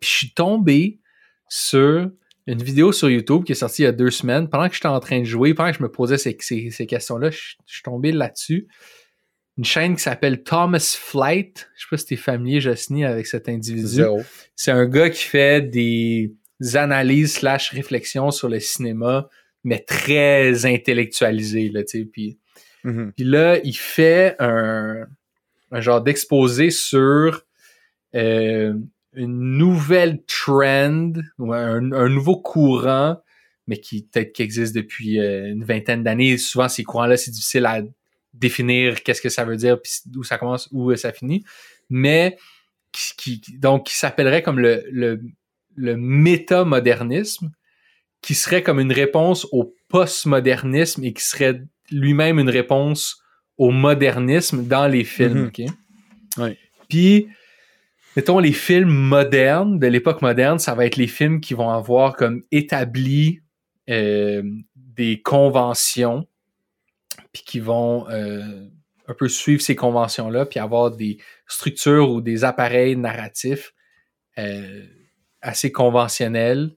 Puis 0.00 0.10
je 0.10 0.16
suis 0.16 0.32
tombé 0.32 1.00
sur 1.48 2.10
une 2.50 2.62
vidéo 2.62 2.92
sur 2.92 3.08
YouTube 3.08 3.44
qui 3.44 3.52
est 3.52 3.56
sortie 3.56 3.82
il 3.82 3.84
y 3.84 3.88
a 3.88 3.92
deux 3.92 4.10
semaines. 4.10 4.48
Pendant 4.48 4.68
que 4.68 4.74
j'étais 4.74 4.86
en 4.86 5.00
train 5.00 5.20
de 5.20 5.24
jouer, 5.24 5.54
pendant 5.54 5.70
que 5.70 5.78
je 5.78 5.82
me 5.82 5.90
posais 5.90 6.18
ces, 6.18 6.36
ces, 6.40 6.86
questions-là, 6.86 7.30
je, 7.30 7.54
suis 7.66 7.82
tombé 7.82 8.12
là-dessus. 8.12 8.66
Une 9.56 9.64
chaîne 9.64 9.96
qui 9.96 10.02
s'appelle 10.02 10.42
Thomas 10.42 10.96
Flight. 10.98 11.68
Je 11.76 11.82
sais 11.82 11.86
pas 11.90 11.96
si 11.96 12.06
tu 12.06 12.14
es 12.14 12.16
familier, 12.16 12.60
Jocelyne, 12.60 13.04
avec 13.04 13.26
cet 13.26 13.48
individu. 13.48 14.02
C'est 14.56 14.70
un 14.70 14.86
gars 14.86 15.10
qui 15.10 15.22
fait 15.22 15.60
des 15.62 16.32
analyses 16.74 17.34
slash 17.34 17.70
réflexions 17.70 18.30
sur 18.30 18.48
le 18.48 18.58
cinéma, 18.58 19.28
mais 19.62 19.78
très 19.80 20.66
intellectualisé, 20.66 21.68
là, 21.68 21.84
tu 21.84 21.98
sais. 21.98 22.04
Puis, 22.04 22.38
mm-hmm. 22.84 23.12
puis 23.12 23.24
là, 23.24 23.58
il 23.62 23.76
fait 23.76 24.36
un, 24.38 25.06
un 25.70 25.80
genre 25.80 26.02
d'exposé 26.02 26.70
sur 26.70 27.44
euh, 28.14 28.74
une 29.14 29.58
nouvelle 29.58 30.22
trend 30.24 31.12
ou 31.38 31.52
un, 31.52 32.08
nouveau 32.08 32.36
courant, 32.36 33.20
mais 33.66 33.78
qui 33.78 34.06
peut-être 34.10 34.32
qui 34.32 34.42
existe 34.42 34.74
depuis 34.74 35.20
euh, 35.20 35.50
une 35.50 35.64
vingtaine 35.64 36.02
d'années. 36.02 36.38
Souvent, 36.38 36.68
ces 36.68 36.84
courants-là, 36.84 37.16
c'est 37.16 37.30
difficile 37.30 37.66
à 37.66 37.82
définir 38.32 39.02
qu'est-ce 39.02 39.20
que 39.20 39.28
ça 39.28 39.44
veut 39.44 39.56
dire, 39.56 39.80
puis 39.80 39.92
où 40.16 40.22
ça 40.22 40.38
commence, 40.38 40.68
où 40.72 40.94
ça 40.96 41.12
finit. 41.12 41.44
Mais 41.88 42.36
qui, 42.92 43.40
donc 43.58 43.86
qui 43.86 43.96
s'appellerait 43.96 44.42
comme 44.42 44.58
le, 44.58 44.84
le, 44.90 45.20
le 45.76 45.96
métamodernisme, 45.96 47.50
qui 48.22 48.34
serait 48.34 48.62
comme 48.62 48.80
une 48.80 48.92
réponse 48.92 49.46
au 49.52 49.74
postmodernisme 49.88 51.04
et 51.04 51.12
qui 51.12 51.24
serait 51.24 51.62
lui-même 51.90 52.38
une 52.38 52.50
réponse 52.50 53.22
au 53.58 53.70
modernisme 53.70 54.66
dans 54.66 54.86
les 54.86 55.04
films. 55.04 55.50
Mm-hmm. 55.50 56.56
Puis 56.88 57.28
mettons, 58.16 58.38
les 58.38 58.52
films 58.52 58.88
modernes, 58.90 59.78
de 59.78 59.86
l'époque 59.86 60.22
moderne, 60.22 60.58
ça 60.58 60.74
va 60.74 60.86
être 60.86 60.96
les 60.96 61.06
films 61.06 61.40
qui 61.40 61.54
vont 61.54 61.70
avoir 61.70 62.16
comme 62.16 62.42
établi 62.50 63.40
euh, 63.88 64.42
des 64.74 65.20
conventions, 65.22 66.26
puis 67.32 67.42
qui 67.44 67.60
vont 67.60 68.08
euh, 68.10 68.66
un 69.08 69.14
peu 69.14 69.28
suivre 69.28 69.62
ces 69.62 69.76
conventions-là, 69.76 70.46
puis 70.46 70.60
avoir 70.60 70.90
des 70.90 71.18
structures 71.46 72.10
ou 72.10 72.20
des 72.20 72.44
appareils 72.44 72.96
narratifs 72.96 73.72
euh, 74.38 74.84
assez 75.42 75.72
conventionnels, 75.72 76.74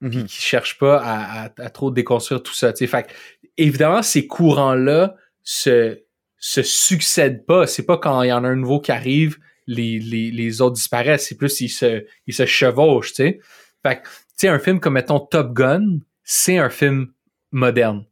puis 0.00 0.18
Mhm. 0.18 0.24
qui 0.26 0.40
cherchent 0.42 0.78
pas 0.78 0.98
à, 1.00 1.44
à- 1.44 1.50
à 1.58 1.70
trop 1.70 1.90
déconstruire 1.92 2.42
tout 2.42 2.54
ça. 2.54 2.72
tu 2.72 2.78
sais. 2.78 2.86
Fait 2.88 3.04
que, 3.04 3.12
évidemment, 3.56 4.02
ces 4.02 4.26
courants-là 4.26 5.14
se, 5.44 6.02
se 6.38 6.62
succèdent 6.62 7.46
pas. 7.46 7.66
C'est 7.68 7.86
pas 7.86 7.98
quand 7.98 8.22
il 8.22 8.28
y 8.28 8.32
en 8.32 8.42
a 8.44 8.48
un 8.48 8.56
nouveau 8.56 8.80
qui 8.80 8.90
arrive, 8.90 9.38
les, 9.66 9.98
les, 9.98 10.30
les 10.30 10.60
autres 10.60 10.74
disparaissent. 10.76 11.26
C'est 11.28 11.36
plus 11.36 11.60
ils 11.60 11.68
se, 11.68 12.04
ils 12.26 12.34
se 12.34 12.46
chevauchent, 12.46 13.10
tu 13.12 13.22
sais. 13.22 13.40
Fait 13.84 13.96
que, 13.96 14.02
tu 14.08 14.08
sais, 14.36 14.48
un 14.48 14.58
film 14.58 14.80
comme, 14.80 14.94
mettons, 14.94 15.20
Top 15.20 15.52
Gun, 15.52 15.98
c'est 16.24 16.58
un 16.58 16.70
film 16.70 17.12
moderne. 17.50 18.04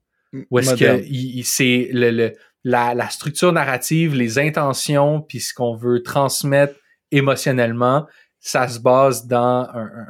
Où 0.51 0.59
est-ce 0.59 0.75
que 0.75 1.05
il- 1.07 1.39
il- 1.39 1.45
c'est 1.45 1.91
le, 1.93 2.11
le- 2.11 2.33
la, 2.65 2.95
la 2.95 3.09
structure 3.09 3.53
narrative, 3.53 4.15
les 4.15 4.39
intentions, 4.39 5.21
puis 5.23 5.41
ce 5.41 5.55
qu'on 5.55 5.75
veut 5.75 6.03
transmettre 6.03 6.75
émotionnellement, 7.11 8.07
ça 8.39 8.69
se 8.69 8.79
base 8.81 9.27
dans 9.27 9.69
un- 9.73 9.87
un- 9.87 10.07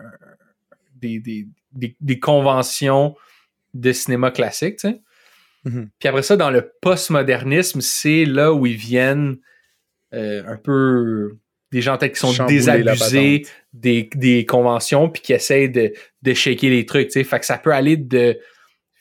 des, 0.96 1.18
des, 1.20 1.46
des, 1.72 1.96
des 2.00 2.18
conventions 2.18 3.14
de 3.74 3.92
cinéma 3.92 4.30
classique, 4.30 4.76
tu 4.76 4.88
sais. 4.88 5.00
Mhm. 5.64 5.90
Puis 5.98 6.08
après 6.08 6.22
ça, 6.22 6.36
dans 6.36 6.50
le 6.50 6.72
postmodernisme, 6.80 7.80
c'est 7.80 8.24
là 8.24 8.52
où 8.52 8.66
ils 8.66 8.76
viennent 8.76 9.38
euh, 10.14 10.42
un 10.46 10.56
peu 10.56 11.36
des 11.72 11.80
gens 11.80 11.96
peut-être 11.96 12.14
qui 12.14 12.20
sont 12.20 12.32
Chambouler 12.32 12.56
désabusés 12.56 13.46
des, 13.72 14.10
des 14.14 14.44
conventions 14.44 15.08
puis 15.08 15.22
qui 15.22 15.32
essayent 15.32 15.70
de, 15.70 15.92
de 16.22 16.34
shaker 16.34 16.70
les 16.70 16.84
trucs, 16.84 17.08
tu 17.08 17.12
sais. 17.12 17.24
Fait 17.24 17.38
que 17.38 17.46
ça 17.46 17.58
peut 17.58 17.72
aller 17.72 17.96
de 17.96 18.38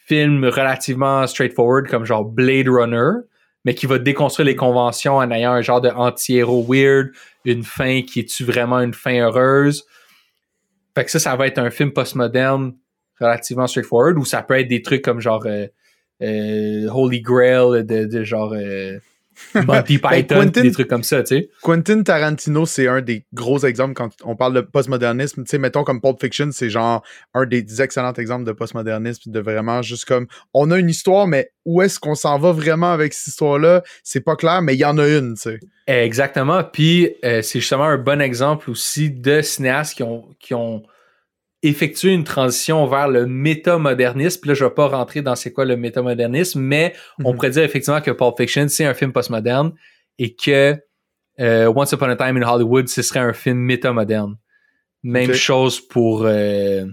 films 0.06 0.46
relativement 0.46 1.26
straightforward 1.28 1.88
comme 1.88 2.06
genre 2.06 2.26
Blade 2.26 2.68
Runner, 2.68 3.22
mais 3.66 3.74
qui 3.74 3.86
va 3.86 3.98
déconstruire 3.98 4.46
les 4.46 4.56
conventions 4.56 5.18
en 5.18 5.30
ayant 5.32 5.52
un 5.52 5.62
genre 5.62 5.82
de 5.82 5.90
anti-héros 5.90 6.66
weird, 6.68 7.10
une 7.46 7.64
fin 7.64 8.02
qui 8.02 8.22
est-tu 8.22 8.44
vraiment 8.44 8.80
une 8.80 8.94
fin 8.94 9.20
heureuse. 9.20 9.86
Fait 10.96 11.06
que 11.06 11.12
ça, 11.12 11.20
ça 11.20 11.36
va 11.36 11.48
être 11.48 11.58
un 11.58 11.70
film 11.70 11.92
postmoderne 11.92 12.74
relativement 13.20 13.68
straightforward, 13.68 14.18
ou 14.18 14.26
ça 14.26 14.42
peut 14.42 14.60
être 14.60 14.68
des 14.68 14.82
trucs 14.82 15.04
comme 15.04 15.20
genre 15.20 15.46
euh, 15.46 15.68
euh, 16.22 16.88
Holy 16.90 17.22
Grail 17.22 17.84
de, 17.84 18.06
de 18.06 18.24
genre 18.24 18.54
euh, 18.54 18.98
Monty 19.56 19.98
Python, 20.00 20.10
Ben, 20.10 20.26
Quentin- 20.46 20.62
des 20.62 20.72
trucs 20.72 20.88
comme 20.88 21.04
ça, 21.04 21.22
tu 21.24 21.36
sais. 21.38 21.50
Quentin 21.62 22.02
Tarantino, 22.04 22.66
c'est 22.66 22.88
un 22.88 23.02
des 23.02 23.26
gros 23.34 23.60
exemples 23.66 23.94
quand 23.94 24.10
on 24.24 24.36
parle 24.36 24.54
de 24.54 24.62
postmodernisme. 24.62 25.44
Tu 25.44 25.50
sais, 25.52 25.58
mettons 25.58 25.84
comme 25.84 26.02
Pulp 26.02 26.20
Fiction, 26.22 26.50
c'est 26.52 26.70
genre 26.70 27.04
un 27.34 27.46
des 27.46 27.82
excellents 27.82 28.14
exemples 28.14 28.46
de 28.46 28.52
postmodernisme, 28.52 29.32
de 29.32 29.40
vraiment 29.40 29.82
juste 29.82 30.06
comme 30.06 30.28
on 30.54 30.72
a 30.72 30.78
une 30.78 30.90
histoire, 30.90 31.28
mais 31.28 31.52
où 31.66 31.82
est-ce 31.82 32.00
qu'on 32.00 32.16
s'en 32.16 32.38
va 32.40 32.52
vraiment 32.52 32.92
avec 32.92 33.14
cette 33.14 33.28
histoire-là? 33.28 33.84
C'est 34.04 34.22
pas 34.22 34.36
clair, 34.36 34.62
mais 34.62 34.76
il 34.76 34.80
y 34.80 34.86
en 34.86 34.98
a 34.98 35.08
une, 35.08 35.36
tu 35.36 35.42
sais. 35.42 35.60
Exactement. 35.88 36.64
Puis 36.64 37.16
euh, 37.26 37.42
c'est 37.42 37.60
justement 37.60 37.86
un 37.86 37.98
bon 37.98 38.22
exemple 38.22 38.70
aussi 38.70 39.10
de 39.12 39.42
cinéastes 39.42 39.96
qui 39.96 40.04
ont, 40.04 40.26
qui 40.40 40.54
ont 40.54 40.84
effectué 41.62 42.12
une 42.14 42.24
transition 42.24 42.86
vers 42.88 43.08
le 43.10 43.26
métamodernisme. 43.26 44.40
Puis 44.42 44.48
là, 44.50 44.54
je 44.54 44.64
vais 44.64 44.72
pas 44.72 44.88
rentrer 44.88 45.22
dans 45.22 45.36
c'est 45.36 45.52
quoi 45.52 45.66
le 45.66 45.76
métamodernisme, 45.76 46.62
mais 46.62 46.94
on 47.24 47.30
Mhm. 47.32 47.36
pourrait 47.36 47.50
dire 47.52 47.64
effectivement 47.64 48.00
que 48.02 48.12
Pulp 48.12 48.36
Fiction, 48.38 48.68
c'est 48.70 48.86
un 48.86 48.94
film 48.94 49.12
postmoderne 49.12 49.74
et 50.18 50.36
que 50.36 50.78
euh, 51.40 51.72
Once 51.74 51.92
Upon 51.94 52.10
a 52.10 52.16
Time 52.18 52.36
in 52.38 52.42
Hollywood, 52.48 52.88
ce 52.90 53.02
serait 53.02 53.20
un 53.22 53.32
film 53.34 53.58
métamoderne. 53.60 54.36
Même 55.04 55.34
chose 55.34 55.80
pour, 55.80 56.24
euh, 56.26 56.86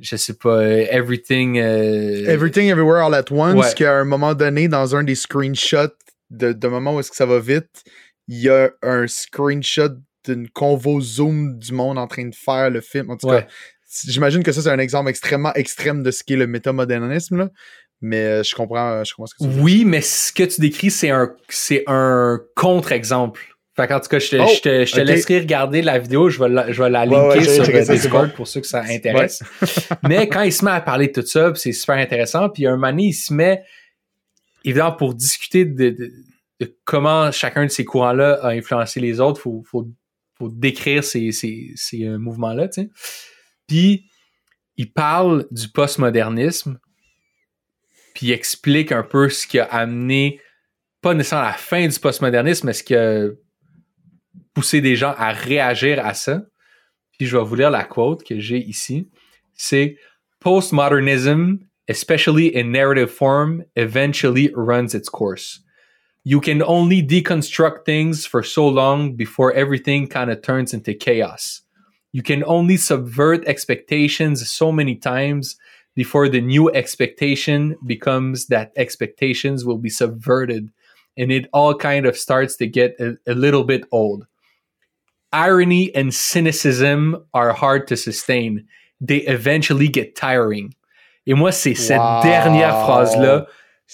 je 0.00 0.16
sais 0.16 0.34
pas, 0.34 0.60
euh, 0.60 0.86
Everything... 0.90 1.58
euh, 1.58 2.24
Everything 2.26 2.68
Everywhere 2.70 3.04
All 3.04 3.14
at 3.14 3.30
Once, 3.30 3.54
Ouais. 3.56 3.74
qu'à 3.76 3.98
un 3.98 4.04
moment 4.04 4.34
donné, 4.34 4.68
dans 4.68 4.96
un 4.96 5.04
des 5.04 5.14
screenshots 5.14 5.92
de, 6.30 6.52
de 6.52 6.68
moment 6.68 6.94
où 6.96 7.00
est-ce 7.00 7.10
que 7.10 7.16
ça 7.16 7.26
va 7.26 7.38
vite, 7.40 7.84
il 8.28 8.38
y 8.40 8.48
a 8.48 8.70
un 8.82 9.06
screenshot 9.06 9.96
d'une 10.28 10.48
convo 10.48 11.00
Zoom 11.00 11.58
du 11.58 11.72
monde 11.72 11.98
en 11.98 12.06
train 12.06 12.26
de 12.26 12.34
faire 12.34 12.70
le 12.70 12.80
film. 12.80 13.10
En 13.10 13.16
tout 13.16 13.26
Ouais. 13.28 13.42
cas, 13.42 13.48
j'imagine 14.06 14.42
que 14.42 14.52
ça, 14.52 14.62
c'est 14.62 14.70
un 14.70 14.78
exemple 14.78 15.10
extrêmement 15.10 15.52
extrême 15.54 16.02
de 16.02 16.10
ce 16.10 16.22
qu'est 16.24 16.36
le 16.36 16.46
métamodernisme, 16.46 17.36
là. 17.38 17.48
Mais 18.00 18.22
euh, 18.24 18.42
je 18.44 18.54
comprends, 18.54 19.02
je 19.02 19.12
comprends 19.12 19.26
ce 19.26 19.34
que 19.34 19.42
tu 19.44 19.50
veux. 19.50 19.60
Oui, 19.62 19.84
mais 19.84 20.00
ce 20.00 20.32
que 20.32 20.44
tu 20.44 20.60
décris, 20.60 20.90
c'est 20.92 21.10
un, 21.10 21.34
c'est 21.48 21.82
un 21.88 22.38
contre-exemple. 22.54 23.40
Fait 23.74 23.88
qu'en 23.88 23.98
tout 24.00 24.08
cas, 24.08 24.18
je 24.20 24.28
te, 24.30 24.36
Oh, 24.36 24.46
je 24.54 24.60
te, 24.60 24.84
je 24.84 24.92
te 24.92 25.00
ok. 25.00 25.06
laisserai 25.06 25.38
regarder 25.40 25.82
la 25.82 25.98
vidéo. 25.98 26.30
Je 26.30 26.38
vais 26.40 26.48
la, 26.48 26.70
je 26.70 26.80
vais 26.82 26.90
la 26.90 27.06
linker 27.06 27.38
ouais, 27.38 27.44
sur 27.44 27.64
le 27.64 27.84
Discord 27.94 28.28
bon. 28.28 28.34
pour 28.34 28.46
ceux 28.48 28.60
que 28.60 28.66
ça 28.68 28.82
intéresse. 28.88 29.42
mais 30.08 30.28
quand 30.28 30.42
il 30.42 30.52
se 30.52 30.64
met 30.64 30.70
à 30.72 30.80
parler 30.80 31.08
de 31.08 31.20
tout 31.20 31.26
ça, 31.26 31.52
c'est 31.56 31.72
super 31.72 31.96
intéressant. 31.96 32.48
Puis 32.50 32.66
un 32.66 32.72
moment 32.76 32.90
donné, 32.90 33.04
il 33.06 33.12
se 33.12 33.32
met, 33.32 33.62
évidemment, 34.64 34.92
pour 34.92 35.14
discuter 35.14 35.64
de, 35.64 35.90
de, 35.90 36.10
de 36.60 36.76
comment 36.84 37.30
chacun 37.32 37.64
de 37.66 37.70
ces 37.70 37.84
courants-là 37.84 38.38
a 38.42 38.48
influencé 38.50 38.98
les 39.00 39.20
autres, 39.20 39.40
faut, 39.40 39.62
faut, 39.68 39.88
faut 40.38 40.48
décrire 40.48 41.02
ces, 41.02 41.32
ces, 41.32 41.72
ces 41.74 42.04
euh, 42.04 42.18
mouvements-là. 42.18 42.68
Puis, 43.66 44.08
il 44.76 44.92
parle 44.92 45.46
du 45.50 45.68
postmodernisme, 45.68 46.78
puis 48.14 48.28
il 48.28 48.32
explique 48.32 48.92
un 48.92 49.02
peu 49.02 49.28
ce 49.28 49.46
qui 49.46 49.58
a 49.58 49.64
amené, 49.64 50.40
pas 51.00 51.14
nécessairement 51.14 51.46
la 51.46 51.52
fin 51.54 51.86
du 51.86 51.98
postmodernisme, 51.98 52.66
mais 52.66 52.72
ce 52.72 52.82
qui 52.82 52.94
a 52.94 53.28
poussé 54.54 54.80
des 54.80 54.96
gens 54.96 55.14
à 55.16 55.32
réagir 55.32 56.04
à 56.04 56.14
ça. 56.14 56.42
Puis 57.16 57.26
je 57.26 57.36
vais 57.36 57.44
vous 57.44 57.54
lire 57.54 57.70
la 57.70 57.84
quote 57.84 58.24
que 58.24 58.38
j'ai 58.38 58.58
ici. 58.58 59.08
C'est 59.54 59.96
Postmodernism, 60.40 61.58
especially 61.88 62.54
in 62.54 62.70
narrative 62.70 63.08
form, 63.08 63.64
eventually 63.76 64.52
runs 64.54 64.94
its 64.94 65.08
course. 65.08 65.60
You 66.28 66.42
can 66.42 66.62
only 66.62 67.02
deconstruct 67.02 67.86
things 67.86 68.26
for 68.26 68.42
so 68.42 68.68
long 68.68 69.14
before 69.14 69.50
everything 69.54 70.06
kind 70.06 70.30
of 70.30 70.42
turns 70.42 70.74
into 70.74 70.92
chaos. 70.92 71.62
You 72.12 72.22
can 72.22 72.44
only 72.44 72.76
subvert 72.76 73.46
expectations 73.46 74.46
so 74.46 74.70
many 74.70 74.94
times 74.94 75.56
before 75.94 76.28
the 76.28 76.42
new 76.42 76.70
expectation 76.70 77.78
becomes 77.86 78.48
that 78.48 78.72
expectations 78.76 79.64
will 79.64 79.78
be 79.78 79.88
subverted 79.88 80.70
and 81.16 81.32
it 81.32 81.48
all 81.54 81.74
kind 81.74 82.04
of 82.04 82.14
starts 82.14 82.56
to 82.56 82.66
get 82.66 82.94
a, 83.00 83.16
a 83.26 83.32
little 83.32 83.64
bit 83.64 83.84
old. 83.90 84.26
Irony 85.32 85.94
and 85.94 86.12
cynicism 86.12 87.24
are 87.32 87.54
hard 87.54 87.88
to 87.88 87.96
sustain. 87.96 88.66
They 89.00 89.22
eventually 89.22 89.88
get 89.88 90.14
tiring. 90.14 90.74
Et 91.26 91.34
moi, 91.34 91.52
c'est 91.52 91.74
cette 91.74 92.22
dernière 92.22 92.84
phrase-là 92.84 93.46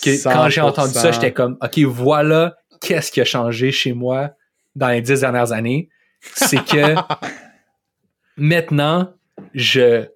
que 0.03 0.23
quand 0.25 0.49
j'ai 0.49 0.61
100%. 0.61 0.65
entendu 0.65 0.93
ça, 0.95 1.13
j'étais 1.13 1.33
comme, 1.33 1.57
OK, 1.63 1.79
voilà 1.81 2.57
qu'est-ce 2.81 3.11
qui 3.13 3.21
a 3.21 3.25
changé 3.25 3.71
chez 3.73 3.93
moi 3.93 4.31
dans 4.75 4.89
les 4.89 5.01
dix 5.01 5.21
dernières 5.21 5.53
années. 5.53 5.89
C'est 6.21 6.65
que 6.65 6.95
maintenant, 8.37 9.15
je 9.55 10.07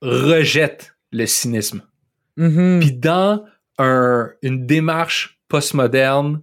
rejette 0.00 0.94
le 1.12 1.26
cynisme. 1.26 1.82
Mhm. 2.36 2.78
Puis 2.80 2.92
dans 2.92 3.44
un- 3.78 4.30
une 4.42 4.66
démarche 4.66 5.40
postmoderne 5.48 6.42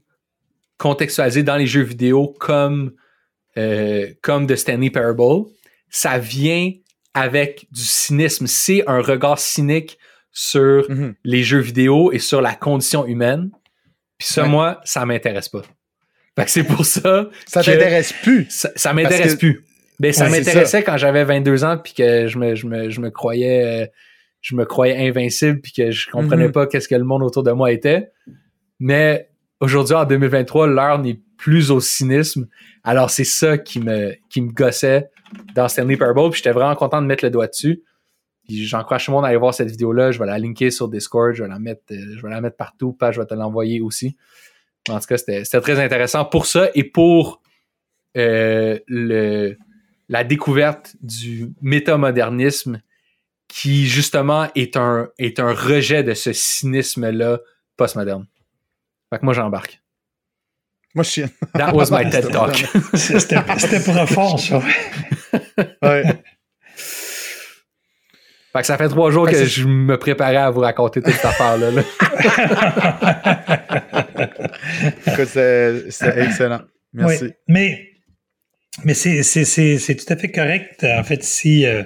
contextualisé 0.77 1.43
dans 1.43 1.55
les 1.55 1.65
jeux 1.67 1.81
vidéo 1.83 2.35
comme, 2.39 2.93
euh, 3.57 4.13
comme 4.21 4.45
de 4.45 4.55
Stanley 4.55 4.89
Parable, 4.91 5.45
ça 5.89 6.19
vient 6.19 6.71
avec 7.13 7.67
du 7.71 7.81
cynisme. 7.81 8.45
C'est 8.45 8.83
un 8.87 9.01
regard 9.01 9.39
cynique 9.39 9.97
sur 10.39 10.85
Mhm. 10.87 11.15
les 11.23 11.41
jeux 11.41 11.57
vidéo 11.59 12.11
et 12.11 12.19
sur 12.19 12.41
la 12.41 12.53
condition 12.53 13.07
humaine. 13.07 13.49
Puis 14.19 14.27
ça, 14.27 14.43
Ouais. 14.43 14.49
moi, 14.49 14.79
ça 14.83 15.03
m'intéresse 15.03 15.49
pas. 15.49 15.63
Fait 16.37 16.45
que 16.45 16.51
c'est 16.51 16.63
pour 16.63 16.85
ça 16.85 17.27
Ça 17.47 17.63
t'intéresse 17.63 18.13
plus. 18.21 18.45
ça, 18.49 18.69
ça 18.75 18.93
m'intéresse 18.93 19.33
que- 19.33 19.39
plus. 19.39 19.65
Ben, 19.99 20.13
ça 20.13 20.25
Ouais, 20.25 20.37
m'intéressait 20.37 20.83
quand 20.83 20.95
j'avais 20.97 21.23
22 21.23 21.63
ans 21.63 21.79
puis 21.83 21.93
que 21.93 22.27
je 22.27 22.37
me, 22.37 22.53
je 22.53 22.67
me, 22.67 22.89
je 22.91 23.01
me 23.01 23.09
croyais 23.09 23.63
euh, 23.83 23.87
je 24.41 24.55
me 24.55 24.63
croyais 24.65 25.07
invincible 25.09 25.59
puis 25.59 25.71
que 25.71 25.89
je 25.89 26.07
comprenais 26.11 26.45
Mhm. 26.45 26.51
pas 26.51 26.67
qu'est-ce 26.67 26.87
que 26.87 26.93
le 26.93 27.03
monde 27.03 27.23
autour 27.23 27.41
de 27.41 27.51
moi 27.51 27.71
était. 27.71 28.11
Mais 28.79 29.29
aujourd'hui 29.59 29.95
en 29.95 30.05
2023, 30.05 30.67
l'heure 30.67 30.99
n'est 30.99 31.19
plus 31.37 31.71
au 31.71 31.79
cynisme. 31.79 32.47
Alors 32.83 33.09
c'est 33.09 33.23
ça 33.23 33.57
qui 33.57 33.79
me 33.79 34.13
qui 34.29 34.41
me 34.41 34.51
gossait 34.51 35.09
dans 35.55 35.67
Stanley 35.67 35.97
Parable, 35.97 36.29
puis 36.29 36.37
j'étais 36.37 36.51
vraiment 36.53 36.75
content 36.75 37.01
de 37.01 37.07
mettre 37.07 37.25
le 37.25 37.31
doigt 37.31 37.47
dessus. 37.47 37.81
Puis 38.47 38.65
j'encourage 38.65 39.05
tout 39.05 39.11
le 39.11 39.15
monde 39.15 39.25
à 39.25 39.29
aller 39.29 39.37
voir 39.37 39.53
cette 39.53 39.69
vidéo 39.69 39.91
là, 39.91 40.11
je 40.11 40.19
vais 40.19 40.25
la 40.25 40.39
linker 40.39 40.71
sur 40.71 40.87
Discord, 40.87 41.33
je 41.33 41.43
vais 41.43 41.49
la 41.49 41.59
mettre 41.59 41.81
euh, 41.91 42.15
je 42.15 42.21
vais 42.21 42.29
la 42.29 42.41
mettre 42.41 42.55
partout, 42.55 42.93
pas 42.93 43.11
je 43.11 43.19
vais 43.19 43.27
te 43.27 43.33
l'envoyer 43.33 43.81
aussi. 43.81 44.15
En 44.89 44.99
tout 44.99 45.07
cas, 45.07 45.17
c'était 45.17 45.43
très 45.43 45.79
intéressant 45.79 46.25
pour 46.25 46.45
ça 46.45 46.69
et 46.73 46.85
pour 46.85 47.41
euh, 48.15 48.79
le, 48.87 49.57
la 50.09 50.23
découverte 50.23 50.95
du 51.01 51.53
métamodernisme 51.61 52.81
qui, 53.47 53.85
justement, 53.85 54.47
est 54.55 54.77
un, 54.77 55.09
est 55.17 55.39
un 55.39 55.53
rejet 55.53 56.03
de 56.03 56.13
ce 56.13 56.33
cynisme-là 56.33 57.39
postmoderne. 57.75 58.27
Fait 59.09 59.19
que 59.19 59.25
moi, 59.25 59.33
j'embarque. 59.33 59.81
Moi, 60.95 61.03
je 61.03 61.09
suis. 61.09 61.23
That 61.53 61.73
was 61.73 61.91
my 61.91 62.09
TED 62.09 62.31
Talk. 62.31 62.55
C'était 62.93 63.37
c'était 63.57 63.79
profond, 63.79 64.37
ça. 64.37 64.61
Ouais. 65.81 66.23
Fait 68.57 68.61
que 68.61 68.67
ça 68.67 68.77
fait 68.77 68.89
trois 68.89 69.11
jours 69.11 69.27
Fait 69.29 69.33
que 69.33 69.45
je 69.45 69.65
me 69.67 69.99
préparais 69.99 70.37
à 70.37 70.49
vous 70.49 70.61
raconter 70.61 70.99
toute 70.99 71.13
cette 71.13 71.25
affaire-là. 71.25 71.69
là. 71.69 71.83
Écoute, 75.05 75.27
c'est 75.27 75.83
excellent. 76.17 76.61
Merci. 76.93 77.25
Oui, 77.25 77.31
mais 77.47 77.89
mais 78.83 78.95
c'est 78.95 79.21
c'est- 79.21 79.45
c'est- 79.45 79.77
c'est 79.77 79.95
tout 79.95 80.11
à 80.11 80.15
fait 80.17 80.31
correct, 80.31 80.83
en 80.83 81.03
fait, 81.03 81.23
si 81.23 81.67
euh, 81.67 81.83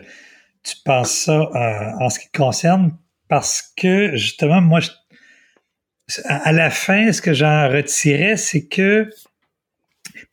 tu 0.64 0.76
penses 0.85 1.11
ça 1.11 1.41
euh, 1.41 1.91
en 1.99 2.10
ce 2.10 2.19
qui 2.19 2.30
te 2.31 2.38
concerne, 2.38 2.98
parce 3.27 3.61
que, 3.76 4.15
justement, 4.15 4.61
moi, 4.61 4.80
je- 4.80 4.91
à, 6.26 6.53
la 6.53 6.69
fin, 6.69 7.11
ce 7.11 7.22
que 7.22 7.34
j'en 7.34 7.68
retirais, 7.69 8.38
c'est 8.38 8.65
que, 8.68 9.10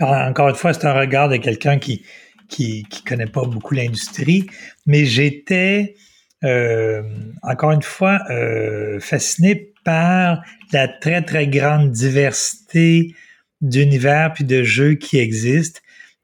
encore 0.01 0.51
une 0.51 0.55
fois, 0.55 0.73
c'est 0.73 0.87
un 0.87 0.95
regard 0.95 1.29
de 1.29 1.37
quelqu'un 1.37 1.81
qui 1.81 2.05
qui 2.49 2.85
qui 2.89 3.03
connaît 3.03 3.27
pas 3.27 3.45
beaucoup 3.45 3.75
l'industrie, 3.75 4.47
mais 4.87 5.05
j'étais, 5.05 5.97
euh, 6.45 7.03
encore 7.43 7.73
une 7.73 7.83
fois, 7.83 8.21
euh, 8.31 9.01
fasciné 9.01 9.73
par 9.85 10.43
la 10.73 10.87
très, 10.87 11.23
très 11.23 11.49
grande 11.49 11.91
diversité 11.91 13.15
d'univers 13.61 14.33
puis 14.35 14.45
de 14.45 14.63
jeux 14.63 14.95
qui 14.95 15.19
existent. 15.19 15.81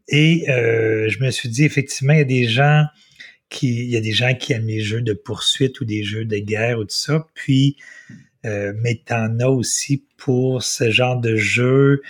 Et 0.09 0.49
euh, 0.51 1.09
je 1.09 1.23
me 1.23 1.31
suis 1.31 1.49
dit, 1.49 1.65
effectivement, 1.65 2.13
il 2.13 2.19
y 2.19 2.23
a 2.23 2.25
des 2.25 2.45
gens 2.47 2.85
qui, 3.49 3.69
il 3.69 3.91
y 3.91 3.97
a 3.97 4.01
des 4.01 4.13
gens 4.13 4.35
qui 4.35 4.53
aiment 4.53 4.67
les 4.67 4.81
jeux 4.81 5.03
de 5.03 5.15
poursuite 5.15 5.81
ou 5.81 5.85
des 5.85 6.05
jeux 6.05 6.25
de 6.25 6.39
guerre 6.39 6.79
ou 6.79 6.85
tout 6.85 6.97
ça. 6.97 7.27
Puis, 7.35 7.77
mais 8.45 9.01
t'en 9.07 9.39
as 9.41 9.49
aussi 9.49 10.05
pour 10.19 10.63
ce 10.63 10.91
genre 10.91 11.19
de 11.19 11.35
jeu 11.35 12.03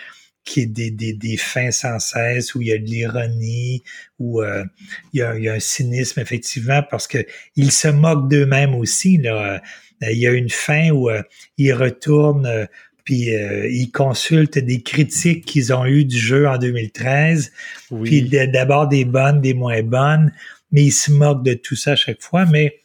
qui 0.44 0.60
est 0.60 0.66
des, 0.66 0.90
des, 0.90 1.12
des 1.14 1.36
fins 1.36 1.70
sans 1.70 1.98
cesse, 1.98 2.54
où 2.54 2.62
il 2.62 2.68
y 2.68 2.72
a 2.72 2.78
de 2.78 2.84
l'ironie, 2.84 3.82
où 4.18 4.42
euh, 4.42 4.64
il, 5.12 5.20
y 5.20 5.22
a, 5.22 5.36
il 5.36 5.44
y 5.44 5.48
a 5.48 5.54
un 5.54 5.60
cynisme, 5.60 6.20
effectivement, 6.20 6.82
parce 6.90 7.06
que 7.06 7.18
ils 7.56 7.72
se 7.72 7.88
moquent 7.88 8.28
d'eux-mêmes 8.28 8.74
aussi. 8.74 9.16
Là. 9.18 9.54
Euh, 10.02 10.10
Il 10.10 10.18
y 10.18 10.26
a 10.26 10.32
une 10.32 10.50
fin 10.50 10.90
où 10.90 11.08
euh, 11.08 11.22
ils 11.56 11.72
retournent 11.72 12.46
euh, 12.46 12.66
puis 13.04 13.34
euh, 13.34 13.68
ils 13.70 13.90
consultent 13.90 14.58
des 14.58 14.82
critiques 14.82 15.44
qu'ils 15.44 15.72
ont 15.74 15.84
eues 15.84 16.04
du 16.06 16.18
jeu 16.18 16.48
en 16.48 16.56
2013, 16.56 17.52
Oui. 17.90 18.08
puis 18.28 18.48
d'abord 18.48 18.88
des 18.88 19.04
bonnes, 19.04 19.40
des 19.42 19.52
moins 19.54 19.82
bonnes, 19.82 20.32
mais 20.72 20.84
ils 20.84 20.92
se 20.92 21.12
moquent 21.12 21.44
de 21.44 21.52
tout 21.54 21.76
ça 21.76 21.92
à 21.92 21.96
chaque 21.96 22.22
fois. 22.22 22.46
Mais 22.46 22.80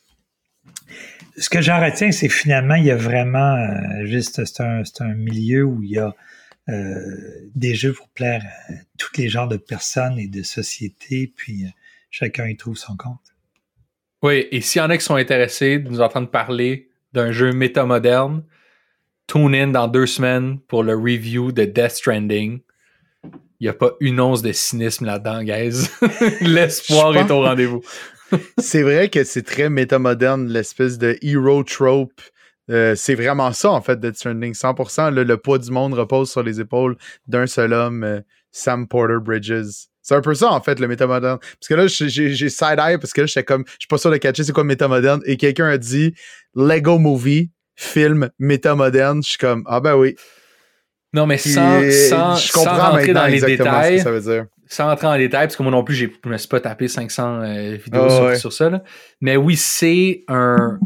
ce 1.38 1.50
que 1.50 1.62
j'en 1.62 1.80
retiens, 1.80 2.12
c'est 2.12 2.28
finalement, 2.28 2.76
il 2.76 2.86
y 2.86 2.92
a 2.92 2.98
vraiment 2.98 3.56
euh, 3.56 4.06
juste, 4.06 4.44
c'est 4.44 4.62
un, 4.62 4.84
c'est 4.84 5.02
un 5.04 5.14
milieu 5.14 5.64
où 5.64 5.82
il 5.84 5.92
y 5.92 5.98
a 5.98 6.14
euh, 6.70 7.50
des 7.56 7.76
jeux 7.76 7.94
pour 7.94 8.10
plaire 8.10 8.44
à 8.70 8.74
tous 8.98 9.12
les 9.18 9.30
genres 9.30 9.48
de 9.48 9.58
personnes 9.58 10.20
et 10.20 10.28
de 10.28 10.44
sociétés, 10.44 11.32
puis 11.36 11.66
euh, 11.66 11.70
chacun 12.12 12.48
y 12.48 12.56
trouve 12.56 12.78
son 12.78 12.96
compte. 12.96 13.20
Oui, 14.22 14.48
et 14.52 14.62
s'il 14.62 14.82
y 14.82 14.86
en 14.86 14.90
a 14.90 14.98
qui 14.98 15.04
sont 15.04 15.16
intéressés 15.16 15.80
de 15.80 15.90
nous 15.90 16.02
entendre 16.02 16.30
parler 16.30 16.90
d'un 17.14 17.32
jeu 17.32 17.54
métamoderne, 17.54 18.44
tune 19.28 19.56
in 19.56 19.68
dans 19.68 19.88
deux 19.88 20.06
semaines 20.06 20.60
pour 20.68 20.84
le 20.84 20.96
review 20.96 21.52
de 21.52 21.66
Death 21.66 21.92
Stranding. 21.92 22.60
Il 23.24 23.64
n'y 23.64 23.68
a 23.68 23.74
pas 23.74 23.92
une 24.00 24.20
once 24.20 24.42
de 24.42 24.52
cynisme 24.52 25.06
là-dedans, 25.06 25.44
guys. 25.44 25.90
L'espoir 26.42 27.16
est 27.18 27.30
au 27.32 27.42
rendez-vous. 27.42 27.82
C'est 28.58 28.84
vrai 28.84 29.10
que 29.10 29.24
c'est 29.24 29.42
très 29.42 29.72
métamoderne, 29.72 30.48
l'espèce 30.48 31.00
de 31.00 31.18
hero 31.24 31.64
trope. 31.64 32.22
Euh, 32.70 32.94
c'est 32.96 33.16
vraiment 33.16 33.52
ça, 33.52 33.72
en 33.72 33.82
fait, 33.82 34.00
Death 34.00 34.16
Stranding. 34.18 34.54
100%, 34.54 35.14
là, 35.14 35.24
le 35.24 35.38
poids 35.38 35.58
du 35.58 35.72
monde 35.72 35.94
repose 35.94 36.30
sur 36.32 36.44
les 36.44 36.60
épaules 36.60 36.96
d'un 37.28 37.48
seul 37.48 37.74
homme, 37.74 38.04
euh, 38.04 38.20
Sam 38.52 38.88
Porter 38.88 39.18
Bridges. 39.22 39.88
C'est 40.02 40.16
un 40.16 40.22
peu 40.22 40.34
ça, 40.34 40.52
en 40.52 40.62
fait, 40.62 40.80
le 40.80 40.88
métamoderne. 40.88 41.38
Parce 41.40 41.68
que 41.68 41.74
là, 41.76 41.88
j'ai 41.88 42.50
side-eye, 42.50 42.98
parce 42.98 43.14
que 43.14 43.22
là, 43.22 43.28
j'étais 43.28 43.44
comme, 43.44 43.64
je 43.68 43.74
suis 43.80 43.88
pas 43.88 43.98
sûr 43.98 44.12
de 44.12 44.18
catcher 44.18 44.44
c'est 44.44 44.54
quoi 44.54 44.64
métamoderne. 44.64 45.22
Et 45.26 45.38
quelqu'un 45.38 45.68
a 45.68 45.78
dit 45.78 46.14
Lego 46.56 46.98
Movie, 47.00 47.52
film 47.76 48.30
métamoderne. 48.40 49.22
Je 49.24 49.30
suis 49.30 49.38
comme, 49.38 49.64
ah 49.68 49.80
ben 49.80 49.96
oui. 49.96 50.16
Non, 51.14 51.26
mais 51.26 51.38
sans, 51.38 51.82
sans, 51.82 52.36
je 52.36 52.48
sans 52.52 52.60
comprends 52.64 52.78
rentrer 52.92 53.08
maintenant 53.08 53.22
dans 53.22 53.28
les 53.28 53.34
exactement 53.34 53.70
ce 53.72 53.78
détails, 53.82 53.98
que 53.98 54.04
ça 54.04 54.12
veut 54.12 54.22
dire. 54.22 54.46
sans 54.68 54.86
rentrer 54.86 55.08
en 55.08 55.18
détail, 55.18 55.48
parce 55.48 55.56
que 55.56 55.64
moi 55.64 55.72
non 55.72 55.84
plus, 55.84 55.96
j'ai- 55.96 56.14
je 56.24 56.30
me 56.30 56.38
suis 56.38 56.48
pas 56.48 56.60
tapé 56.60 56.88
500 56.88 57.42
euh, 57.42 57.78
vidéos 57.84 58.10
sur, 58.10 58.24
ouais. 58.26 58.36
sur 58.36 58.54
ça. 58.54 58.70
là. 58.70 58.84
Mais 59.22 59.36
oui, 59.38 59.56
c'est 59.56 60.24
un, 60.28 60.80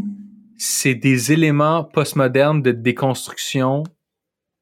c'est 0.57 0.95
des 0.95 1.31
éléments 1.31 1.83
postmodernes 1.83 2.61
de 2.61 2.71
déconstruction 2.71 3.83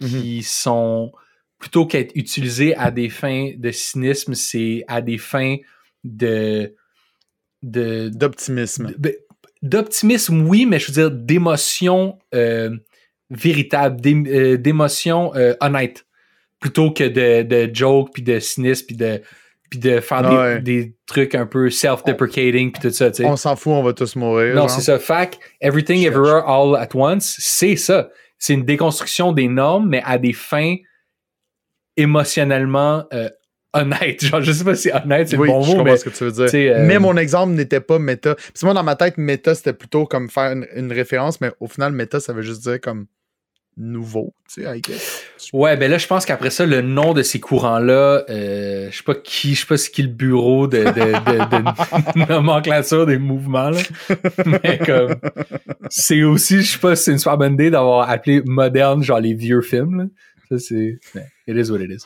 Mhm. 0.01 0.21
qui 0.21 0.43
sont 0.43 1.11
plutôt 1.59 1.85
qu'être 1.85 2.11
utilisés 2.15 2.75
à 2.75 2.89
des 2.89 3.07
fins 3.09 3.51
de 3.55 3.69
cynisme, 3.71 4.33
c'est 4.33 4.83
à 4.87 5.01
des 5.01 5.17
fins 5.19 5.57
de 6.03 6.73
D'optimisme. 7.63 8.87
de- 8.87 8.95
ben, 8.97 9.13
d'optimisme, 9.61 10.41
oui, 10.47 10.65
mais 10.65 10.79
je 10.79 10.87
veux 10.87 10.93
dire 10.93 11.11
d'émotion 11.11 12.17
euh, 12.33 12.75
véritable, 13.29 14.01
euh, 14.07 14.57
d'émotion 14.57 15.35
euh, 15.35 15.53
honnête, 15.61 16.05
plutôt 16.59 16.91
que 16.91 17.03
de, 17.03 17.43
de 17.43 17.69
joke, 17.73 18.09
puis 18.13 18.23
de 18.23 18.39
cynisme, 18.39 18.87
puis 18.87 18.95
de, 18.95 19.21
puis 19.71 19.79
de 19.79 19.99
faire 20.01 20.21
des, 20.29 20.35
Ouais. 20.35 20.59
des 20.61 20.95
trucs 21.07 21.33
un 21.33 21.47
peu 21.47 21.69
self-deprecating, 21.71 22.71
puis 22.73 22.81
tout 22.81 22.91
ça, 22.93 23.09
tu 23.09 23.23
sais. 23.23 23.25
On 23.25 23.35
s'en 23.37 23.55
fout, 23.55 23.71
on 23.73 23.81
va 23.81 23.93
tous 23.93 24.15
mourir. 24.17 24.53
Non, 24.53 24.67
c'est 24.67 24.81
ça. 24.81 24.99
Fact, 24.99 25.39
Everything 25.61 26.03
Everywhere 26.05 26.43
All 26.47 26.75
at 26.75 26.89
Once, 26.93 27.35
c'est 27.39 27.75
ça. 27.77 28.09
C'est 28.37 28.53
une 28.53 28.65
déconstruction 28.65 29.31
des 29.31 29.47
normes, 29.47 29.87
mais 29.89 30.03
à 30.05 30.17
des 30.19 30.33
fins 30.33 30.75
émotionnellement 31.97 33.05
euh, 33.13 33.29
honnêtes. 33.73 34.25
Genre, 34.25 34.41
je 34.41 34.51
sais 34.51 34.63
pas 34.63 34.75
si 34.75 34.91
honnête, 34.91 35.29
c'est 35.29 35.37
oui, 35.37 35.47
le 35.47 35.53
bon 35.53 35.61
je 35.61 35.67
mot, 35.67 35.77
comprends 35.77 35.91
mais 35.91 35.97
ce 35.97 36.05
que 36.05 36.09
tu 36.09 36.23
veux 36.23 36.31
dire. 36.47 36.75
euh, 36.75 36.85
Mais 36.85 36.99
mon 36.99 37.15
exemple 37.17 37.53
n'était 37.53 37.81
pas 37.81 37.99
méta. 37.99 38.35
Parce 38.35 38.59
que 38.59 38.65
moi, 38.65 38.73
dans 38.73 38.83
ma 38.83 38.95
tête, 38.95 39.17
méta, 39.17 39.55
c'était 39.55 39.73
plutôt 39.73 40.05
comme 40.05 40.29
faire 40.29 40.51
une, 40.51 40.67
une 40.75 40.91
référence, 40.91 41.41
mais 41.41 41.51
au 41.59 41.67
final, 41.67 41.91
méta, 41.93 42.19
ça 42.19 42.33
veut 42.33 42.41
juste 42.41 42.61
dire 42.63 42.79
comme 42.81 43.05
nouveau, 43.77 44.33
tu 44.47 44.63
sais, 44.63 44.77
I 44.77 44.81
guess. 44.81 45.23
Ouais, 45.53 45.77
ben 45.77 45.89
là, 45.89 45.97
je 45.97 46.07
pense 46.07 46.25
qu'après 46.25 46.49
ça, 46.49 46.65
le 46.65 46.81
nom 46.81 47.13
de 47.13 47.23
ces 47.23 47.39
courants-là, 47.39 48.25
euh, 48.29 48.89
je 48.91 48.97
sais 48.97 49.03
pas 49.03 49.15
qui, 49.15 49.55
je 49.55 49.61
sais 49.61 49.65
pas 49.65 49.77
c'est 49.77 49.91
qui 49.91 50.03
le 50.03 50.09
bureau 50.09 50.67
de, 50.67 50.79
de, 50.79 50.83
de, 50.83 52.23
de 52.23 52.27
nomenclature 52.29 53.05
des 53.05 53.17
mouvements, 53.17 53.69
là. 53.69 53.81
Mais 54.63 54.77
comme, 54.77 55.15
c'est 55.89 56.23
aussi, 56.23 56.61
je 56.61 56.73
sais 56.73 56.79
pas 56.79 56.95
si 56.95 57.05
c'est 57.05 57.11
une 57.11 57.19
super 57.19 57.37
bonne 57.37 57.53
idée 57.53 57.71
d'avoir 57.71 58.09
appelé 58.09 58.41
moderne, 58.45 59.03
genre 59.03 59.19
les 59.19 59.33
vieux 59.33 59.61
films, 59.61 59.97
là. 59.97 60.05
Ça, 60.49 60.59
c'est, 60.59 60.99
mais 61.15 61.27
it 61.47 61.67
is 61.67 61.71
what 61.71 61.79
it 61.79 61.89
is. 61.89 62.05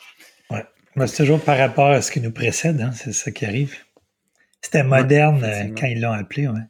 Mais 0.96 1.08
c'est 1.08 1.24
toujours 1.24 1.42
par 1.42 1.58
rapport 1.58 1.90
à 1.90 2.02
ce 2.02 2.10
qui 2.12 2.22
nous 2.22 2.32
précède, 2.32 2.80
hein, 2.80 2.92
c'est 2.94 3.12
ça 3.12 3.32
qui 3.32 3.46
arrive. 3.46 3.76
C'était 4.62 4.84
moderne 4.84 5.44
euh, 5.44 5.66
quand 5.78 5.88
ils 5.88 6.00
l'ont 6.00 6.14
appelé, 6.14 6.48
ouais. 6.48 6.62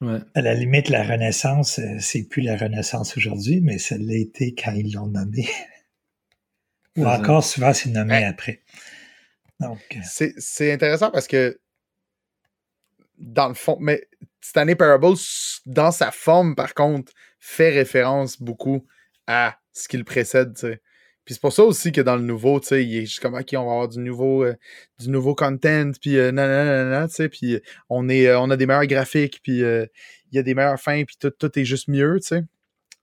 Ouais. 0.00 0.20
À 0.34 0.42
la 0.42 0.54
limite, 0.54 0.88
la 0.90 1.02
Renaissance, 1.02 1.80
euh, 1.80 1.96
c'est 1.98 2.22
plus 2.24 2.42
la 2.42 2.56
Renaissance 2.56 3.16
aujourd'hui, 3.16 3.60
mais 3.60 3.78
ça 3.78 3.96
l'a 3.98 4.14
été 4.14 4.54
quand 4.54 4.72
ils 4.72 4.92
l'ont 4.92 5.08
nommé. 5.08 5.48
Ou 6.96 7.04
encore, 7.06 7.44
souvent, 7.44 7.72
c'est 7.72 7.90
nommé 7.90 8.14
Ouais. 8.14 8.24
après. 8.24 8.62
Donc, 9.60 9.80
euh, 9.96 10.00
C'est 10.04 10.34
c'est 10.38 10.72
intéressant 10.72 11.10
parce 11.10 11.26
que, 11.26 11.60
dans 13.18 13.48
le 13.48 13.54
fond, 13.54 13.76
mais 13.80 14.08
Stanley 14.40 14.76
Parable, 14.76 15.16
dans 15.66 15.90
sa 15.90 16.12
forme, 16.12 16.54
par 16.54 16.74
contre, 16.74 17.12
fait 17.40 17.70
référence 17.70 18.40
beaucoup 18.40 18.86
à 19.26 19.58
ce 19.72 19.88
qui 19.88 19.96
le 19.96 20.04
précède, 20.04 20.54
tu 20.54 20.60
sais. 20.60 20.80
Puis 21.28 21.34
c'est 21.34 21.42
pour 21.42 21.52
ça 21.52 21.62
aussi 21.62 21.92
que 21.92 22.00
dans 22.00 22.16
le 22.16 22.22
nouveau, 22.22 22.58
tu 22.58 22.68
sais, 22.68 22.82
il 22.82 22.96
est 22.96 23.04
juste 23.04 23.20
comme, 23.20 23.34
OK, 23.34 23.48
on 23.52 23.66
va 23.66 23.72
avoir 23.72 23.88
du 23.88 23.98
nouveau, 23.98 24.44
euh, 24.44 24.54
du 24.98 25.10
nouveau 25.10 25.34
content, 25.34 25.90
puis 26.00 26.16
euh, 26.16 26.32
nanana, 26.32 27.06
tu 27.06 27.16
sais, 27.16 27.28
puis 27.28 27.60
on, 27.90 28.08
est, 28.08 28.28
euh, 28.28 28.40
on 28.40 28.48
a 28.48 28.56
des 28.56 28.64
meilleurs 28.64 28.86
graphiques, 28.86 29.40
puis 29.42 29.62
euh, 29.62 29.84
il 30.32 30.36
y 30.36 30.38
a 30.38 30.42
des 30.42 30.54
meilleures 30.54 30.80
fins, 30.80 31.04
puis 31.04 31.16
tout, 31.20 31.28
tout 31.28 31.58
est 31.58 31.66
juste 31.66 31.88
mieux, 31.88 32.18
tu 32.18 32.28
sais. 32.28 32.38
En 32.38 32.40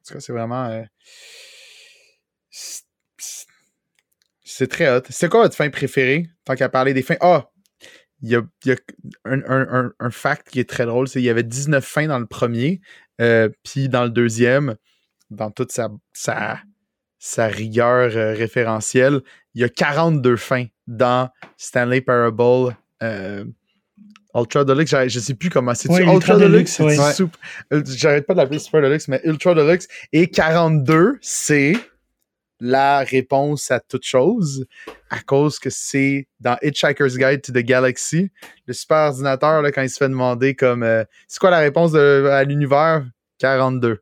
tout 0.07 0.13
cas, 0.15 0.19
c'est 0.19 0.33
vraiment... 0.33 0.65
euh, 0.65 0.81
c'est- 2.49 2.87
très 4.69 4.89
hot. 4.89 5.03
C'est 5.11 5.29
quoi 5.29 5.43
votre 5.43 5.55
fin 5.55 5.69
préférée, 5.69 6.27
tant 6.45 6.55
qu'à 6.55 6.67
parler 6.67 6.95
des 6.95 7.03
fins? 7.03 7.17
Ah! 7.21 7.51
Il 8.23 8.29
y 8.29 8.35
a, 8.35 8.41
y 8.65 8.71
a 8.71 8.75
un, 9.25 9.41
un, 9.45 9.67
un, 9.85 9.93
un 9.99 10.09
fact 10.09 10.49
qui 10.49 10.59
est 10.59 10.67
très 10.67 10.87
drôle, 10.87 11.07
c'est 11.07 11.19
qu'il 11.19 11.27
y 11.27 11.29
avait 11.29 11.43
19 11.43 11.85
fins 11.85 12.07
dans 12.07 12.17
le 12.17 12.25
premier, 12.25 12.81
euh, 13.21 13.49
puis 13.63 13.87
dans 13.87 14.03
le 14.03 14.09
deuxième, 14.09 14.77
dans 15.29 15.51
toute 15.51 15.71
sa, 15.71 15.89
sa, 16.11 16.59
sa 17.19 17.47
rigueur 17.47 18.11
euh, 18.15 18.33
référentielle, 18.33 19.21
il 19.53 19.61
y 19.61 19.63
a 19.63 19.69
42 19.69 20.35
fins 20.37 20.65
dans 20.87 21.29
Stanley 21.57 22.01
Parable 22.01 22.75
euh, 23.03 23.43
Ultra 24.35 24.63
Deluxe. 24.65 24.91
Je, 24.91 25.07
je 25.09 25.19
sais 25.19 25.33
plus 25.33 25.49
comment 25.49 25.73
c'est. 25.73 25.89
Oui, 25.89 25.99
Ultra, 26.01 26.13
Ultra 26.13 26.35
Deluxe, 26.37 26.79
Deluxe, 26.81 26.99
ouais. 26.99 27.13
Sup- 27.13 27.37
euh, 27.73 27.81
J'arrête 27.85 28.27
pas 28.27 28.33
de 28.33 28.39
l'appeler 28.39 28.59
Super 28.59 28.81
Deluxe, 28.81 29.07
mais 29.07 29.21
Ultra 29.23 29.53
Deluxe. 29.53 29.87
Et 30.11 30.27
42, 30.27 31.17
c'est 31.21 31.73
la 32.61 32.99
réponse 32.99 33.69
à 33.71 33.79
toute 33.81 34.05
chose 34.05 34.65
à 35.09 35.19
cause 35.19 35.59
que 35.59 35.69
c'est 35.69 36.27
dans 36.39 36.57
Hitchhiker's 36.61 37.17
Guide 37.17 37.41
to 37.41 37.51
the 37.51 37.57
Galaxy, 37.57 38.31
le 38.65 38.73
super 38.73 38.97
ordinateur, 39.09 39.61
là, 39.61 39.71
quand 39.71 39.81
il 39.81 39.89
se 39.89 39.97
fait 39.97 40.07
demander 40.09 40.55
comme 40.55 40.83
euh, 40.83 41.03
c'est 41.27 41.39
quoi 41.39 41.49
la 41.49 41.59
réponse 41.59 41.91
de- 41.91 42.27
à 42.31 42.43
l'univers? 42.43 43.05
42. 43.39 43.99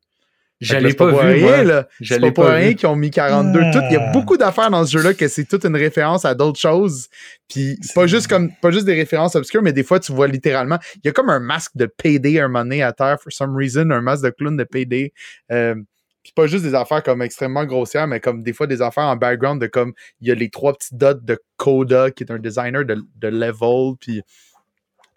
C'est 0.66 0.94
pas 0.96 1.08
pour 1.10 1.22
vu, 1.22 1.34
rien, 1.34 1.64
là. 1.64 1.88
Je 2.00 2.14
C'est 2.14 2.20
l'ai 2.20 2.32
pas 2.32 2.34
pour 2.34 2.44
pas 2.46 2.54
rien 2.56 2.74
qu'ils 2.74 2.88
ont 2.88 2.96
mis 2.96 3.12
42. 3.12 3.60
Ah. 3.64 3.72
Tout- 3.72 3.80
Il 3.90 3.94
y 3.94 3.98
a 3.98 4.12
beaucoup 4.12 4.38
d'affaires 4.38 4.70
dans 4.70 4.86
ce 4.86 4.98
jeu-là 4.98 5.14
que 5.14 5.28
c'est 5.28 5.46
toute 5.46 5.66
une 5.66 5.76
référence 5.76 6.26
à 6.26 6.36
d'autres 6.36 6.60
choses. 6.60 7.08
Puis 7.50 7.78
c'est 7.82 7.94
pas 7.94 8.08
juste 8.08 8.28
comme 8.28 8.52
pas 8.62 8.72
juste 8.72 8.86
des 8.86 8.96
références 8.96 9.36
obscures, 9.36 9.62
mais 9.62 9.74
des 9.74 9.84
fois 9.84 10.00
tu 10.00 10.12
vois 10.12 10.28
littéralement. 10.28 10.80
Il 10.96 11.02
y 11.06 11.08
a 11.10 11.12
comme 11.12 11.30
un 11.30 11.40
masque 11.40 11.72
de 11.76 11.86
Payday 11.86 12.40
un 12.40 12.48
moment 12.48 12.64
donné 12.64 12.84
à 12.84 12.94
terre, 12.94 13.18
for 13.22 13.32
some 13.32 13.56
reason, 13.56 13.90
un 13.92 14.02
masque 14.02 14.24
de 14.24 14.30
clown 14.30 14.56
de 14.58 14.64
Payday. 14.64 15.14
Euh, 15.52 15.76
puis 16.24 16.32
pas 16.34 16.48
juste 16.48 16.64
des 16.64 16.74
affaires 16.74 17.04
comme 17.04 17.22
extrêmement 17.22 17.66
grossières, 17.66 18.08
mais 18.08 18.22
comme 18.22 18.44
des 18.44 18.54
fois 18.54 18.66
des 18.66 18.82
affaires 18.82 19.04
en 19.04 19.18
background 19.18 19.60
de 19.62 19.68
comme 19.68 19.92
il 20.22 20.30
y 20.30 20.32
a 20.32 20.36
les 20.36 20.50
trois 20.50 20.72
petits 20.74 20.96
dots 20.96 21.14
de 21.22 21.38
Coda, 21.58 22.12
qui 22.12 22.24
est 22.24 22.32
un 22.32 22.40
designer 22.40 22.86
de, 22.86 22.96
de 23.18 23.28
level. 23.28 23.96
Puis 24.00 24.22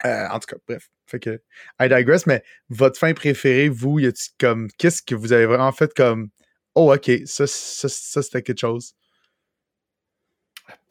euh, 0.05 0.28
en 0.28 0.39
tout 0.39 0.47
cas, 0.47 0.56
bref. 0.66 0.89
Fait 1.06 1.20
que 1.20 1.40
I 1.81 1.89
digress, 1.89 2.27
mais 2.27 2.43
votre 2.68 2.98
fin 2.98 3.12
préférée, 3.14 3.68
vous, 3.68 4.01
y 4.01 4.06
a-t-il 4.06 4.32
comme 4.39 4.68
qu'est-ce 4.77 5.02
que 5.02 5.14
vous 5.14 5.32
avez 5.32 5.47
vraiment 5.47 5.70
fait 5.70 5.94
comme 5.94 6.31
Oh 6.74 6.93
ok, 6.93 7.10
ça, 7.27 7.47
ça, 7.47 7.89
ça 7.89 8.23
c'était 8.23 8.43
quelque 8.43 8.60
chose? 8.60 8.94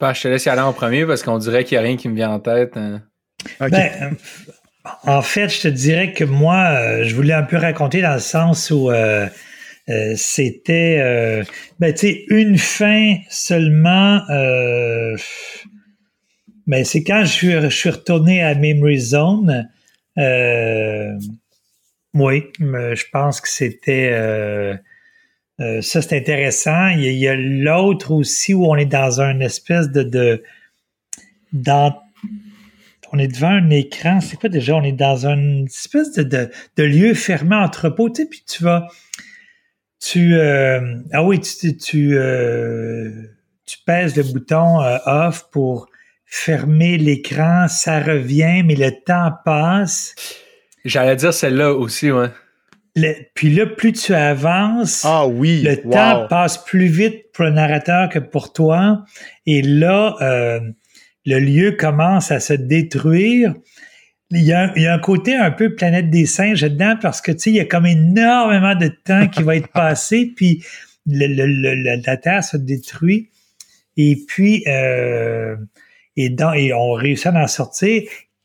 Bah, 0.00 0.12
je 0.14 0.22
te 0.22 0.28
laisse 0.28 0.44
y 0.46 0.48
aller 0.48 0.62
en 0.62 0.72
premier 0.72 1.04
parce 1.06 1.22
qu'on 1.22 1.38
dirait 1.38 1.64
qu'il 1.64 1.76
n'y 1.76 1.84
a 1.84 1.86
rien 1.86 1.96
qui 1.96 2.08
me 2.08 2.14
vient 2.14 2.30
en 2.30 2.40
tête. 2.40 2.76
hein. 2.76 3.02
Ok. 3.60 3.70
Ben, 3.70 3.92
euh, 4.02 4.10
en 5.04 5.22
fait, 5.22 5.48
je 5.48 5.62
te 5.62 5.68
dirais 5.68 6.12
que 6.12 6.24
moi, 6.24 6.56
euh, 6.70 7.04
je 7.04 7.14
voulais 7.14 7.34
un 7.34 7.42
peu 7.42 7.56
raconter 7.56 8.00
dans 8.00 8.14
le 8.14 8.20
sens 8.20 8.70
où 8.70 8.90
euh, 8.90 9.26
euh, 9.88 10.14
c'était, 10.16 10.98
euh, 11.00 11.44
ben, 11.78 11.92
tu 11.92 12.08
sais, 12.08 12.24
une 12.28 12.56
fin 12.58 13.16
seulement. 13.28 14.22
Ben, 16.66 16.84
c'est 16.84 17.04
quand 17.04 17.24
je 17.24 17.68
suis, 17.70 17.88
retourné 17.90 18.42
à 18.42 18.54
Memory 18.54 18.98
Zone. 18.98 19.70
Euh, 20.18 21.12
oui, 22.14 22.44
je 22.58 23.04
pense 23.12 23.40
que 23.40 23.48
c'était. 23.48 24.10
euh, 24.12 24.76
euh, 25.60 25.80
ça, 25.80 26.02
c'est 26.02 26.16
intéressant. 26.16 26.88
Il 26.88 27.12
y 27.12 27.28
a, 27.28 27.36
l'autre 27.36 28.10
aussi 28.10 28.52
où 28.52 28.66
on 28.66 28.74
est 28.76 28.86
dans 28.86 29.20
un 29.20 29.38
espèce 29.40 29.90
de. 29.90 30.02
de 30.02 30.42
dans, 31.52 31.96
on 33.12 33.18
est 33.18 33.28
devant 33.28 33.50
un 33.50 33.70
écran. 33.70 34.20
C'est 34.20 34.36
quoi 34.36 34.48
déjà? 34.48 34.74
On 34.74 34.82
est 34.82 34.92
dans 34.92 35.26
une 35.26 35.66
espèce 35.66 36.12
de, 36.12 36.24
de, 36.24 36.50
de 36.76 36.82
lieu 36.82 37.14
fermé 37.14 37.54
entrepôt. 37.54 38.10
Tu 38.10 38.22
sais, 38.22 38.28
puis 38.28 38.42
tu 38.46 38.64
vas. 38.64 38.88
Tu. 40.00 40.34
euh, 40.34 40.96
ah 41.12 41.22
oui, 41.22 41.40
tu, 41.40 41.76
tu, 41.76 42.18
euh, 42.18 43.22
tu 43.66 43.78
pèses 43.86 44.16
le 44.16 44.24
bouton 44.24 44.78
off 45.06 45.48
pour 45.52 45.88
fermer 46.26 46.98
l'écran. 46.98 47.66
Ça 47.68 48.00
revient, 48.00 48.62
mais 48.64 48.74
le 48.74 48.90
temps 49.04 49.32
passe. 49.44 50.14
J'allais 50.84 51.16
dire 51.16 51.32
celle-là 51.34 51.72
aussi, 51.72 52.10
ouais. 52.10 52.28
Le- 52.94 53.14
puis 53.34 53.50
là, 53.54 53.66
plus 53.66 53.92
tu 53.92 54.14
avances, 54.14 55.02
Ah 55.04 55.26
oui. 55.26 55.62
le 55.62 55.78
wow. 55.84 55.92
temps 55.92 56.26
passe 56.28 56.58
plus 56.64 56.86
vite 56.86 57.30
pour 57.32 57.44
le 57.44 57.50
narrateur 57.50 58.08
que 58.08 58.18
pour 58.18 58.52
toi. 58.52 59.04
Et 59.44 59.60
là, 59.62 60.16
euh, 60.22 60.60
le 61.26 61.38
lieu 61.40 61.72
commence 61.72 62.30
à 62.30 62.40
se 62.40 62.54
détruire. 62.54 63.54
Il 64.30 64.42
y, 64.42 64.52
a, 64.52 64.72
il 64.76 64.82
y 64.82 64.86
a 64.86 64.94
un 64.94 64.98
côté 64.98 65.36
un 65.36 65.50
peu 65.50 65.74
planète 65.74 66.08
des 66.10 66.26
singes 66.26 66.62
dedans 66.62 66.96
parce 67.00 67.20
que 67.20 67.32
tu 67.32 67.38
sais, 67.38 67.50
il 67.50 67.56
y 67.56 67.60
a 67.60 67.64
comme 67.64 67.86
énormément 67.86 68.74
de 68.74 68.88
temps 68.88 69.28
qui 69.28 69.42
va 69.42 69.56
être 69.56 69.68
passé, 69.68 70.32
puis 70.36 70.64
le, 71.06 71.26
le- 71.26 71.46
le- 71.46 71.74
le- 71.74 72.02
la 72.04 72.16
Terre 72.16 72.42
se 72.42 72.56
détruit. 72.56 73.28
Et 73.98 74.16
puis, 74.26 74.64
euh, 74.66 75.56
et, 76.16 76.30
dans, 76.30 76.52
et 76.52 76.72
on 76.72 76.92
réussit 76.92 77.26
à 77.26 77.42
en 77.42 77.46
sortir. 77.46 78.02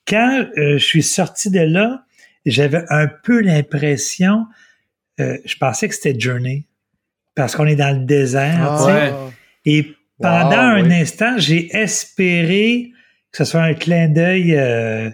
Quand 0.08 0.46
euh, 0.58 0.78
je 0.78 0.84
suis 0.84 1.04
sorti 1.04 1.50
de 1.50 1.60
là, 1.60 2.04
j'avais 2.46 2.84
un 2.90 3.08
peu 3.08 3.42
l'impression, 3.42 4.46
euh, 5.20 5.38
je 5.46 5.56
pensais 5.56 5.88
que 5.88 5.96
c'était 5.96 6.20
Journey, 6.20 6.66
parce 7.36 7.56
qu'on 7.56 7.68
est 7.68 7.76
dans 7.76 7.98
le 7.98 8.06
désert. 8.06 8.60
Ah, 8.62 8.86
ouais. 8.86 9.14
Et 9.66 9.96
pendant 10.20 10.50
Wow, 10.50 10.80
un 10.80 10.84
oui. 10.84 10.94
instant, 10.94 11.36
j'ai 11.38 11.76
espéré 11.76 12.92
que 13.32 13.38
ce 13.38 13.46
soit 13.46 13.62
un 13.62 13.74
clin 13.74 14.10
d'œil 14.10 14.56
euh, 14.56 15.10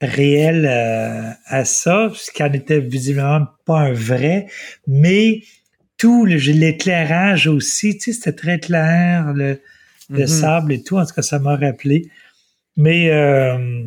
réel 0.00 0.66
euh, 0.66 1.30
à 1.46 1.64
ça, 1.64 2.10
ce 2.14 2.30
qui 2.30 2.42
n'était 2.42 2.80
visiblement 2.80 3.46
pas 3.66 3.80
un 3.80 3.92
vrai, 3.92 4.46
mais 4.86 5.42
tout 5.98 6.24
l'éclairage 6.24 7.46
aussi, 7.46 7.98
tu 7.98 8.12
sais, 8.12 8.12
c'était 8.12 8.32
très 8.32 8.58
clair, 8.58 9.32
le, 9.34 9.60
le 10.10 10.20
Mhm. 10.20 10.26
sable 10.26 10.72
et 10.72 10.82
tout, 10.82 10.96
en 10.98 11.04
tout 11.06 11.14
cas, 11.14 11.22
ça 11.22 11.38
m'a 11.38 11.56
rappelé. 11.56 12.10
Mais 12.76 13.10
euh, 13.10 13.84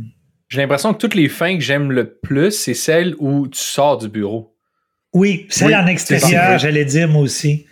J'ai 0.50 0.62
l'impression 0.62 0.94
que 0.94 0.98
toutes 1.00 1.16
les 1.16 1.28
fins 1.30 1.56
que 1.58 1.64
j'aime 1.64 1.92
le 1.92 2.14
plus, 2.20 2.52
c'est 2.52 2.74
celles 2.74 3.16
où 3.20 3.48
tu 3.48 3.60
sors 3.60 3.98
du 3.98 4.08
bureau. 4.10 4.56
oui, 5.14 5.46
celle 5.50 5.68
Oui, 5.70 5.76
en 5.76 5.88
extérieur, 5.88 6.58
j'allais 6.60 6.86
dire 6.86 7.08
moi 7.10 7.22
aussi. 7.22 7.66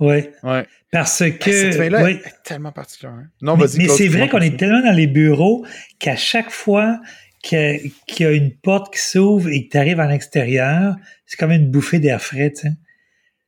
Oui, 0.00 0.28
Ouais. 0.42 0.66
parce 0.90 1.20
Hey, 1.20 1.38
que... 1.38 1.50
cette 1.52 1.74
fin-là 1.76 2.02
oui. 2.02 2.12
est 2.24 2.42
tellement 2.44 2.72
particulière. 2.72 3.14
hein. 3.14 3.26
Non, 3.42 3.56
Mais, 3.56 3.64
vas-y. 3.66 3.78
mais 3.78 3.84
Claude, 3.86 3.96
c'est 3.98 4.08
vrai 4.08 4.28
qu'on 4.28 4.40
est 4.40 4.56
tellement 4.58 4.80
dans 4.82 4.92
les 4.96 5.06
bureaux 5.06 5.64
qu'à 5.98 6.16
chaque 6.16 6.50
fois 6.50 6.98
qu'il 7.42 7.58
y, 7.58 7.62
a- 7.62 7.78
qu'il 8.06 8.26
y 8.26 8.28
a 8.28 8.32
une 8.32 8.56
porte 8.56 8.92
qui 8.94 9.00
s'ouvre 9.00 9.48
et 9.50 9.66
que 9.66 9.70
tu 9.72 9.76
arrives 9.78 10.00
en 10.00 10.08
extérieur, 10.10 10.96
c'est 11.26 11.36
comme 11.38 11.52
une 11.52 11.70
bouffée 11.70 11.98
d'air 12.00 12.20
frais. 12.22 12.52
tu 12.52 12.62
sais. 12.68 12.72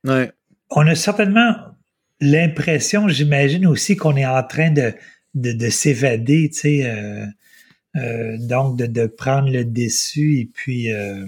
Ouais. 0.05 0.31
On 0.69 0.85
a 0.87 0.93
certainement 0.95 1.55
l'impression, 2.19 3.07
j'imagine 3.07 3.67
aussi, 3.67 3.95
qu'on 3.95 4.15
est 4.15 4.25
en 4.25 4.43
train 4.43 4.71
de, 4.71 4.93
de, 5.35 5.51
de 5.53 5.69
s'évader, 5.69 6.49
tu 6.51 6.59
sais, 6.59 6.85
euh, 6.85 7.25
euh, 7.95 8.37
donc 8.39 8.77
de, 8.77 8.85
de 8.85 9.07
prendre 9.07 9.49
le 9.51 9.65
dessus. 9.65 10.39
Et 10.39 10.45
puis, 10.45 10.91
euh, 10.91 11.25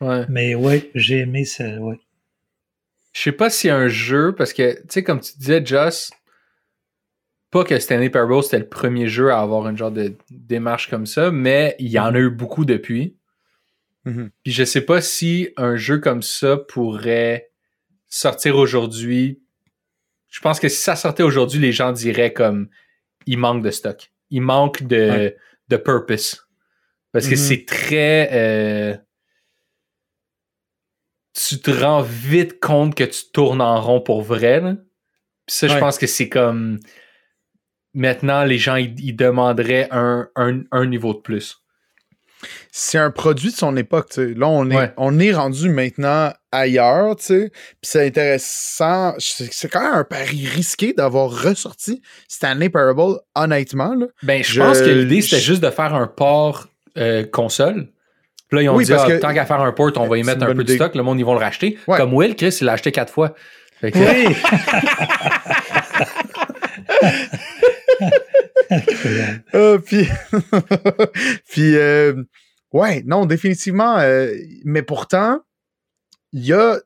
Ouais. 0.00 0.24
mais 0.28 0.56
ouais, 0.56 0.90
j'ai 0.96 1.18
aimé 1.18 1.44
ça. 1.44 1.64
Ouais. 1.78 1.98
Je 3.12 3.20
sais 3.20 3.32
pas 3.32 3.50
s'il 3.50 3.68
y 3.68 3.70
a 3.70 3.76
un 3.76 3.86
jeu, 3.88 4.34
parce 4.34 4.52
que, 4.52 4.74
tu 4.74 4.86
sais, 4.88 5.04
comme 5.04 5.20
tu 5.20 5.32
disais, 5.38 5.64
Joss, 5.64 6.10
pas 7.50 7.62
que 7.64 7.78
Stanley 7.78 8.08
Parable 8.10 8.42
c'était 8.42 8.58
le 8.58 8.68
premier 8.68 9.06
jeu 9.08 9.30
à 9.30 9.40
avoir 9.40 9.68
une 9.68 9.76
genre 9.76 9.92
de 9.92 10.16
démarche 10.30 10.88
comme 10.88 11.06
ça, 11.06 11.30
mais 11.30 11.76
il 11.78 11.88
y 11.88 11.98
en 11.98 12.14
a 12.14 12.18
eu 12.18 12.30
beaucoup 12.30 12.64
depuis. 12.64 13.14
Mhm. 14.06 14.30
Puis 14.42 14.52
je 14.52 14.64
sais 14.64 14.80
pas 14.80 15.00
si 15.02 15.50
un 15.56 15.76
jeu 15.76 15.98
comme 15.98 16.22
ça 16.22 16.56
pourrait 16.56 17.50
sortir 18.08 18.56
aujourd'hui. 18.56 19.41
Je 20.32 20.40
pense 20.40 20.58
que 20.58 20.68
si 20.68 20.78
ça 20.80 20.96
sortait 20.96 21.22
aujourd'hui, 21.22 21.60
les 21.60 21.72
gens 21.72 21.92
diraient 21.92 22.32
comme 22.32 22.68
il 23.26 23.38
manque 23.38 23.62
de 23.62 23.70
stock. 23.70 24.10
Il 24.30 24.40
manque 24.42 24.82
de, 24.82 24.96
Ouais. 25.10 25.36
de 25.68 25.76
purpose. 25.76 26.48
Parce 27.12 27.26
que 27.26 27.32
Mhm. 27.34 27.36
c'est 27.36 27.64
très. 27.66 28.30
euh, 28.32 28.96
tu 31.34 31.60
te 31.60 31.70
rends 31.70 32.02
vite 32.02 32.60
compte 32.60 32.94
que 32.94 33.04
tu 33.04 33.30
tournes 33.32 33.60
en 33.60 33.80
rond 33.80 34.00
pour 34.00 34.22
vrai. 34.22 34.60
là. 34.60 34.74
Puis 35.46 35.56
ça, 35.56 35.68
je 35.68 35.74
Ouais. 35.74 35.80
pense 35.80 35.98
que 35.98 36.06
c'est 36.06 36.28
comme. 36.28 36.78
Maintenant, 37.94 38.44
les 38.44 38.56
gens, 38.58 38.76
ils, 38.76 38.98
ils 39.00 39.14
demanderaient 39.14 39.88
un, 39.90 40.30
un, 40.34 40.62
un 40.72 40.86
niveau 40.86 41.12
de 41.12 41.18
plus. 41.20 41.61
C'est 42.70 42.98
un 42.98 43.10
produit 43.10 43.50
de 43.50 43.56
son 43.56 43.76
époque. 43.76 44.08
Là, 44.16 44.48
on 44.48 44.68
est, 44.70 44.76
Ouais. 44.76 44.92
on 44.96 45.18
est 45.18 45.32
rendu 45.32 45.68
maintenant 45.68 46.32
ailleurs, 46.50 47.16
tu. 47.16 47.50
Puis 47.50 47.54
c'est 47.82 48.06
intéressant. 48.06 49.14
C'est 49.18 49.68
quand 49.70 49.82
même 49.82 49.94
un 49.94 50.04
pari 50.04 50.46
risqué 50.46 50.92
d'avoir 50.92 51.30
ressorti 51.30 52.02
Stanley 52.28 52.68
Parable, 52.68 53.18
honnêtement, 53.34 53.94
là. 53.94 54.06
Ben, 54.22 54.42
je, 54.42 54.60
pense 54.60 54.80
que 54.80 54.86
l'idée, 54.90 55.20
c'était 55.22 55.40
juste 55.40 55.62
de 55.62 55.70
faire 55.70 55.94
un 55.94 56.06
port 56.06 56.66
euh, 56.98 57.24
console. 57.24 57.88
Puis 58.48 58.56
là, 58.58 58.62
ils 58.62 58.68
ont 58.68 58.76
Oui, 58.76 58.84
dit, 58.84 58.90
parce 58.92 59.04
ah, 59.06 59.08
que- 59.12 59.18
tant 59.20 59.32
qu'à 59.32 59.46
faire 59.46 59.60
un 59.60 59.72
port, 59.72 59.90
on 59.96 60.06
va 60.08 60.18
y 60.18 60.22
mettre 60.24 60.42
un 60.44 60.54
peu 60.54 60.64
de 60.64 60.74
stock, 60.74 60.94
le 60.94 61.02
monde, 61.02 61.18
ils 61.18 61.24
vont 61.24 61.32
le 61.34 61.40
racheter. 61.40 61.78
Ouais. 61.88 61.96
Comme 61.96 62.12
Will, 62.12 62.36
Chris, 62.36 62.58
il 62.60 62.64
l'a 62.64 62.72
acheté 62.72 62.92
quatre 62.92 63.12
fois. 63.12 63.34
Que- 63.80 63.88
Oui! 63.94 64.36
Ah, 69.52 69.76
puis, 69.84 70.06
puis 71.50 71.76
euh, 71.76 72.14
ouais, 72.72 73.02
non, 73.06 73.26
définitivement. 73.26 73.98
euh, 73.98 74.32
mais 74.64 74.82
pourtant, 74.82 75.40
il 76.32 76.44
y 76.46 76.52
a. 76.52 76.78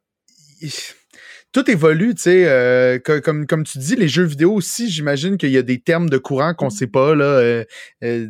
Tout 1.52 1.70
évolue, 1.70 2.14
tu 2.14 2.22
sais. 2.22 2.48
euh, 2.48 2.98
co- 2.98 3.20
comme, 3.22 3.46
comme 3.46 3.64
tu 3.64 3.78
dis, 3.78 3.96
les 3.96 4.08
jeux 4.08 4.24
vidéo 4.24 4.52
aussi, 4.52 4.90
j'imagine 4.90 5.38
qu'il 5.38 5.50
y 5.50 5.56
a 5.56 5.62
des 5.62 5.80
termes 5.80 6.10
de 6.10 6.18
courant 6.18 6.52
qu'on 6.54 6.68
sait 6.70 6.86
pas, 6.86 7.14
là. 7.14 7.24
euh, 7.24 7.64
euh, 8.04 8.26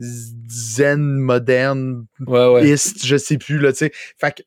zen, 0.00 1.00
moderne, 1.18 2.06
Ouais, 2.26 2.48
ouais. 2.52 2.68
ist, 2.68 3.06
je 3.06 3.16
sais 3.16 3.38
plus, 3.38 3.58
là, 3.58 3.72
tu 3.72 3.78
sais. 3.78 3.92
Fait 4.20 4.34
que, 4.36 4.42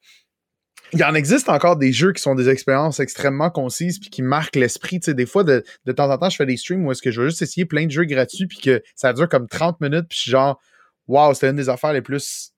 il 0.93 1.03
en 1.03 1.13
existe 1.13 1.49
encore 1.49 1.75
des 1.75 1.91
jeux 1.91 2.13
qui 2.13 2.21
sont 2.21 2.35
des 2.35 2.49
expériences 2.49 2.99
extrêmement 2.99 3.49
concises 3.49 3.99
puis 3.99 4.09
qui 4.09 4.21
marquent 4.21 4.55
l'esprit. 4.55 4.99
Tu 4.99 5.05
sais, 5.05 5.13
des 5.13 5.25
fois, 5.25 5.43
de, 5.43 5.63
temps 5.95 6.09
en 6.09 6.17
temps, 6.17 6.29
je 6.29 6.35
fais 6.35 6.45
des 6.45 6.57
streams 6.57 6.85
où 6.85 6.91
est-ce 6.91 7.01
que 7.01 7.11
je 7.11 7.21
vais 7.21 7.29
juste 7.29 7.41
essayer 7.41 7.65
plein 7.65 7.85
de 7.85 7.91
jeux 7.91 8.05
gratuits 8.05 8.47
puis 8.47 8.59
que 8.59 8.81
ça 8.95 9.13
dure 9.13 9.29
comme 9.29 9.47
30 9.47 9.81
minutes 9.81 10.07
puis 10.09 10.19
genre, 10.25 10.59
wow, 11.07 11.33
c'était 11.33 11.49
une 11.49 11.55
des 11.55 11.69
affaires 11.69 11.93
les 11.93 12.01
plus 12.01 12.53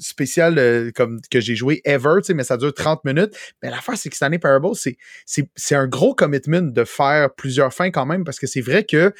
spéciales 0.00 0.58
euh, 0.58 0.90
comme 0.94 1.18
que 1.30 1.40
j'ai 1.40 1.54
joué 1.54 1.80
ever, 1.84 2.16
tu 2.18 2.26
sais, 2.26 2.34
mais 2.34 2.44
ça 2.44 2.56
dure 2.56 2.74
30 2.74 3.04
minutes. 3.04 3.34
Mais 3.62 3.70
l'affaire, 3.70 3.96
c'est 3.96 4.10
que 4.10 4.16
Stanley 4.16 4.38
Parable, 4.38 4.68
c'est, 4.74 4.98
c'est 5.26 5.74
un 5.74 5.86
gros 5.86 6.14
commitment 6.14 6.62
de 6.62 6.84
faire 6.84 7.34
plusieurs 7.34 7.72
fins 7.72 7.90
quand 7.90 8.06
même 8.06 8.24
parce 8.24 8.38
que 8.38 8.46
c'est 8.46 8.60
vrai 8.60 8.84
que 8.84 9.12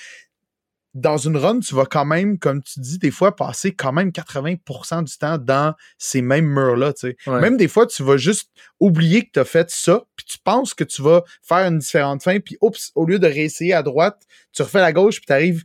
dans 0.94 1.16
une 1.16 1.36
run, 1.36 1.60
tu 1.60 1.74
vas 1.74 1.84
quand 1.84 2.04
même, 2.04 2.38
comme 2.38 2.62
tu 2.62 2.80
dis, 2.80 2.98
des 2.98 3.10
fois, 3.10 3.36
passer 3.36 3.72
quand 3.74 3.92
même 3.92 4.10
80% 4.10 5.04
du 5.04 5.18
temps 5.18 5.38
dans 5.38 5.74
ces 5.98 6.22
mêmes 6.22 6.46
murs-là. 6.46 6.92
Ouais. 7.02 7.40
Même 7.40 7.56
des 7.56 7.68
fois, 7.68 7.86
tu 7.86 8.02
vas 8.02 8.16
juste 8.16 8.50
oublier 8.80 9.24
que 9.24 9.30
tu 9.34 9.40
as 9.40 9.44
fait 9.44 9.70
ça, 9.70 10.02
puis 10.16 10.26
tu 10.26 10.38
penses 10.38 10.74
que 10.74 10.84
tu 10.84 11.02
vas 11.02 11.22
faire 11.42 11.68
une 11.68 11.78
différente 11.78 12.22
fin, 12.22 12.40
puis 12.40 12.56
oups, 12.60 12.90
au 12.94 13.04
lieu 13.04 13.18
de 13.18 13.26
réessayer 13.26 13.74
à 13.74 13.82
droite, 13.82 14.22
tu 14.52 14.62
refais 14.62 14.80
la 14.80 14.92
gauche, 14.92 15.16
puis 15.16 15.26
tu 15.26 15.32
arrives 15.32 15.62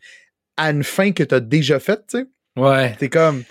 à 0.58 0.72
une 0.72 0.84
fin 0.84 1.12
que 1.12 1.24
tu 1.24 1.34
as 1.34 1.40
déjà 1.40 1.80
faite, 1.80 2.04
tu 2.10 2.20
sais. 2.20 2.26
Ouais. 2.56 2.96
T'es 2.98 3.10
comme 3.10 3.44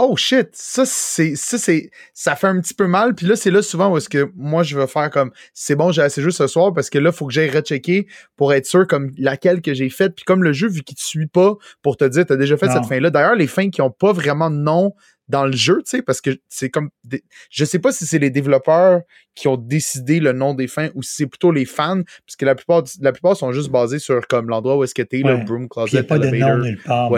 Oh 0.00 0.16
shit, 0.16 0.50
ça 0.52 0.84
c'est 0.86 1.34
ça 1.34 1.58
c'est 1.58 1.90
ça 2.14 2.36
fait 2.36 2.46
un 2.46 2.60
petit 2.60 2.72
peu 2.72 2.86
mal 2.86 3.14
puis 3.16 3.26
là 3.26 3.34
c'est 3.34 3.50
là 3.50 3.62
souvent 3.62 3.90
où 3.92 3.96
est-ce 3.96 4.08
que 4.08 4.30
moi 4.36 4.62
je 4.62 4.78
vais 4.78 4.86
faire 4.86 5.10
comme 5.10 5.32
c'est 5.54 5.74
bon, 5.74 5.90
j'ai 5.90 6.02
assez 6.02 6.22
joué 6.22 6.30
ce 6.30 6.46
soir 6.46 6.72
parce 6.72 6.88
que 6.88 6.98
là 6.98 7.10
faut 7.10 7.26
que 7.26 7.32
j'aille 7.32 7.50
rechecker 7.50 8.06
pour 8.36 8.52
être 8.52 8.66
sûr 8.66 8.86
comme 8.86 9.10
laquelle 9.18 9.60
que 9.60 9.74
j'ai 9.74 9.90
faite 9.90 10.14
puis 10.14 10.24
comme 10.24 10.44
le 10.44 10.52
jeu 10.52 10.68
vu 10.68 10.82
qu'il 10.82 10.96
te 10.96 11.02
suit 11.02 11.26
pas 11.26 11.54
pour 11.82 11.96
te 11.96 12.04
dire 12.04 12.24
t'as 12.26 12.36
déjà 12.36 12.56
fait 12.56 12.66
Non. 12.68 12.74
cette 12.74 12.86
fin 12.86 13.00
là. 13.00 13.10
D'ailleurs 13.10 13.34
les 13.34 13.48
fins 13.48 13.70
qui 13.70 13.82
ont 13.82 13.90
pas 13.90 14.12
vraiment 14.12 14.50
de 14.50 14.56
nom 14.56 14.94
dans 15.26 15.44
le 15.44 15.52
jeu, 15.52 15.82
tu 15.84 15.90
sais 15.96 16.02
parce 16.02 16.20
que 16.22 16.30
c'est 16.48 16.70
comme 16.70 16.90
des- 17.04 17.24
je 17.50 17.64
sais 17.64 17.78
pas 17.80 17.90
si 17.92 18.06
c'est 18.06 18.18
les 18.20 18.30
développeurs 18.30 19.00
qui 19.34 19.46
ont 19.48 19.56
décidé 19.58 20.20
le 20.20 20.32
nom 20.32 20.54
des 20.54 20.68
fins 20.68 20.88
ou 20.94 21.02
si 21.02 21.16
c'est 21.16 21.26
plutôt 21.26 21.50
les 21.52 21.64
fans 21.66 22.02
parce 22.24 22.36
que 22.38 22.44
la 22.46 22.54
plupart 22.54 22.84
la 23.00 23.10
plupart 23.12 23.36
sont 23.36 23.50
juste 23.52 23.70
basés 23.70 23.98
sur 23.98 24.26
comme 24.28 24.48
l'endroit 24.48 24.76
où 24.78 24.84
est-ce 24.84 24.94
que 24.94 25.02
t'es, 25.02 25.18
le 25.18 25.44
broom 25.44 25.62
Puis 25.62 25.68
closet, 25.70 25.98
a 25.98 26.02
pas 26.04 26.18
de 26.18 26.26
elevator 26.28 26.56
nom 26.58 26.64
nulle 26.64 26.80
part. 26.82 27.06
hein. 27.06 27.08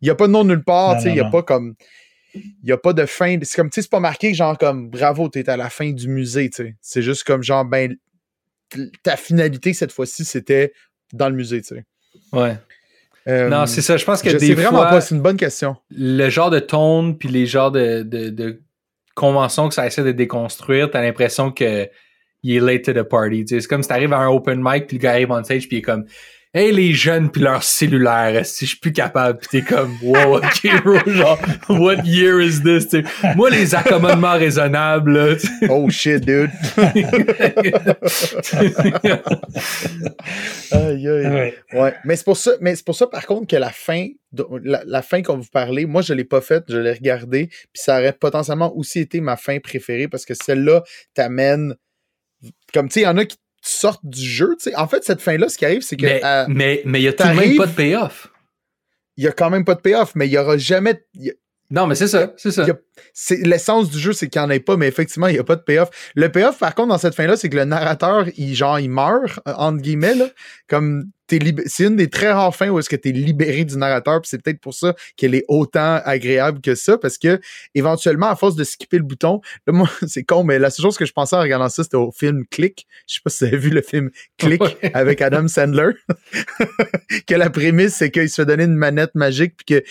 Il 0.00 0.06
n'y 0.06 0.10
a 0.10 0.14
pas 0.14 0.26
de 0.26 0.32
nom 0.32 0.44
nulle 0.44 0.62
part, 0.64 0.96
tu 0.96 1.02
sais, 1.04 1.08
il 1.08 1.14
n'y 1.14 1.20
a 1.20 1.24
non. 1.24 1.30
pas 1.30 1.42
comme. 1.42 1.74
Il 2.34 2.42
n'y 2.64 2.72
a 2.72 2.76
pas 2.78 2.92
de 2.92 3.04
fin. 3.06 3.36
C'est 3.42 3.56
comme, 3.56 3.70
tu 3.70 3.76
sais, 3.76 3.82
c'est 3.82 3.90
pas 3.90 4.00
marqué 4.00 4.34
genre 4.34 4.56
comme 4.58 4.90
bravo, 4.90 5.28
t'es 5.28 5.48
à 5.48 5.56
la 5.56 5.70
fin 5.70 5.90
du 5.90 6.08
musée, 6.08 6.50
tu 6.50 6.62
sais. 6.62 6.76
C'est 6.80 7.02
juste 7.02 7.24
comme 7.24 7.42
genre, 7.42 7.64
ben, 7.64 7.96
ta 9.02 9.16
finalité 9.16 9.72
cette 9.72 9.92
fois-ci, 9.92 10.24
c'était 10.24 10.72
dans 11.12 11.28
le 11.28 11.34
musée, 11.34 11.62
tu 11.62 11.68
sais. 11.74 11.84
Ouais. 12.32 12.56
Euh, 13.26 13.48
Non, 13.48 13.66
c'est 13.66 13.82
ça. 13.82 13.96
Je 13.96 14.04
pense 14.04 14.22
que 14.22 14.30
Je 14.30 14.36
des 14.36 14.48
sais 14.48 14.54
vraiment 14.54 14.82
pas, 14.84 15.00
c'est 15.00 15.14
une 15.14 15.22
bonne 15.22 15.36
question. 15.36 15.76
le 15.90 16.28
genre 16.28 16.50
de 16.50 16.58
tone 16.60 17.16
puis 17.18 17.28
les 17.28 17.46
genres 17.46 17.70
de, 17.72 18.02
de, 18.02 18.28
de 18.30 18.60
conventions 19.14 19.68
que 19.68 19.74
ça 19.74 19.86
essaie 19.86 20.04
de 20.04 20.12
déconstruire, 20.12 20.90
t'as 20.90 21.02
l'impression 21.02 21.50
que 21.50 21.88
il 22.44 22.54
est 22.56 22.60
late 22.60 22.82
to 22.84 22.92
the 22.92 23.02
party. 23.02 23.44
tu 23.44 23.54
sais. 23.56 23.60
C'est 23.62 23.68
comme 23.68 23.82
si 23.82 23.88
t'arrives 23.88 24.12
à 24.12 24.18
un 24.18 24.28
open 24.28 24.60
mic 24.62 24.86
puis 24.86 24.96
le 24.98 25.02
gars 25.02 25.10
arrive 25.12 25.30
on 25.30 25.42
stage 25.42 25.66
puis 25.66 25.76
il 25.76 25.80
est 25.80 25.82
comme 25.82 26.04
Hey 26.58 26.72
les 26.72 26.92
jeunes 26.92 27.30
puis 27.30 27.40
leur 27.40 27.62
cellulaire, 27.62 28.44
si 28.44 28.64
je 28.64 28.70
suis 28.70 28.80
plus 28.80 28.92
capable 28.92 29.38
puis 29.38 29.48
t'es 29.48 29.62
comme 29.62 29.96
Wow, 30.02 30.38
ok 30.38 30.82
bro, 30.82 30.98
genre 31.06 31.38
What 31.68 32.02
year 32.04 32.40
is 32.40 32.64
this? 32.64 32.88
Moi 33.36 33.50
les 33.50 33.76
accommodements 33.76 34.32
raisonnables 34.32 35.12
là. 35.12 35.36
Oh 35.70 35.88
shit, 35.88 36.24
dude. 36.24 36.50
aïe, 40.72 41.08
aïe. 41.08 41.26
Ouais. 41.28 41.54
Ouais, 41.74 41.94
mais 42.04 42.16
c'est 42.16 42.24
pour 42.24 42.36
ça, 42.36 42.50
mais 42.60 42.74
c'est 42.74 42.84
pour 42.84 42.96
ça 42.96 43.06
par 43.06 43.24
contre 43.24 43.46
que 43.46 43.54
la 43.54 43.70
fin, 43.70 44.08
la, 44.64 44.82
la 44.84 45.02
fin 45.02 45.22
qu'on 45.22 45.36
vous 45.36 45.50
parlez, 45.52 45.86
moi 45.86 46.02
je 46.02 46.12
l'ai 46.12 46.24
pas 46.24 46.40
faite, 46.40 46.64
je 46.68 46.78
l'ai 46.78 46.92
regardée, 46.92 47.46
puis 47.46 47.68
ça 47.74 48.00
aurait 48.00 48.12
potentiellement 48.12 48.76
aussi 48.76 48.98
été 48.98 49.20
ma 49.20 49.36
fin 49.36 49.60
préférée 49.60 50.08
parce 50.08 50.24
que 50.24 50.34
celle-là 50.34 50.82
t'amène, 51.14 51.76
comme 52.74 52.88
tu 52.88 52.94
sais, 52.94 53.00
il 53.02 53.04
y 53.04 53.06
en 53.06 53.16
a 53.16 53.24
qui 53.24 53.36
sortent 53.68 54.04
du 54.04 54.20
jeu, 54.22 54.56
tu 54.58 54.70
sais. 54.70 54.76
En 54.76 54.88
fait, 54.88 55.04
cette 55.04 55.20
fin-là, 55.20 55.48
ce 55.48 55.58
qui 55.58 55.64
arrive, 55.64 55.82
c'est 55.82 55.96
que 55.96 56.06
mais 56.06 56.20
euh, 56.24 56.46
mais 56.48 56.82
mais 56.84 57.00
il 57.00 57.04
y 57.04 57.08
a 57.08 57.12
tout 57.12 57.22
de 57.26 57.32
même 57.32 57.56
pas 57.56 57.66
de 57.66 57.72
payoff? 57.72 58.28
il 59.16 59.24
y 59.24 59.28
a 59.28 59.32
quand 59.32 59.50
même 59.50 59.64
pas 59.64 59.74
de 59.74 59.80
payoff, 59.80 60.12
mais 60.14 60.26
il 60.28 60.32
y 60.32 60.38
aura 60.38 60.56
jamais, 60.58 61.02
il 61.14 61.24
y 61.26 61.30
a- 61.30 61.34
Non, 61.70 61.86
mais 61.86 61.94
c'est 61.94 62.08
ça, 62.08 62.32
c'est 62.36 62.50
ça. 62.50 62.66
l'essence 63.42 63.90
du 63.90 63.98
jeu, 63.98 64.12
c'est 64.12 64.28
qu'il 64.28 64.40
n'y 64.40 64.46
en 64.46 64.50
ait 64.50 64.60
pas, 64.60 64.76
mais 64.76 64.88
effectivement, 64.88 65.26
il 65.26 65.34
n'y 65.34 65.38
a 65.38 65.44
pas 65.44 65.56
de 65.56 65.60
payoff. 65.60 65.90
Le 66.14 66.30
payoff, 66.30 66.58
par 66.58 66.74
contre, 66.74 66.88
dans 66.88 66.98
cette 66.98 67.14
fin-là, 67.14 67.36
c'est 67.36 67.50
que 67.50 67.56
le 67.56 67.64
narrateur, 67.64 68.26
il, 68.36 68.54
genre, 68.54 68.80
il 68.80 68.88
meurt, 68.88 69.38
euh, 69.46 69.52
entre 69.56 69.82
guillemets, 69.82 70.14
là, 70.14 70.28
comme 70.66 71.10
c'est 71.66 71.84
une 71.84 71.96
des 71.96 72.08
très 72.08 72.32
rares 72.32 72.54
fins 72.56 72.70
où 72.70 72.78
est-ce 72.78 72.88
que 72.88 72.96
tu 72.96 73.10
es 73.10 73.12
libéré 73.12 73.64
du 73.64 73.76
narrateur, 73.76 74.20
puis 74.20 74.30
c'est 74.30 74.42
peut-être 74.42 74.60
pour 74.60 74.72
ça 74.72 74.94
qu'elle 75.16 75.34
est 75.34 75.44
autant 75.48 76.00
agréable 76.04 76.60
que 76.60 76.74
ça, 76.74 76.96
parce 76.96 77.18
que 77.18 77.40
éventuellement, 77.74 78.28
à 78.28 78.36
force 78.36 78.56
de 78.56 78.64
skipper 78.64 78.98
le 78.98 79.04
bouton, 79.04 79.40
là, 79.66 79.72
moi, 79.72 79.90
c'est 80.06 80.24
con, 80.24 80.44
mais 80.44 80.58
la 80.58 80.70
seule 80.70 80.84
chose 80.84 80.96
que 80.96 81.04
je 81.04 81.12
pensais 81.12 81.36
en 81.36 81.40
regardant 81.40 81.68
ça, 81.68 81.82
c'était 81.82 81.96
au 81.96 82.12
film 82.12 82.44
Click. 82.50 82.86
Je 83.06 83.16
sais 83.16 83.20
pas 83.22 83.30
si 83.30 83.44
vous 83.44 83.48
avez 83.48 83.58
vu 83.58 83.70
le 83.70 83.82
film 83.82 84.10
Click 84.38 84.62
Ouais. 84.62 84.76
avec 84.94 85.20
Adam 85.20 85.46
Sandler. 85.46 85.90
que 87.26 87.34
la 87.34 87.50
prémisse, 87.50 87.96
c'est 87.96 88.10
qu'il 88.10 88.28
se 88.28 88.36
fait 88.36 88.46
donner 88.46 88.64
une 88.64 88.74
manette 88.74 89.14
magique, 89.14 89.54
puis 89.56 89.76
que 89.76 89.84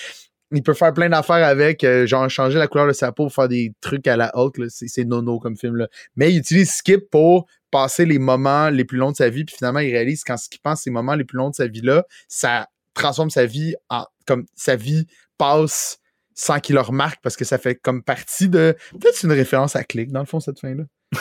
il 0.51 0.63
peut 0.63 0.73
faire 0.73 0.93
plein 0.93 1.09
d'affaires 1.09 1.45
avec, 1.45 1.83
euh, 1.83 2.07
genre 2.07 2.29
changer 2.29 2.57
la 2.57 2.67
couleur 2.67 2.87
de 2.87 2.93
sa 2.93 3.11
peau 3.11 3.25
pour 3.25 3.33
faire 3.33 3.47
des 3.47 3.73
trucs 3.81 4.07
à 4.07 4.15
la 4.15 4.31
Hulk. 4.35 4.57
là. 4.57 4.65
C'est 4.69 5.03
nono 5.05 5.39
comme 5.39 5.57
film. 5.57 5.75
Là. 5.75 5.87
Mais 6.15 6.31
il 6.31 6.37
utilise 6.37 6.71
Skip 6.71 7.09
pour 7.09 7.47
passer 7.71 8.05
les 8.05 8.19
moments 8.19 8.69
les 8.69 8.85
plus 8.85 8.97
longs 8.97 9.11
de 9.11 9.17
sa 9.17 9.29
vie. 9.29 9.43
Puis 9.43 9.55
finalement, 9.57 9.79
il 9.79 9.91
réalise 9.91 10.23
qu'en 10.23 10.37
skippant 10.37 10.75
ces 10.75 10.89
moments 10.89 11.15
les 11.15 11.25
plus 11.25 11.37
longs 11.37 11.49
de 11.49 11.55
sa 11.55 11.67
vie-là, 11.67 12.05
ça 12.27 12.67
transforme 12.93 13.29
sa 13.29 13.45
vie 13.45 13.75
en. 13.89 14.05
comme 14.25 14.45
sa 14.55 14.75
vie 14.75 15.05
passe 15.37 15.99
sans 16.33 16.59
qu'il 16.59 16.75
le 16.75 16.81
remarque 16.81 17.19
parce 17.21 17.35
que 17.35 17.45
ça 17.45 17.57
fait 17.57 17.75
comme 17.75 18.03
partie 18.03 18.47
de. 18.47 18.75
Peut-être 18.91 19.15
c'est 19.15 19.27
une 19.27 19.33
référence 19.33 19.75
à 19.75 19.83
Click, 19.83 20.11
dans 20.11 20.21
le 20.21 20.25
fond, 20.25 20.39
cette 20.39 20.59
fin-là. 20.59 20.83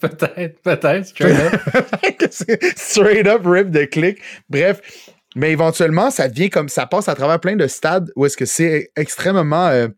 peut-être, 0.00 0.60
peut-être. 0.62 1.06
straight 1.06 1.38
up. 1.38 1.60
Que 2.18 2.26
c'est 2.30 2.78
straight 2.78 3.26
up 3.26 3.42
rip 3.44 3.70
de 3.70 3.84
clic. 3.84 4.18
Bref, 4.48 4.80
mais 5.36 5.52
éventuellement, 5.52 6.10
ça 6.10 6.28
devient 6.28 6.50
comme 6.50 6.68
ça 6.68 6.86
passe 6.86 7.08
à 7.08 7.14
travers 7.14 7.40
plein 7.40 7.56
de 7.56 7.66
stades 7.66 8.10
où 8.16 8.26
est-ce 8.26 8.36
que 8.36 8.46
c'est 8.46 8.90
extrêmement. 8.96 9.68
euh, 9.68 9.88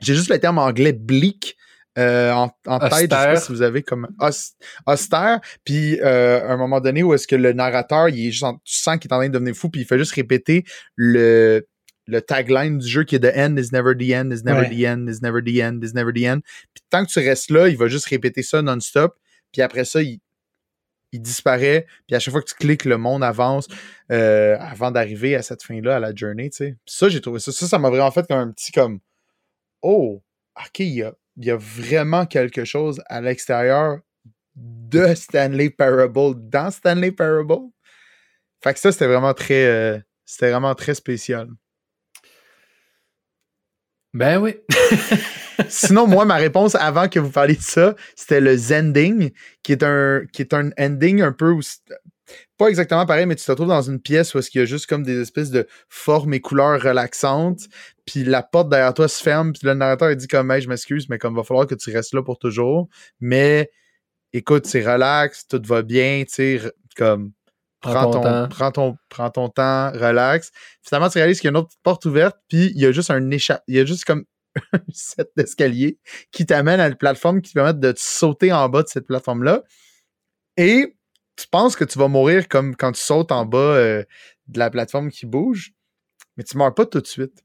J'ai 0.00 0.14
juste 0.14 0.30
le 0.30 0.38
terme 0.38 0.58
anglais 0.58 0.92
bleak. 0.92 1.56
euh, 1.98 2.30
en, 2.32 2.50
en 2.66 2.78
tête, 2.78 2.90
je 2.92 2.98
sais 3.00 3.06
pas 3.08 3.36
si 3.36 3.50
vous 3.52 3.62
avez 3.62 3.82
comme 3.82 4.06
aus- 4.20 4.54
austère, 4.86 5.40
puis 5.64 5.98
euh, 6.00 6.40
à 6.48 6.52
un 6.52 6.56
moment 6.56 6.80
donné 6.80 7.02
où 7.02 7.12
est-ce 7.14 7.26
que 7.26 7.34
le 7.34 7.52
narrateur, 7.52 8.08
il 8.08 8.28
est 8.28 8.30
juste 8.30 8.44
en- 8.44 8.54
tu 8.64 8.76
sens 8.78 8.96
qu'il 8.98 9.10
est 9.10 9.14
en 9.14 9.18
train 9.18 9.28
de 9.28 9.32
devenir 9.34 9.54
fou, 9.56 9.70
puis 9.70 9.80
il 9.80 9.84
fait 9.84 9.98
juste 9.98 10.12
répéter 10.12 10.62
le, 10.94 11.66
le 12.06 12.20
tagline 12.22 12.78
du 12.78 12.88
jeu 12.88 13.02
qui 13.02 13.16
est 13.16 13.18
The 13.20 13.36
end 13.36 13.56
is 13.56 13.70
never 13.72 13.94
the 13.96 14.12
end, 14.14 14.30
is 14.30 14.44
never 14.44 14.60
Ouais. 14.60 14.70
the 14.70 14.86
end, 14.86 15.08
is 15.08 15.18
never 15.20 15.42
the 15.42 15.60
end, 15.60 15.80
is 15.82 15.92
never 15.92 16.12
the 16.12 16.24
end. 16.26 16.40
Puis 16.74 16.84
tant 16.90 17.04
que 17.04 17.10
tu 17.10 17.18
restes 17.18 17.50
là, 17.50 17.68
il 17.68 17.76
va 17.76 17.88
juste 17.88 18.06
répéter 18.06 18.44
ça 18.44 18.62
non-stop. 18.62 19.14
Puis 19.52 19.60
après 19.60 19.84
ça, 19.84 20.00
il, 20.00 20.20
il 21.12 21.20
disparaît. 21.22 21.86
Puis 22.06 22.16
à 22.16 22.20
chaque 22.20 22.32
fois 22.32 22.42
que 22.42 22.48
tu 22.48 22.54
cliques, 22.54 22.84
le 22.84 22.98
monde 22.98 23.24
avance 23.24 23.68
euh, 24.10 24.56
avant 24.60 24.90
d'arriver 24.90 25.34
à 25.34 25.42
cette 25.42 25.62
fin-là, 25.62 25.96
à 25.96 26.00
la 26.00 26.14
journée, 26.14 26.50
tu 26.50 26.56
sais. 26.58 26.76
Puis 26.84 26.94
ça, 26.94 27.08
j'ai 27.08 27.20
trouvé 27.20 27.40
ça. 27.40 27.52
Ça, 27.52 27.66
ça 27.66 27.78
m'a 27.78 27.90
vraiment 27.90 28.10
fait 28.10 28.26
comme 28.26 28.38
un 28.38 28.50
petit 28.52 28.72
comme 28.72 29.00
Oh, 29.82 30.22
OK, 30.56 30.78
il 30.80 30.94
y 30.94 31.02
a, 31.02 31.12
y 31.36 31.50
a 31.50 31.56
vraiment 31.56 32.26
quelque 32.26 32.64
chose 32.64 33.02
à 33.06 33.20
l'extérieur 33.20 34.00
de 34.54 35.14
Stanley 35.14 35.70
Parable 35.70 36.48
dans 36.48 36.70
Stanley 36.70 37.12
Parable. 37.12 37.70
Fait 38.62 38.74
que 38.74 38.78
ça, 38.80 38.92
c'était 38.92 39.06
vraiment 39.06 39.32
très. 39.34 39.66
euh, 39.66 39.98
c'était 40.26 40.50
vraiment 40.50 40.74
très 40.74 40.94
spécial. 40.94 41.48
Ben 44.12 44.38
oui. 44.38 44.56
Sinon, 45.68 46.06
moi, 46.06 46.24
ma 46.24 46.36
réponse 46.36 46.74
avant 46.74 47.08
que 47.08 47.18
vous 47.18 47.30
parliez 47.30 47.56
de 47.56 47.62
ça, 47.62 47.94
c'était 48.16 48.40
le 48.40 48.56
Zending, 48.56 49.30
qui 49.62 49.72
est 49.72 49.82
un, 49.82 50.22
qui 50.32 50.42
est 50.42 50.54
un 50.54 50.70
ending 50.78 51.22
un 51.22 51.32
peu 51.32 51.50
où 51.50 51.60
pas 52.56 52.68
exactement 52.68 53.06
pareil, 53.06 53.26
mais 53.26 53.34
tu 53.34 53.44
te 53.44 53.50
retrouves 53.50 53.68
dans 53.68 53.82
une 53.82 54.00
pièce 54.00 54.34
où 54.34 54.38
est-ce 54.38 54.50
qu'il 54.50 54.60
y 54.60 54.62
a 54.62 54.66
juste 54.66 54.86
comme 54.86 55.02
des 55.02 55.20
espèces 55.20 55.50
de 55.50 55.66
formes 55.88 56.34
et 56.34 56.40
couleurs 56.40 56.80
relaxantes, 56.80 57.62
puis 58.04 58.24
la 58.24 58.42
porte 58.42 58.68
derrière 58.68 58.94
toi 58.94 59.08
se 59.08 59.22
ferme, 59.22 59.52
puis 59.52 59.66
le 59.66 59.74
narrateur 59.74 60.10
il 60.10 60.16
dit 60.16 60.28
comme 60.28 60.50
hey, 60.50 60.60
je 60.60 60.68
m'excuse, 60.68 61.08
mais 61.08 61.18
comme 61.18 61.34
va 61.34 61.42
falloir 61.42 61.66
que 61.66 61.74
tu 61.74 61.90
restes 61.90 62.14
là 62.14 62.22
pour 62.22 62.38
toujours. 62.38 62.88
Mais 63.20 63.70
écoute, 64.32 64.66
c'est 64.66 64.82
relax, 64.82 65.46
tout 65.48 65.62
va 65.64 65.82
bien, 65.82 66.24
tu 66.26 66.34
sais, 66.34 66.60
comme 66.96 67.32
Prends 67.80 68.10
ton 68.10 68.10
ton, 68.10 68.22
temps. 68.22 68.48
prends 68.48 68.72
ton, 68.72 68.96
prends 69.08 69.30
ton 69.30 69.48
temps, 69.48 69.90
relax. 69.92 70.50
Finalement, 70.82 71.08
tu 71.08 71.16
réalises 71.16 71.40
qu'il 71.40 71.48
y 71.48 71.48
a 71.48 71.52
une 71.52 71.56
autre 71.56 71.74
porte 71.82 72.04
ouverte, 72.04 72.36
puis 72.48 72.72
il 72.74 72.80
y 72.80 72.84
a 72.84 72.92
juste 72.92 73.10
un 73.10 73.30
échappe, 73.30 73.62
il 73.68 73.76
y 73.76 73.80
a 73.80 73.86
juste 73.86 74.04
comme 74.04 74.24
un 74.72 74.80
set 74.92 75.30
d'escalier 75.36 75.98
qui 76.32 76.46
t'amène 76.46 76.80
à 76.80 76.88
une 76.88 76.96
plateforme 76.96 77.40
qui 77.40 77.50
te 77.50 77.54
permet 77.54 77.74
de 77.74 77.92
te 77.92 78.00
sauter 78.00 78.52
en 78.52 78.68
bas 78.68 78.82
de 78.82 78.88
cette 78.88 79.06
plateforme-là. 79.06 79.62
Et 80.56 80.96
tu 81.36 81.46
penses 81.48 81.76
que 81.76 81.84
tu 81.84 81.98
vas 81.98 82.08
mourir 82.08 82.48
comme 82.48 82.76
quand 82.76 82.92
tu 82.92 83.00
sautes 83.00 83.32
en 83.32 83.46
bas 83.46 83.58
euh, 83.58 84.04
de 84.48 84.58
la 84.58 84.70
plateforme 84.70 85.10
qui 85.10 85.26
bouge, 85.26 85.72
mais 86.36 86.44
tu 86.44 86.56
meurs 86.56 86.74
pas 86.74 86.86
tout 86.86 87.00
de 87.00 87.06
suite. 87.06 87.44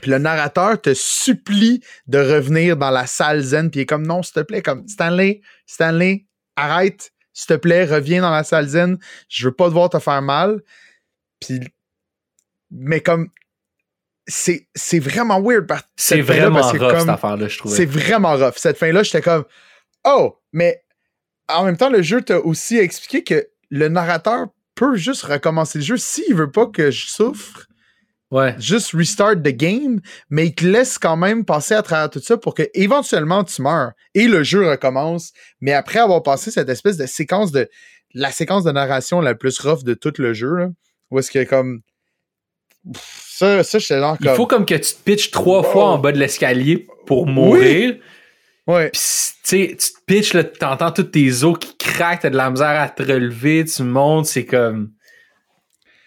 Puis 0.00 0.10
le 0.10 0.18
narrateur 0.18 0.80
te 0.80 0.94
supplie 0.94 1.82
de 2.06 2.18
revenir 2.18 2.76
dans 2.76 2.90
la 2.90 3.06
salle 3.06 3.40
zen, 3.40 3.70
puis 3.70 3.80
il 3.80 3.82
est 3.82 3.86
comme 3.86 4.06
non, 4.06 4.22
s'il 4.22 4.34
te 4.34 4.40
plaît, 4.40 4.62
comme 4.62 4.86
Stanley, 4.88 5.42
Stanley, 5.66 6.26
arrête, 6.56 7.12
s'il 7.32 7.48
te 7.48 7.54
plaît, 7.54 7.84
reviens 7.84 8.22
dans 8.22 8.30
la 8.30 8.44
salle 8.44 8.66
zen, 8.66 8.98
je 9.28 9.48
veux 9.48 9.54
pas 9.54 9.68
devoir 9.68 9.90
te 9.90 9.98
faire 9.98 10.22
mal. 10.22 10.62
Puis, 11.40 11.60
mais 12.70 13.02
comme 13.02 13.28
c'est 14.26 14.66
c'est 14.74 14.98
vraiment 14.98 15.40
weird. 15.40 15.66
par- 15.66 15.82
C'est 15.96 16.20
vraiment 16.20 16.60
parce 16.60 16.72
que 16.72 16.78
rough, 16.78 16.90
comme- 16.90 17.00
cette 17.00 17.08
affaire-là, 17.08 17.48
je 17.48 17.58
trouvais. 17.58 17.76
c'est 17.76 17.86
vraiment 17.86 18.34
rough. 18.36 18.54
Cette 18.56 18.76
fin-là, 18.78 19.02
j'étais 19.02 19.22
comme 19.22 19.44
Oh, 20.04 20.36
mais 20.52 20.82
en 21.48 21.64
même 21.64 21.76
temps, 21.76 21.90
le 21.90 22.02
jeu 22.02 22.22
t'a 22.22 22.38
aussi 22.40 22.76
expliqué 22.78 23.22
que 23.24 23.48
le 23.70 23.88
narrateur 23.88 24.46
peut 24.74 24.96
juste 24.96 25.22
recommencer 25.22 25.78
le 25.78 25.84
jeu 25.84 25.96
s'il 25.96 26.34
veut 26.34 26.50
pas 26.50 26.66
que 26.66 26.90
je 26.90 27.06
souffre, 27.08 27.66
Ouais. 28.32 28.54
juste 28.58 28.92
restart 28.94 29.36
the 29.36 29.48
game, 29.56 30.00
mais 30.30 30.46
il 30.48 30.54
te 30.54 30.64
laisse 30.66 30.98
quand 30.98 31.16
même 31.16 31.44
passer 31.44 31.74
à 31.74 31.82
travers 31.82 32.10
tout 32.10 32.20
ça 32.20 32.36
pour 32.36 32.54
que 32.54 32.64
éventuellement 32.74 33.44
tu 33.44 33.62
meurs 33.62 33.92
et 34.14 34.26
le 34.26 34.42
jeu 34.42 34.68
recommence. 34.68 35.32
Mais 35.60 35.72
après 35.72 36.00
avoir 36.00 36.22
passé 36.24 36.50
cette 36.50 36.68
espèce 36.68 36.96
de 36.96 37.06
séquence 37.06 37.52
de 37.52 37.68
la 38.14 38.30
séquence 38.32 38.64
de 38.64 38.72
narration 38.72 39.20
la 39.20 39.34
plus 39.34 39.58
rough 39.60 39.84
de 39.84 39.94
tout 39.94 40.12
le 40.18 40.34
jeu, 40.34 40.54
là, 40.56 40.68
où 41.10 41.18
est-ce 41.20 41.30
que 41.30 41.44
comme 41.44 41.80
ça, 42.94 43.62
ça 43.62 43.78
j'étais 43.78 44.00
Il 44.20 44.28
faut 44.30 44.46
comme 44.46 44.64
que 44.66 44.74
tu 44.74 44.94
te 44.94 45.02
pitches 45.04 45.30
trois 45.30 45.62
Wow. 45.62 45.70
fois 45.72 45.84
en 45.90 45.98
bas 45.98 46.12
de 46.12 46.18
l'escalier 46.18 46.86
pour 47.06 47.26
mourir. 47.26 47.96
ouais. 48.66 48.90
Puis, 48.90 49.00
tu 49.44 49.76
te 49.76 49.84
pitches, 50.06 50.34
là, 50.34 50.44
t'entends 50.44 50.90
tous 50.92 51.04
tes 51.04 51.44
os 51.44 51.56
qui 51.58 51.76
craquent, 51.76 52.20
t'as 52.22 52.30
de 52.30 52.36
la 52.36 52.50
misère 52.50 52.80
à 52.80 52.88
te 52.88 53.02
relever, 53.02 53.64
tu 53.64 53.82
montes, 53.82 54.26
c'est 54.26 54.44
comme. 54.46 54.90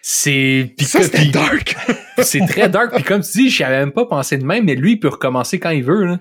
C'est. 0.02 0.74
puis- 0.78 1.32
dark. 1.32 1.76
C'est 2.22 2.46
très 2.48 2.68
dark. 2.68 2.94
Puis 2.96 3.04
comme 3.04 3.22
tu 3.22 3.32
dis, 3.32 3.50
j'y 3.50 3.64
avais 3.64 3.80
même 3.80 3.94
pas 3.94 4.06
pensé 4.06 4.38
de 4.38 4.44
même, 4.46 4.66
mais 4.66 4.76
lui, 4.76 4.94
il 4.94 5.00
peut 5.00 5.08
recommencer 5.08 5.58
quand 5.58 5.70
il 5.70 5.84
veut. 5.86 6.04
Là. 6.06 6.20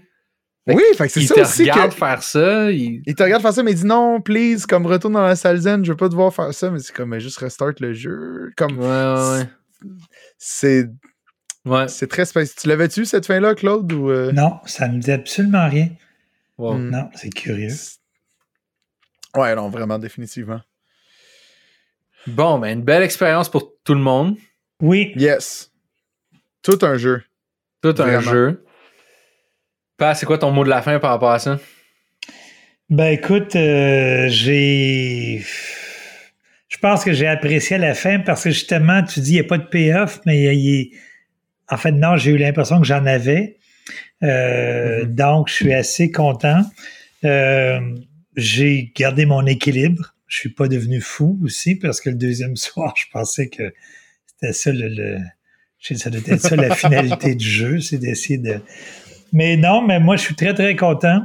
oui, 0.68 0.82
fait 0.96 1.08
c'est 1.08 1.20
Il 1.22 1.26
ça 1.26 1.34
te 1.34 1.40
aussi 1.40 1.64
que 1.64 1.70
regarde 1.72 1.92
faire 1.92 2.22
ça. 2.22 2.70
Il... 2.70 3.02
Il 3.04 3.14
te 3.16 3.22
regarde 3.24 3.42
faire 3.42 3.52
ça, 3.52 3.62
mais 3.64 3.72
il 3.72 3.78
dit 3.78 3.84
non, 3.86 4.20
please, 4.20 4.64
comme 4.68 4.86
retourne 4.86 5.14
dans 5.14 5.26
la 5.26 5.34
salle 5.34 5.56
zen, 5.58 5.84
je 5.84 5.90
veux 5.90 5.96
pas 5.96 6.08
devoir 6.08 6.32
faire 6.32 6.54
ça, 6.54 6.70
mais 6.70 6.78
c'est 6.78 6.94
comme 6.94 7.08
mais 7.08 7.18
juste 7.18 7.38
restart 7.38 7.72
le 7.80 7.94
jeu. 7.94 8.50
Comme 8.56 8.78
Ouais, 8.78 8.86
ouais, 8.86 9.48
c'est 10.38 10.86
ouais. 11.64 11.88
c'est 11.88 12.06
très 12.06 12.24
spécial. 12.24 12.56
Tu 12.60 12.68
l'avais-tu 12.68 13.04
cette 13.04 13.26
fin-là, 13.26 13.54
Claude 13.54 13.92
ou 13.92 14.10
euh? 14.10 14.32
Non, 14.32 14.58
ça 14.64 14.88
me 14.88 14.98
dit 14.98 15.12
absolument 15.12 15.68
rien. 15.68 15.90
Wow. 16.56 16.74
Hmm. 16.74 16.90
Non, 16.90 17.10
c'est 17.14 17.30
curieux. 17.30 17.74
Ouais, 19.36 19.54
non, 19.54 19.68
vraiment, 19.68 19.98
définitivement. 19.98 20.60
Bon, 22.26 22.58
ben, 22.58 22.78
une 22.78 22.84
belle 22.84 23.02
expérience 23.02 23.48
pour 23.48 23.74
tout 23.84 23.94
le 23.94 24.00
monde. 24.00 24.36
Oui, 24.80 25.12
Yes. 25.16 25.70
Tout 26.62 26.78
un 26.82 26.96
jeu. 26.96 27.22
Tout 27.82 27.94
un 27.98 28.20
jeu. 28.20 28.64
Pat, 29.96 30.16
c'est 30.16 30.26
quoi 30.26 30.38
ton 30.38 30.50
mot 30.50 30.64
de 30.64 30.68
la 30.68 30.82
fin 30.82 30.98
par 30.98 31.10
rapport 31.10 31.30
à 31.30 31.38
ça? 31.38 31.58
ben 32.90 33.12
écoute, 33.12 33.54
euh, 33.56 34.28
j'ai. 34.28 35.44
Je 36.68 36.76
pense 36.78 37.02
que 37.04 37.12
j'ai 37.12 37.26
apprécié 37.26 37.76
à 37.76 37.78
la 37.78 37.94
fin 37.94 38.18
parce 38.20 38.44
que 38.44 38.50
justement, 38.50 39.02
tu 39.02 39.20
dis 39.20 39.30
il 39.32 39.34
n'y 39.34 39.40
a 39.40 39.44
pas 39.44 39.58
de 39.58 39.64
payoff, 39.66 40.20
mais 40.26 40.54
il 40.56 40.74
est. 40.80 40.90
En 41.70 41.76
fait, 41.76 41.92
non, 41.92 42.16
j'ai 42.16 42.30
eu 42.32 42.36
l'impression 42.36 42.80
que 42.80 42.86
j'en 42.86 43.04
avais. 43.06 43.56
Euh, 44.22 45.04
Mhm. 45.04 45.14
Donc, 45.14 45.48
je 45.48 45.54
suis 45.54 45.72
assez 45.74 46.10
content. 46.10 46.62
Euh, 47.24 47.80
j'ai 48.36 48.92
gardé 48.96 49.26
mon 49.26 49.46
équilibre. 49.46 50.14
Je 50.26 50.36
suis 50.38 50.50
pas 50.50 50.68
devenu 50.68 51.00
fou 51.00 51.38
aussi 51.42 51.74
parce 51.76 52.00
que 52.00 52.10
le 52.10 52.16
deuxième 52.16 52.56
soir, 52.66 52.94
je 52.96 53.04
pensais 53.12 53.48
que 53.48 53.72
c'était 54.26 54.52
ça 54.52 54.72
le, 54.72 54.88
le- 54.88 55.18
je 55.78 55.88
sais, 55.88 55.94
ça 55.94 56.10
doit 56.10 56.20
être 56.26 56.40
ça 56.40 56.56
la 56.56 56.74
finalité 56.74 57.34
du 57.34 57.48
jeu, 57.48 57.80
c'est 57.80 57.98
d'essayer 57.98 58.38
de. 58.38 58.60
Mais 59.32 59.56
non, 59.56 59.80
mais 59.86 60.00
moi 60.00 60.16
je 60.16 60.22
suis 60.22 60.34
très 60.34 60.52
très 60.52 60.74
content. 60.76 61.22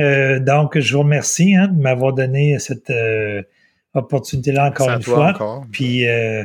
Euh, 0.00 0.40
donc 0.40 0.78
je 0.78 0.92
vous 0.94 1.02
remercie 1.02 1.54
hein, 1.54 1.68
de 1.68 1.80
m'avoir 1.80 2.12
donné 2.12 2.58
cette 2.58 2.90
euh, 2.90 3.42
opportunité-là 3.96 4.68
encore 4.68 4.90
une 4.90 5.02
fois. 5.02 5.30
encore. 5.30 5.66
Puis 5.72 6.08
euh, 6.08 6.44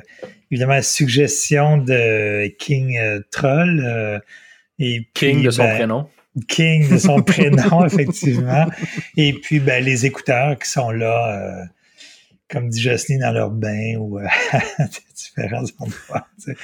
évidemment 0.51 0.81
suggestion 0.81 1.77
de 1.77 2.47
King 2.57 2.97
euh, 2.97 3.21
Troll. 3.31 3.83
euh, 3.85 4.19
et 4.79 5.07
King 5.13 5.35
puis, 5.35 5.43
de 5.43 5.51
son 5.51 5.63
ben, 5.63 5.75
prénom. 5.75 6.09
King 6.47 6.89
de 6.89 6.97
son 6.97 7.21
prénom, 7.21 7.85
effectivement. 7.85 8.65
Et 9.15 9.33
puis, 9.33 9.59
ben, 9.59 9.83
les 9.83 10.05
écouteurs 10.05 10.57
qui 10.57 10.69
sont 10.69 10.89
là, 10.89 11.35
euh, 11.35 11.65
comme 12.51 12.69
dit 12.69 12.81
Jocelyne, 12.81 13.21
dans 13.21 13.31
leur 13.31 13.49
bain 13.49 13.95
ou 13.97 14.19
euh, 14.19 14.25
à 14.51 14.59
différents 15.15 15.63
endroits. 15.79 16.27
tu 16.43 16.51
sais. 16.51 16.57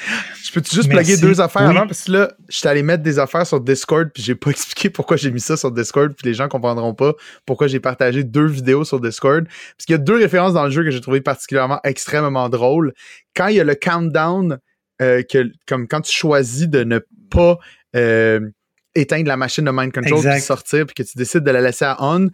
Je 0.43 0.51
peux-tu 0.51 0.75
juste 0.75 0.89
Merci. 0.89 1.13
plugger 1.13 1.21
deux 1.21 1.39
affaires 1.39 1.69
Oui. 1.69 1.77
avant? 1.77 1.87
Parce 1.87 2.03
que 2.03 2.11
là, 2.11 2.33
j'étais 2.49 2.67
allé 2.67 2.83
mettre 2.83 3.03
des 3.03 3.19
affaires 3.19 3.47
sur 3.47 3.61
Discord, 3.61 4.09
puis 4.13 4.21
j'ai 4.21 4.35
pas 4.35 4.49
expliqué 4.51 4.89
pourquoi 4.89 5.17
j'ai 5.17 5.31
mis 5.31 5.39
ça 5.39 5.55
sur 5.55 5.71
Discord, 5.71 6.13
puis 6.13 6.27
les 6.27 6.33
gens 6.33 6.47
comprendront 6.49 6.93
pas 6.93 7.13
pourquoi 7.45 7.67
j'ai 7.67 7.79
partagé 7.79 8.23
deux 8.23 8.47
vidéos 8.47 8.83
sur 8.83 8.99
Discord. 8.99 9.45
Parce 9.45 9.85
qu'il 9.85 9.93
y 9.93 9.95
a 9.95 9.99
deux 9.99 10.17
références 10.17 10.53
dans 10.53 10.65
le 10.65 10.71
jeu 10.71 10.83
que 10.83 10.91
j'ai 10.91 11.01
trouvé 11.01 11.21
particulièrement 11.21 11.79
extrêmement 11.83 12.49
drôles. 12.49 12.93
Quand 13.35 13.47
il 13.47 13.55
y 13.55 13.59
a 13.59 13.63
le 13.63 13.75
countdown, 13.75 14.59
euh, 15.01 15.23
que, 15.23 15.51
comme 15.67 15.87
quand 15.87 16.01
tu 16.01 16.11
choisis 16.11 16.67
de 16.67 16.83
ne 16.83 16.99
pas 17.29 17.57
euh, 17.95 18.49
éteindre 18.95 19.27
la 19.27 19.37
machine 19.37 19.63
de 19.63 19.71
mind 19.71 19.93
control 19.93 20.21
puis 20.21 20.41
sortir, 20.41 20.85
puis 20.85 20.95
que 20.95 21.03
tu 21.03 21.17
décides 21.17 21.43
de 21.43 21.51
la 21.51 21.61
laisser 21.61 21.85
à 21.85 21.97
on, 21.99 22.29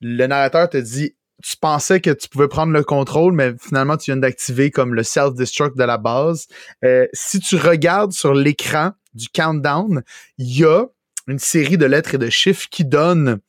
le 0.00 0.26
narrateur 0.26 0.68
te 0.68 0.76
dit 0.76 1.14
tu 1.42 1.56
pensais 1.56 2.00
que 2.00 2.10
tu 2.10 2.28
pouvais 2.28 2.48
prendre 2.48 2.72
le 2.72 2.84
contrôle, 2.84 3.32
mais 3.32 3.54
finalement, 3.60 3.96
tu 3.96 4.10
viens 4.10 4.16
d'activer 4.16 4.70
comme 4.70 4.94
le 4.94 5.02
self-destruct 5.02 5.76
de 5.76 5.84
la 5.84 5.98
base. 5.98 6.46
Euh, 6.84 7.06
si 7.12 7.40
tu 7.40 7.56
regardes 7.56 8.12
sur 8.12 8.34
l'écran 8.34 8.92
du 9.14 9.28
countdown, 9.28 10.02
il 10.38 10.58
y 10.58 10.64
a 10.64 10.86
une 11.28 11.38
série 11.38 11.78
de 11.78 11.86
lettres 11.86 12.14
et 12.14 12.18
de 12.18 12.30
chiffres 12.30 12.68
qui 12.70 12.84
donnent 12.84 13.40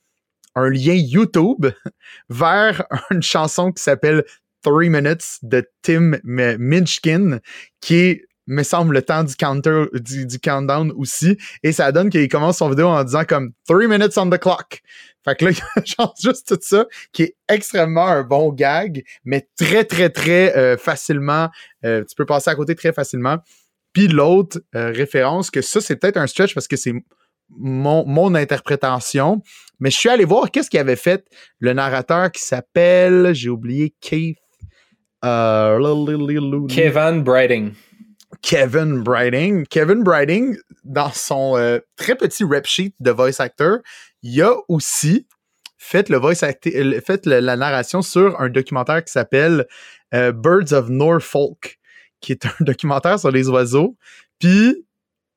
un 0.55 0.69
lien 0.69 0.93
YouTube 0.93 1.67
vers 2.29 2.85
une 3.11 3.23
chanson 3.23 3.71
qui 3.71 3.81
s'appelle 3.81 4.23
Three 4.61 4.89
Minutes 4.89 5.39
de 5.41 5.67
Tim 5.81 6.17
Minchkin, 6.23 7.39
qui 7.81 7.95
est, 7.95 8.25
me 8.47 8.63
semble, 8.63 8.93
le 8.93 9.01
temps 9.01 9.23
du 9.23 9.35
counter, 9.35 9.85
du, 9.93 10.39
countdown 10.39 10.91
aussi. 10.95 11.37
Et 11.63 11.71
ça 11.71 11.91
donne 11.91 12.09
qu'il 12.09 12.27
commence 12.27 12.57
son 12.57 12.69
vidéo 12.69 12.87
en 12.87 13.03
disant 13.03 13.23
comme 13.25 13.51
Three 13.67 13.87
minutes 13.87 14.17
on 14.17 14.29
the 14.29 14.37
clock. 14.37 14.81
Fait 15.23 15.35
que 15.35 15.45
là, 15.45 15.51
il 15.77 15.85
chante 15.85 16.15
juste 16.21 16.47
tout 16.47 16.59
ça, 16.61 16.85
qui 17.11 17.23
est 17.23 17.35
extrêmement 17.47 18.07
un 18.07 18.23
bon 18.23 18.51
gag, 18.51 19.03
mais 19.23 19.47
très, 19.57 19.85
très, 19.85 20.09
très 20.09 20.55
euh, 20.57 20.77
facilement, 20.77 21.49
euh, 21.85 22.03
tu 22.03 22.15
peux 22.15 22.25
passer 22.25 22.49
à 22.49 22.55
côté 22.55 22.75
très 22.75 22.91
facilement. 22.91 23.37
Puis 23.93 24.07
l'autre 24.07 24.59
euh, 24.75 24.91
référence, 24.91 25.51
que 25.51 25.61
ça, 25.61 25.79
c'est 25.79 25.95
peut-être 25.95 26.17
un 26.17 26.27
stretch 26.27 26.53
parce 26.53 26.67
que 26.67 26.75
c'est 26.75 26.93
mon, 27.49 28.05
mon 28.05 28.33
interprétation, 28.35 29.41
mais 29.79 29.91
je 29.91 29.97
suis 29.97 30.09
allé 30.09 30.25
voir 30.25 30.49
qu'est-ce 30.49 30.69
qu'il 30.69 30.79
avait 30.79 30.95
fait 30.95 31.25
le 31.59 31.73
narrateur 31.73 32.31
qui 32.31 32.41
s'appelle, 32.41 33.33
j'ai 33.33 33.49
oublié, 33.49 33.93
Keith. 34.01 34.37
Kevin 36.67 37.23
Brighting. 37.23 37.71
Kevin 38.41 39.03
Brighting. 39.03 39.65
Kevin 39.67 40.03
Brighting, 40.03 40.57
dans 40.83 41.11
son 41.11 41.57
euh, 41.57 41.79
très 41.95 42.15
petit 42.15 42.43
rep 42.43 42.65
sheet 42.65 42.93
de 42.99 43.11
voice 43.11 43.39
actor, 43.39 43.77
il 44.21 44.41
a 44.41 44.55
aussi 44.67 45.27
fait 45.77 46.09
le 46.09 46.17
voice 46.17 46.43
euh, 46.43 47.01
fait 47.01 47.25
la 47.25 47.55
narration 47.57 48.01
sur 48.01 48.39
un 48.39 48.49
documentaire 48.49 49.03
qui 49.03 49.11
s'appelle 49.11 49.67
euh, 50.13 50.31
Birds 50.31 50.71
of 50.71 50.87
Norfolk, 50.89 51.77
qui 52.21 52.31
est 52.31 52.45
un 52.45 52.53
documentaire 52.61 53.19
sur 53.19 53.31
les 53.31 53.49
oiseaux. 53.49 53.97
Puis 54.39 54.85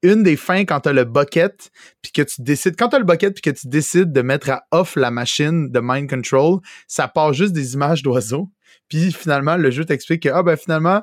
une 0.02 0.22
des 0.22 0.36
fins 0.36 0.64
quand 0.64 0.86
le 0.86 1.04
bucket, 1.04 1.70
puis 2.00 2.12
que 2.12 2.22
tu 2.22 2.42
décides, 2.42 2.76
quand 2.76 2.90
tu 2.90 2.96
as 2.96 2.98
le 3.00 3.04
bucket, 3.04 3.34
puis 3.34 3.42
que 3.42 3.50
tu 3.58 3.66
décides 3.66 4.12
de 4.12 4.22
mettre 4.22 4.50
à 4.50 4.64
off 4.70 4.94
la 4.94 5.10
machine 5.10 5.70
de 5.70 5.80
mind 5.82 6.08
control, 6.08 6.60
ça 6.86 7.08
part 7.08 7.32
juste 7.32 7.52
des 7.52 7.74
images 7.74 8.02
d'oiseaux. 8.02 8.48
Puis 8.88 9.10
finalement, 9.12 9.56
le 9.56 9.70
jeu 9.70 9.84
t'explique 9.84 10.22
que, 10.22 10.28
ah 10.28 10.42
ben 10.44 10.56
finalement, 10.56 11.02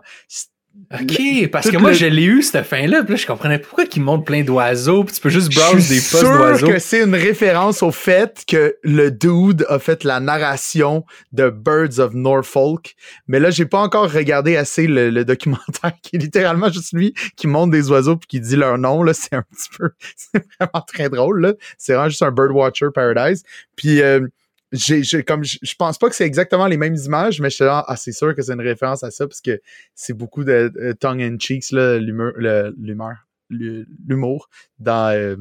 OK, 0.91 1.49
parce 1.51 1.69
que 1.69 1.77
moi, 1.77 1.91
le- 1.91 1.95
je 1.95 2.05
l'ai 2.05 2.23
eu, 2.23 2.41
cette 2.41 2.65
fin-là, 2.65 3.03
puis 3.03 3.13
là, 3.13 3.15
je 3.19 3.25
comprenais 3.27 3.57
pourquoi 3.59 3.83
ils 3.95 4.01
montrent 4.01 4.25
plein 4.25 4.43
d'oiseaux, 4.43 5.03
puis 5.03 5.15
tu 5.15 5.21
peux 5.21 5.29
juste 5.29 5.51
Je 5.51 5.59
browse 5.59 5.87
des 5.89 5.95
postes 5.95 6.17
sûr 6.17 6.37
d'oiseaux. 6.37 6.67
que 6.67 6.79
c'est 6.79 7.01
une 7.03 7.15
référence 7.15 7.81
au 7.83 7.91
fait 7.91 8.43
que 8.47 8.75
le 8.83 9.09
dude 9.11 9.65
a 9.69 9.79
fait 9.79 10.03
la 10.03 10.19
narration 10.19 11.03
de 11.31 11.49
Birds 11.49 11.99
of 11.99 12.13
Norfolk. 12.13 12.95
Mais 13.27 13.39
là, 13.39 13.49
j'ai 13.51 13.65
pas 13.65 13.79
encore 13.79 14.11
regardé 14.11 14.55
assez 14.55 14.85
le, 14.87 15.09
le 15.09 15.25
documentaire 15.25 15.93
qui 16.03 16.15
est 16.15 16.19
littéralement 16.19 16.71
juste 16.71 16.93
lui 16.93 17.13
qui 17.35 17.47
monte 17.47 17.71
des 17.71 17.89
oiseaux 17.91 18.15
puis 18.17 18.27
qui 18.27 18.39
dit 18.39 18.55
leur 18.55 18.77
nom. 18.77 19.03
Là, 19.03 19.13
c'est 19.13 19.33
un 19.33 19.43
petit 19.43 19.69
peu, 19.77 19.89
c'est 20.15 20.43
vraiment 20.59 20.85
très 20.87 21.09
drôle. 21.09 21.41
Là, 21.41 21.53
c'est 21.77 21.93
vraiment 21.93 22.09
juste 22.09 22.23
un 22.23 22.31
Birdwatcher 22.31 22.87
Paradise. 22.93 23.43
Puis 23.75 24.01
euh, 24.01 24.27
j'ai, 24.73 25.03
j'ai- 25.03 25.23
comme 25.23 25.43
je 25.45 25.75
pense 25.77 25.97
pas 25.97 26.09
que 26.09 26.15
c'est 26.15 26.25
exactement 26.25 26.67
les 26.67 26.77
mêmes 26.77 26.95
images, 26.95 27.39
mais 27.39 27.49
je 27.49 27.55
suis 27.55 27.63
là, 27.63 27.85
ah, 27.87 27.95
c'est 27.95 28.11
sûr 28.11 28.35
que 28.35 28.41
c'est 28.41 28.53
une 28.53 28.61
référence 28.61 29.03
à 29.03 29.11
ça 29.11 29.27
parce 29.27 29.39
que 29.39 29.61
c'est 29.95 30.13
beaucoup 30.13 30.43
de, 30.43 30.93
tongue 30.99 31.21
in 31.21 31.37
cheeks 31.39 31.71
là, 31.71 31.97
l'humeur, 31.99 32.33
le- 32.35 32.75
l'humeur, 32.77 33.15
le- 33.49 33.85
l'humour 34.07 34.49
dans 34.79 35.13
euh, 35.15 35.37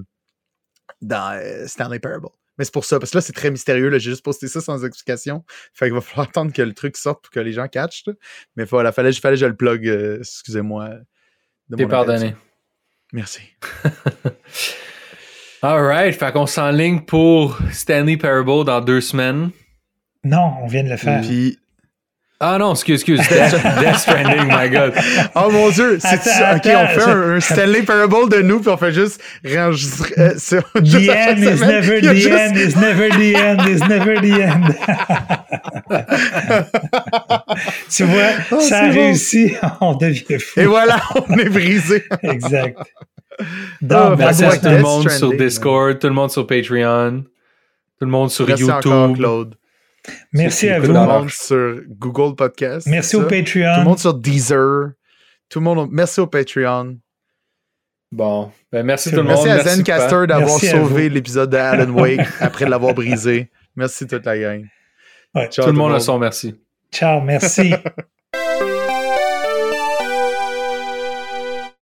dans 1.01 1.35
euh, 1.37 1.67
Stanley 1.67 1.99
Parable. 1.99 2.29
Mais 2.59 2.65
c'est 2.67 2.73
pour 2.75 2.85
ça, 2.85 2.99
parce 3.01 3.13
que 3.13 3.17
là, 3.17 3.23
c'est 3.23 3.33
très 3.33 3.51
mystérieux. 3.51 3.89
là, 3.89 3.99
J'ai 3.99 4.11
juste 4.11 4.23
posté 4.23 4.47
ça 4.47 4.61
sans 4.61 4.85
explication. 4.85 5.43
Fait 5.73 5.87
qu'il 5.87 5.95
va 5.95 6.03
falloir 6.03 6.29
attendre 6.29 6.53
que 6.53 6.61
le 6.61 6.75
truc 6.75 6.99
sorte 6.99 7.23
pour 7.25 7.31
que 7.31 7.41
les 7.41 7.53
gens 7.53 7.67
catchent. 7.67 8.05
là. 8.07 8.13
Mais 8.57 8.65
voilà, 8.65 8.93
fallait, 8.93 9.11
fallait 9.13 9.37
que 9.37 9.41
je 9.41 9.47
le 9.47 9.57
plug. 9.57 9.89
euh, 9.89 10.19
Excusez-moi. 10.19 10.91
T'es 11.79 11.87
pardonné. 11.89 12.37
Merci. 13.15 13.41
Alright, 15.63 16.15
fait 16.19 16.33
qu'on 16.33 16.47
s'enligne 16.47 17.01
pour 17.01 17.57
Stanley 17.71 18.17
Parable 18.17 18.65
dans 18.65 18.81
deux 18.81 19.01
semaines. 19.01 19.51
Non, 20.25 20.55
on 20.63 20.67
vient 20.67 20.83
de 20.83 20.89
le 20.89 20.97
faire. 20.97 21.21
Puis, 21.21 21.57
Ah 22.41 22.57
non, 22.59 22.73
excuse, 22.73 22.95
excuse. 23.03 23.21
Death, 23.29 23.53
Death 23.81 23.99
Stranding, 23.99 24.49
my 24.49 24.69
god. 24.69 24.93
oh 25.37 25.51
mon 25.53 25.71
dieu, 25.71 25.99
c'est 26.01 26.21
ça. 26.21 26.57
Ok, 26.57 26.67
attends, 26.67 26.83
on 26.83 26.87
fait 26.89 27.01
je- 27.01 27.11
un, 27.11 27.37
un 27.37 27.41
Stanley 27.41 27.83
Parable 27.83 28.29
de 28.31 28.43
nous, 28.43 28.59
puis 28.59 28.71
on 28.71 28.77
fait 28.77 28.91
juste 28.93 29.23
réenregistrer. 29.45 30.15
euh, 30.19 30.35
sur- 30.39 30.65
The 30.73 30.85
juste 30.85 31.11
end 31.11 31.37
is 31.37 31.45
semaine. 31.59 31.69
never 31.71 32.01
the 32.01 32.15
juste- 32.15 32.33
end, 32.33 32.55
is 32.57 32.77
never 32.77 33.09
the 33.11 33.37
end, 33.37 33.69
is 33.69 33.81
never 33.89 34.21
the 34.21 34.41
end. 34.43 34.75
tu 37.89 38.03
vois, 38.05 38.31
Oh, 38.51 38.61
ça 38.61 38.79
a 38.81 38.87
bon. 38.89 38.95
réussi, 38.95 39.55
on 39.81 39.95
devient 39.95 40.41
fou. 40.41 40.59
Et 40.61 40.67
voilà, 40.67 41.01
on 41.29 41.39
est 41.39 41.49
brisé. 41.49 42.03
Exact. 42.25 42.79
Ah, 43.91 44.15
Merci 44.19 44.45
à 44.45 44.57
tout 44.59 44.69
le 44.69 44.83
monde 44.83 45.09
sur 45.11 45.33
Discord, 45.37 45.99
tout 45.99 46.07
le 46.07 46.13
monde 46.15 46.31
sur 46.31 46.47
Patreon, 46.47 47.23
tout 47.99 48.05
le 48.05 48.11
monde 48.11 48.31
sur 48.31 48.47
Merci 48.47 48.71
encore, 48.71 49.09
YouTube. 49.09 49.17
Claude. 49.17 49.55
merci 50.33 50.69
à 50.69 50.79
vous. 50.81 50.87
Tout 50.87 50.93
le 50.93 50.99
monde 50.99 51.31
sur 51.31 51.81
Google 51.89 52.35
Podcast. 52.37 52.87
Merci 52.87 53.17
au 53.17 53.21
ça? 53.21 53.27
Tout 53.27 53.35
le 53.35 53.43
Patreon. 53.43 53.85
monde 53.85 53.99
sur 53.99 54.15
Deezer. 54.15 54.91
Tout 55.49 55.61
le 55.61 55.65
monde. 55.65 55.89
Merci 55.93 56.21
au 56.21 56.27
Patreon. 56.27 56.97
Bon, 58.11 58.51
ben 58.71 58.85
merci 58.85 59.11
tout 59.11 59.17
le 59.17 59.23
monde. 59.23 59.47
Merci 59.47 59.69
à 59.69 59.75
Zencaster 59.75 60.27
d'avoir 60.27 60.59
sauvé 60.59 61.09
l'épisode 61.09 61.49
de 61.51 61.57
Alan 61.57 61.91
Wake 61.93 62.21
après 62.41 62.69
l'avoir 62.69 62.95
brisé. 62.95 63.51
Merci 63.75 64.07
toute 64.07 64.27
la 64.27 64.39
gang. 64.39 64.67
Ouais. 65.35 65.49
Ciao 65.49 65.65
Tout 65.65 65.73
le 65.73 65.79
monde 65.79 65.95
a 65.95 66.01
son 66.01 66.19
merci. 66.19 66.55
Ciao, 66.93 67.23
merci. 67.23 67.75